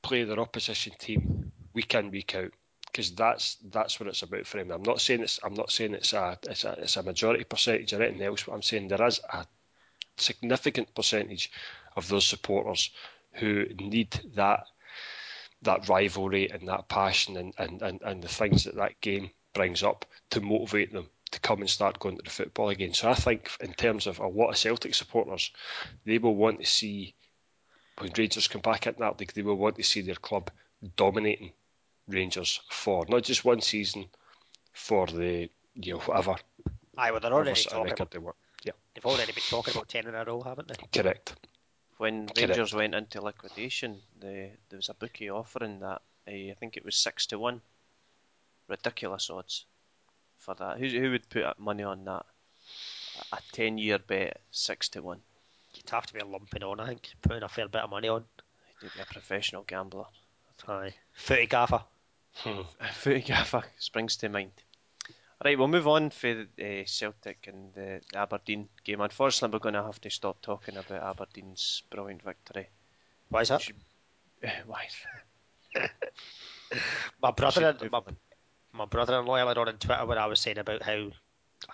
play 0.03 0.25
their 0.25 0.39
opposition 0.39 0.93
team 0.99 1.53
week 1.73 1.95
in 1.95 2.11
week 2.11 2.35
out 2.35 2.53
because 2.91 3.13
that's 3.13 3.57
that's 3.71 3.99
what 3.99 4.09
it's 4.09 4.23
about 4.23 4.47
for 4.47 4.59
him. 4.59 4.71
I'm 4.71 4.83
not 4.83 5.01
saying 5.01 5.23
it's 5.23 5.41
I'm 5.43 5.55
not 5.55 5.71
saying 5.71 5.95
it's 5.95 6.13
a 6.13 6.39
it's 6.49 6.65
a 6.65 6.73
it's 6.73 6.97
a 6.97 7.03
majority 7.03 7.45
percentage 7.45 7.93
or 7.93 8.03
anything 8.03 8.23
else. 8.23 8.45
But 8.45 8.55
I'm 8.55 8.63
saying 8.63 8.89
there 8.89 9.07
is 9.07 9.21
a 9.33 9.47
significant 10.17 10.95
percentage 10.95 11.51
of 11.97 12.09
those 12.09 12.27
supporters 12.27 12.91
who 13.33 13.67
need 13.79 14.21
that 14.35 14.67
that 15.63 15.89
rivalry 15.89 16.51
and 16.51 16.69
that 16.69 16.89
passion 16.89 17.37
and, 17.37 17.53
and, 17.59 17.83
and, 17.83 18.01
and 18.03 18.23
the 18.23 18.29
things 18.29 18.65
that 18.65 18.77
that 18.77 18.99
game 19.03 19.31
brings 19.53 19.83
up 19.83 20.07
to 20.31 20.41
motivate 20.41 20.91
them 20.91 21.07
to 21.31 21.41
come 21.41 21.61
and 21.61 21.69
start 21.69 21.99
going 21.99 22.17
to 22.17 22.23
the 22.23 22.31
football 22.31 22.71
again. 22.71 22.95
So 22.95 23.11
I 23.11 23.15
think 23.15 23.51
in 23.61 23.75
terms 23.75 24.07
of 24.07 24.19
a 24.21 24.27
lot 24.27 24.49
of 24.49 24.57
Celtic 24.57 24.95
supporters, 24.95 25.53
they 26.05 26.19
will 26.19 26.35
want 26.35 26.61
to 26.61 26.67
see 26.67 27.15
when 27.99 28.11
Rangers 28.17 28.49
come 28.49 28.63
back 28.63 28.87
into 28.87 29.01
that 29.01 29.21
league, 29.21 29.33
they 29.35 29.43
will 29.43 29.57
want 29.57 29.77
to 29.77 29.83
see 29.83 30.01
their 30.01 30.15
club 30.15 30.51
dominating 30.97 31.53
Rangers 32.11 32.61
for 32.69 33.05
not 33.09 33.23
just 33.23 33.45
one 33.45 33.61
season, 33.61 34.07
for 34.73 35.07
the 35.07 35.49
you 35.75 35.95
know 35.95 36.01
whatever, 36.01 36.37
Aye, 37.01 37.13
well, 37.13 37.21
they're 37.21 37.33
already 37.33 37.63
talking 37.63 37.93
about, 37.93 38.11
they 38.11 38.19
want. 38.19 38.37
Yeah, 38.63 38.73
they've 38.95 39.07
already 39.07 39.33
been 39.33 39.43
talking 39.49 39.73
about 39.75 39.89
ten 39.89 40.07
in 40.07 40.15
a 40.15 40.25
row, 40.25 40.43
haven't 40.43 40.69
they? 40.69 41.03
correct. 41.03 41.35
when 41.97 42.27
Correct. 42.27 42.49
Rangers 42.49 42.75
went 42.75 42.95
into 42.95 43.23
liquidation, 43.23 44.01
the, 44.19 44.51
there 44.69 44.77
was 44.77 44.91
a 44.91 44.95
bookie 44.95 45.31
offering 45.31 45.81
that 45.81 46.03
uh, 46.29 46.31
I 46.31 46.55
think 46.59 46.77
it 46.77 46.85
was 46.85 46.97
six 46.97 47.27
to 47.27 47.39
one, 47.39 47.63
ridiculous 48.69 49.31
odds 49.31 49.65
for 50.37 50.55
that. 50.57 50.79
Who 50.79 50.89
who 50.89 51.11
would 51.13 51.29
put 51.31 51.59
money 51.59 51.83
on 51.85 52.05
that? 52.05 52.27
A 53.33 53.39
ten 53.53 53.79
year 53.79 53.99
bet, 53.99 54.41
six 54.51 54.89
to 54.91 55.03
one. 55.03 55.21
You'd 55.75 55.89
have 55.91 56.07
to 56.07 56.15
be 56.15 56.21
lumping 56.21 56.65
on, 56.65 56.81
I 56.81 56.89
think, 56.89 57.11
putting 57.23 57.45
a 57.45 57.49
fair 57.49 57.69
bit 57.69 57.83
of 57.83 57.91
money 57.91 58.09
on. 58.09 58.25
You'd 58.83 58.93
be 58.93 59.01
a 59.01 59.07
professional 59.07 59.63
gambler. 59.63 60.07
Aye, 60.69 60.95
footy 61.13 61.47
gaffer. 61.47 61.83
Hmm. 62.35 62.63
Footy 62.93 63.35
springs 63.79 64.17
to 64.19 64.29
mind. 64.29 64.53
Right, 65.43 65.59
we'll 65.59 65.69
move 65.69 65.89
on 65.89 66.11
for 66.11 66.47
uh, 66.63 66.85
Celtic 66.85 67.47
and 67.47 67.73
the 67.73 68.03
Aberdeen 68.15 68.69
game. 68.85 69.01
Unfortunately, 69.01 69.55
we're 69.55 69.63
going 69.63 69.75
to 69.75 69.83
have 69.83 70.01
to 70.03 70.11
stop 70.11 70.43
talking 70.43 70.77
about 70.77 71.03
Aberdeen's 71.03 71.83
brilliant 71.91 72.23
victory. 72.23 72.69
Why 73.31 73.41
is 73.41 73.49
that? 73.49 73.67
Why? 74.67 74.89
my 77.23 77.31
brother, 77.31 77.61
Should 77.61 77.83
and 77.83 77.91
my, 77.91 78.01
move 78.07 78.17
my 78.73 78.85
brother-in-law 78.85 79.37
earlier 79.39 79.59
on 79.59 79.69
on 79.69 79.79
Twitter 79.79 80.05
when 80.05 80.19
I 80.19 80.27
was 80.27 80.41
saying 80.41 80.59
about 80.59 80.83
how 80.83 81.11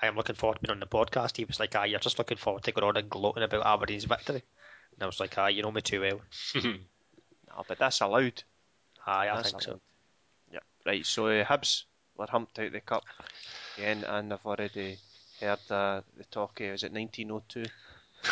I 0.01 0.07
am 0.07 0.17
looking 0.17 0.37
forward 0.37 0.57
to 0.57 0.61
being 0.61 0.73
on 0.73 0.81
the 0.81 0.87
podcast. 0.87 1.37
He 1.37 1.45
was 1.45 1.59
like, 1.59 1.75
"Ah, 1.75 1.85
you're 1.85 1.99
just 1.99 2.19
looking 2.19 2.39
forward 2.39 2.63
to 2.65 2.73
going 2.73 2.89
on 2.89 2.97
and 2.97 3.11
gloating 3.11 3.43
about 3.43 3.67
Aberdeen's 3.67 4.05
victory." 4.05 4.43
And 4.93 5.03
I 5.03 5.07
was 5.07 5.19
like, 5.19 5.37
"Ah, 5.39 5.49
you 5.49 5.63
know 5.63 5.73
me 5.73 5.83
too 5.83 6.01
well." 6.01 6.21
No, 6.55 7.65
but 7.67 7.79
that's 7.79 8.01
allowed. 8.01 8.43
Aye, 9.07 9.29
I 9.29 9.37
That's 9.37 9.51
think 9.51 9.63
so. 9.63 9.71
allowed. 9.71 9.81
Yeah. 9.81 9.95
Right, 10.87 11.05
so 11.05 11.26
uh, 11.26 11.45
Hibs 11.45 11.84
were 12.16 12.28
humped 12.28 12.61
out 12.61 12.70
the 12.70 12.80
cup 12.80 13.03
again, 13.76 14.05
and 14.05 14.32
I've 14.32 14.47
already 14.47 14.99
heard 15.41 15.59
uh, 15.68 16.03
the 16.16 16.24
talk. 16.30 16.61
Uh, 16.61 16.64
is 16.64 16.84
it 16.84 16.93
1902? 16.93 17.64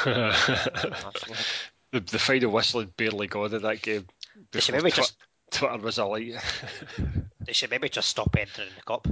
The, 1.92 2.00
the 2.00 2.18
final 2.18 2.50
whistle 2.50 2.80
had 2.80 2.96
barely 2.96 3.28
gone 3.28 3.54
in 3.54 3.62
that 3.62 3.80
game. 3.80 4.08
They 4.50 4.58
should 4.58 4.74
maybe 4.74 4.90
Twi- 4.90 5.04
just 5.04 5.16
Twitter 5.52 5.78
was 5.78 5.98
alight. 5.98 6.34
they 7.46 7.52
should 7.52 7.70
maybe 7.70 7.88
just 7.88 8.08
stop 8.08 8.34
entering 8.36 8.70
the 8.76 8.82
cup. 8.82 9.06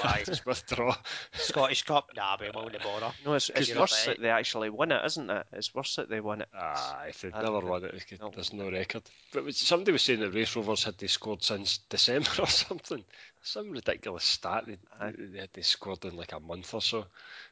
Why? 0.00 0.22
Just 0.26 0.44
withdraw. 0.46 0.94
Scottish 1.32 1.84
Cup, 1.84 2.10
nah, 2.16 2.36
we 2.40 2.50
won't 2.54 2.72
bother. 2.82 3.12
No, 3.24 3.34
it's, 3.34 3.50
it's 3.50 3.74
worse 3.74 4.06
right. 4.06 4.16
that 4.16 4.22
they 4.22 4.28
actually 4.28 4.68
won 4.70 4.92
it, 4.92 5.02
isn't 5.04 5.30
it? 5.30 5.46
It's 5.52 5.74
worse 5.74 5.96
that 5.96 6.08
they 6.08 6.20
won 6.20 6.42
it. 6.42 6.48
Ah, 6.54 7.04
if 7.08 7.22
they'd 7.22 7.32
never 7.32 7.60
won 7.60 7.84
it, 7.84 7.94
it 7.94 8.06
could- 8.06 8.20
no. 8.20 8.30
there's 8.34 8.52
no 8.52 8.70
record. 8.70 9.02
But 9.32 9.44
was- 9.44 9.56
somebody 9.56 9.92
was 9.92 10.02
saying 10.02 10.20
that 10.20 10.34
Raith 10.34 10.54
Rovers 10.56 10.84
had 10.84 10.98
they 10.98 11.06
scored 11.06 11.42
since 11.42 11.78
December 11.88 12.30
or 12.40 12.46
something. 12.46 13.04
Some 13.42 13.70
ridiculous 13.70 14.24
stat. 14.24 14.64
They, 14.66 14.78
Aye. 15.00 15.12
they 15.16 15.40
had 15.40 15.50
they 15.52 15.62
scored 15.62 16.04
in 16.04 16.16
like 16.16 16.32
a 16.32 16.40
month 16.40 16.72
or 16.74 16.80
so. 16.82 17.06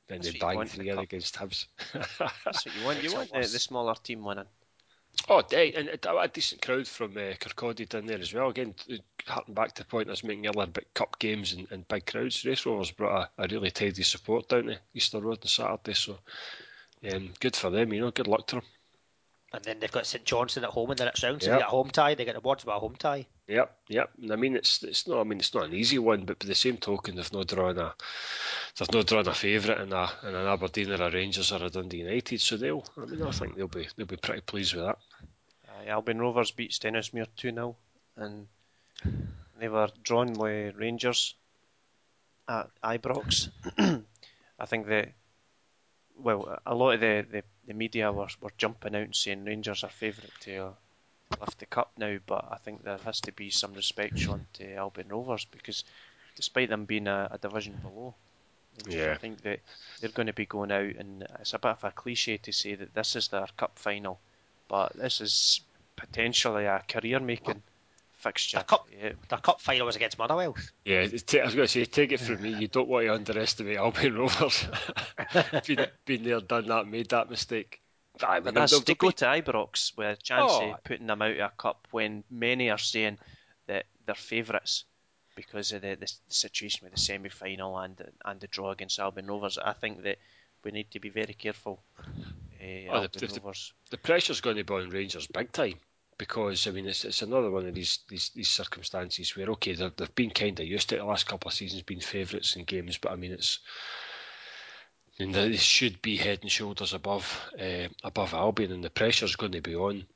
Then 0.09 0.21
That's 0.21 0.25
they 0.25 0.31
what 0.31 0.35
you 0.35 0.41
banged 0.41 0.57
want 0.57 0.71
three 0.71 0.85
the 0.85 0.91
in 0.91 0.97
cup. 0.97 1.05
against 1.05 1.37
Hibs. 1.37 1.67
That's 2.45 2.67
what 2.67 2.77
you 2.79 2.85
want. 2.85 3.03
You 3.03 3.15
want 3.15 3.33
the, 3.33 3.41
the 3.41 3.59
smaller 3.59 3.95
team 4.03 4.25
winning. 4.25 4.47
Oh, 5.29 5.43
day, 5.43 5.73
and 5.75 5.89
a 5.89 6.29
decent 6.29 6.63
crowd 6.63 6.87
from 6.87 7.13
uh, 7.17 7.35
Kirkcaldy 7.39 7.89
down 7.89 8.07
there 8.07 8.19
as 8.19 8.35
well. 8.35 8.49
Again, 8.49 8.75
harking 9.27 9.55
back 9.55 9.73
to 9.75 9.83
the 9.83 9.89
point 9.89 10.09
I 10.09 10.13
was 10.13 10.25
making 10.25 10.47
earlier 10.47 10.65
about 10.65 10.95
cup 10.95 11.19
games 11.19 11.53
and, 11.53 11.71
and 11.71 11.87
big 11.87 12.07
crowds. 12.07 12.45
Raith 12.45 12.67
Rovers 12.67 12.91
brought 12.91 13.31
a, 13.39 13.45
a 13.45 13.49
really 13.49 13.71
tidy 13.71 14.03
support 14.03 14.49
down 14.49 14.65
to 14.65 14.79
Easter 14.95 15.21
Road 15.21 15.39
on 15.43 15.49
Saturday, 15.49 15.95
so 15.95 16.19
um, 17.13 17.31
good 17.41 17.55
for 17.55 17.71
them. 17.71 17.93
You 17.93 18.01
know, 18.01 18.11
good 18.11 18.27
luck 18.27 18.47
to 18.49 18.57
them. 18.57 18.65
And 19.55 19.63
then 19.65 19.81
they've 19.81 19.93
got 19.93 20.07
St 20.07 20.25
Johnstone 20.25 20.65
at 20.65 20.71
home 20.71 20.91
in 20.93 20.97
the 20.97 21.05
next 21.05 21.23
round, 21.23 21.43
so 21.43 21.51
Yep. 21.51 21.59
they 21.59 21.61
get 21.61 21.69
a 21.69 21.71
home 21.71 21.91
tie. 21.91 22.15
They 22.15 22.25
get 22.25 22.33
the 22.35 22.39
awards 22.39 22.65
by 22.65 22.77
a 22.77 22.79
home 22.79 22.97
tie. 22.97 23.27
Yep, 23.49 23.77
yep. 23.89 24.11
And 24.21 24.33
I 24.33 24.37
mean, 24.37 24.57
it's 24.57 24.83
it's 24.83 25.07
not. 25.07 25.21
I 25.21 25.25
mean, 25.25 25.41
it's 25.41 25.53
not 25.53 25.65
an 25.65 25.75
easy 25.75 25.99
one, 25.99 26.25
but 26.25 26.39
by 26.39 26.47
the 26.47 26.55
same 26.55 26.79
token, 26.79 27.17
they've 27.17 27.33
not 27.33 27.49
drawn 27.49 27.79
a 27.79 27.95
they've 28.79 28.93
not 28.93 29.07
drawn 29.07 29.29
a 29.29 29.35
favourite 29.35 29.81
in 29.83 29.93
a 29.93 30.11
in 30.23 30.35
an 30.35 30.47
Aberdeen 30.47 30.91
or 30.91 31.03
a 31.03 31.11
Rangers 31.11 31.53
or 31.53 31.63
a 31.63 31.69
Dundee 31.69 31.99
United. 31.99 32.41
So 32.41 32.57
they'll. 32.57 32.85
I 32.97 33.05
mean, 33.05 33.23
I 33.23 33.31
think 33.31 33.57
they'll 33.57 33.69
be 33.69 33.89
they'll 33.97 34.07
be 34.07 34.17
pretty 34.17 34.41
pleased 34.41 34.75
with 34.75 34.85
that. 34.87 34.99
Uh, 35.69 35.91
Albion 35.91 36.19
Rovers 36.19 36.51
beat 36.53 36.71
Stenhousemuir 36.71 37.27
2 37.37 37.51
0, 37.53 37.77
and 38.17 38.47
they 39.59 39.69
were 39.69 39.91
drawn 40.03 40.33
with 40.33 40.77
Rangers 40.77 41.35
at 42.49 42.71
Ibrox. 42.83 43.51
I 44.59 44.67
think 44.67 44.87
that, 44.87 45.13
well, 46.19 46.59
a 46.67 46.75
lot 46.75 46.93
of 46.93 47.01
the, 47.01 47.27
the, 47.31 47.43
the 47.67 47.75
media 47.75 48.13
were, 48.13 48.29
were 48.41 48.53
jumping 48.59 48.95
out 48.95 49.03
and 49.03 49.17
saying 49.17 49.45
Rangers 49.45 49.85
are 49.85 49.91
favourite 49.91 50.33
to 50.41 50.73
lift 51.41 51.59
the 51.59 51.67
cup 51.67 51.93
now, 51.97 52.19
but 52.27 52.47
I 52.51 52.57
think 52.57 52.83
there 52.85 52.99
has 52.99 53.21
to 53.23 53.33
be 53.33 53.51
some 53.51 53.75
respect 53.75 54.19
shown 54.19 54.47
to 54.55 54.75
Albion 54.75 55.09
Rovers 55.09 55.45
because 55.47 55.85
despite 56.37 56.69
them 56.69 56.85
being 56.85 57.07
a, 57.09 57.29
a 57.33 57.39
division 57.39 57.79
below, 57.83 58.15
Yeah. 58.87 59.13
I 59.13 59.17
think 59.17 59.43
that 59.43 59.61
they're 60.01 60.11
going 60.11 60.27
to 60.29 60.33
be 60.33 60.47
going 60.47 60.73
out, 60.73 60.97
and 60.97 61.27
it's 61.41 61.55
a 61.55 61.59
bit 61.59 61.73
of 61.73 61.85
a 61.85 61.91
cliche 61.91 62.39
to 62.39 62.53
say 62.53 62.75
that 62.75 62.95
this 62.95 63.17
is 63.17 63.29
their 63.29 63.47
cup 63.57 63.79
final, 63.79 64.21
but 64.69 64.93
this 64.95 65.21
is 65.21 65.61
potentially 65.97 66.65
a 66.67 66.83
career-making 66.89 67.63
fixture. 68.23 68.59
A 68.59 68.65
cup- 68.65 68.87
Yeah, 68.91 69.13
Their 69.29 69.39
cup 69.39 69.61
final 69.61 69.87
was 69.87 69.97
against 69.97 70.19
Motherwell. 70.19 70.57
Yeah, 70.85 71.07
ta- 71.27 71.39
I 71.41 71.45
was 71.45 71.55
going 71.55 71.67
to 71.67 71.73
say, 71.73 71.85
take 71.85 72.13
it 72.13 72.21
from 72.21 72.41
me. 72.41 72.51
You 72.55 72.69
don't 72.69 72.89
want 72.89 73.07
to 73.07 73.15
underestimate 73.15 73.77
Albion 73.77 74.17
Rovers. 74.17 74.67
been, 75.67 75.87
been 76.05 76.23
there, 76.25 76.41
done 76.41 76.67
that, 76.69 76.87
made 76.87 77.09
that 77.11 77.31
mistake. 77.31 77.81
Aye, 78.23 78.41
But 78.41 78.45
they'll- 78.45 78.53
that's 78.63 78.73
they'll 78.73 78.81
to 78.83 78.95
go 78.95 79.09
be- 79.09 79.13
to 79.15 79.25
Ibrox 79.27 79.97
with 79.97 80.19
a 80.19 80.23
chance 80.23 80.53
Oh. 80.55 80.73
of 80.73 80.85
putting 80.85 81.07
them 81.07 81.23
out 81.23 81.31
of 81.33 81.39
a 81.39 81.53
cup 81.57 81.89
when 81.91 82.25
many 82.31 82.71
are 82.71 82.79
saying 82.79 83.19
that 83.67 83.87
they're 84.07 84.15
favourites 84.15 84.85
because 85.35 85.73
of 85.73 85.81
the, 85.83 85.97
the 85.99 86.13
situation 86.29 86.81
with 86.85 86.93
the 86.95 87.01
semi 87.01 87.31
final 87.31 87.79
and 87.79 88.01
and 88.25 88.39
the 88.41 88.47
draw 88.49 88.71
against 88.71 88.99
Albion 88.99 89.27
Rovers. 89.27 89.57
I 89.59 89.73
think 89.73 90.03
that 90.03 90.19
we 90.63 90.71
need 90.73 90.91
to 90.91 91.01
be 91.01 91.09
very 91.09 91.35
careful. 91.35 91.83
Uh, 91.99 92.05
Oh, 92.91 93.01
the- 93.07 93.09
the- 93.27 93.63
the 93.91 93.97
pressure's 93.99 94.41
going 94.41 94.57
to 94.57 94.65
be 94.65 94.75
on 94.75 94.91
Rangers 94.91 95.27
big 95.27 95.51
time 95.53 95.81
because 96.23 96.69
I 96.69 96.71
mean 96.71 96.87
it's, 96.87 97.05
it's 97.05 97.23
another 97.23 97.51
one 97.51 97.67
of 97.67 97.75
these 97.75 97.99
these, 98.09 98.31
these 98.33 98.49
circumstances 98.49 99.37
where 99.37 99.49
okay 99.55 99.73
they've, 99.73 99.97
they've 99.97 100.15
been 100.15 100.31
kind 100.31 100.61
of 100.61 100.65
used 100.65 100.89
to 100.89 100.95
it 100.95 100.99
the 100.99 101.05
last 101.05 101.27
couple 101.27 101.49
of 101.49 101.55
seasons 101.55 101.83
being 101.83 101.99
favourites 101.99 102.55
in 102.55 102.63
games 102.63 102.97
but 102.97 103.11
I 103.11 103.17
mean 103.17 103.33
it's 103.33 103.59
I 105.19 105.25
they 105.25 105.57
should 105.57 106.01
be 106.01 106.17
head 106.17 106.39
and 106.43 106.51
shoulders 106.51 106.93
above 106.95 107.27
uh, 107.61 107.89
above 108.05 108.35
Albion 108.35 108.71
and 108.71 108.85
the 108.85 108.91
pressure's 108.91 109.35
going 109.35 109.51
to 109.51 109.61
be 109.61 109.75
on 109.75 110.07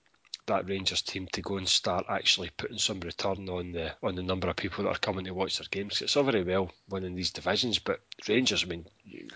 that 0.46 0.68
Rangers 0.68 1.02
team 1.02 1.26
to 1.32 1.42
go 1.42 1.56
and 1.56 1.68
start 1.68 2.06
actually 2.08 2.50
putting 2.56 2.78
some 2.78 3.00
return 3.00 3.48
on 3.48 3.72
the 3.72 3.92
on 4.00 4.14
the 4.14 4.22
number 4.22 4.48
of 4.48 4.54
people 4.54 4.84
that 4.84 4.90
are 4.90 4.98
coming 4.98 5.24
to 5.24 5.34
watch 5.34 5.58
their 5.58 5.66
games. 5.68 6.02
It's 6.02 6.16
all 6.16 6.22
very 6.22 6.44
well 6.44 6.70
winning 6.88 7.16
these 7.16 7.32
divisions, 7.32 7.80
but 7.80 7.98
Rangers, 8.28 8.62
I 8.62 8.66
mean, 8.68 8.86
you, 9.04 9.26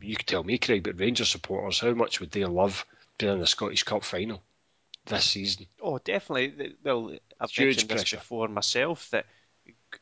you 0.00 0.14
could 0.14 0.28
tell 0.28 0.44
me, 0.44 0.58
Craig, 0.58 0.84
but 0.84 1.00
Rangers 1.00 1.30
supporters, 1.30 1.80
how 1.80 1.92
much 1.94 2.20
would 2.20 2.30
they 2.30 2.44
love 2.44 2.86
being 3.18 3.32
in 3.32 3.40
the 3.40 3.48
Scottish 3.48 3.82
Cup 3.82 4.04
final 4.04 4.44
this 5.10 5.24
season? 5.24 5.66
Oh, 5.82 5.98
definitely. 5.98 6.74
Well, 6.82 7.16
I've 7.40 7.50
Huge 7.50 7.76
mentioned 7.76 7.90
this 7.90 8.10
before 8.10 8.48
myself 8.48 9.10
that 9.10 9.26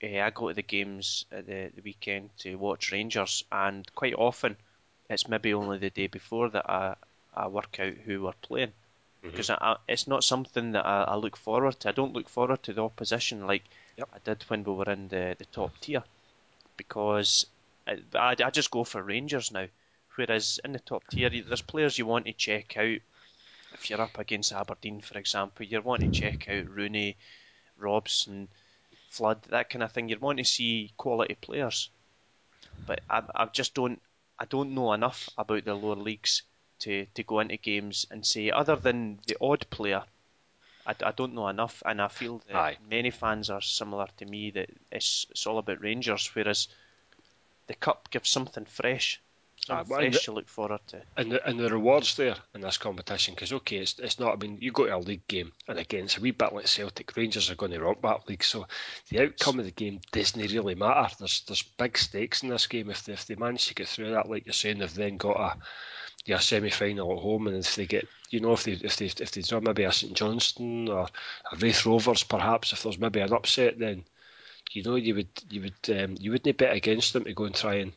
uh, 0.03 0.21
I 0.21 0.31
go 0.31 0.49
to 0.49 0.55
the 0.55 0.63
games 0.63 1.25
at 1.33 1.47
the, 1.47 1.71
the 1.75 1.83
weekend 1.83 2.31
to 2.39 2.55
watch 2.57 2.93
Rangers, 2.93 3.45
and 3.51 3.93
quite 3.95 4.15
often 4.15 4.57
it's 5.11 5.29
maybe 5.29 5.55
only 5.55 5.79
the 5.79 5.91
day 5.91 6.07
before 6.07 6.51
that 6.51 6.69
I, 6.69 6.95
I 7.35 7.49
work 7.49 7.79
out 7.81 7.95
who 8.05 8.23
we're 8.23 8.33
playing. 8.43 8.73
Because 9.21 9.51
I, 9.51 9.59
I, 9.61 9.77
it's 9.89 10.07
not 10.07 10.23
something 10.23 10.73
that 10.73 10.87
I, 10.87 11.03
I 11.03 11.17
look 11.17 11.37
forward 11.37 11.81
to. 11.81 11.89
I 11.89 11.93
don't 11.93 12.13
look 12.13 12.29
forward 12.29 12.63
to 12.63 12.73
the 12.73 12.85
opposition 12.85 13.47
like 13.47 13.65
Yep. 13.97 14.09
I 14.15 14.19
did 14.25 14.43
when 14.45 14.63
we 14.63 14.73
were 14.73 14.91
in 14.91 15.09
the, 15.09 15.35
the 15.39 15.45
top 15.47 15.73
tier. 15.81 16.05
Because 16.77 17.47
I, 17.87 17.99
I, 18.15 18.37
I 18.45 18.51
just 18.51 18.71
go 18.71 18.85
for 18.85 19.03
Rangers 19.03 19.51
now. 19.51 19.67
Whereas 20.15 20.61
in 20.65 20.73
the 20.73 20.79
top 20.79 21.03
tier, 21.09 21.31
there's 21.31 21.63
players 21.63 21.99
you 21.99 22.07
want 22.07 22.27
to 22.27 22.33
check 22.33 22.77
out 22.77 22.99
if 23.73 23.91
you're 23.91 24.01
up 24.01 24.19
against 24.19 24.53
Aberdeen, 24.53 25.01
for 25.01 25.19
example, 25.19 25.67
you're 25.67 25.83
wanting 25.83 26.11
to 26.11 26.19
check 26.21 26.49
out 26.49 26.69
Rooney, 26.69 27.17
Robson, 27.77 28.49
Flood, 29.11 29.43
that 29.45 29.71
kind 29.71 29.83
of 29.83 29.93
thing. 29.93 30.09
You're 30.09 30.19
wanting 30.19 30.45
to 30.45 30.51
see 30.51 30.93
quality 30.97 31.35
players, 31.35 31.91
but 32.87 33.01
I, 33.09 33.23
I 33.35 33.47
just 33.47 33.75
don't. 33.75 34.01
I 34.39 34.45
don't 34.47 34.75
know 34.75 34.93
enough 34.93 35.29
about 35.39 35.65
the 35.65 35.75
lower 35.75 35.97
leagues 35.97 36.43
to, 36.81 37.07
to 37.15 37.23
go 37.25 37.41
into 37.41 37.57
games 37.57 38.07
and 38.11 38.25
say 38.27 38.51
other 38.51 38.77
than 38.77 39.21
the 39.27 39.37
odd 39.41 39.69
player. 39.71 40.05
I, 40.87 40.95
I 41.05 41.13
don't 41.13 41.35
know 41.35 41.49
enough, 41.49 41.83
and 41.87 42.01
I 42.03 42.09
feel 42.09 42.39
that 42.49 42.55
Aye. 42.57 42.79
many 42.89 43.11
fans 43.11 43.51
are 43.51 43.61
similar 43.61 44.09
to 44.19 44.27
me 44.27 44.51
that 44.53 44.71
it's 44.93 45.27
it's 45.31 45.47
all 45.47 45.59
about 45.59 45.81
Rangers, 45.81 46.31
whereas 46.35 46.69
the 47.69 47.75
cup 47.75 48.11
gives 48.11 48.31
something 48.31 48.65
fresh, 48.65 49.21
Aye, 49.71 49.85
something 49.85 49.91
well, 49.91 50.01
and 50.01 50.13
fresh 50.15 50.25
the- 50.25 50.33
to 50.33 50.33
look 50.33 50.49
forward 50.49 50.81
to. 50.89 51.03
And 51.17 51.33
the, 51.33 51.49
and 51.49 51.59
the 51.59 51.69
rewards 51.69 52.17
there 52.17 52.37
in 52.55 52.61
this 52.61 52.79
competition, 52.79 53.35
because 53.35 53.53
okay, 53.53 53.79
it's, 53.79 53.99
it's 53.99 54.19
not. 54.19 54.33
I 54.33 54.37
mean, 54.37 54.59
you 54.61 54.73
go 54.73 54.87
to 54.87 54.97
a 54.97 54.99
league 54.99 55.27
game, 55.29 55.53
and 55.67 55.79
again, 55.79 56.05
it's 56.05 56.17
a 56.17 56.21
wee 56.21 56.31
bit 56.31 56.53
like 56.53 56.69
Celtic. 56.69 57.17
Rangers 57.17 57.51
are 57.51 57.55
going 57.57 57.73
to 57.73 57.81
rock 57.81 58.01
that 58.03 58.29
league, 58.29 58.45
so 58.45 58.67
the 59.11 59.23
outcome 59.23 59.59
of 59.59 59.65
the 59.65 59.71
game 59.71 60.01
doesn't 60.13 60.41
really 60.41 60.75
matter. 60.75 61.15
There's 61.19 61.43
there's 61.47 61.63
big 61.63 61.99
stakes 61.99 62.43
in 62.43 62.49
this 62.49 62.67
game. 62.67 62.91
If 62.91 63.05
they, 63.05 63.13
if 63.13 63.27
they 63.27 63.35
manage 63.35 63.67
to 63.69 63.75
get 63.75 63.89
through 63.89 64.13
that, 64.13 64.29
like 64.29 64.47
you're 64.47 64.53
saying, 64.53 64.79
they've 64.79 64.95
then 64.95 65.17
got 65.17 65.41
a 65.41 65.57
yeah, 66.29 66.39
semi 66.39 66.71
final 66.71 67.13
at 67.13 67.23
home, 67.23 67.47
and 67.47 67.57
if 67.57 67.75
they 67.75 67.87
get, 67.87 68.07
you 68.31 68.41
know, 68.41 68.53
if 68.53 68.65
they 68.65 68.73
if 68.73 68.97
they 68.97 69.07
if 69.07 69.31
they 69.31 69.41
draw 69.41 69.61
maybe 69.61 69.85
a 69.85 69.93
St 69.93 70.13
Johnstone 70.13 70.89
or 70.89 71.07
a 71.53 71.57
Raith 71.57 71.87
Rovers, 71.87 72.23
perhaps 72.25 72.73
if 72.73 72.83
there's 72.83 72.99
maybe 72.99 73.21
an 73.21 73.33
upset, 73.33 73.79
then 73.79 74.05
you 74.73 74.83
know 74.83 74.97
you 74.97 75.15
would 75.15 75.29
you 75.49 75.63
would 75.63 75.99
um, 75.99 76.17
you 76.21 76.31
wouldn't 76.31 76.59
bet 76.59 76.77
against 76.77 77.15
them 77.15 77.25
to 77.25 77.33
go 77.33 77.45
and 77.45 77.55
try 77.55 77.77
and 77.77 77.93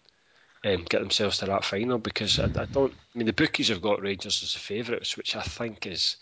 um, 0.64 0.86
get 0.90 1.00
themselves 1.00 1.40
to 1.40 1.46
that 1.46 1.66
final 1.66 1.98
because 1.98 2.40
I, 2.40 2.46
I 2.46 2.66
don't. 2.66 2.94
I 2.94 3.18
mean, 3.18 3.26
the 3.26 3.34
bookies 3.34 3.70
have 3.70 3.82
got 3.82 4.02
Rangers 4.02 4.44
as 4.44 4.54
the 4.54 4.60
favourites, 4.60 5.18
which 5.18 5.36
I 5.36 5.42
think 5.42 5.88
is 5.88 6.18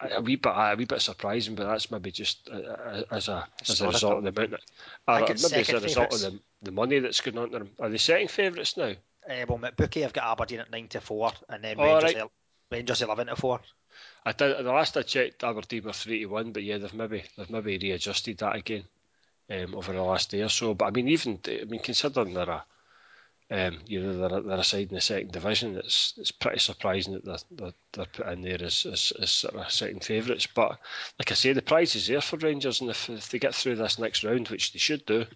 a, 0.00 0.20
wee 0.20 0.36
bit 0.36 0.52
a 0.54 0.74
wee 0.76 0.84
bit 0.86 1.00
surprising, 1.00 1.54
but 1.54 1.66
that's 1.66 1.90
maybe 1.90 2.10
just 2.10 2.48
uh, 2.52 2.56
uh, 2.56 3.02
as 3.10 3.28
a 3.28 3.46
as 3.68 3.80
a 3.80 3.86
result 3.86 4.18
of 4.18 4.34
the 4.34 4.42
amount, 4.42 4.60
I 5.06 5.20
or 5.20 5.26
maybe 5.28 5.34
as 5.34 5.68
a 5.68 5.80
result 5.80 6.12
of 6.12 6.20
favourites. 6.20 6.22
the, 6.22 6.40
the 6.62 6.72
money 6.72 6.98
that's 6.98 7.20
going 7.20 7.38
on 7.38 7.50
to 7.50 7.58
them. 7.60 7.70
Are 7.78 7.88
they 7.88 7.98
second 7.98 8.30
favourites 8.30 8.76
now? 8.76 8.92
Uh, 9.28 9.44
well, 9.48 9.58
McBookie 9.58 10.02
have 10.02 10.12
got 10.12 10.24
Aberdeen 10.32 10.60
at 10.60 10.70
nine 10.70 10.88
to 10.88 11.00
four, 11.00 11.32
and 11.48 11.62
then 11.62 11.76
Oh, 11.78 11.84
Rangers, 11.84 12.14
right. 12.14 12.30
Rangers 12.72 13.02
eleven 13.02 13.26
to 13.28 13.36
four. 13.36 13.60
I 14.24 14.32
did, 14.32 14.64
the 14.64 14.72
last 14.72 14.96
I 14.96 15.02
checked, 15.02 15.44
Aberdeen 15.44 15.84
were 15.84 15.92
three 15.92 16.20
to 16.20 16.26
one, 16.26 16.52
but 16.52 16.62
yeah, 16.62 16.78
they've 16.78 16.94
maybe 16.94 17.24
they've 17.36 17.50
maybe 17.50 17.78
readjusted 17.78 18.38
that 18.38 18.56
again 18.56 18.84
um, 19.50 19.74
over 19.74 19.92
the 19.92 20.02
last 20.02 20.30
day 20.30 20.42
or 20.42 20.48
so. 20.48 20.74
But 20.74 20.86
I 20.86 20.90
mean, 20.90 21.08
even 21.08 21.38
I 21.46 21.64
mean, 21.64 21.80
considering 21.80 22.34
they're 22.34 22.48
a 22.48 22.64
Um, 23.52 23.78
you 23.86 24.00
know, 24.00 24.28
they're, 24.28 24.40
they're 24.40 24.58
a 24.58 24.64
side 24.64 24.90
in 24.90 24.94
the 24.94 25.00
second 25.00 25.32
division. 25.32 25.76
It's 25.76 26.14
it's 26.16 26.30
pretty 26.30 26.60
surprising 26.60 27.14
that 27.14 27.24
they're, 27.24 27.36
they're, 27.50 27.74
they're 27.92 28.04
put 28.06 28.28
in 28.28 28.42
there 28.42 28.62
as, 28.62 28.86
as, 28.86 29.12
as 29.20 29.30
sort 29.32 29.56
of 29.56 29.70
second 29.72 30.04
favourites. 30.04 30.46
But 30.46 30.78
like 31.18 31.32
I 31.32 31.34
say, 31.34 31.52
the 31.52 31.62
prize 31.62 31.96
is 31.96 32.06
there 32.06 32.20
for 32.20 32.36
Rangers, 32.36 32.80
and 32.80 32.90
if, 32.90 33.10
if 33.10 33.28
they 33.28 33.40
get 33.40 33.54
through 33.54 33.76
this 33.76 33.98
next 33.98 34.22
round, 34.22 34.48
which 34.48 34.72
they 34.72 34.78
should 34.78 35.04
do, 35.04 35.26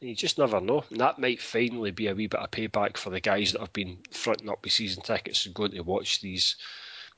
you 0.00 0.16
just 0.16 0.38
never 0.38 0.60
know. 0.60 0.84
And 0.90 1.00
that 1.00 1.20
might 1.20 1.40
finally 1.40 1.92
be 1.92 2.08
a 2.08 2.14
wee 2.14 2.26
bit 2.26 2.40
of 2.40 2.50
payback 2.50 2.96
for 2.96 3.10
the 3.10 3.20
guys 3.20 3.52
that 3.52 3.60
have 3.60 3.72
been 3.72 3.98
fronting 4.10 4.50
up 4.50 4.64
with 4.64 4.72
season 4.72 5.02
tickets 5.02 5.46
and 5.46 5.54
going 5.54 5.72
to 5.72 5.80
watch 5.80 6.20
these 6.20 6.56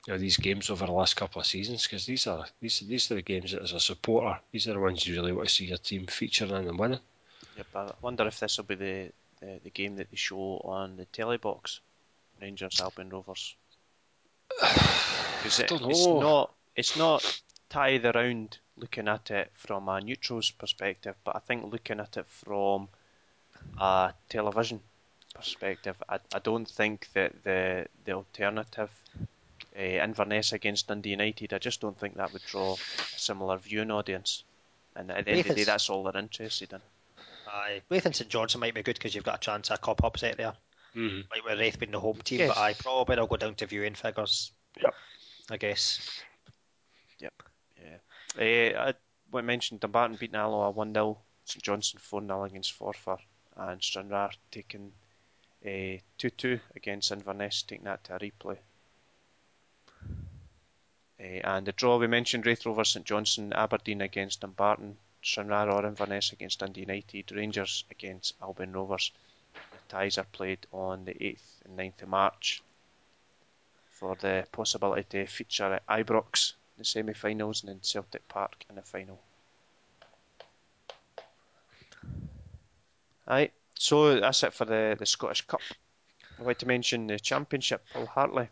you 0.05 0.13
know, 0.13 0.19
these 0.19 0.37
games 0.37 0.69
over 0.69 0.85
the 0.85 0.91
last 0.91 1.15
couple 1.15 1.41
of 1.41 1.47
seasons 1.47 1.83
because 1.83 2.05
these 2.05 2.27
are 2.27 2.45
these 2.61 2.79
these 2.79 3.11
are 3.11 3.15
the 3.15 3.21
games 3.21 3.51
that 3.51 3.61
as 3.61 3.73
a 3.73 3.79
supporter 3.79 4.39
these 4.51 4.67
are 4.67 4.73
the 4.73 4.79
ones 4.79 5.05
you 5.05 5.15
really 5.15 5.33
want 5.33 5.49
to 5.49 5.53
see 5.53 5.65
your 5.65 5.77
team 5.77 6.05
featuring 6.05 6.51
and 6.51 6.79
winning. 6.79 6.99
Yep, 7.57 7.67
I 7.75 7.91
wonder 8.01 8.27
if 8.27 8.39
this 8.39 8.57
will 8.57 8.65
be 8.65 8.75
the, 8.75 9.11
the, 9.39 9.59
the 9.63 9.69
game 9.69 9.95
that 9.97 10.09
they 10.09 10.17
show 10.17 10.61
on 10.63 10.97
the 10.97 11.05
telly 11.05 11.37
box, 11.37 11.79
Rangers 12.41 12.79
Albion 12.81 13.09
Rovers. 13.09 13.55
Because 15.37 15.59
it, 15.59 15.71
it's 15.71 16.07
not 16.07 16.53
it's 16.75 16.97
not 16.97 17.41
tied 17.69 18.03
around 18.05 18.57
looking 18.75 19.07
at 19.07 19.29
it 19.29 19.51
from 19.53 19.87
a 19.87 20.01
neutral's 20.01 20.49
perspective, 20.49 21.15
but 21.23 21.35
I 21.35 21.39
think 21.39 21.71
looking 21.71 21.99
at 21.99 22.17
it 22.17 22.25
from 22.27 22.89
a 23.79 24.13
television 24.29 24.81
perspective, 25.35 25.95
I, 26.09 26.19
I 26.33 26.39
don't 26.39 26.67
think 26.67 27.07
that 27.13 27.43
the 27.43 27.85
the 28.03 28.13
alternative 28.13 28.89
uh, 29.77 29.81
Inverness 29.81 30.53
against 30.53 30.87
Dundee 30.87 31.11
United, 31.11 31.53
I 31.53 31.59
just 31.59 31.81
don't 31.81 31.97
think 31.97 32.15
that 32.15 32.33
would 32.33 32.43
draw 32.43 32.73
a 32.73 33.19
similar 33.19 33.57
viewing 33.57 33.91
audience. 33.91 34.43
And 34.95 35.11
at 35.11 35.25
the 35.25 35.31
end 35.31 35.39
of 35.41 35.47
the 35.49 35.53
day, 35.53 35.63
that's 35.65 35.89
all 35.89 36.03
they're 36.03 36.17
interested 36.17 36.73
in. 36.73 36.81
Aye, 37.47 37.81
Raith 37.89 38.05
and 38.05 38.15
St 38.15 38.29
Johnstone 38.29 38.59
might 38.59 38.73
be 38.73 38.83
good 38.83 38.95
because 38.97 39.15
you've 39.15 39.23
got 39.23 39.35
a 39.35 39.39
chance 39.39 39.71
at 39.71 39.77
a 39.79 39.81
cop 39.81 40.03
upset 40.03 40.37
there. 40.37 40.53
Mm-hmm. 40.95 41.21
Like 41.31 41.45
with 41.45 41.59
Raith 41.59 41.79
being 41.79 41.91
the 41.91 41.99
home 41.99 42.19
team, 42.23 42.39
Yes. 42.39 42.49
but 42.49 42.57
I 42.57 42.73
probably 42.73 43.15
will 43.17 43.27
go 43.27 43.37
down 43.37 43.55
to 43.55 43.65
viewing 43.65 43.95
figures. 43.95 44.51
Yep. 44.81 44.93
I 45.51 45.57
guess. 45.57 46.21
Uh, 48.39 48.43
I, 48.43 48.93
we 49.31 49.41
mentioned 49.41 49.79
Dumbarton 49.79 50.17
beating 50.19 50.35
Alloa 50.35 50.69
1 50.69 50.93
0, 50.93 51.17
St 51.45 51.63
Johnstone 51.63 51.99
4 52.01 52.21
0 52.21 52.43
against 52.43 52.77
Forfar, 52.77 53.17
and 53.55 53.81
Stranraer 53.81 54.29
taking 54.51 54.91
2 55.63 55.99
uh, 56.27 56.29
2 56.37 56.59
against 56.75 57.11
Inverness, 57.11 57.63
taking 57.63 57.85
that 57.85 58.03
to 58.03 58.15
a 58.15 58.19
replay. 58.19 58.57
Uh, 61.19 61.23
and 61.23 61.65
the 61.65 61.71
draw 61.71 61.97
we 61.97 62.05
mentioned 62.05 62.45
Raith 62.45 62.63
Rovers, 62.67 62.89
St 62.89 63.05
Johnstone, 63.05 63.53
Aberdeen 63.53 64.01
against 64.01 64.41
Dumbarton, 64.41 64.97
Stranraer 65.21 65.69
or 65.71 65.85
Inverness 65.85 66.31
against 66.31 66.59
Dundee 66.59 66.81
United, 66.81 67.31
Rangers 67.31 67.83
against 67.91 68.35
Albion 68.41 68.73
Rovers. 68.73 69.11
The 69.53 69.59
ties 69.89 70.17
are 70.17 70.23
played 70.25 70.65
on 70.71 71.05
the 71.05 71.13
8th 71.13 71.65
and 71.65 71.77
9th 71.77 72.03
of 72.03 72.09
March 72.09 72.63
for 73.91 74.15
the 74.15 74.47
possibility 74.51 75.03
to 75.03 75.25
feature 75.25 75.73
at 75.73 75.87
Ibrox 75.87 76.53
in 76.75 76.79
the 76.79 76.85
semi-finals 76.85 77.63
and 77.63 77.71
in 77.71 77.81
Celtic 77.81 78.27
Park 78.27 78.65
in 78.69 78.75
the 78.75 78.81
final. 78.81 79.19
Aye, 83.27 83.51
so 83.73 84.19
that's 84.19 84.43
it 84.43 84.53
for 84.53 84.65
the, 84.65 84.95
the 84.97 85.05
Scottish 85.05 85.41
Cup. 85.41 85.61
I'd 86.39 86.45
like 86.45 86.59
to 86.59 86.67
mention 86.67 87.07
the 87.07 87.19
Championship, 87.19 87.83
Paul 87.91 88.05
Hartley. 88.05 88.49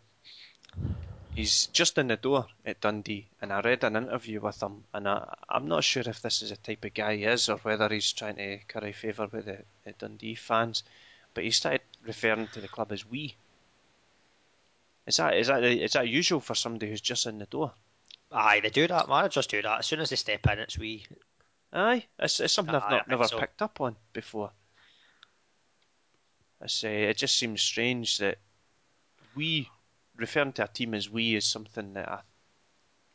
He's 1.36 1.66
just 1.66 1.98
in 1.98 2.08
the 2.08 2.16
door 2.16 2.46
at 2.64 2.80
Dundee, 2.80 3.28
and 3.42 3.52
I 3.52 3.60
read 3.60 3.84
an 3.84 3.94
interview 3.94 4.40
with 4.40 4.62
him, 4.62 4.84
and 4.94 5.06
I, 5.06 5.34
I'm 5.50 5.68
not 5.68 5.84
sure 5.84 6.02
if 6.06 6.22
this 6.22 6.40
is 6.40 6.48
the 6.48 6.56
type 6.56 6.82
of 6.86 6.94
guy 6.94 7.16
he 7.16 7.24
is 7.24 7.50
or 7.50 7.58
whether 7.58 7.90
he's 7.90 8.10
trying 8.10 8.36
to 8.36 8.56
curry 8.66 8.94
favour 8.94 9.28
with 9.30 9.44
the, 9.44 9.58
the 9.84 9.92
Dundee 9.92 10.34
fans, 10.34 10.82
but 11.34 11.44
he 11.44 11.50
started 11.50 11.82
referring 12.06 12.48
to 12.54 12.62
the 12.62 12.68
club 12.68 12.90
as 12.90 13.04
we. 13.04 13.34
Is 15.06 15.18
that 15.18 15.36
is 15.36 15.48
that 15.48 15.62
is 15.62 15.92
that 15.92 16.08
usual 16.08 16.40
for 16.40 16.54
somebody 16.54 16.88
who's 16.88 17.02
just 17.02 17.26
in 17.26 17.36
the 17.36 17.44
door? 17.44 17.72
Aye, 18.32 18.60
they 18.60 18.70
do 18.70 18.88
that. 18.88 19.06
Managers 19.06 19.46
do 19.46 19.60
that. 19.60 19.80
As 19.80 19.86
soon 19.86 20.00
as 20.00 20.08
they 20.08 20.16
step 20.16 20.46
in, 20.46 20.58
it's 20.58 20.78
we. 20.78 21.04
Aye, 21.70 22.06
it's, 22.18 22.40
it's 22.40 22.54
something 22.54 22.74
I've 22.74 22.90
not, 22.90 23.08
never 23.08 23.28
so. 23.28 23.38
picked 23.38 23.60
up 23.60 23.78
on 23.82 23.94
before. 24.14 24.52
I 26.62 26.66
say 26.68 27.06
uh, 27.06 27.10
it 27.10 27.18
just 27.18 27.36
seems 27.36 27.60
strange 27.60 28.16
that 28.18 28.38
we 29.34 29.68
referring 30.16 30.52
to 30.54 30.64
a 30.64 30.68
team 30.68 30.94
as 30.94 31.10
we 31.10 31.34
is 31.34 31.44
something 31.44 31.94
that 31.94 32.08
I, 32.08 32.20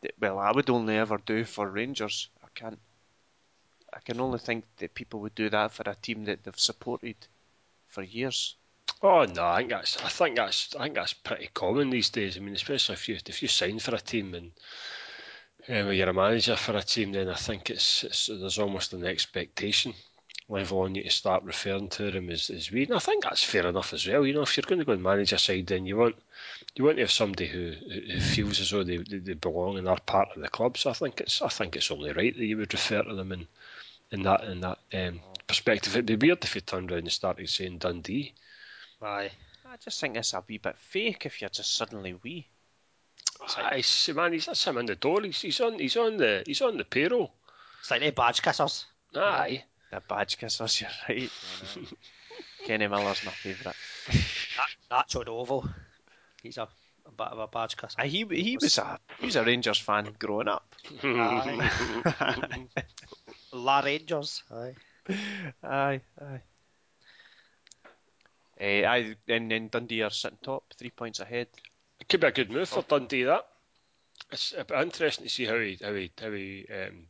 that, 0.02 0.14
well, 0.20 0.40
I 0.40 0.52
would 0.52 0.70
only 0.70 0.98
ever 0.98 1.18
do 1.18 1.44
for 1.46 1.70
Rangers. 1.70 2.30
I 2.44 2.48
can't. 2.56 2.80
I 3.94 4.00
can 4.00 4.22
only 4.22 4.40
think 4.40 4.66
that 4.78 4.94
people 4.94 5.20
would 5.20 5.36
do 5.36 5.50
that 5.50 5.74
for 5.74 5.84
a 5.86 5.96
team 5.96 6.24
that 6.26 6.44
they've 6.44 6.60
supported 6.60 7.16
for 7.88 8.02
years. 8.02 8.56
Oh 9.04 9.26
no, 9.26 9.46
I 9.46 9.58
think 9.58 9.72
that's 9.72 9.98
I 10.04 10.10
think 10.10 10.36
that's 10.38 10.76
I 10.76 10.84
think 10.84 10.96
that's 10.96 11.14
pretty 11.14 11.50
common 11.54 11.90
these 11.90 12.10
days. 12.10 12.38
I 12.38 12.40
mean, 12.40 12.56
especially 12.56 12.94
if 12.94 13.10
you 13.10 13.18
if 13.26 13.42
you 13.42 13.48
sign 13.48 13.80
for 13.80 13.96
a 13.96 14.00
team 14.00 14.34
and 14.34 14.52
um, 15.68 15.92
you're 15.92 16.10
a 16.10 16.14
manager 16.14 16.56
for 16.56 16.76
a 16.78 16.84
team, 16.84 17.12
then 17.12 17.30
I 17.30 17.36
think 17.36 17.70
it's, 17.70 18.04
it's 18.04 18.28
there's 18.28 18.60
almost 18.60 18.94
an 18.94 19.06
expectation 19.06 19.94
level 20.52 20.80
on 20.80 20.96
you 20.96 21.04
to 21.04 21.10
start 21.10 21.44
referring 21.44 21.90
to 21.90 22.12
them 22.12 22.30
as, 22.30 22.50
as 22.50 22.72
we. 22.72 22.84
And 22.84 22.94
I 22.94 23.00
think 23.00 23.24
that's 23.24 23.44
fair 23.44 23.68
enough 23.68 23.94
as 23.94 24.06
well. 24.08 24.26
You 24.26 24.34
know, 24.34 24.42
if 24.42 24.56
you're 24.58 24.66
going 24.68 24.80
to 24.80 24.86
go 24.86 24.92
and 24.92 25.02
manage 25.02 25.34
a 25.34 25.38
side, 25.38 25.68
then 25.68 25.86
you 25.86 25.98
want 25.98 26.16
you 26.76 26.86
want 26.86 26.98
to 26.98 27.04
have 27.04 27.12
somebody 27.12 27.48
who, 27.48 27.72
who 27.72 28.20
feels 28.20 28.60
as 28.60 28.70
though 28.70 28.84
they, 28.84 28.98
they, 28.98 29.34
belong 29.34 29.78
and 29.78 29.88
are 29.88 30.00
part 30.06 30.30
of 30.36 30.42
the 30.42 30.50
club. 30.50 30.78
So 30.78 30.90
I 30.90 30.94
think 30.94 31.22
it's 31.22 31.42
I 31.42 31.48
think 31.48 31.76
it's 31.76 31.92
only 31.92 32.12
right 32.12 32.36
that 32.36 32.46
you 32.46 32.58
would 32.58 32.74
refer 32.74 33.02
to 33.04 33.16
them 33.16 33.32
in 33.32 33.48
in 34.12 34.24
that 34.24 34.44
in 34.44 34.62
that 34.62 34.80
um, 34.94 35.22
perspective. 35.48 35.96
It'd 35.96 36.06
be 36.06 36.28
weird 36.28 36.44
if 36.44 36.56
you 36.56 36.62
turned 36.62 36.92
around 36.92 37.00
and 37.00 37.12
started 37.12 37.50
saying 37.50 37.80
Dundee. 37.80 38.34
Aye. 39.02 39.32
I 39.66 39.78
just 39.78 40.02
think 40.02 40.18
it's 40.18 40.34
a 40.34 40.44
wee 40.48 40.58
bit 40.58 40.78
fake 40.78 41.26
if 41.26 41.40
you're 41.40 41.50
just 41.50 41.76
suddenly 41.76 42.20
we. 42.22 42.48
I 43.58 43.82
see, 43.82 44.14
man, 44.14 44.34
he's 44.34 44.46
that's 44.46 44.64
him 44.66 44.78
in 44.78 44.86
the 44.86 44.96
door. 44.96 45.22
He's, 45.22 45.42
he's 45.42 45.62
on 45.62 45.80
he's 45.80 45.98
on 45.98 46.18
the 46.18 46.44
he's 46.46 46.62
on 46.62 46.78
the 46.78 46.84
payroll. 46.84 47.32
It's 47.80 47.90
like 47.90 48.02
they 48.02 48.12
badge 48.12 48.42
kissers. 48.42 48.86
Aye. 49.16 49.64
The 49.92 50.02
badge 50.08 50.38
kissers, 50.38 50.80
you're 50.80 50.90
right. 51.10 51.30
Kenny 52.66 52.88
Miller's 52.88 53.26
my 53.26 53.32
favourite. 53.32 53.76
That, 54.58 54.70
Nacho 54.90 55.26
Novo. 55.26 55.68
He's 56.42 56.58
a, 56.58 56.68
a 57.06 57.12
bit 57.12 57.28
of 57.28 57.40
a 57.40 57.48
badge 57.48 57.76
kisser. 57.76 58.02
He 58.04 58.26
he 58.30 58.58
was 58.62 58.78
a 58.78 59.00
he 59.20 59.26
was 59.26 59.36
a 59.36 59.44
Rangers 59.44 59.80
fan 59.80 60.16
growing 60.18 60.48
up. 60.48 60.74
Aye. 61.04 62.68
La 63.52 63.82
Rangers. 63.82 64.44
Aye. 64.50 64.76
Aye, 65.62 66.02
aye. 66.22 66.42
Eh, 68.60 68.86
aye, 68.86 69.16
and 69.28 69.52
then 69.52 69.68
Dundee 69.68 70.04
are 70.04 70.10
sitting 70.12 70.38
top, 70.42 70.64
three 70.78 70.92
points 70.92 71.20
ahead. 71.20 71.48
It 72.00 72.08
could 72.08 72.22
be 72.22 72.28
a 72.28 72.32
good 72.32 72.52
move 72.52 72.70
for 72.70 72.84
Dundee. 72.84 73.24
That 73.24 73.46
it's 74.32 74.52
bit 74.52 74.72
interesting 74.72 75.26
to 75.26 75.30
see 75.30 75.46
how 75.46 75.60
he 75.60 75.78
how 75.82 75.94
he 75.94 76.12
how 76.22 76.32
he 76.32 76.66
um, 76.72 77.08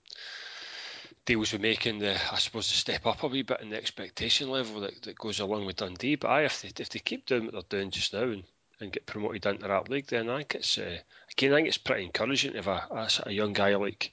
deals 1.31 1.53
with 1.53 1.61
making 1.61 1.99
the 1.99 2.13
I 2.29 2.37
suppose 2.37 2.67
the 2.67 2.73
step 2.73 3.05
up 3.05 3.23
a 3.23 3.27
wee 3.27 3.41
bit 3.41 3.61
in 3.61 3.69
the 3.69 3.77
expectation 3.77 4.49
level 4.49 4.81
that, 4.81 5.01
that 5.03 5.17
goes 5.17 5.39
along 5.39 5.65
with 5.65 5.77
Dundee. 5.77 6.15
But 6.15 6.29
aye, 6.29 6.43
if 6.43 6.61
they 6.61 6.71
if 6.77 6.89
they 6.89 6.99
keep 6.99 7.25
doing 7.25 7.45
what 7.45 7.53
they're 7.53 7.79
doing 7.79 7.89
just 7.91 8.11
now 8.11 8.23
and, 8.23 8.43
and 8.81 8.91
get 8.91 9.05
promoted 9.05 9.45
into 9.45 9.65
that 9.65 9.89
league, 9.89 10.07
then 10.07 10.29
I 10.29 10.39
think 10.39 10.55
it's 10.55 10.77
uh, 10.77 10.97
again 11.31 11.53
I 11.53 11.55
think 11.55 11.67
it's 11.69 11.77
pretty 11.77 12.03
encouraging 12.03 12.51
to 12.51 12.57
have 12.61 12.67
a, 12.67 13.07
a, 13.25 13.31
young 13.31 13.53
guy 13.53 13.73
like 13.75 14.11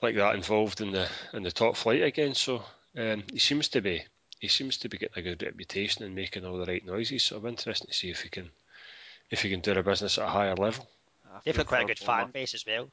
like 0.00 0.16
that 0.16 0.34
involved 0.34 0.80
in 0.80 0.92
the 0.92 1.08
in 1.34 1.42
the 1.42 1.52
top 1.52 1.76
flight 1.76 2.02
again. 2.02 2.34
So 2.34 2.64
um, 2.96 3.24
he 3.30 3.38
seems 3.38 3.68
to 3.68 3.82
be 3.82 4.02
he 4.40 4.48
seems 4.48 4.78
to 4.78 4.88
be 4.88 4.96
getting 4.96 5.18
a 5.18 5.22
good 5.22 5.42
reputation 5.42 6.04
and 6.04 6.14
making 6.14 6.46
all 6.46 6.56
the 6.56 6.64
right 6.64 6.86
noises. 6.86 7.22
So 7.22 7.36
I'm 7.36 7.46
interested 7.46 7.88
to 7.88 7.94
see 7.94 8.08
if 8.08 8.22
he 8.22 8.30
can 8.30 8.50
if 9.30 9.42
he 9.42 9.50
can 9.50 9.60
do 9.60 9.74
the 9.74 9.82
business 9.82 10.16
at 10.16 10.24
a 10.24 10.30
higher 10.30 10.54
level. 10.54 10.88
I 11.26 11.40
They've 11.44 11.54
got 11.54 11.66
quite 11.66 11.82
a 11.82 11.86
good 11.86 11.98
fan 11.98 12.30
base 12.30 12.54
as 12.54 12.64
well. 12.66 12.88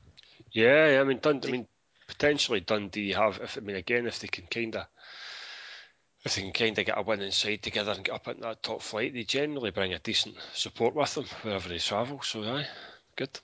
Yeah, 0.51 0.99
I 0.99 1.03
mean, 1.05 1.19
Dundee, 1.19 1.47
I 1.47 1.51
mean, 1.51 1.67
potentially 2.11 2.59
Dundee 2.59 3.13
have. 3.13 3.39
If 3.41 3.57
I 3.57 3.61
mean, 3.61 3.75
again, 3.75 4.05
if 4.05 4.19
they 4.19 4.27
can 4.27 4.45
kind 4.47 4.75
of, 4.75 4.85
if 6.23 6.35
they 6.35 6.41
can 6.41 6.51
kind 6.51 6.77
of 6.77 6.85
get 6.85 6.97
a 6.97 7.01
winning 7.01 7.31
side 7.31 7.63
together 7.63 7.93
and 7.93 8.03
get 8.03 8.15
up 8.15 8.27
into 8.27 8.41
that 8.41 8.63
top 8.63 8.81
flight, 8.81 9.13
they 9.13 9.23
generally 9.23 9.71
bring 9.71 9.93
a 9.93 9.99
decent 9.99 10.35
support 10.53 10.95
with 10.95 11.13
them 11.15 11.25
wherever 11.41 11.69
they 11.69 11.79
travel. 11.79 12.21
So, 12.21 12.43
aye, 12.43 12.67
good. 13.15 13.39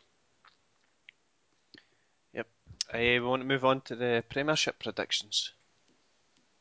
Eh, 2.93 3.20
we 3.20 3.28
want 3.28 3.41
to 3.41 3.47
move 3.47 3.65
on 3.65 3.82
to 3.82 3.95
the 3.95 4.24
Premiership 4.30 4.80
predictions. 4.80 5.51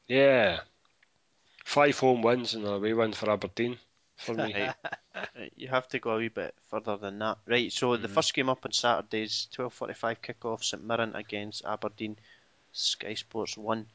Yeah, 0.08 0.60
five 1.64 1.98
home 1.98 2.22
wins 2.22 2.54
and 2.54 2.64
a 2.64 2.72
away 2.72 2.94
win 2.94 3.12
for 3.12 3.30
Aberdeen. 3.30 3.78
Right. 4.28 4.74
Right, 5.14 5.52
You 5.56 5.68
have 5.68 5.88
to 5.88 5.98
go 5.98 6.10
a 6.12 6.18
wee 6.18 6.28
bit 6.28 6.54
further 6.70 6.96
than 6.96 7.18
that. 7.20 7.38
Right, 7.46 7.72
so 7.72 7.96
the 7.96 8.08
mm. 8.08 8.12
first 8.12 8.34
game 8.34 8.48
up 8.48 8.64
on 8.64 8.72
Saturday 8.72 9.24
is 9.24 9.48
12.45 9.56 10.22
kick-off, 10.22 10.64
St 10.64 10.84
Mirren 10.84 11.14
against 11.14 11.64
Aberdeen, 11.64 12.16
Sky 12.72 13.14
Sports 13.14 13.56
1. 13.56 13.86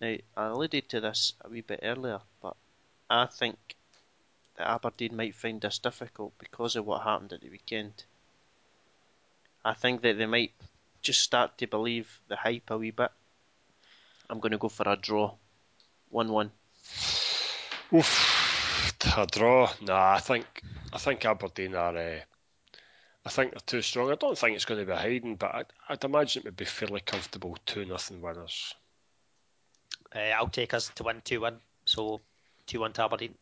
Now, 0.00 0.16
I 0.36 0.46
alluded 0.46 0.88
to 0.88 1.00
this 1.00 1.34
a 1.40 1.48
wee 1.48 1.60
bit 1.60 1.80
earlier, 1.82 2.20
but 2.42 2.56
I 3.08 3.26
think 3.26 3.56
that 4.56 4.68
Aberdeen 4.68 5.16
might 5.16 5.34
find 5.34 5.60
this 5.60 5.78
difficult 5.78 6.36
because 6.38 6.76
of 6.76 6.86
what 6.86 7.02
happened 7.02 7.32
at 7.32 7.40
the 7.40 7.50
weekend. 7.50 8.04
I 9.64 9.74
think 9.74 10.02
that 10.02 10.18
they 10.18 10.26
might 10.26 10.52
just 11.00 11.20
start 11.20 11.58
to 11.58 11.66
believe 11.66 12.20
the 12.28 12.36
hype 12.36 12.70
a 12.70 12.78
wee 12.78 12.90
bit. 12.90 13.10
I'm 14.28 14.40
going 14.40 14.52
to 14.52 14.58
go 14.58 14.68
for 14.68 14.88
a 14.88 14.96
draw. 14.96 15.34
1 16.10 16.28
1. 16.28 16.50
Oof. 17.94 18.33
A 19.16 19.26
draw? 19.26 19.70
Nah, 19.80 20.14
I 20.14 20.20
think 20.20 20.44
I 20.92 20.98
think 20.98 21.24
Aberdeen 21.24 21.74
are. 21.74 21.96
Uh, 21.96 22.20
I 23.26 23.30
think 23.30 23.52
they're 23.52 23.60
too 23.64 23.80
strong. 23.80 24.10
I 24.10 24.16
don't 24.16 24.36
think 24.36 24.54
it's 24.54 24.64
going 24.64 24.80
to 24.80 24.86
be 24.86 24.96
hiding, 24.96 25.36
but 25.36 25.54
I'd, 25.54 25.66
I'd 25.88 26.04
imagine 26.04 26.40
it 26.40 26.46
would 26.46 26.56
be 26.56 26.64
fairly 26.64 27.00
comfortable 27.00 27.56
two 27.64 27.84
nothing 27.84 28.20
winners. 28.20 28.74
Uh, 30.14 30.18
I'll 30.18 30.48
take 30.48 30.74
us 30.74 30.90
to 30.96 31.04
win 31.04 31.22
two 31.24 31.40
one. 31.40 31.58
So 31.84 32.20
two 32.66 32.80
one 32.80 32.92
to 32.94 33.04
Aberdeen. 33.04 33.34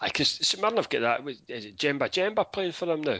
I 0.00 0.08
Because 0.08 0.28
St 0.28 0.60
Mirren 0.60 0.76
have 0.76 0.88
got 0.88 1.00
that. 1.00 1.28
Is 1.48 1.64
it 1.66 1.76
Djemba-Djemba 1.76 2.50
playing 2.50 2.72
for 2.72 2.86
them 2.86 3.02
now? 3.02 3.18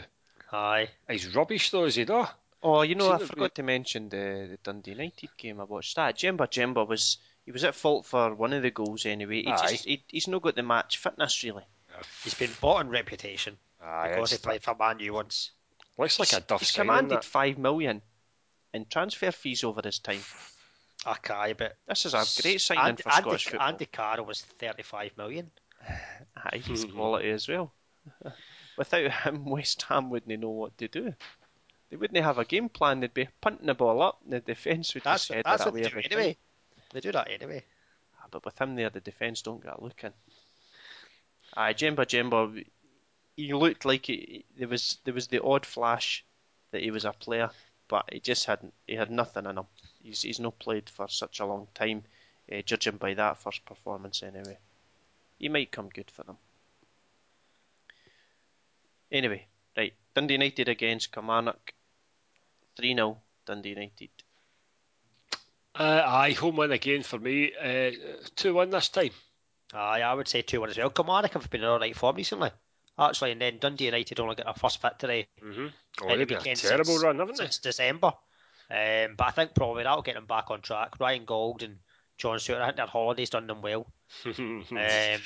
Aye. 0.51 0.89
He's 1.09 1.35
rubbish 1.35 1.71
though, 1.71 1.85
is 1.85 1.95
he 1.97 2.05
not? 2.05 2.35
Oh, 2.63 2.83
you 2.83 2.95
know, 2.97 3.17
Seen 3.17 3.23
I 3.23 3.27
forgot 3.27 3.55
be- 3.55 3.57
to 3.57 3.63
mention 3.63 4.09
the, 4.09 4.49
the 4.51 4.59
Dundee 4.63 4.93
United 4.93 5.31
game. 5.37 5.61
I 5.61 5.65
watched 5.65 5.95
that. 5.97 6.17
Djemba-Djemba 6.17 6.89
was 6.89 7.19
he 7.45 7.53
was 7.53 7.65
at 7.65 7.75
fault 7.75 8.07
for 8.07 8.35
one 8.35 8.53
of 8.53 8.63
the 8.63 8.71
goals 8.71 9.07
anyway. 9.07 9.43
He 9.43 9.53
Aye. 9.53 9.69
just 9.71 9.85
he, 9.85 10.03
he's 10.09 10.27
not 10.27 10.43
got 10.43 10.57
the 10.57 10.63
match 10.63 10.99
fitness 10.99 11.45
really. 11.45 11.65
He's 12.25 12.35
been 12.35 12.51
bought 12.61 12.79
on 12.79 12.89
reputation 12.89 13.57
Aye, 13.83 14.09
because 14.09 14.33
he 14.33 14.39
played 14.39 14.63
for 14.63 14.75
Man 14.75 14.99
U 15.01 15.15
once. 15.15 15.51
looks 15.97 16.19
like 16.19 16.33
a 16.33 16.41
duff 16.41 16.61
He's 16.61 16.73
commanded 16.73 17.25
five 17.25 17.59
million 17.59 18.03
in 18.75 18.87
transfer 18.87 19.31
fees 19.33 19.65
over 19.65 19.81
his 19.85 19.99
time. 19.99 20.21
Okay, 21.07 21.53
but 21.53 21.77
This 21.87 22.07
is 22.07 22.13
a 22.15 22.27
great 22.43 22.61
signing 22.61 22.83
Andy, 22.83 23.03
for 23.05 23.11
Scottish 23.13 23.47
Andy, 23.47 23.51
football. 23.51 23.69
Andy 23.69 23.87
Carroll 23.87 24.27
was 24.27 24.43
35 24.43 25.17
million. 25.17 25.51
Aye, 26.37 26.59
he's 26.59 26.85
Mhm. 26.85 26.93
quality 26.93 27.31
as 27.31 27.49
well. 27.49 27.73
Without 28.77 29.11
him, 29.13 29.45
West 29.45 29.83
Ham 29.83 30.11
wouldn't 30.11 30.41
know 30.41 30.51
what 30.51 30.77
to 30.79 30.89
do. 30.89 31.15
They 31.89 31.97
wouldn't 31.97 32.23
have 32.23 32.39
a 32.39 32.45
game 32.45 32.69
plan. 32.69 32.99
They'd 33.01 33.15
be 33.15 33.29
punting 33.41 33.67
the 33.67 33.75
ball 33.75 34.03
up, 34.03 34.21
and 34.25 34.33
the 34.33 34.41
defence 34.41 34.93
would 34.95 35.05
That's 35.05 35.29
just 35.29 35.33
head 35.33 35.45
that's 35.45 35.63
it 35.63 35.67
what 35.67 35.75
they 35.75 35.89
do 35.89 36.01
anyway. 36.05 36.33
time. 36.35 36.37
They 36.93 37.01
do 37.01 37.13
that 37.13 37.31
anyway. 37.31 37.65
Ah, 38.21 38.27
But 38.29 38.45
with 38.45 38.61
him 38.61 38.75
there, 38.75 38.91
the 38.91 39.01
defence 39.01 39.43
don't 39.43 39.63
get 39.63 39.79
a 39.79 39.83
look 39.83 40.03
in. 40.03 40.13
Aye, 41.57 41.75
Djemba-Djemba, 41.75 42.65
he 43.37 43.55
looked 43.55 43.85
like 43.85 44.07
he, 44.07 44.45
there 44.57 44.69
was 44.69 44.99
there 45.05 45.15
was 45.15 45.29
the 45.29 45.43
odd 45.43 45.65
flash 45.65 46.25
that 46.73 46.83
he 46.83 46.91
was 46.91 47.05
a 47.05 47.13
player, 47.13 47.51
but 47.89 48.05
he 48.13 48.21
just 48.21 48.47
hadn't 48.47 48.75
he 48.87 48.95
had 48.95 49.11
nothing 49.11 49.47
in 49.47 49.59
him. 49.59 49.67
He's 50.03 50.23
he's 50.23 50.41
not 50.41 50.59
played 50.59 50.91
for 50.91 51.09
such 51.09 51.41
a 51.41 51.47
long 51.47 51.69
time, 51.75 52.05
uh, 52.53 52.63
judging 52.63 52.97
by 52.97 53.15
that 53.15 53.39
first 53.39 53.65
performance 53.65 54.23
anyway. 54.23 54.59
He 55.39 55.49
might 55.49 55.71
come 55.73 55.89
good 55.89 56.11
for 56.11 56.25
them. 56.25 56.37
Anyway, 59.11 59.47
right, 59.77 59.95
Dundee 60.15 60.35
United 60.35 60.69
against 60.69 61.13
Kilmarnock, 61.13 61.73
three 62.77 62.95
0 62.95 63.19
Dundee 63.47 63.71
United. 63.71 64.11
Uh, 65.75 66.03
aye, 66.05 66.33
home 66.33 66.57
win 66.57 66.73
again 66.73 67.05
for 67.05 67.19
me. 67.19 67.53
Uh, 67.55 67.93
two 68.35 68.53
one 68.53 68.71
this 68.71 68.89
time. 68.89 69.13
Aye, 69.75 70.01
I 70.01 70.15
would 70.15 70.29
say 70.29 70.43
2 70.43 70.61
1 70.61 70.71
as 70.71 70.79
well. 70.79 70.91
Kilmarnock 70.91 71.33
have 71.35 71.51
been 71.51 71.63
in 71.63 71.69
alright 71.69 71.97
form 71.97 72.17
recently. 72.17 72.51
Actually, 72.99 73.33
and 73.33 73.41
then 73.41 73.59
Dundee 73.59 73.87
United 73.87 74.19
only 74.19 74.35
got 74.35 74.47
their 74.47 74.55
first 74.55 74.83
victory 74.83 75.29
Mm-hmm. 75.43 75.67
Oh, 76.03 76.17
they've 76.17 76.27
been 76.27 76.39
a 76.39 76.57
terrible 76.57 76.85
since, 76.85 77.03
run, 77.03 77.19
haven't 77.19 77.37
they? 77.37 77.45
since 77.45 77.59
December. 77.59 78.13
Um, 78.71 79.15
but 79.17 79.29
I 79.29 79.31
think 79.31 79.55
probably 79.55 79.85
that'll 79.85 80.03
get 80.03 80.15
them 80.15 80.27
back 80.27 80.51
on 80.51 80.61
track. 80.61 80.99
Ryan 81.01 81.25
Gauld 81.25 81.63
and 81.63 81.79
John 82.19 82.39
Stewart, 82.39 82.61
I 82.61 82.67
think 82.67 82.77
their 82.77 82.87
holidays 82.87 83.31
done 83.31 83.47
them 83.47 83.63
well. 83.63 83.87
um, 84.27 85.21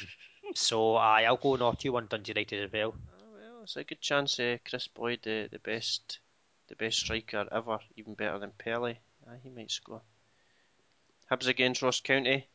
so 0.55 0.97
aye, 0.97 1.24
I'll 1.24 1.36
go 1.36 1.57
no 1.57 1.72
2 1.72 1.93
1 1.93 2.07
Dundee 2.09 2.32
United 2.32 2.64
as 2.64 2.72
well. 2.72 2.95
Oh, 2.95 3.34
well, 3.34 3.62
it's 3.62 3.76
a 3.76 3.84
good 3.84 4.01
chance. 4.01 4.38
Uh, 4.38 4.59
Kris 4.68 4.88
Boyd, 4.88 5.20
the, 5.22 5.49
the 5.51 5.59
best, 5.59 6.18
the 6.68 6.76
best 6.76 6.99
striker 6.99 7.47
ever, 7.51 7.78
even 7.97 8.14
better 8.14 8.38
than 8.38 8.53
Pelly. 8.59 9.01
Aye, 9.28 9.40
he 9.43 9.51
might 9.51 9.70
score. 9.70 10.03
Hibs 11.30 11.49
against 11.49 11.82
Ross 11.82 12.01
County. 12.01 12.47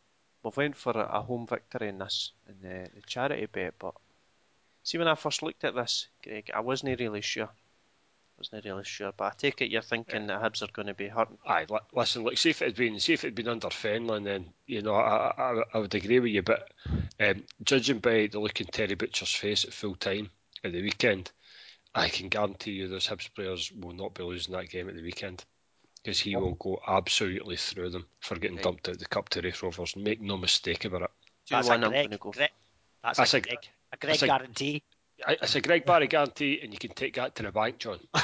We 0.43 0.51
went 0.55 0.75
for 0.75 0.91
a, 0.91 1.21
home 1.21 1.47
victory 1.47 1.89
in 1.89 1.97
this, 1.97 2.31
in 2.47 2.55
the, 2.61 2.89
the 2.95 3.01
charity 3.01 3.47
bet. 3.47 3.73
But 3.79 3.95
see, 4.83 4.97
when 4.97 5.07
I 5.07 5.15
first 5.15 5.43
looked 5.43 5.63
at 5.63 5.75
this, 5.75 6.07
Greg, 6.23 6.51
I 6.53 6.61
wasn't 6.61 6.99
really 6.99 7.21
sure. 7.21 7.49
Wasn't 8.37 8.63
really 8.65 8.83
sure, 8.83 9.11
but 9.17 9.25
I 9.25 9.35
take 9.35 9.61
it 9.61 9.71
you're 9.71 9.81
thinking 9.81 10.27
that 10.27 10.41
Hibs 10.41 10.61
are 10.61 10.71
going 10.71 10.87
to 10.87 10.93
be 10.93 11.07
hurting. 11.07 11.39
Aye, 11.47 11.65
li- 11.69 11.79
listen, 11.91 12.23
look, 12.23 12.37
see 12.37 12.51
if 12.51 12.61
it 12.61 12.65
had 12.65 12.75
been, 12.75 12.99
see 12.99 13.13
if 13.13 13.23
it 13.23 13.27
had 13.27 13.35
been 13.35 13.47
under 13.47 13.69
Fenlon, 13.69 14.25
then 14.25 14.53
you 14.67 14.83
know 14.83 14.93
I, 14.93 15.33
I, 15.35 15.63
I 15.73 15.77
would 15.79 15.95
agree 15.95 16.19
with 16.19 16.31
you. 16.31 16.43
But 16.43 16.71
um, 17.19 17.43
judging 17.63 17.97
by 17.97 18.27
the 18.27 18.39
look 18.39 18.61
in 18.61 18.67
Terry 18.67 18.93
Butcher's 18.93 19.33
face 19.33 19.65
at 19.65 19.73
full 19.73 19.95
time 19.95 20.29
at 20.63 20.71
the 20.71 20.83
weekend, 20.83 21.31
I 21.95 22.09
can 22.09 22.29
guarantee 22.29 22.73
you 22.73 22.87
those 22.87 23.07
Hibs 23.07 23.33
players 23.33 23.71
will 23.71 23.93
not 23.93 24.13
be 24.13 24.21
losing 24.21 24.53
that 24.53 24.69
game 24.69 24.87
at 24.87 24.95
the 24.95 25.01
weekend 25.01 25.43
because 26.03 26.19
he 26.19 26.35
will 26.35 26.53
go 26.55 26.79
absolutely 26.87 27.57
through 27.57 27.89
them 27.89 28.05
for 28.21 28.35
getting 28.35 28.57
Right. 28.57 28.63
dumped 28.63 28.87
out 28.87 28.93
of 28.95 28.99
the 28.99 29.05
cup 29.05 29.29
to 29.29 29.41
Raith 29.41 29.61
Rovers. 29.63 29.95
Make 29.95 30.21
no 30.21 30.37
mistake 30.37 30.85
about 30.85 31.03
it. 31.03 31.11
That's 31.49 31.67
one. 31.67 31.83
a 31.83 31.85
I'm 31.87 31.91
going 31.91 32.07
Greg. 32.09 32.19
go. 32.19 32.31
Greg 32.31 32.49
that's, 33.03 33.17
That's 33.17 33.33
a 33.33 33.37
a- 33.37 33.41
Greg. 33.41 33.57
A 33.93 33.97
Greg 33.97 34.11
that's 34.13 34.23
a- 34.23 34.27
guarantee. 34.27 34.83
It's 35.27 35.55
a 35.55 35.61
Greg 35.61 35.85
Barry 35.85 36.07
guarantee, 36.07 36.59
and 36.61 36.71
you 36.71 36.77
can 36.77 36.91
take 36.91 37.15
that 37.15 37.33
to 37.35 37.43
the 37.43 37.51
bank, 37.51 37.79
John. 37.79 37.99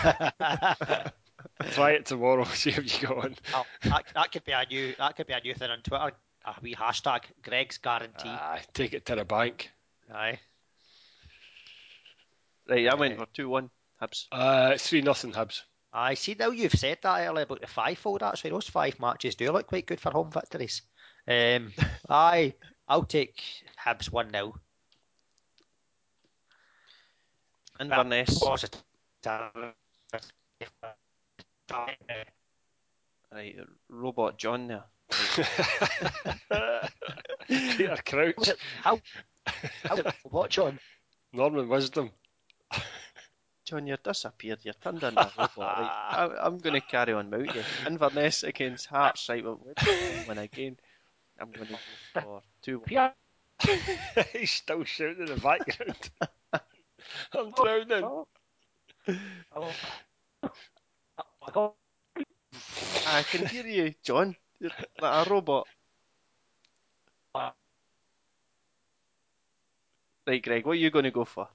Try 1.72 1.92
it 1.92 2.06
tomorrow. 2.06 2.44
See 2.54 2.70
if 2.70 3.02
you 3.02 3.08
got 3.08 3.18
one. 3.18 3.36
Oh, 3.54 3.66
that, 3.84 4.06
that 4.14 4.32
could 4.32 4.44
be 4.46 4.52
a 4.52 4.66
new 4.70 4.94
that 4.98 5.16
could 5.16 5.28
be 5.28 5.34
a 5.34 5.40
new 5.42 5.54
thing 5.56 5.70
on 5.72 5.80
Twitter. 5.82 6.12
A 6.46 6.56
wee 6.62 6.76
hashtag 6.76 7.22
Greg's 7.42 7.78
guarantee. 7.80 8.30
Aye, 8.30 8.62
take 8.74 8.94
it 8.94 9.06
to 9.08 9.16
the 9.16 9.26
bank. 9.26 9.72
Aye. 10.14 10.40
Right, 12.68 12.88
I 12.88 12.96
went 12.96 13.18
for 13.18 13.26
two 13.34 13.50
one. 13.50 13.70
Hibs. 14.02 14.26
Uh, 14.32 14.78
three 14.78 15.02
nothing 15.02 15.32
Hibs. 15.32 15.62
I 15.94 16.16
see 16.16 16.36
now 16.38 16.50
you've 16.50 16.74
said 16.74 16.98
that 17.04 17.28
earlier 17.28 17.44
about 17.44 17.62
the 17.62 17.68
five-fold. 17.68 18.24
Actually, 18.24 18.50
those 18.50 18.68
five 18.68 19.00
matches 19.00 19.36
do 19.36 19.52
look 19.52 19.68
quite 19.68 19.86
good 19.86 20.02
for 20.02 20.12
home 20.12 20.32
victories. 20.32 20.82
Um, 21.28 21.72
aye, 22.10 22.56
I'll 22.88 23.04
take 23.04 23.41
Hibs 23.86 24.12
one 24.12 24.32
0 24.32 24.56
Inverness. 27.80 28.41
Right, 33.32 33.56
robot 33.89 34.38
John 34.38 34.68
there. 34.68 34.84
Peter 37.48 37.98
Crouch, 38.06 38.50
How? 38.82 39.00
How? 39.84 39.98
What, 40.24 40.50
John? 40.50 40.80
Norman 41.32 41.68
Wisdom. 41.68 42.12
John, 43.66 43.88
you're 43.88 43.97
disappeared. 43.97 44.59
You're 44.64 44.74
turned 44.74 45.03
into 45.03 45.22
a 45.22 45.32
robot. 45.38 45.57
Right? 45.57 45.89
I, 46.11 46.30
I'm 46.41 46.57
going 46.57 46.74
to 46.74 46.82
carry 46.82 47.14
on 47.14 47.30
without 47.30 47.55
you. 47.55 47.64
Inverness 47.88 48.43
against 48.43 48.88
Hearts. 48.88 49.30
Right, 49.30 49.43
well, 49.43 49.59
win 50.28 50.38
again. 50.38 50.78
I'm 51.39 51.51
going 51.51 51.68
to 51.68 51.74
go 51.74 51.80
for 52.22 52.41
2 52.64 52.84
He's 54.34 54.51
still 54.51 54.84
shouting 54.84 55.28
in 55.28 55.34
the 55.34 55.38
background. 55.38 56.09
I'm 57.34 57.51
drowning. 57.51 58.26
Oh. 59.55 59.74
I 63.07 63.24
can 63.24 63.45
hear 63.45 63.66
you, 63.66 63.93
John. 64.03 64.36
You're 64.59 64.72
like 65.01 65.28
a 65.28 65.30
robot. 65.30 65.68
Right, 70.26 70.41
Greg, 70.41 70.66
what 70.66 70.74
are 70.74 70.76
you 70.76 70.89
going 70.89 71.03
to 71.03 71.11
go 71.11 71.26
for? 71.26 71.47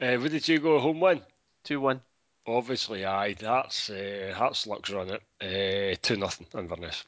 Uh, 0.00 0.16
what 0.16 0.30
did 0.30 0.46
you 0.46 0.58
go 0.58 0.78
home 0.78 1.00
win? 1.00 1.20
2 1.64 1.80
1. 1.80 2.00
Obviously, 2.46 3.04
aye. 3.04 3.34
That's 3.34 3.90
uh, 3.90 4.32
Hearts 4.34 4.66
Lux 4.66 4.90
run 4.90 5.10
it. 5.10 5.22
Uh, 5.40 5.96
two 6.02 6.16
nothing 6.16 6.46
Inverness. 6.56 7.04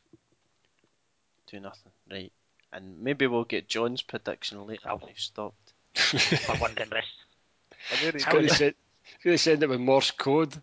2 1.49 1.61
nothing. 1.61 1.93
Right. 2.11 2.33
And 2.73 3.01
maybe 3.01 3.27
we'll 3.27 3.45
get 3.45 3.69
John's 3.69 4.03
prediction 4.03 4.67
later 4.67 4.89
when 4.89 5.09
he's 5.09 5.23
stopped. 5.23 5.73
For 5.95 6.57
one 6.57 6.75
din 6.75 6.91
rest. 6.91 7.09
He's 8.13 8.25
going 8.25 8.49
to 8.49 8.55
send, 8.55 8.75
going 9.23 9.35
to 9.35 9.39
send 9.39 9.63
it 9.63 9.69
with 9.69 9.81
Morse 9.81 10.11
code. 10.11 10.55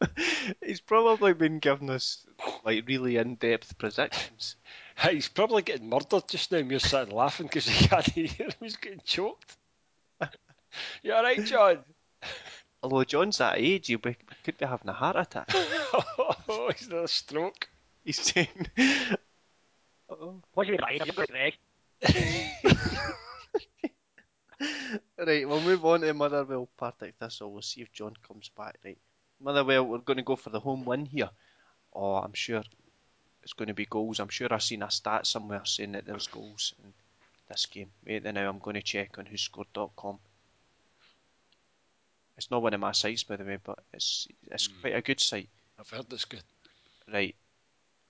He's 0.64 0.80
probably 0.80 1.34
been 1.34 1.58
giving 1.58 1.90
us 1.90 2.24
like 2.64 2.86
really 2.86 3.16
in-depth 3.16 3.76
predictions. 3.78 4.56
He's 5.10 5.28
probably 5.28 5.62
getting 5.62 5.88
murdered 5.88 6.28
just 6.28 6.52
now. 6.52 6.58
and 6.58 6.70
We're 6.70 6.78
sitting 6.78 7.14
laughing 7.14 7.46
because 7.46 7.66
he 7.66 7.88
can't 7.88 8.06
hear 8.06 8.26
him. 8.26 8.50
He's 8.60 8.76
getting 8.76 9.00
choked. 9.04 9.56
You 11.02 11.12
all 11.12 11.22
right, 11.22 11.44
John? 11.44 11.78
Although 12.82 13.04
John's 13.04 13.38
that 13.38 13.58
age, 13.58 13.86
he 13.86 13.96
be, 13.96 14.16
could 14.44 14.58
be 14.58 14.66
having 14.66 14.88
a 14.88 14.92
heart 14.92 15.16
attack. 15.16 15.50
oh, 15.54 16.72
he's 16.76 16.88
had 16.88 16.98
a 16.98 17.08
stroke. 17.08 17.68
He's 18.04 18.20
saying, 18.20 18.48
oh. 20.08 20.40
What 20.54 20.66
do 20.66 20.72
you 20.72 20.78
mean, 20.78 21.00
by 21.14 21.26
Greg? 21.26 21.54
Right, 25.24 25.48
we'll 25.48 25.60
move 25.60 25.84
on 25.84 26.00
to 26.00 26.12
Motherwell 26.14 26.68
Partick 26.76 27.14
Thistle. 27.18 27.52
We'll 27.52 27.62
see 27.62 27.82
if 27.82 27.92
John 27.92 28.14
comes 28.26 28.48
back. 28.48 28.78
Right, 28.84 28.98
Motherwell, 29.40 29.86
we're 29.86 29.98
going 29.98 30.16
to 30.16 30.24
go 30.24 30.34
for 30.34 30.50
the 30.50 30.58
home 30.58 30.84
win 30.84 31.06
here. 31.06 31.30
Oh, 31.92 32.16
I'm 32.16 32.32
sure 32.32 32.62
it's 33.42 33.52
going 33.52 33.68
to 33.68 33.74
be 33.74 33.86
goals. 33.86 34.18
I'm 34.18 34.28
sure 34.28 34.52
I've 34.52 34.62
seen 34.62 34.82
a 34.82 34.90
stat 34.90 35.26
somewhere 35.26 35.62
saying 35.64 35.92
that 35.92 36.06
there's 36.06 36.26
goals 36.26 36.74
in 36.82 36.92
this 37.48 37.66
game. 37.66 37.90
Wait 38.04 38.24
then 38.24 38.34
now, 38.34 38.48
I'm 38.48 38.58
going 38.58 38.74
to 38.74 38.82
check 38.82 39.18
on 39.18 39.26
whoscored.com. 39.26 40.18
It's 42.36 42.50
not 42.50 42.62
one 42.62 42.74
of 42.74 42.80
my 42.80 42.92
sites, 42.92 43.24
by 43.24 43.36
the 43.36 43.44
way, 43.44 43.58
but 43.62 43.78
it's 43.92 44.26
it's 44.50 44.68
quite 44.68 44.96
a 44.96 45.02
good 45.02 45.20
site. 45.20 45.48
I've 45.78 45.90
heard 45.90 46.08
this 46.08 46.24
good. 46.24 46.42
Right. 47.12 47.34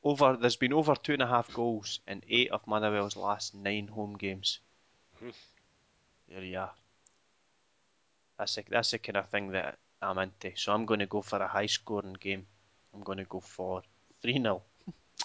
Over 0.05 0.37
there's 0.41 0.57
been 0.57 0.73
over 0.73 0.95
two 0.95 1.12
and 1.14 1.23
a 1.23 1.27
half 1.27 1.53
goals 1.53 2.01
in 2.09 2.23
eight 2.29 2.51
of 2.51 2.66
Motherwell's 2.66 3.16
last 3.16 3.55
nine 3.55 3.89
home 3.89 4.16
games. 4.16 4.59
Mhm. 5.23 5.33
There 6.29 6.45
you 6.45 6.59
are. 6.59 6.73
That's 8.39 8.55
the, 8.57 8.64
that's 8.68 8.91
the 8.91 8.99
kind 8.99 9.16
of 9.18 9.29
thing 9.29 9.53
that 9.53 9.79
I'm 10.01 10.18
into. 10.18 10.53
So 10.57 10.73
I'm 10.73 10.87
going 10.87 11.01
to 11.01 11.07
go 11.07 11.23
for 11.23 11.39
a 11.41 11.47
high 11.47 11.66
scoring 11.66 12.16
game. 12.18 12.47
I'm 12.95 13.03
going 13.03 13.18
to 13.18 13.25
go 13.25 13.41
for 13.41 13.83
3 14.23 14.35
0. 14.41 14.62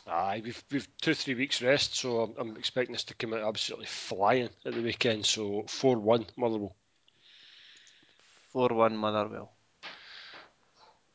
Aye, 0.06 0.41
we've 0.43 0.64
we've 0.72 0.88
two 1.02 1.14
three 1.14 1.34
weeks 1.34 1.62
rest, 1.62 1.95
so 1.95 2.22
I'm, 2.22 2.34
I'm 2.38 2.58
expecting 2.58 2.95
us 2.95 3.04
to 3.06 3.16
come 3.16 3.34
out 3.34 3.41
absolutely 3.41 3.88
flying 3.88 4.50
at 4.66 4.74
the 4.74 4.82
weekend. 4.82 5.26
So 5.26 5.66
four 5.68 5.98
one 5.98 6.26
Motherwell. 6.38 6.76
4 8.52 8.70
1 8.70 8.98
Motherwell. 8.98 9.52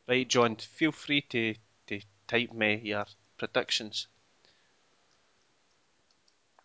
Right, 0.08 0.28
John, 0.28 0.56
feel 0.56 0.92
free 0.92 1.22
to, 1.22 1.54
to 1.86 2.00
type 2.26 2.52
me 2.52 2.80
your 2.84 3.06
predictions. 3.38 4.08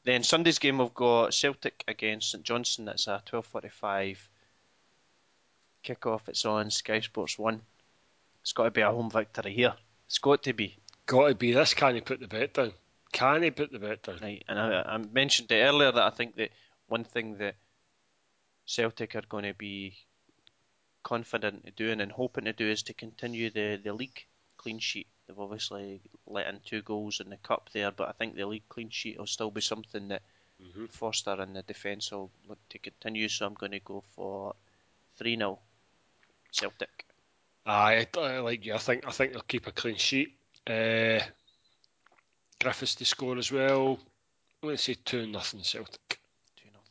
Then 0.03 0.23
Sunday's 0.23 0.59
game 0.59 0.77
we've 0.77 0.93
got 0.93 1.33
Celtic 1.33 1.83
against 1.87 2.31
St 2.31 2.43
Johnstone. 2.43 2.85
That's 2.85 3.07
a 3.07 3.21
12:45 3.25 4.17
kick-off. 5.83 6.29
It's 6.29 6.45
on 6.45 6.71
Sky 6.71 7.01
Sports 7.01 7.37
One. 7.37 7.61
It's 8.41 8.53
got 8.53 8.63
to 8.63 8.71
be 8.71 8.81
a 8.81 8.89
home 8.89 9.11
victory 9.11 9.53
here. 9.53 9.75
It's 10.05 10.19
got 10.19 10.43
to 10.43 10.53
be. 10.53 10.77
Got 11.05 11.27
to 11.27 11.35
be 11.35 11.51
this. 11.51 11.73
Can 11.73 11.95
he 11.95 12.01
put 12.01 12.21
the 12.21 12.27
bet 12.27 12.53
down? 12.53 12.71
Can 13.11 13.43
he 13.43 13.51
put 13.51 13.71
the 13.71 13.79
bet 13.79 14.03
down? 14.03 14.19
Right, 14.21 14.43
and 14.47 14.57
I, 14.57 14.81
I 14.81 14.97
mentioned 14.97 15.51
it 15.51 15.61
earlier 15.61 15.91
that 15.91 16.03
I 16.03 16.09
think 16.11 16.37
that 16.37 16.51
one 16.87 17.03
thing 17.03 17.37
that 17.39 17.55
Celtic 18.65 19.15
are 19.15 19.27
going 19.27 19.43
to 19.43 19.53
be 19.53 19.97
confident 21.07 21.63
in 21.65 21.73
doing 21.75 22.01
and 22.01 22.11
hoping 22.11 22.45
to 22.45 22.53
do 22.53 22.69
is 22.69 22.83
to 22.83 22.93
continue 22.93 23.49
the, 23.49 23.79
the 23.81 23.93
league 23.93 24.25
clean 24.57 24.79
sheet. 24.79 25.07
They've 25.25 25.39
obviously 25.39 26.01
let 26.25 26.47
in 26.47 26.59
two 26.65 26.81
goals 26.81 27.21
in 27.21 27.29
the 27.29 27.37
cup 27.37 27.69
there, 27.73 27.91
but 27.91 28.09
I 28.09 28.11
think 28.11 28.35
the 28.35 28.45
league 28.45 28.67
clean 28.67 28.89
sheet 28.89 29.17
will 29.17 29.27
still 29.27 29.51
be 29.51 29.61
something 29.61 30.09
that 30.09 30.21
Mm-hmm. 30.63 30.85
Forster 30.87 31.39
and 31.39 31.55
the 31.55 31.61
defence 31.61 32.11
will 32.11 32.31
look 32.47 32.57
to 32.69 32.79
continue. 32.79 33.29
So 33.29 33.45
I'm 33.45 33.53
going 33.53 33.73
to 33.73 33.79
go 33.79 34.03
for 34.15 34.55
three 35.17 35.37
0 35.37 35.59
Celtic. 36.51 37.05
I, 37.65 38.07
I 38.17 38.39
like 38.39 38.65
you. 38.65 38.73
I 38.73 38.77
think 38.77 39.05
I 39.07 39.11
think 39.11 39.33
they'll 39.33 39.41
keep 39.41 39.67
a 39.67 39.71
clean 39.71 39.97
sheet. 39.97 40.33
Uh, 40.65 41.19
Griffiths 42.59 42.95
to 42.95 43.05
score 43.05 43.37
as 43.37 43.51
well. 43.51 43.99
I'm 44.63 44.69
going 44.69 44.77
to 44.77 44.81
say 44.81 44.95
two 45.05 45.27
nothing 45.27 45.61
Celtic. 45.61 46.19
Two 46.55 46.69
0 46.69 46.81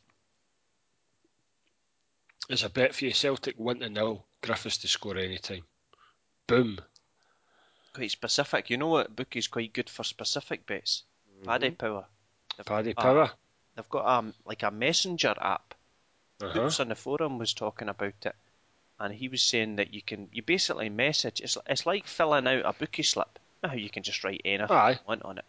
There's 2.47 2.63
a 2.63 2.69
bet 2.69 2.95
for 2.95 3.05
you. 3.05 3.13
Celtic 3.13 3.59
one 3.59 3.79
to 3.79 3.89
nil. 3.89 4.25
Griffiths 4.41 4.77
to 4.77 4.87
score 4.87 5.17
any 5.17 5.37
time. 5.37 5.63
Boom. 6.47 6.79
Quite 7.93 8.11
specific. 8.11 8.69
You 8.69 8.77
know 8.77 8.87
what? 8.87 9.15
Bookie's 9.15 9.47
quite 9.47 9.73
good 9.73 9.89
for 9.89 10.03
specific 10.03 10.65
bets. 10.65 11.03
Paddy 11.43 11.71
Power. 11.71 12.05
They've 12.55 12.65
Paddy 12.65 12.93
got 12.93 13.03
Power. 13.03 13.31
They've 13.75 13.89
got 13.89 14.05
um 14.07 14.33
like 14.45 14.63
a 14.63 14.71
messenger 14.71 15.35
app. 15.39 15.73
Uh-huh. 16.41 16.69
On 16.79 16.89
the 16.89 16.95
forum 16.95 17.39
was 17.39 17.53
talking 17.53 17.89
about 17.89 18.13
it, 18.25 18.35
and 18.99 19.13
he 19.13 19.27
was 19.27 19.41
saying 19.41 19.77
that 19.77 19.93
you 19.93 20.01
can 20.03 20.29
you 20.31 20.43
basically 20.43 20.89
message. 20.89 21.41
It's 21.41 21.57
it's 21.67 21.85
like 21.85 22.07
filling 22.07 22.47
out 22.47 22.65
a 22.65 22.73
bookie 22.73 23.03
slip. 23.03 23.39
You 23.73 23.89
can 23.89 24.03
just 24.03 24.23
write 24.23 24.41
anything 24.45 24.71
Aye. 24.71 24.91
you 24.91 24.97
want 25.07 25.23
on 25.23 25.39
it. 25.39 25.45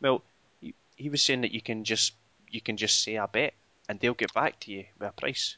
Well, 0.00 0.22
he, 0.60 0.74
he 0.96 1.10
was 1.10 1.22
saying 1.22 1.42
that 1.42 1.52
you 1.52 1.60
can 1.60 1.84
just 1.84 2.14
you 2.48 2.60
can 2.60 2.76
just 2.76 3.02
say 3.02 3.16
a 3.16 3.28
bet, 3.28 3.54
and 3.88 4.00
they'll 4.00 4.14
get 4.14 4.34
back 4.34 4.58
to 4.60 4.72
you 4.72 4.86
with 4.98 5.10
a 5.10 5.12
price. 5.12 5.56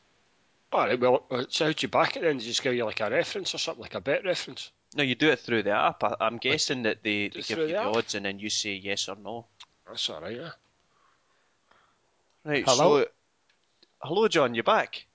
All 0.75 0.87
right. 0.89 0.99
Well, 0.99 1.25
so 1.49 1.66
how'd 1.66 1.81
you 1.83 1.89
back 1.89 2.16
it 2.16 2.22
then? 2.22 2.39
Did 2.39 2.43
you 2.43 2.51
just 2.51 2.62
give 2.62 2.75
you 2.75 2.85
like 2.85 3.01
a 3.01 3.09
reference 3.09 3.55
or 3.55 3.59
something, 3.59 3.81
like 3.83 3.95
a 3.95 4.01
bet 4.01 4.25
reference? 4.25 4.72
No, 4.97 5.05
you 5.05 5.14
do 5.14 5.31
it 5.31 5.39
through 5.39 5.62
the 5.62 5.70
app. 5.70 6.03
I, 6.03 6.16
I'm 6.20 6.37
guessing 6.39 6.83
that 6.83 7.03
they, 7.05 7.29
they 7.29 7.43
give 7.43 7.59
you 7.59 7.66
the 7.68 7.72
the 7.75 7.79
odds, 7.79 8.14
and 8.16 8.27
then 8.27 8.39
you 8.41 8.51
say 8.51 8.75
yes 8.75 9.09
or 9.09 9.16
no. 9.16 9.47
That's 9.87 10.09
all 10.11 10.20
right. 10.20 10.37
Yeah. 10.37 10.51
Right. 12.45 12.64
Hello? 12.66 13.03
So, 13.03 13.09
hello, 14.03 14.27
John. 14.29 14.55
You 14.57 14.62
back? 14.64 15.07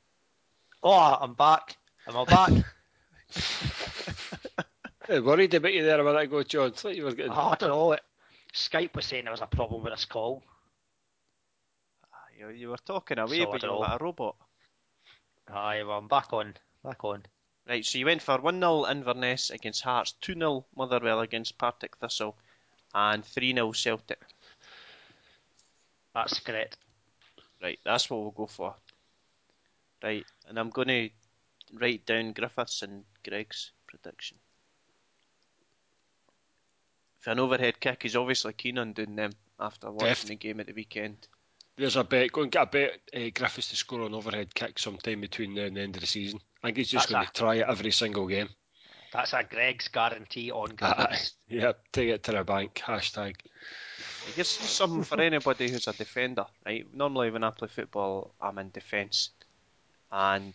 Oh, 0.82 0.94
I'm 0.94 1.34
back. 1.34 1.76
Am 2.08 2.16
I 2.18 2.26
back? 2.26 2.52
Hey, 5.08 5.20
worried 5.22 5.52
about 5.56 5.74
you 5.74 5.84
there 5.84 6.00
a 6.00 6.04
minute 6.04 6.22
ago, 6.22 6.44
John. 6.44 6.72
Thought 6.72 6.96
you 6.96 7.04
were 7.04 7.14
getting. 7.14 7.32
oh, 7.32 7.36
I 7.36 7.56
don't 7.56 7.70
know. 7.70 7.98
Skype 8.54 8.96
was 8.96 9.06
saying 9.08 9.24
there 9.24 9.32
was 9.32 9.42
a 9.42 9.48
problem 9.48 9.82
with 9.82 9.92
this 9.92 10.06
call. 10.06 10.44
Ah, 12.14 12.18
You, 12.38 12.50
you 12.50 12.70
were 12.70 12.78
talking 12.78 13.18
away, 13.18 13.38
So, 13.40 13.42
I 13.42 13.46
but 13.46 13.54
you 13.54 13.60
don't 13.70 13.70
were 13.80 13.86
know. 13.88 13.92
like 13.92 14.00
a 14.00 14.04
robot. 14.04 14.36
Aye, 15.52 15.84
well, 15.84 15.98
I'm 15.98 16.08
back 16.08 16.32
on. 16.32 16.56
Back 16.84 17.04
on. 17.04 17.24
Right, 17.68 17.86
so 17.86 17.98
you 17.98 18.06
went 18.06 18.22
for 18.22 18.40
1 18.40 18.60
0 18.60 18.86
Inverness 18.86 19.50
against 19.50 19.82
Hearts, 19.82 20.14
2 20.22 20.34
0 20.34 20.66
Motherwell 20.76 21.22
against 21.22 21.58
Partick 21.58 21.98
Thistle, 21.98 22.36
and 22.94 23.24
3 23.26 23.54
0 23.54 23.72
Celtic. 23.72 24.22
That's 26.14 26.40
correct. 26.40 26.78
Right, 27.62 27.80
that's 27.84 28.10
what 28.10 28.22
we'll 28.22 28.32
go 28.32 28.48
for. 28.48 28.76
Right, 30.04 30.26
and 30.48 30.58
I'm 30.58 30.70
going 30.70 30.88
to 30.88 31.10
write 31.74 32.06
down 32.06 32.34
Griffiths 32.34 32.82
and 32.82 33.04
Greg's 33.28 33.72
prediction. 33.88 34.38
For 37.20 37.32
an 37.32 37.40
overhead 37.40 37.80
kick, 37.80 38.04
he's 38.04 38.16
obviously 38.16 38.54
keen 38.54 38.78
on 38.78 38.94
doing 38.94 39.16
them 39.16 39.32
after 39.60 39.92
watching 39.92 40.08
Def- 40.08 40.26
the 40.28 40.36
game 40.36 40.60
at 40.60 40.68
the 40.68 40.74
weekend. 40.74 41.28
There's 41.80 41.96
a 41.96 42.04
bet. 42.04 42.32
Go 42.34 42.42
and 42.42 42.52
get 42.52 42.64
a 42.64 42.66
bet. 42.66 43.00
Uh, 43.16 43.30
Griffiths 43.34 43.70
to 43.70 43.76
score 43.78 44.02
an 44.02 44.14
overhead 44.14 44.54
kick 44.54 44.78
sometime 44.78 45.22
between 45.22 45.54
now 45.56 45.62
and 45.64 45.78
the 45.78 45.82
end 45.82 45.96
of 45.96 46.02
the 46.02 46.08
season. 46.08 46.42
I 46.62 46.68
think 46.68 46.78
he's 46.78 46.90
just 46.90 47.08
That's 47.08 47.12
going 47.14 47.24
a- 47.24 47.28
to 47.28 47.34
try 47.34 47.56
it 47.56 47.66
every 47.70 47.92
single 47.92 48.28
game. 48.28 48.50
That's 49.14 49.34
a 49.34 49.44
Greg's 49.44 49.88
guarantee 49.88 50.52
on 50.52 50.72
Aye. 50.82 50.96
Griffiths. 50.96 51.34
yeah, 51.48 51.72
take 51.94 52.10
it 52.10 52.24
to 52.24 52.32
the 52.34 52.44
bank. 52.44 52.76
Hashtag. 52.86 53.38
Here's 54.36 54.50
something 54.50 55.04
for 55.04 55.20
anybody 55.22 55.70
who's 55.72 55.88
a 55.88 55.94
defender, 55.94 56.46
right? 56.66 56.86
Normally, 56.94 57.32
when 57.32 57.44
I 57.44 57.50
play 57.52 57.70
football, 57.70 58.34
I'm 58.42 58.58
in 58.60 58.70
defence. 58.72 59.30
And 60.12 60.54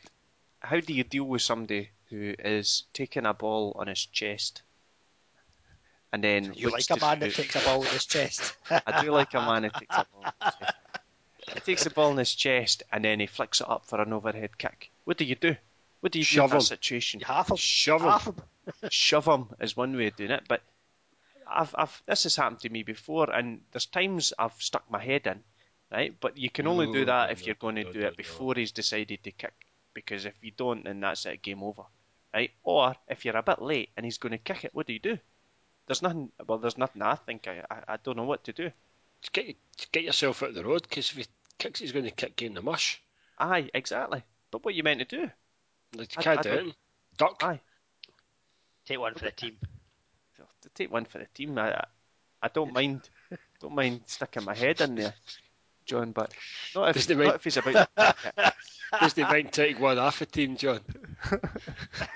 how 0.60 0.78
do 0.80 0.92
you 0.92 1.04
deal 1.04 1.24
with 1.24 1.42
somebody 1.42 1.88
who 2.10 2.34
is 2.38 2.84
taking 2.92 3.24
a 3.26 3.34
ball 3.34 3.74
on 3.78 3.86
his 3.88 4.04
chest 4.06 4.62
and 6.12 6.22
then 6.22 6.52
You 6.54 6.68
looks 6.70 6.88
like 6.90 7.00
a 7.00 7.04
man 7.06 7.18
that 7.20 7.34
takes 7.34 7.56
a 7.56 7.60
ball 7.64 7.82
in 7.82 7.88
his 7.88 8.04
chest. 8.06 8.56
I 8.70 9.02
do 9.02 9.10
like 9.10 9.34
a 9.34 9.40
man 9.40 9.64
who 9.64 9.70
takes 9.70 9.96
a 9.96 10.06
ball 10.12 10.32
in. 11.48 11.54
He 11.54 11.60
takes 11.60 11.84
the 11.84 11.90
ball 11.90 12.10
in 12.12 12.18
his 12.18 12.34
chest 12.34 12.82
and 12.92 13.04
then 13.04 13.20
he 13.20 13.26
flicks 13.26 13.60
it 13.60 13.68
up 13.68 13.86
for 13.86 14.00
an 14.00 14.12
overhead 14.12 14.58
kick. 14.58 14.90
What 15.04 15.16
do 15.18 15.24
you 15.24 15.34
do? 15.36 15.56
What 16.00 16.12
do 16.12 16.18
you 16.18 16.26
do 16.26 16.40
Shove 16.40 16.52
in 16.52 16.58
him. 16.58 16.58
that 16.58 16.64
situation? 16.64 17.20
You 17.20 17.26
half 17.26 17.50
him. 17.50 17.56
Shove 17.56 18.04
him. 18.04 18.10
Half 18.10 18.26
him. 18.26 18.36
shove 18.90 19.26
him 19.26 19.48
is 19.60 19.76
one 19.76 19.96
way 19.96 20.06
of 20.08 20.16
doing 20.16 20.30
it, 20.30 20.44
but 20.48 20.62
I've, 21.46 21.74
I've 21.76 22.02
this 22.06 22.24
has 22.24 22.36
happened 22.36 22.60
to 22.60 22.68
me 22.70 22.82
before, 22.82 23.30
and 23.30 23.62
there's 23.72 23.86
times 23.86 24.32
I've 24.38 24.54
stuck 24.60 24.90
my 24.90 25.02
head 25.02 25.26
in, 25.26 25.42
right? 25.92 26.14
But 26.20 26.38
you 26.38 26.50
can 26.50 26.66
only 26.66 26.86
do 26.86 27.00
No, 27.00 27.04
that 27.06 27.26
no, 27.26 27.32
if 27.32 27.46
you're 27.46 27.54
going 27.54 27.76
to 27.76 27.84
no, 27.84 27.92
do 27.92 28.00
no, 28.00 28.06
it 28.08 28.10
no. 28.12 28.16
before 28.16 28.54
he's 28.54 28.72
decided 28.72 29.22
to 29.24 29.30
kick, 29.30 29.54
because 29.94 30.24
if 30.24 30.34
you 30.42 30.52
don't, 30.56 30.84
then 30.84 31.00
that's 31.00 31.26
it, 31.26 31.42
game 31.42 31.62
over, 31.62 31.84
right? 32.32 32.50
Or 32.62 32.94
if 33.08 33.24
you're 33.24 33.36
a 33.36 33.42
bit 33.42 33.60
late 33.62 33.90
and 33.96 34.04
he's 34.04 34.18
going 34.18 34.32
to 34.32 34.38
kick 34.38 34.64
it, 34.64 34.74
what 34.74 34.86
do 34.86 34.92
you 34.94 34.98
do? 34.98 35.18
There's 35.86 36.02
nothing. 36.02 36.32
Well, 36.46 36.58
there's 36.58 36.78
nothing. 36.78 37.02
I 37.02 37.14
think 37.16 37.46
I, 37.48 37.64
I, 37.70 37.94
I 37.94 37.96
don't 37.98 38.16
know 38.16 38.24
what 38.24 38.44
to 38.44 38.52
do. 38.52 38.70
Just 39.24 39.32
get, 39.32 39.56
get 39.92 40.04
yourself 40.04 40.42
out 40.42 40.50
of 40.50 40.54
the 40.54 40.64
road 40.64 40.82
because 40.82 41.10
if 41.10 41.16
he 41.16 41.24
kicks, 41.58 41.80
he's 41.80 41.92
going 41.92 42.04
to 42.04 42.10
kick 42.10 42.40
you 42.42 42.46
in 42.48 42.54
the 42.54 42.60
mush. 42.62 43.00
Aye, 43.38 43.70
exactly. 43.72 44.22
But 44.50 44.62
what 44.64 44.74
you 44.74 44.82
meant 44.82 45.00
to 45.00 45.06
do? 45.06 45.30
Like, 45.96 46.12
I- 46.16 46.20
you 46.20 46.24
can't 46.24 46.38
I 46.38 46.42
do 46.42 46.50
don't- 46.56 46.68
it. 46.68 46.74
Duck. 47.16 47.42
Aye, 47.44 47.60
Take 48.86 48.98
one 49.00 49.14
for 49.14 49.24
the 49.24 49.30
team. 49.30 49.56
to 50.62 50.68
take 50.74 50.90
one 50.92 51.04
for 51.06 51.18
the 51.18 51.26
team. 51.34 51.56
I, 51.58 51.72
I- 51.74 51.86
I 52.42 52.48
don't 52.48 52.72
mind. 52.74 53.08
Don't 53.60 53.74
mind 53.74 54.02
sticking 54.06 54.44
my 54.44 54.54
head 54.54 54.80
in 54.82 54.96
there, 54.96 55.14
John. 55.86 56.12
But 56.12 56.34
not 56.74 56.90
if, 56.90 56.96
Doesn't 56.96 57.16
mind- 57.18 57.34
if 57.36 57.44
he's 57.44 57.56
about. 57.56 57.88
to 57.96 57.96
kick 58.24 58.34
it. 58.36 58.52
Just 59.00 59.16
the 59.16 59.22
mind 59.22 59.52
take 59.52 59.80
one 59.80 59.96
off 59.98 60.18
the 60.18 60.26
team, 60.26 60.56
John. 60.58 60.80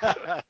I'm- 0.03 0.43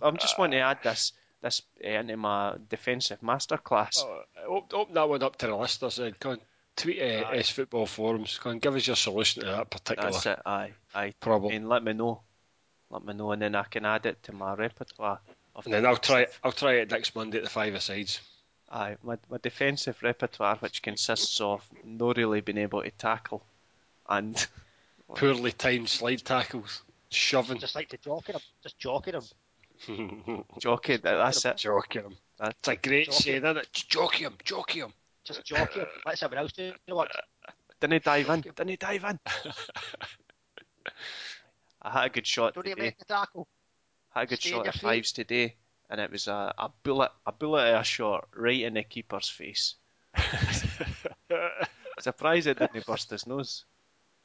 I'm 0.00 0.16
just 0.16 0.38
wanting 0.38 0.58
to 0.58 0.64
add 0.64 0.78
this 0.82 1.12
this 1.42 1.62
uh, 1.84 1.88
into 1.88 2.16
my 2.16 2.54
defensive 2.70 3.20
masterclass. 3.20 4.02
Oh, 4.04 4.22
open, 4.46 4.78
open 4.78 4.94
that 4.94 5.08
one 5.08 5.22
up 5.22 5.36
to 5.36 5.46
the 5.46 5.56
listeners 5.56 5.98
and 5.98 6.18
go 6.18 6.30
on, 6.32 6.40
tweet 6.76 7.00
uh, 7.00 7.24
Aye. 7.28 7.36
S 7.38 7.50
Football 7.50 7.86
Forums. 7.86 8.38
Go 8.42 8.50
and 8.50 8.60
give 8.62 8.74
us 8.74 8.86
your 8.86 8.96
solution 8.96 9.42
to 9.42 9.50
that 9.50 9.70
particular 9.70 10.10
That's 10.10 10.26
it. 10.26 10.38
Aye, 10.46 10.72
aye. 10.94 11.14
problem. 11.20 11.52
And 11.52 11.68
let 11.68 11.82
me 11.84 11.92
know. 11.92 12.20
Let 12.90 13.04
me 13.04 13.14
know, 13.14 13.32
and 13.32 13.42
then 13.42 13.54
I 13.54 13.64
can 13.64 13.84
add 13.84 14.06
it 14.06 14.22
to 14.24 14.32
my 14.32 14.54
repertoire. 14.54 15.20
And 15.64 15.72
then 15.74 15.84
I'll 15.86 15.96
try. 15.96 16.20
defensive- 16.20 16.40
I'll 16.44 16.52
try 16.52 16.72
it 16.74 16.90
next 16.90 17.14
Monday 17.14 17.38
at 17.38 17.44
the 17.44 17.50
five 17.50 17.80
sides. 17.82 18.20
Aye, 18.70 18.96
my, 19.02 19.18
my 19.30 19.36
defensive 19.42 20.02
repertoire, 20.02 20.56
which 20.56 20.80
consists 20.82 21.40
of 21.42 21.62
not 21.84 22.16
really 22.16 22.40
being 22.40 22.56
able 22.58 22.82
to 22.82 22.90
tackle, 22.90 23.42
and 24.08 24.46
Poorly 25.14 25.52
timed 25.52 25.88
slide 25.90 26.24
tackles, 26.24 26.82
shoving, 27.10 27.58
Just 27.58 27.74
like 27.74 27.90
to 27.90 27.98
jockey 27.98 28.32
him. 28.32 28.40
Just 28.62 28.78
jockey 28.78 29.10
him. 29.12 29.22
Jockey. 30.58 30.96
that- 30.96 31.02
That's 31.02 31.44
it. 31.44 31.56
jockey 31.58 32.00
him. 32.00 32.16
That's 32.38 32.54
It's 32.58 32.68
a 32.68 32.76
great 32.76 33.06
Jockey. 33.06 33.22
saying, 33.22 33.44
isn't 33.44 33.56
it? 33.58 33.68
Just 33.72 33.88
jockey 33.88 34.24
him, 34.24 34.36
jockey 34.44 34.80
him. 34.80 34.92
Just 35.24 35.44
jockey 35.44 35.80
him. 35.80 35.86
Let 36.06 36.18
someone 36.18 36.38
else 36.38 36.52
do 36.52 36.72
the 36.86 36.96
work. 36.96 37.10
Didn't 37.80 37.92
he 37.94 37.98
dive 38.00 38.28
in. 38.28 38.40
Didn't 38.42 38.68
he 38.68 38.76
dive 38.76 39.04
in. 39.04 39.18
I 41.82 41.90
had 41.90 42.04
a 42.06 42.10
good 42.10 42.26
shot 42.26 42.54
Don't 42.54 42.66
even 42.66 42.76
today. 42.76 42.86
make 42.88 42.98
the 42.98 43.04
tackle. 43.04 43.48
had 44.10 44.22
a 44.24 44.26
good 44.26 44.40
Stay 44.40 44.50
shot 44.50 44.60
at 44.60 44.64
your 44.66 44.72
feet. 44.72 44.82
fives 44.82 45.12
today, 45.12 45.56
and 45.90 46.00
it 46.00 46.10
was 46.10 46.28
a, 46.28 46.54
a 46.58 46.70
bullet, 46.84 47.10
a 47.26 47.32
bullet 47.32 47.74
of 47.74 47.80
a 47.80 47.84
shot 47.84 48.28
right 48.36 48.60
in 48.62 48.74
the 48.74 48.82
keeper's 48.84 49.28
face. 49.28 49.74
Surprised 52.00 52.46
it 52.46 52.58
didn't 52.58 52.86
burst 52.86 53.10
his 53.10 53.26
nose. 53.26 53.64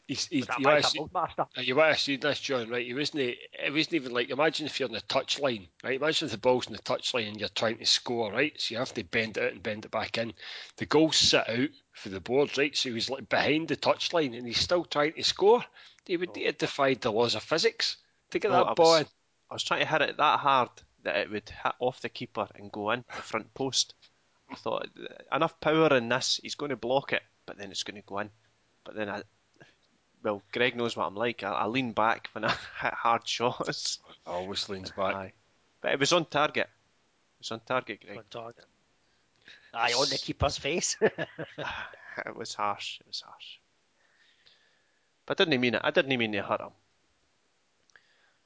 He's, 0.08 0.26
he's, 0.28 0.48
you 0.58 0.66
want 0.66 0.76
Micah 0.78 0.82
to 0.84 0.90
see, 0.90 1.00
Moldmaster. 1.00 1.40
uh, 1.58 1.62
you 1.90 1.96
see 1.98 2.16
this, 2.16 2.40
John? 2.40 2.70
Right? 2.70 2.86
He 2.86 2.94
wasn't. 2.94 3.22
It 3.24 3.74
wasn't 3.74 3.96
even 3.96 4.14
like 4.14 4.30
imagine 4.30 4.66
if 4.66 4.80
you're 4.80 4.88
on 4.88 4.94
the 4.96 5.02
touch 5.02 5.38
line, 5.40 5.68
right? 5.84 6.00
Imagine 6.00 6.28
if 6.28 6.32
the 6.32 6.38
ball's 6.38 6.68
in 6.68 6.74
the 6.74 6.80
touch 6.80 7.14
line 7.14 7.28
and 7.28 7.40
you're 7.40 7.50
trying 7.50 7.78
to 7.80 7.86
score, 7.86 8.32
right? 8.32 8.54
So 8.58 8.74
you 8.74 8.80
have 8.80 8.94
to 8.94 9.04
bend 9.04 9.36
it 9.36 9.44
out 9.44 9.52
and 9.52 9.62
bend 9.62 9.84
it 9.84 9.92
back 9.92 10.18
in. 10.18 10.32
The 10.78 10.86
goal's 10.86 11.18
sit 11.18 11.50
out 11.50 11.70
for 11.92 12.08
the 12.08 12.22
board, 12.22 12.58
right? 12.58 12.76
So 12.76 12.94
he's 12.94 13.10
like 13.10 13.28
behind 13.28 13.68
the 13.68 13.76
touch 13.76 14.14
line 14.14 14.34
and 14.34 14.48
he's 14.48 14.60
still 14.62 14.86
trying 14.86 15.14
to 15.14 15.24
score. 15.24 15.64
He 16.06 16.16
would 16.16 16.38
had 16.38 16.58
defied 16.58 17.02
the 17.02 17.12
laws 17.12 17.36
of 17.36 17.44
physics 17.44 17.98
to 18.32 18.40
get 18.40 18.50
Well, 18.52 18.64
that 18.64 18.72
I 18.72 18.74
ball 18.76 18.92
was- 18.92 19.02
in. 19.02 19.08
I 19.50 19.54
was 19.56 19.64
trying 19.64 19.80
to 19.82 19.86
hit 19.88 20.02
it 20.02 20.18
that 20.18 20.40
hard 20.40 20.70
that 21.04 21.18
it 21.18 21.32
would 21.32 21.50
hit 21.50 21.74
off 21.80 22.00
the 22.02 22.10
keeper 22.10 22.48
and 22.56 22.72
go 22.72 22.92
in 22.92 23.04
the 23.14 23.22
front 23.22 23.54
post. 23.54 23.94
I 24.50 24.56
thought 24.56 24.88
enough 25.34 25.60
power 25.60 25.94
in 25.96 26.08
this, 26.08 26.40
he's 26.42 26.56
going 26.56 26.70
to 26.70 26.76
block 26.78 27.12
it, 27.12 27.24
but 27.46 27.58
then 27.58 27.72
it's 27.72 27.84
going 27.84 28.02
to 28.02 28.06
go 28.08 28.20
in. 28.20 28.30
But 28.86 28.96
then 28.96 29.10
I, 29.10 29.24
well, 30.28 30.42
Greg 30.52 30.76
knows 30.76 30.98
what 30.98 31.06
I'm 31.06 31.16
like. 31.16 31.42
I, 31.42 31.52
I 31.54 31.68
lean 31.68 31.94
back 31.94 32.28
when 32.34 32.44
I 32.44 32.50
hit 32.82 32.94
hard 32.94 33.26
shots. 33.26 34.00
Always 34.26 34.68
leans 34.68 34.92
back. 34.92 35.16
Aye. 35.16 35.34
But 35.80 35.94
it 35.94 36.00
was 36.02 36.12
on 36.12 36.26
target. 36.26 36.68
It 36.68 37.40
was 37.40 37.52
on 37.52 37.62
target, 37.62 38.02
Greg. 38.06 38.18
On 38.18 38.24
target. 38.30 38.66
Aye, 39.74 39.94
on 39.94 40.10
the 40.10 40.18
keeper's 40.18 40.58
face. 40.58 40.98
Ah, 41.60 41.90
it 42.26 42.36
was 42.36 42.56
harsh. 42.56 43.00
It 43.00 43.08
was 43.08 43.22
harsh. 43.22 43.60
But 45.26 45.40
I 45.40 45.46
didn't 45.46 45.62
mean 45.62 45.76
it. 45.76 45.82
I 45.84 45.92
didn't 45.92 46.18
mean 46.18 46.32
to 46.32 46.42
hurt 46.42 46.62
him. 46.62 46.72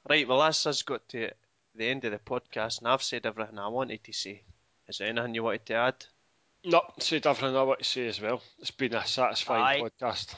Right, 0.08 0.28
well, 0.28 0.40
that's 0.40 0.66
us 0.66 0.82
got 0.82 1.08
to 1.08 1.30
the 1.74 1.88
end 1.88 2.04
of 2.04 2.12
the 2.12 2.18
podcast, 2.18 2.78
and 2.80 2.88
I've 2.88 3.02
said 3.02 3.24
everything 3.24 3.58
I 3.58 3.68
wanted 3.68 4.04
to 4.04 4.12
say. 4.12 4.42
Is 4.88 4.98
there 4.98 5.08
anything 5.08 5.34
you 5.34 5.42
wanted 5.42 5.64
to 5.66 5.74
add? 5.74 6.04
No, 6.64 6.82
said 6.98 7.26
everything 7.26 7.56
I 7.56 7.62
want 7.62 7.78
to 7.78 7.84
say 7.84 8.08
as 8.08 8.20
well. 8.20 8.42
It's 8.60 8.70
been 8.70 8.94
a 8.94 9.06
satisfying 9.06 9.82
Aye. 9.82 9.88
podcast. 9.88 10.34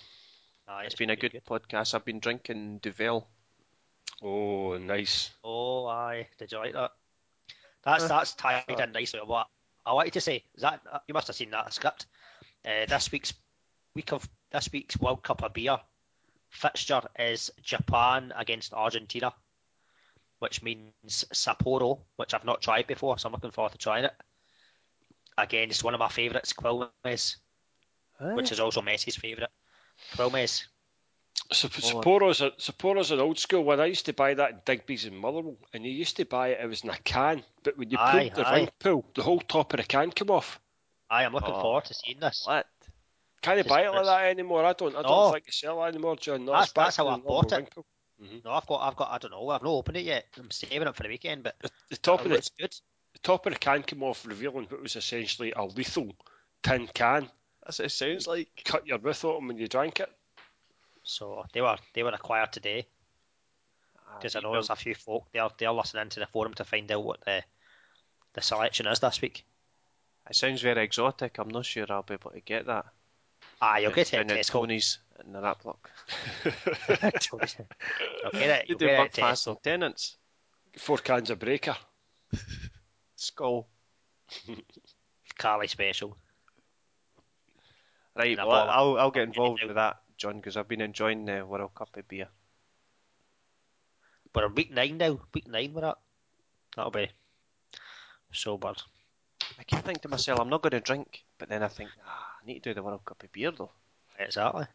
Aye, 0.66 0.84
It's 0.84 0.94
been 0.94 1.10
a 1.10 1.16
good, 1.16 1.38
podcast. 1.48 1.94
I've 1.94 2.04
been 2.04 2.20
drinking 2.20 2.78
Duvel. 2.78 3.26
Oh, 4.22 4.78
nice. 4.78 5.30
Oh, 5.42 5.86
aye. 5.86 6.28
Did 6.38 6.52
you 6.52 6.58
like 6.58 6.72
that? 6.72 6.92
That's 7.84 8.04
uh, 8.04 8.08
that's 8.08 8.32
tied 8.34 8.64
uh, 8.68 8.76
in 8.76 8.92
nicely 8.92 9.20
with 9.20 9.28
what 9.28 9.46
I 9.84 9.92
wanted 9.92 10.14
to 10.14 10.20
say. 10.22 10.44
Is 10.54 10.62
that 10.62 10.80
uh, 10.90 10.98
you 11.06 11.12
must 11.12 11.26
have 11.26 11.36
seen 11.36 11.50
that 11.50 11.72
script? 11.74 12.06
Uh, 12.64 12.86
this 12.88 13.12
week's 13.12 13.34
week 13.94 14.12
of 14.12 14.26
this 14.52 14.70
week's 14.72 14.98
World 14.98 15.22
Cup 15.22 15.42
of 15.42 15.52
beer 15.52 15.78
fixture 16.54 17.02
is 17.18 17.50
Japan 17.62 18.32
against 18.36 18.72
Argentina, 18.72 19.34
which 20.38 20.62
means 20.62 20.92
Sapporo, 21.32 22.00
which 22.16 22.32
I've 22.32 22.44
not 22.44 22.62
tried 22.62 22.86
before, 22.86 23.18
so 23.18 23.28
I'm 23.28 23.32
looking 23.32 23.50
forward 23.50 23.72
to 23.72 23.78
trying 23.78 24.04
it. 24.04 24.14
Again, 25.36 25.68
it's 25.68 25.82
one 25.82 25.94
of 25.94 26.00
my 26.00 26.08
favourites, 26.08 26.52
Quilmes, 26.52 27.36
which 28.20 28.50
eh. 28.50 28.54
is 28.54 28.60
also 28.60 28.80
Messi's 28.80 29.16
favourite. 29.16 29.50
Oh. 30.18 30.30
Sapporo's, 31.52 32.40
a, 32.40 32.52
Sapporo's 32.58 33.10
an 33.10 33.20
old 33.20 33.38
school 33.38 33.64
one. 33.64 33.80
I 33.80 33.86
used 33.86 34.06
to 34.06 34.12
buy 34.12 34.34
that 34.34 34.50
in 34.50 34.60
Digby's 34.64 35.04
in 35.04 35.16
Motherwell, 35.16 35.56
and 35.72 35.84
you 35.84 35.90
used 35.92 36.16
to 36.16 36.24
buy 36.24 36.48
it, 36.48 36.60
it 36.62 36.66
was 36.66 36.82
in 36.84 36.90
a 36.90 36.96
can, 36.98 37.42
but 37.62 37.76
when 37.76 37.90
you 37.90 37.98
Aye, 37.98 38.30
pulled 38.30 38.34
the 38.44 38.48
aye. 38.48 38.54
ring 38.56 38.68
pull, 38.78 39.04
the 39.14 39.22
whole 39.22 39.40
top 39.40 39.72
of 39.72 39.78
the 39.78 39.84
can 39.84 40.10
came 40.10 40.30
off. 40.30 40.60
Aye, 41.10 41.24
I'm 41.24 41.32
looking 41.32 41.52
Oh. 41.54 41.60
forward 41.60 41.84
to 41.86 41.94
seeing 41.94 42.18
this. 42.20 42.44
What? 42.46 42.66
Can't 43.42 43.58
you 43.58 43.64
buy 43.64 43.84
it 43.84 43.90
like 43.90 44.04
that 44.06 44.24
anymore? 44.28 44.64
I 44.64 44.72
don't. 44.72 44.96
I 44.96 45.02
don't 45.02 45.10
No. 45.10 45.32
think 45.32 45.46
you 45.46 45.52
sell 45.52 45.84
it 45.84 45.88
anymore, 45.88 46.16
John. 46.16 46.44
No, 46.46 46.52
That's- 46.52 46.72
that's 46.72 46.96
how 46.96 47.08
I 47.08 47.16
the 47.16 47.22
bought 47.22 47.52
it. 47.52 47.70
pull. 47.74 47.84
Mm-hmm. 48.22 48.38
No, 48.44 48.52
I've 48.52 48.66
got, 48.66 48.80
I've 48.80 48.96
got, 48.96 49.10
I 49.10 49.18
don't 49.18 49.32
know, 49.32 49.48
I've 49.50 49.62
not 49.62 49.70
opened 49.70 49.96
it 49.98 50.04
yet. 50.04 50.26
I'm 50.38 50.50
saving 50.50 50.86
it 50.88 50.94
for 50.96 51.02
the 51.02 51.08
weekend, 51.08 51.42
but 51.42 51.56
The 51.90 51.96
top 51.96 52.20
of 52.24 52.30
the, 52.30 52.48
good. 52.58 52.72
the 53.12 53.18
top 53.22 53.44
of 53.44 53.52
the 53.52 53.58
can 53.58 53.82
came 53.82 54.02
off, 54.04 54.24
revealing 54.24 54.66
what 54.70 54.80
was 54.80 54.96
essentially 54.96 55.52
a 55.54 55.64
lethal 55.64 56.12
tin 56.62 56.88
can. 56.94 57.28
That's 57.64 57.78
what 57.78 57.86
it 57.86 57.90
sounds 57.90 58.26
like. 58.26 58.48
Cut 58.64 58.86
your 58.86 58.98
mouth 58.98 59.24
open 59.24 59.48
when 59.48 59.58
you 59.58 59.68
drank 59.68 60.00
it. 60.00 60.10
So 61.02 61.44
they 61.52 61.60
were, 61.60 61.76
they 61.92 62.02
were 62.02 62.10
acquired 62.10 62.52
today 62.52 62.86
because 64.16 64.36
I 64.36 64.40
know 64.40 64.52
there's 64.52 64.70
a 64.70 64.76
few 64.76 64.94
folk 64.94 65.26
they're 65.32 65.48
they're 65.58 65.72
listening 65.72 66.08
to 66.10 66.20
the 66.20 66.26
forum 66.26 66.54
to 66.54 66.64
find 66.64 66.90
out 66.90 67.04
what 67.04 67.20
the 67.24 67.42
the 68.32 68.40
selection 68.40 68.86
is 68.86 69.00
this 69.00 69.20
week. 69.20 69.44
It 70.28 70.36
sounds 70.36 70.62
very 70.62 70.82
exotic. 70.82 71.38
I'm 71.38 71.48
not 71.48 71.66
sure 71.66 71.86
I'll 71.88 72.02
be 72.02 72.14
able 72.14 72.30
to 72.30 72.40
get 72.40 72.66
that. 72.66 72.86
Ah, 73.60 73.76
you'll 73.76 73.92
get 73.92 74.12
it 74.12 74.20
at 74.20 74.28
Down 74.28 74.38
at 74.38 74.44
Tesco. 74.44 74.52
Tony's 74.52 74.98
in 75.24 75.32
the 75.32 75.40
Rap 75.40 75.62
Block. 75.62 75.90
you'll 76.44 76.52
get 77.02 77.30
it. 78.34 78.68
You 78.68 78.76
You'll 78.76 78.78
do 78.78 78.86
get 78.86 78.94
it 78.94 78.96
bug 78.96 79.06
at 79.06 79.12
pass 79.12 79.44
Tesco. 79.44 79.48
on 79.48 79.56
Tennent's. 79.62 80.16
Four 80.78 80.98
cans 80.98 81.30
of 81.30 81.38
breaker. 81.38 81.76
Skol. 83.18 83.66
Carly 85.38 85.68
special. 85.68 86.16
Right, 88.16 88.36
well, 88.36 88.50
I'll, 88.50 88.68
I'll 88.70 88.94
get 88.94 89.00
I'll 89.00 89.10
get 89.10 89.20
it 89.22 89.28
involved 89.28 89.62
with 89.64 89.74
that, 89.74 90.00
John, 90.16 90.36
because 90.36 90.56
I've 90.56 90.68
been 90.68 90.80
enjoying 90.80 91.24
the 91.24 91.44
World 91.44 91.74
Cup 91.74 91.96
of 91.96 92.06
beer. 92.08 92.28
We're 94.34 94.44
on 94.44 94.54
week 94.54 94.72
nine 94.72 94.98
now. 94.98 95.20
Week 95.32 95.48
nine 95.48 95.72
we're 95.72 95.84
at. 95.84 95.98
That'll 96.76 96.90
be 96.90 97.10
so 98.32 98.56
bad. 98.58 98.82
I 99.58 99.62
keep 99.64 99.84
thinking 99.84 100.02
to 100.02 100.08
myself, 100.08 100.40
I'm 100.40 100.48
not 100.48 100.62
going 100.62 100.72
to 100.72 100.80
drink, 100.80 101.22
but 101.38 101.48
then 101.48 101.62
I 101.62 101.68
think, 101.68 101.90
ah, 102.06 102.28
I 102.42 102.46
need 102.46 102.62
to 102.64 102.70
do 102.70 102.74
the 102.74 102.82
World 102.82 103.04
Cup 103.04 103.22
of 103.22 103.32
beer 103.32 103.52
though. 103.52 103.70
Exactly. 104.18 104.66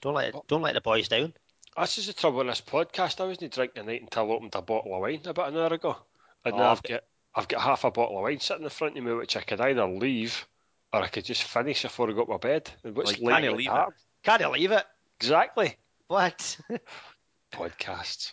Don't 0.00 0.14
let 0.14 0.34
it, 0.34 0.36
don't 0.48 0.62
let 0.62 0.74
the 0.74 0.80
boys 0.80 1.08
down. 1.08 1.32
This 1.78 1.98
is 1.98 2.06
the 2.06 2.12
trouble 2.12 2.40
in 2.42 2.46
this 2.48 2.60
podcast. 2.60 3.20
I 3.20 3.26
wasn't 3.26 3.52
drinking 3.52 3.84
tonight 3.84 4.02
until 4.02 4.30
I 4.30 4.34
opened 4.34 4.54
a 4.54 4.62
bottle 4.62 4.94
of 4.94 5.00
wine 5.00 5.22
about 5.26 5.48
an 5.52 5.58
hour 5.58 5.72
ago, 5.72 5.96
and 6.44 6.54
Oh, 6.54 6.58
now 6.58 6.70
I've 6.70 6.78
I've 6.78 6.82
got 6.82 7.04
I've 7.34 7.48
got 7.48 7.60
half 7.62 7.84
a 7.84 7.90
bottle 7.90 8.18
of 8.18 8.22
wine 8.22 8.38
sitting 8.40 8.64
in 8.64 8.70
front 8.70 8.96
of 8.96 9.02
me, 9.04 9.12
which 9.12 9.36
I 9.36 9.40
could 9.42 9.60
either 9.60 9.86
leave 9.86 10.46
or 10.94 11.02
I 11.02 11.08
could 11.08 11.24
just 11.24 11.42
finish 11.42 11.82
before 11.82 12.08
I 12.08 12.12
go 12.12 12.24
to 12.24 12.30
my 12.30 12.36
bed. 12.36 12.70
And 12.84 12.96
what's 12.96 13.18
Well, 13.18 13.34
can't 13.34 13.44
like 13.46 13.56
leave 13.56 13.70
that? 13.70 13.88
it. 13.88 13.94
Can't 14.22 14.40
you 14.40 14.48
leave 14.48 14.70
it? 14.70 14.84
Exactly. 15.18 15.76
What? 16.06 16.56
Podcasts. 17.52 18.32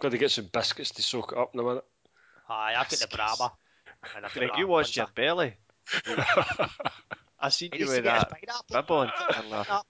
Got 0.00 0.10
to 0.10 0.18
get 0.18 0.32
some 0.32 0.48
biscuits 0.52 0.90
to 0.92 1.02
soak 1.02 1.32
it 1.32 1.38
up 1.38 1.54
in 1.54 1.60
a 1.60 1.62
minute. 1.62 1.84
Aye, 2.48 2.74
I've 2.76 2.88
got 2.88 2.98
the 2.98 3.16
Brahma. 3.16 3.52
And 4.16 4.26
I've 4.26 4.32
Greg, 4.32 4.50
you 4.58 4.66
washed 4.66 4.96
your 4.96 5.06
belly. 5.14 5.54
I 7.38 7.48
seen 7.50 7.70
you 7.72 7.80
needs 7.80 7.90
to 7.92 7.96
with 7.98 8.04
that 8.04 8.32
bib 8.68 8.90
on. 8.90 9.12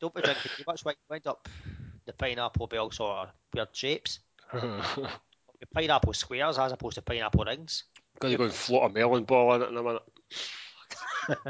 Don't 0.00 0.14
be 0.14 0.22
drinking 0.22 0.50
too 0.56 0.64
much. 0.66 0.84
Wind 0.84 0.96
wind 1.10 1.26
up 1.26 1.46
the 2.06 2.12
pineapple 2.12 2.66
be 2.68 2.78
also 2.78 3.06
uh, 3.06 3.26
weird 3.54 3.68
shapes. 3.72 4.20
The 4.52 5.66
pineapple 5.72 6.12
squares 6.14 6.58
as 6.58 6.72
opposed 6.72 6.94
to 6.96 7.02
pineapple 7.02 7.44
rings. 7.44 7.84
Got 8.22 8.28
to 8.28 8.36
go 8.36 8.44
and 8.44 8.52
float 8.52 8.88
a 8.88 8.94
melon 8.94 9.24
ball 9.24 9.52
in 9.54 9.62
it 9.62 9.68
in 9.70 9.76
a 9.76 9.82
minute. 9.82 10.02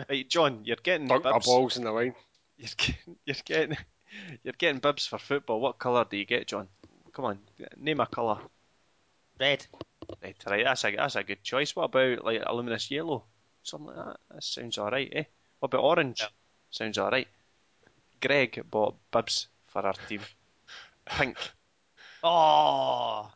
Right, 0.08 0.26
John, 0.26 0.62
you're 0.64 0.76
getting 0.82 1.06
Dunk 1.06 1.24
my 1.24 1.32
bibs. 1.32 1.44
balls 1.44 1.76
in 1.76 1.84
the 1.84 1.92
wine. 1.92 2.14
You're 2.56 2.70
getting, 2.78 3.16
you're 3.26 3.36
getting, 3.44 3.76
you're 4.42 4.54
getting 4.56 4.80
bibs 4.80 5.06
for 5.06 5.18
football. 5.18 5.60
What 5.60 5.78
colour 5.78 6.06
do 6.08 6.16
you 6.16 6.24
get, 6.24 6.46
John? 6.46 6.68
Come 7.12 7.26
on, 7.26 7.38
name 7.76 8.00
a 8.00 8.06
colour. 8.06 8.38
Red. 9.38 9.66
Right, 10.22 10.36
right, 10.48 10.64
that's 10.64 10.84
a 10.84 10.96
that's 10.96 11.16
a 11.16 11.22
good 11.22 11.42
choice. 11.42 11.76
What 11.76 11.84
about 11.84 12.24
like 12.24 12.42
a 12.42 12.54
luminous 12.54 12.90
yellow, 12.90 13.24
something 13.62 13.88
like 13.94 13.96
that? 14.06 14.16
That 14.30 14.42
sounds 14.42 14.78
all 14.78 14.90
right, 14.90 15.12
eh? 15.14 15.24
What 15.60 15.74
about 15.74 15.84
orange? 15.84 16.20
Yeah. 16.20 16.28
Sounds 16.70 16.96
all 16.96 17.10
right. 17.10 17.28
Greg 18.22 18.62
bought 18.70 18.96
bibs 19.10 19.48
for 19.66 19.84
our 19.84 19.92
team. 20.08 20.20
Pink. 21.04 21.36
Oh, 22.24 23.28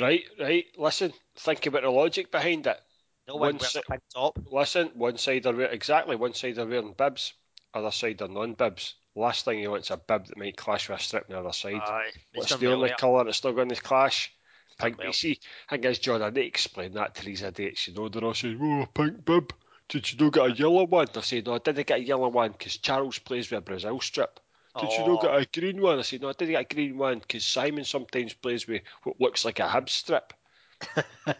Right, 0.00 0.24
right. 0.40 0.64
Listen, 0.76 1.12
think 1.36 1.66
about 1.66 1.82
the 1.82 1.90
logic 1.90 2.30
behind 2.30 2.66
it. 2.66 2.80
no 3.28 3.36
One 3.36 3.56
one 3.56 3.60
si- 3.60 3.80
top. 4.14 4.38
Listen, 4.50 4.90
one 4.94 5.18
side 5.18 5.46
are 5.46 5.54
wearing, 5.54 5.72
exactly 5.74 6.16
one 6.16 6.34
side 6.34 6.58
are 6.58 6.66
wearing 6.66 6.92
bibs, 6.92 7.32
other 7.74 7.90
side 7.90 8.22
are 8.22 8.28
non-bibs. 8.28 8.94
Last 9.14 9.44
thing 9.44 9.58
you 9.58 9.70
want 9.70 9.84
is 9.84 9.90
a 9.90 9.96
bib 9.98 10.26
that 10.26 10.38
might 10.38 10.56
clash 10.56 10.88
with 10.88 11.00
a 11.00 11.02
strip 11.02 11.26
on 11.28 11.34
the 11.34 11.40
other 11.40 11.52
side. 11.52 11.74
Aye, 11.74 12.10
What's 12.34 12.56
the 12.56 12.72
only 12.72 12.92
colour 12.98 13.24
that's 13.24 13.36
still 13.38 13.52
going 13.52 13.68
to 13.68 13.80
clash? 13.80 14.32
Pink. 14.78 15.02
You 15.02 15.12
see, 15.12 15.38
I 15.70 15.76
guess 15.76 15.98
John, 15.98 16.22
I 16.22 16.30
need 16.30 16.34
to 16.42 16.46
explain 16.46 16.94
that 16.94 17.14
to 17.16 17.24
these 17.24 17.42
idiots. 17.42 17.86
You 17.86 17.94
know, 17.94 18.08
they're 18.08 18.24
all 18.24 18.32
saying, 18.32 18.58
"Oh, 18.60 18.82
a 18.82 18.86
pink 18.86 19.24
bib. 19.24 19.52
Did 19.88 20.10
you 20.10 20.24
not 20.24 20.32
get 20.32 20.46
a 20.50 20.52
yellow 20.52 20.84
one?" 20.84 21.08
I 21.14 21.20
say, 21.20 21.42
"No, 21.44 21.54
I 21.54 21.58
didn't 21.58 21.86
get 21.86 22.00
a 22.00 22.02
yellow 22.02 22.28
one 22.28 22.52
because 22.52 22.78
Charles 22.78 23.18
plays 23.18 23.50
with 23.50 23.58
a 23.58 23.60
Brazil 23.60 24.00
strip." 24.00 24.40
Did 24.80 24.90
you 24.92 25.06
not 25.06 25.20
get 25.20 25.34
a 25.34 25.60
green 25.60 25.82
one? 25.82 25.98
I 25.98 26.02
said, 26.02 26.22
"No, 26.22 26.30
I 26.30 26.32
didn't 26.32 26.52
get 26.52 26.72
a 26.72 26.74
green 26.74 26.96
one 26.96 27.18
because 27.18 27.44
Simon 27.44 27.84
sometimes 27.84 28.32
plays 28.32 28.66
with 28.66 28.82
what 29.02 29.20
looks 29.20 29.44
like 29.44 29.58
a 29.58 29.68
Hibs 29.68 29.90
strip." 29.90 30.32
I, 31.26 31.34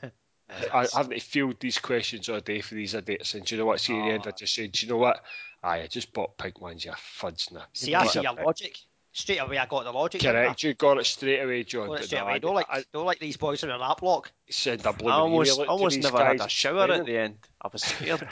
I 0.73 0.87
haven't 0.95 1.23
field 1.23 1.57
these 1.61 1.79
questions 1.79 2.29
all 2.29 2.41
day 2.41 2.61
for 2.61 2.75
these 2.75 2.95
idiots, 2.95 3.35
and 3.35 3.45
do 3.45 3.55
you 3.55 3.61
know 3.61 3.67
what? 3.67 3.81
See, 3.81 3.95
in 3.95 4.05
the 4.05 4.13
end, 4.13 4.25
I 4.27 4.31
Oh. 4.31 4.35
just 4.37 4.55
said, 4.55 4.73
"Do 4.73 4.85
you 4.87 4.93
know 4.93 4.99
what? 4.99 5.25
Aye, 5.63 5.83
I 5.83 5.87
just 5.87 6.13
bought 6.13 6.37
pink 6.37 6.61
ones. 6.61 6.85
You 6.85 6.93
fuds 6.93 7.51
now." 7.53 7.65
See, 7.73 7.95
I 7.95 8.07
see 8.07 8.21
your 8.21 8.35
logic. 8.35 8.77
Straight 9.15 9.39
away, 9.39 9.59
I 9.59 9.67
got 9.67 9.85
the 9.85 9.93
logic. 9.93 10.23
Correct, 10.23 10.63
you 10.63 10.73
got 10.73 10.99
it 10.99 11.05
straight 11.05 11.41
away, 11.41 11.65
John. 11.65 11.89
Got 11.89 12.01
it 12.01 12.05
straight 12.07 12.19
no, 12.21 12.25
away. 12.25 12.33
I- 12.35 12.39
Don't 12.39 12.55
like, 12.55 12.67
I, 12.71 12.85
don't 12.93 13.05
like 13.05 13.19
these 13.19 13.37
boys 13.37 13.63
in 13.63 13.71
a 13.71 13.77
lap 13.77 14.01
lock. 14.01 14.33
send 14.49 14.87
a 14.87 14.89
I 14.89 15.13
almost 15.13 15.51
email 15.51 15.61
out 15.61 15.65
to 15.65 15.71
almost 15.71 15.99
never 16.03 16.19
guys 16.19 16.41
had 16.41 16.47
a 16.47 16.51
shower 16.51 16.91
at 16.91 17.05
the 17.05 17.19
end. 17.19 17.37
I 17.61 17.69
was 17.71 17.83
scared. 17.83 18.27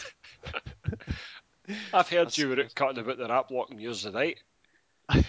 I've 1.92 2.08
heard 2.08 2.36
you 2.36 2.48
were 2.48 2.64
cutting 2.74 2.98
about 2.98 3.18
the 3.18 3.28
rap 3.28 3.50
lock 3.50 3.70
and 3.70 3.80
yours 3.80 4.02
the 4.02 4.11
night. 4.11 4.38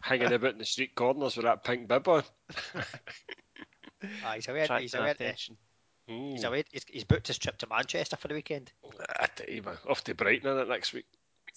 Hanging 0.00 0.32
about 0.32 0.52
in 0.52 0.58
the 0.58 0.64
street 0.64 0.94
corners 0.94 1.36
with 1.36 1.44
that 1.44 1.64
pink 1.64 1.86
bib 1.88 2.08
on. 2.08 2.22
Aye, 4.26 4.36
he's 4.36 4.48
away. 4.48 4.66
He's 4.80 4.94
away. 4.94 5.10
attention. 5.10 5.56
Mm. 6.08 6.32
He's 6.32 6.44
away. 6.44 6.64
He's, 6.70 6.84
he's 6.88 7.04
booked 7.04 7.28
his 7.28 7.38
trip 7.38 7.56
to 7.58 7.66
Manchester 7.68 8.16
for 8.16 8.28
the 8.28 8.34
weekend. 8.34 8.72
I 9.18 9.26
tell 9.34 9.48
you, 9.48 9.62
man. 9.62 9.76
Off 9.88 10.04
to 10.04 10.14
Brighton 10.14 10.50
in 10.50 10.58
it 10.58 10.68
next 10.68 10.92
week. 10.92 11.06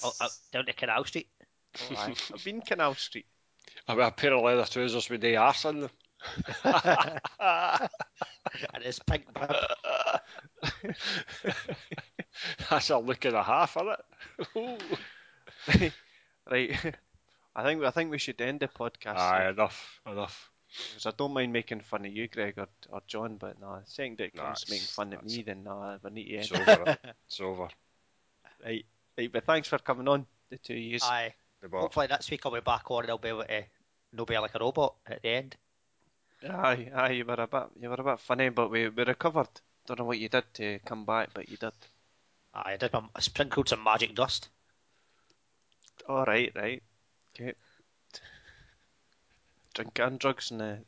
Oh, 0.03 0.13
uh, 0.21 0.29
down 0.51 0.65
to 0.65 0.73
Canal 0.73 1.05
Street. 1.05 1.27
Oh. 1.91 1.95
I've 2.33 2.43
been 2.43 2.61
Canal 2.61 2.95
Street. 2.95 3.25
I 3.87 3.93
wear 3.95 4.07
a 4.07 4.11
pair 4.11 4.33
of 4.33 4.43
leather 4.43 4.65
trousers 4.65 5.09
with 5.09 5.21
the 5.21 5.37
arse 5.37 5.65
on 5.65 5.81
them. 5.81 5.89
and 6.63 7.19
his 8.81 8.99
pink 8.99 9.25
bib. 9.33 9.51
That's 12.69 12.89
a 12.89 12.97
look 12.97 13.25
and 13.25 13.35
a 13.35 13.43
half, 13.43 13.77
isn't 13.77 14.81
it? 15.75 15.93
right. 16.49 16.95
I 17.55 17.63
think 17.63 17.83
I 17.83 17.91
think 17.91 18.09
we 18.11 18.17
should 18.17 18.41
end 18.41 18.61
the 18.61 18.67
podcast. 18.67 19.17
Aye, 19.17 19.49
enough, 19.49 20.01
enough. 20.09 20.49
Because 20.89 21.05
I 21.05 21.11
don't 21.17 21.33
mind 21.33 21.53
making 21.53 21.79
fun 21.81 22.05
of 22.05 22.11
you, 22.11 22.27
Greg 22.27 22.55
or, 22.57 22.67
or 22.89 23.01
John, 23.07 23.37
but 23.37 23.59
no, 23.59 23.79
second 23.85 24.19
it 24.21 24.35
Nah, 24.35 24.45
comes 24.47 24.63
to 24.65 24.71
making 24.71 24.87
fun 24.87 25.07
of 25.13 25.19
that's- 25.21 25.35
me, 25.37 25.43
then 25.43 25.63
no, 25.63 25.97
we 26.03 26.09
need 26.11 26.27
to 26.27 26.35
It's 26.35 26.51
over. 26.51 26.83
it. 26.91 26.99
It's 27.27 27.39
over. 27.39 27.67
Right, 28.65 28.85
right, 29.17 29.31
but 29.31 29.45
thanks 29.45 29.67
for 29.67 29.77
coming 29.77 30.07
on, 30.07 30.25
the 30.49 30.57
two 30.57 30.73
years. 30.75 31.03
Aye. 31.03 31.33
The. 31.61 31.69
Hopefully 31.69 32.07
next 32.07 32.29
week 32.29 32.41
I'll 32.45 32.51
be 32.53 32.59
back 32.59 32.89
on 32.91 33.03
and 33.03 33.09
I'll 33.11 33.17
be 33.17 33.29
able 33.29 33.43
to 33.43 33.63
no 34.13 34.25
be 34.25 34.37
like 34.37 34.55
a 34.55 34.59
robot 34.59 34.95
at 35.07 35.21
the 35.21 35.29
end. 35.29 35.55
Aye, 36.47 36.91
aye, 36.93 37.11
you 37.11 37.25
were 37.25 37.33
a 37.33 37.47
bit, 37.47 37.63
you 37.81 37.89
were 37.89 37.95
a 37.95 38.03
bit 38.03 38.19
funny, 38.19 38.49
but 38.49 38.69
we, 38.69 38.89
we 38.89 39.03
recovered. 39.03 39.49
Don't 39.87 39.99
know 39.99 40.05
what 40.05 40.19
you 40.19 40.29
did 40.29 40.43
to 40.55 40.79
come 40.85 41.05
back, 41.05 41.29
but 41.33 41.49
you 41.49 41.57
did. 41.57 41.71
Aye, 42.53 42.73
I 42.73 42.77
did 42.77 42.93
my, 42.93 43.01
I 43.15 43.21
sprinkled 43.21 43.69
some 43.69 43.83
magic 43.83 44.13
dust. 44.15 44.49
All 46.07 46.25
right, 46.25 46.51
right, 46.55 46.83
okay. 47.35 47.53
Drink 49.77 49.99
and 49.99 50.17
drugs 50.17 50.49
in 50.49 50.57
the 50.57 50.79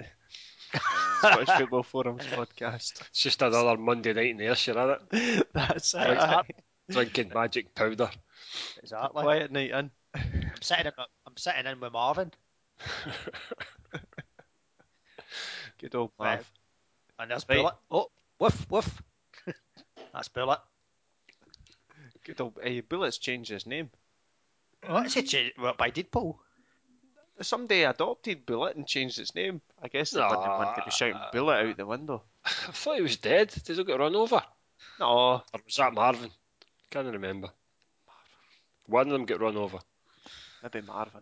Scottish 1.20 1.48
Football 1.48 1.84
Forums 1.84 2.26
podcast. 2.26 3.00
It's 3.10 3.22
just 3.22 3.40
another 3.44 3.78
Monday 3.78 4.14
night 4.14 4.32
in 4.32 4.38
the 4.38 4.48
Ayrshire, 4.48 4.72
isn't 4.72 5.02
it? 5.12 5.48
That's 5.54 5.94
it. 5.94 5.98
that. 6.18 6.46
Drinking 6.90 7.30
magic 7.32 7.76
powder. 7.76 8.10
Exactly. 8.82 9.22
Quiet 9.22 9.52
night 9.52 9.70
in. 9.70 9.92
I'm 10.16 10.32
sitting 10.60 10.88
in, 10.88 10.94
I'm 10.98 11.38
sitting 11.38 11.68
in 11.68 11.80
with 11.80 11.94
Marvin, 11.94 12.32
Good 15.80 15.94
old 15.94 16.10
Right. 16.18 16.42
And 17.20 17.30
there's 17.30 17.46
Right. 17.48 17.58
Bullet. 17.60 17.76
Oh, 17.92 18.08
woof 18.40 18.72
woof. 18.72 19.04
That's 20.12 20.30
Bullet. 20.30 20.62
Good 22.24 22.42
old. 22.42 22.58
Hey, 22.64 22.82
Bullet's 22.82 23.20
changed 23.20 23.52
his 23.52 23.68
name. 23.68 23.92
What 24.88 25.06
is 25.06 25.16
it? 25.16 25.54
What 25.60 25.78
by 25.78 25.92
Deadpool? 25.92 26.40
Somebody 27.42 27.84
adopted 27.84 28.46
Bullet 28.46 28.76
and 28.76 28.86
changed 28.88 29.18
its 29.20 29.34
name. 29.36 29.62
I 29.82 29.88
guess 29.88 30.12
they 30.12 30.20
didn't 30.22 30.36
want 30.38 30.76
to 30.76 30.84
be 30.86 30.92
shouting 30.92 31.20
Bullet 31.32 31.70
out 31.70 31.78
the 31.78 31.86
window. 31.86 32.24
I 32.46 32.50
thought 32.72 32.96
he 32.98 33.02
was 33.02 33.18
dead. 33.18 33.50
Did 33.66 33.78
he 33.78 33.84
get 33.84 34.00
run 34.00 34.16
over? 34.16 34.42
No, 35.00 35.08
Or 35.08 35.44
was 35.66 35.76
that 35.78 35.94
Marvin? 35.94 36.32
Can't 36.92 37.08
remember. 37.08 37.50
One 38.88 39.08
of 39.08 39.14
them 39.14 39.26
get 39.26 39.40
run 39.40 39.56
over. 39.58 39.80
maybe 40.64 40.82
Marvin. 40.86 41.22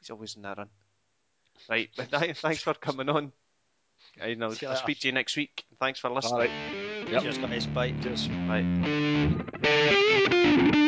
He's 0.00 0.10
always 0.10 0.36
in 0.36 0.42
that 0.42 0.58
run. 0.58 0.68
Right, 1.70 1.88
but 1.96 2.10
th- 2.10 2.36
thanks 2.40 2.62
for 2.62 2.74
coming 2.74 3.08
on. 3.08 3.32
I 4.20 4.34
know. 4.34 4.46
I'll 4.46 4.50
later. 4.52 4.74
speak 4.76 5.00
to 5.00 5.08
you 5.08 5.12
next 5.12 5.36
week. 5.36 5.64
Thanks 5.80 5.98
for 6.00 6.10
listening. 6.10 6.34
All 6.34 6.40
right. 6.40 6.50
Yep. 7.10 7.22
Cheers, 7.22 7.38
guys. 7.38 7.66
Bye. 7.66 7.94
Cheers. 8.02 8.28
Bye. 10.68 10.82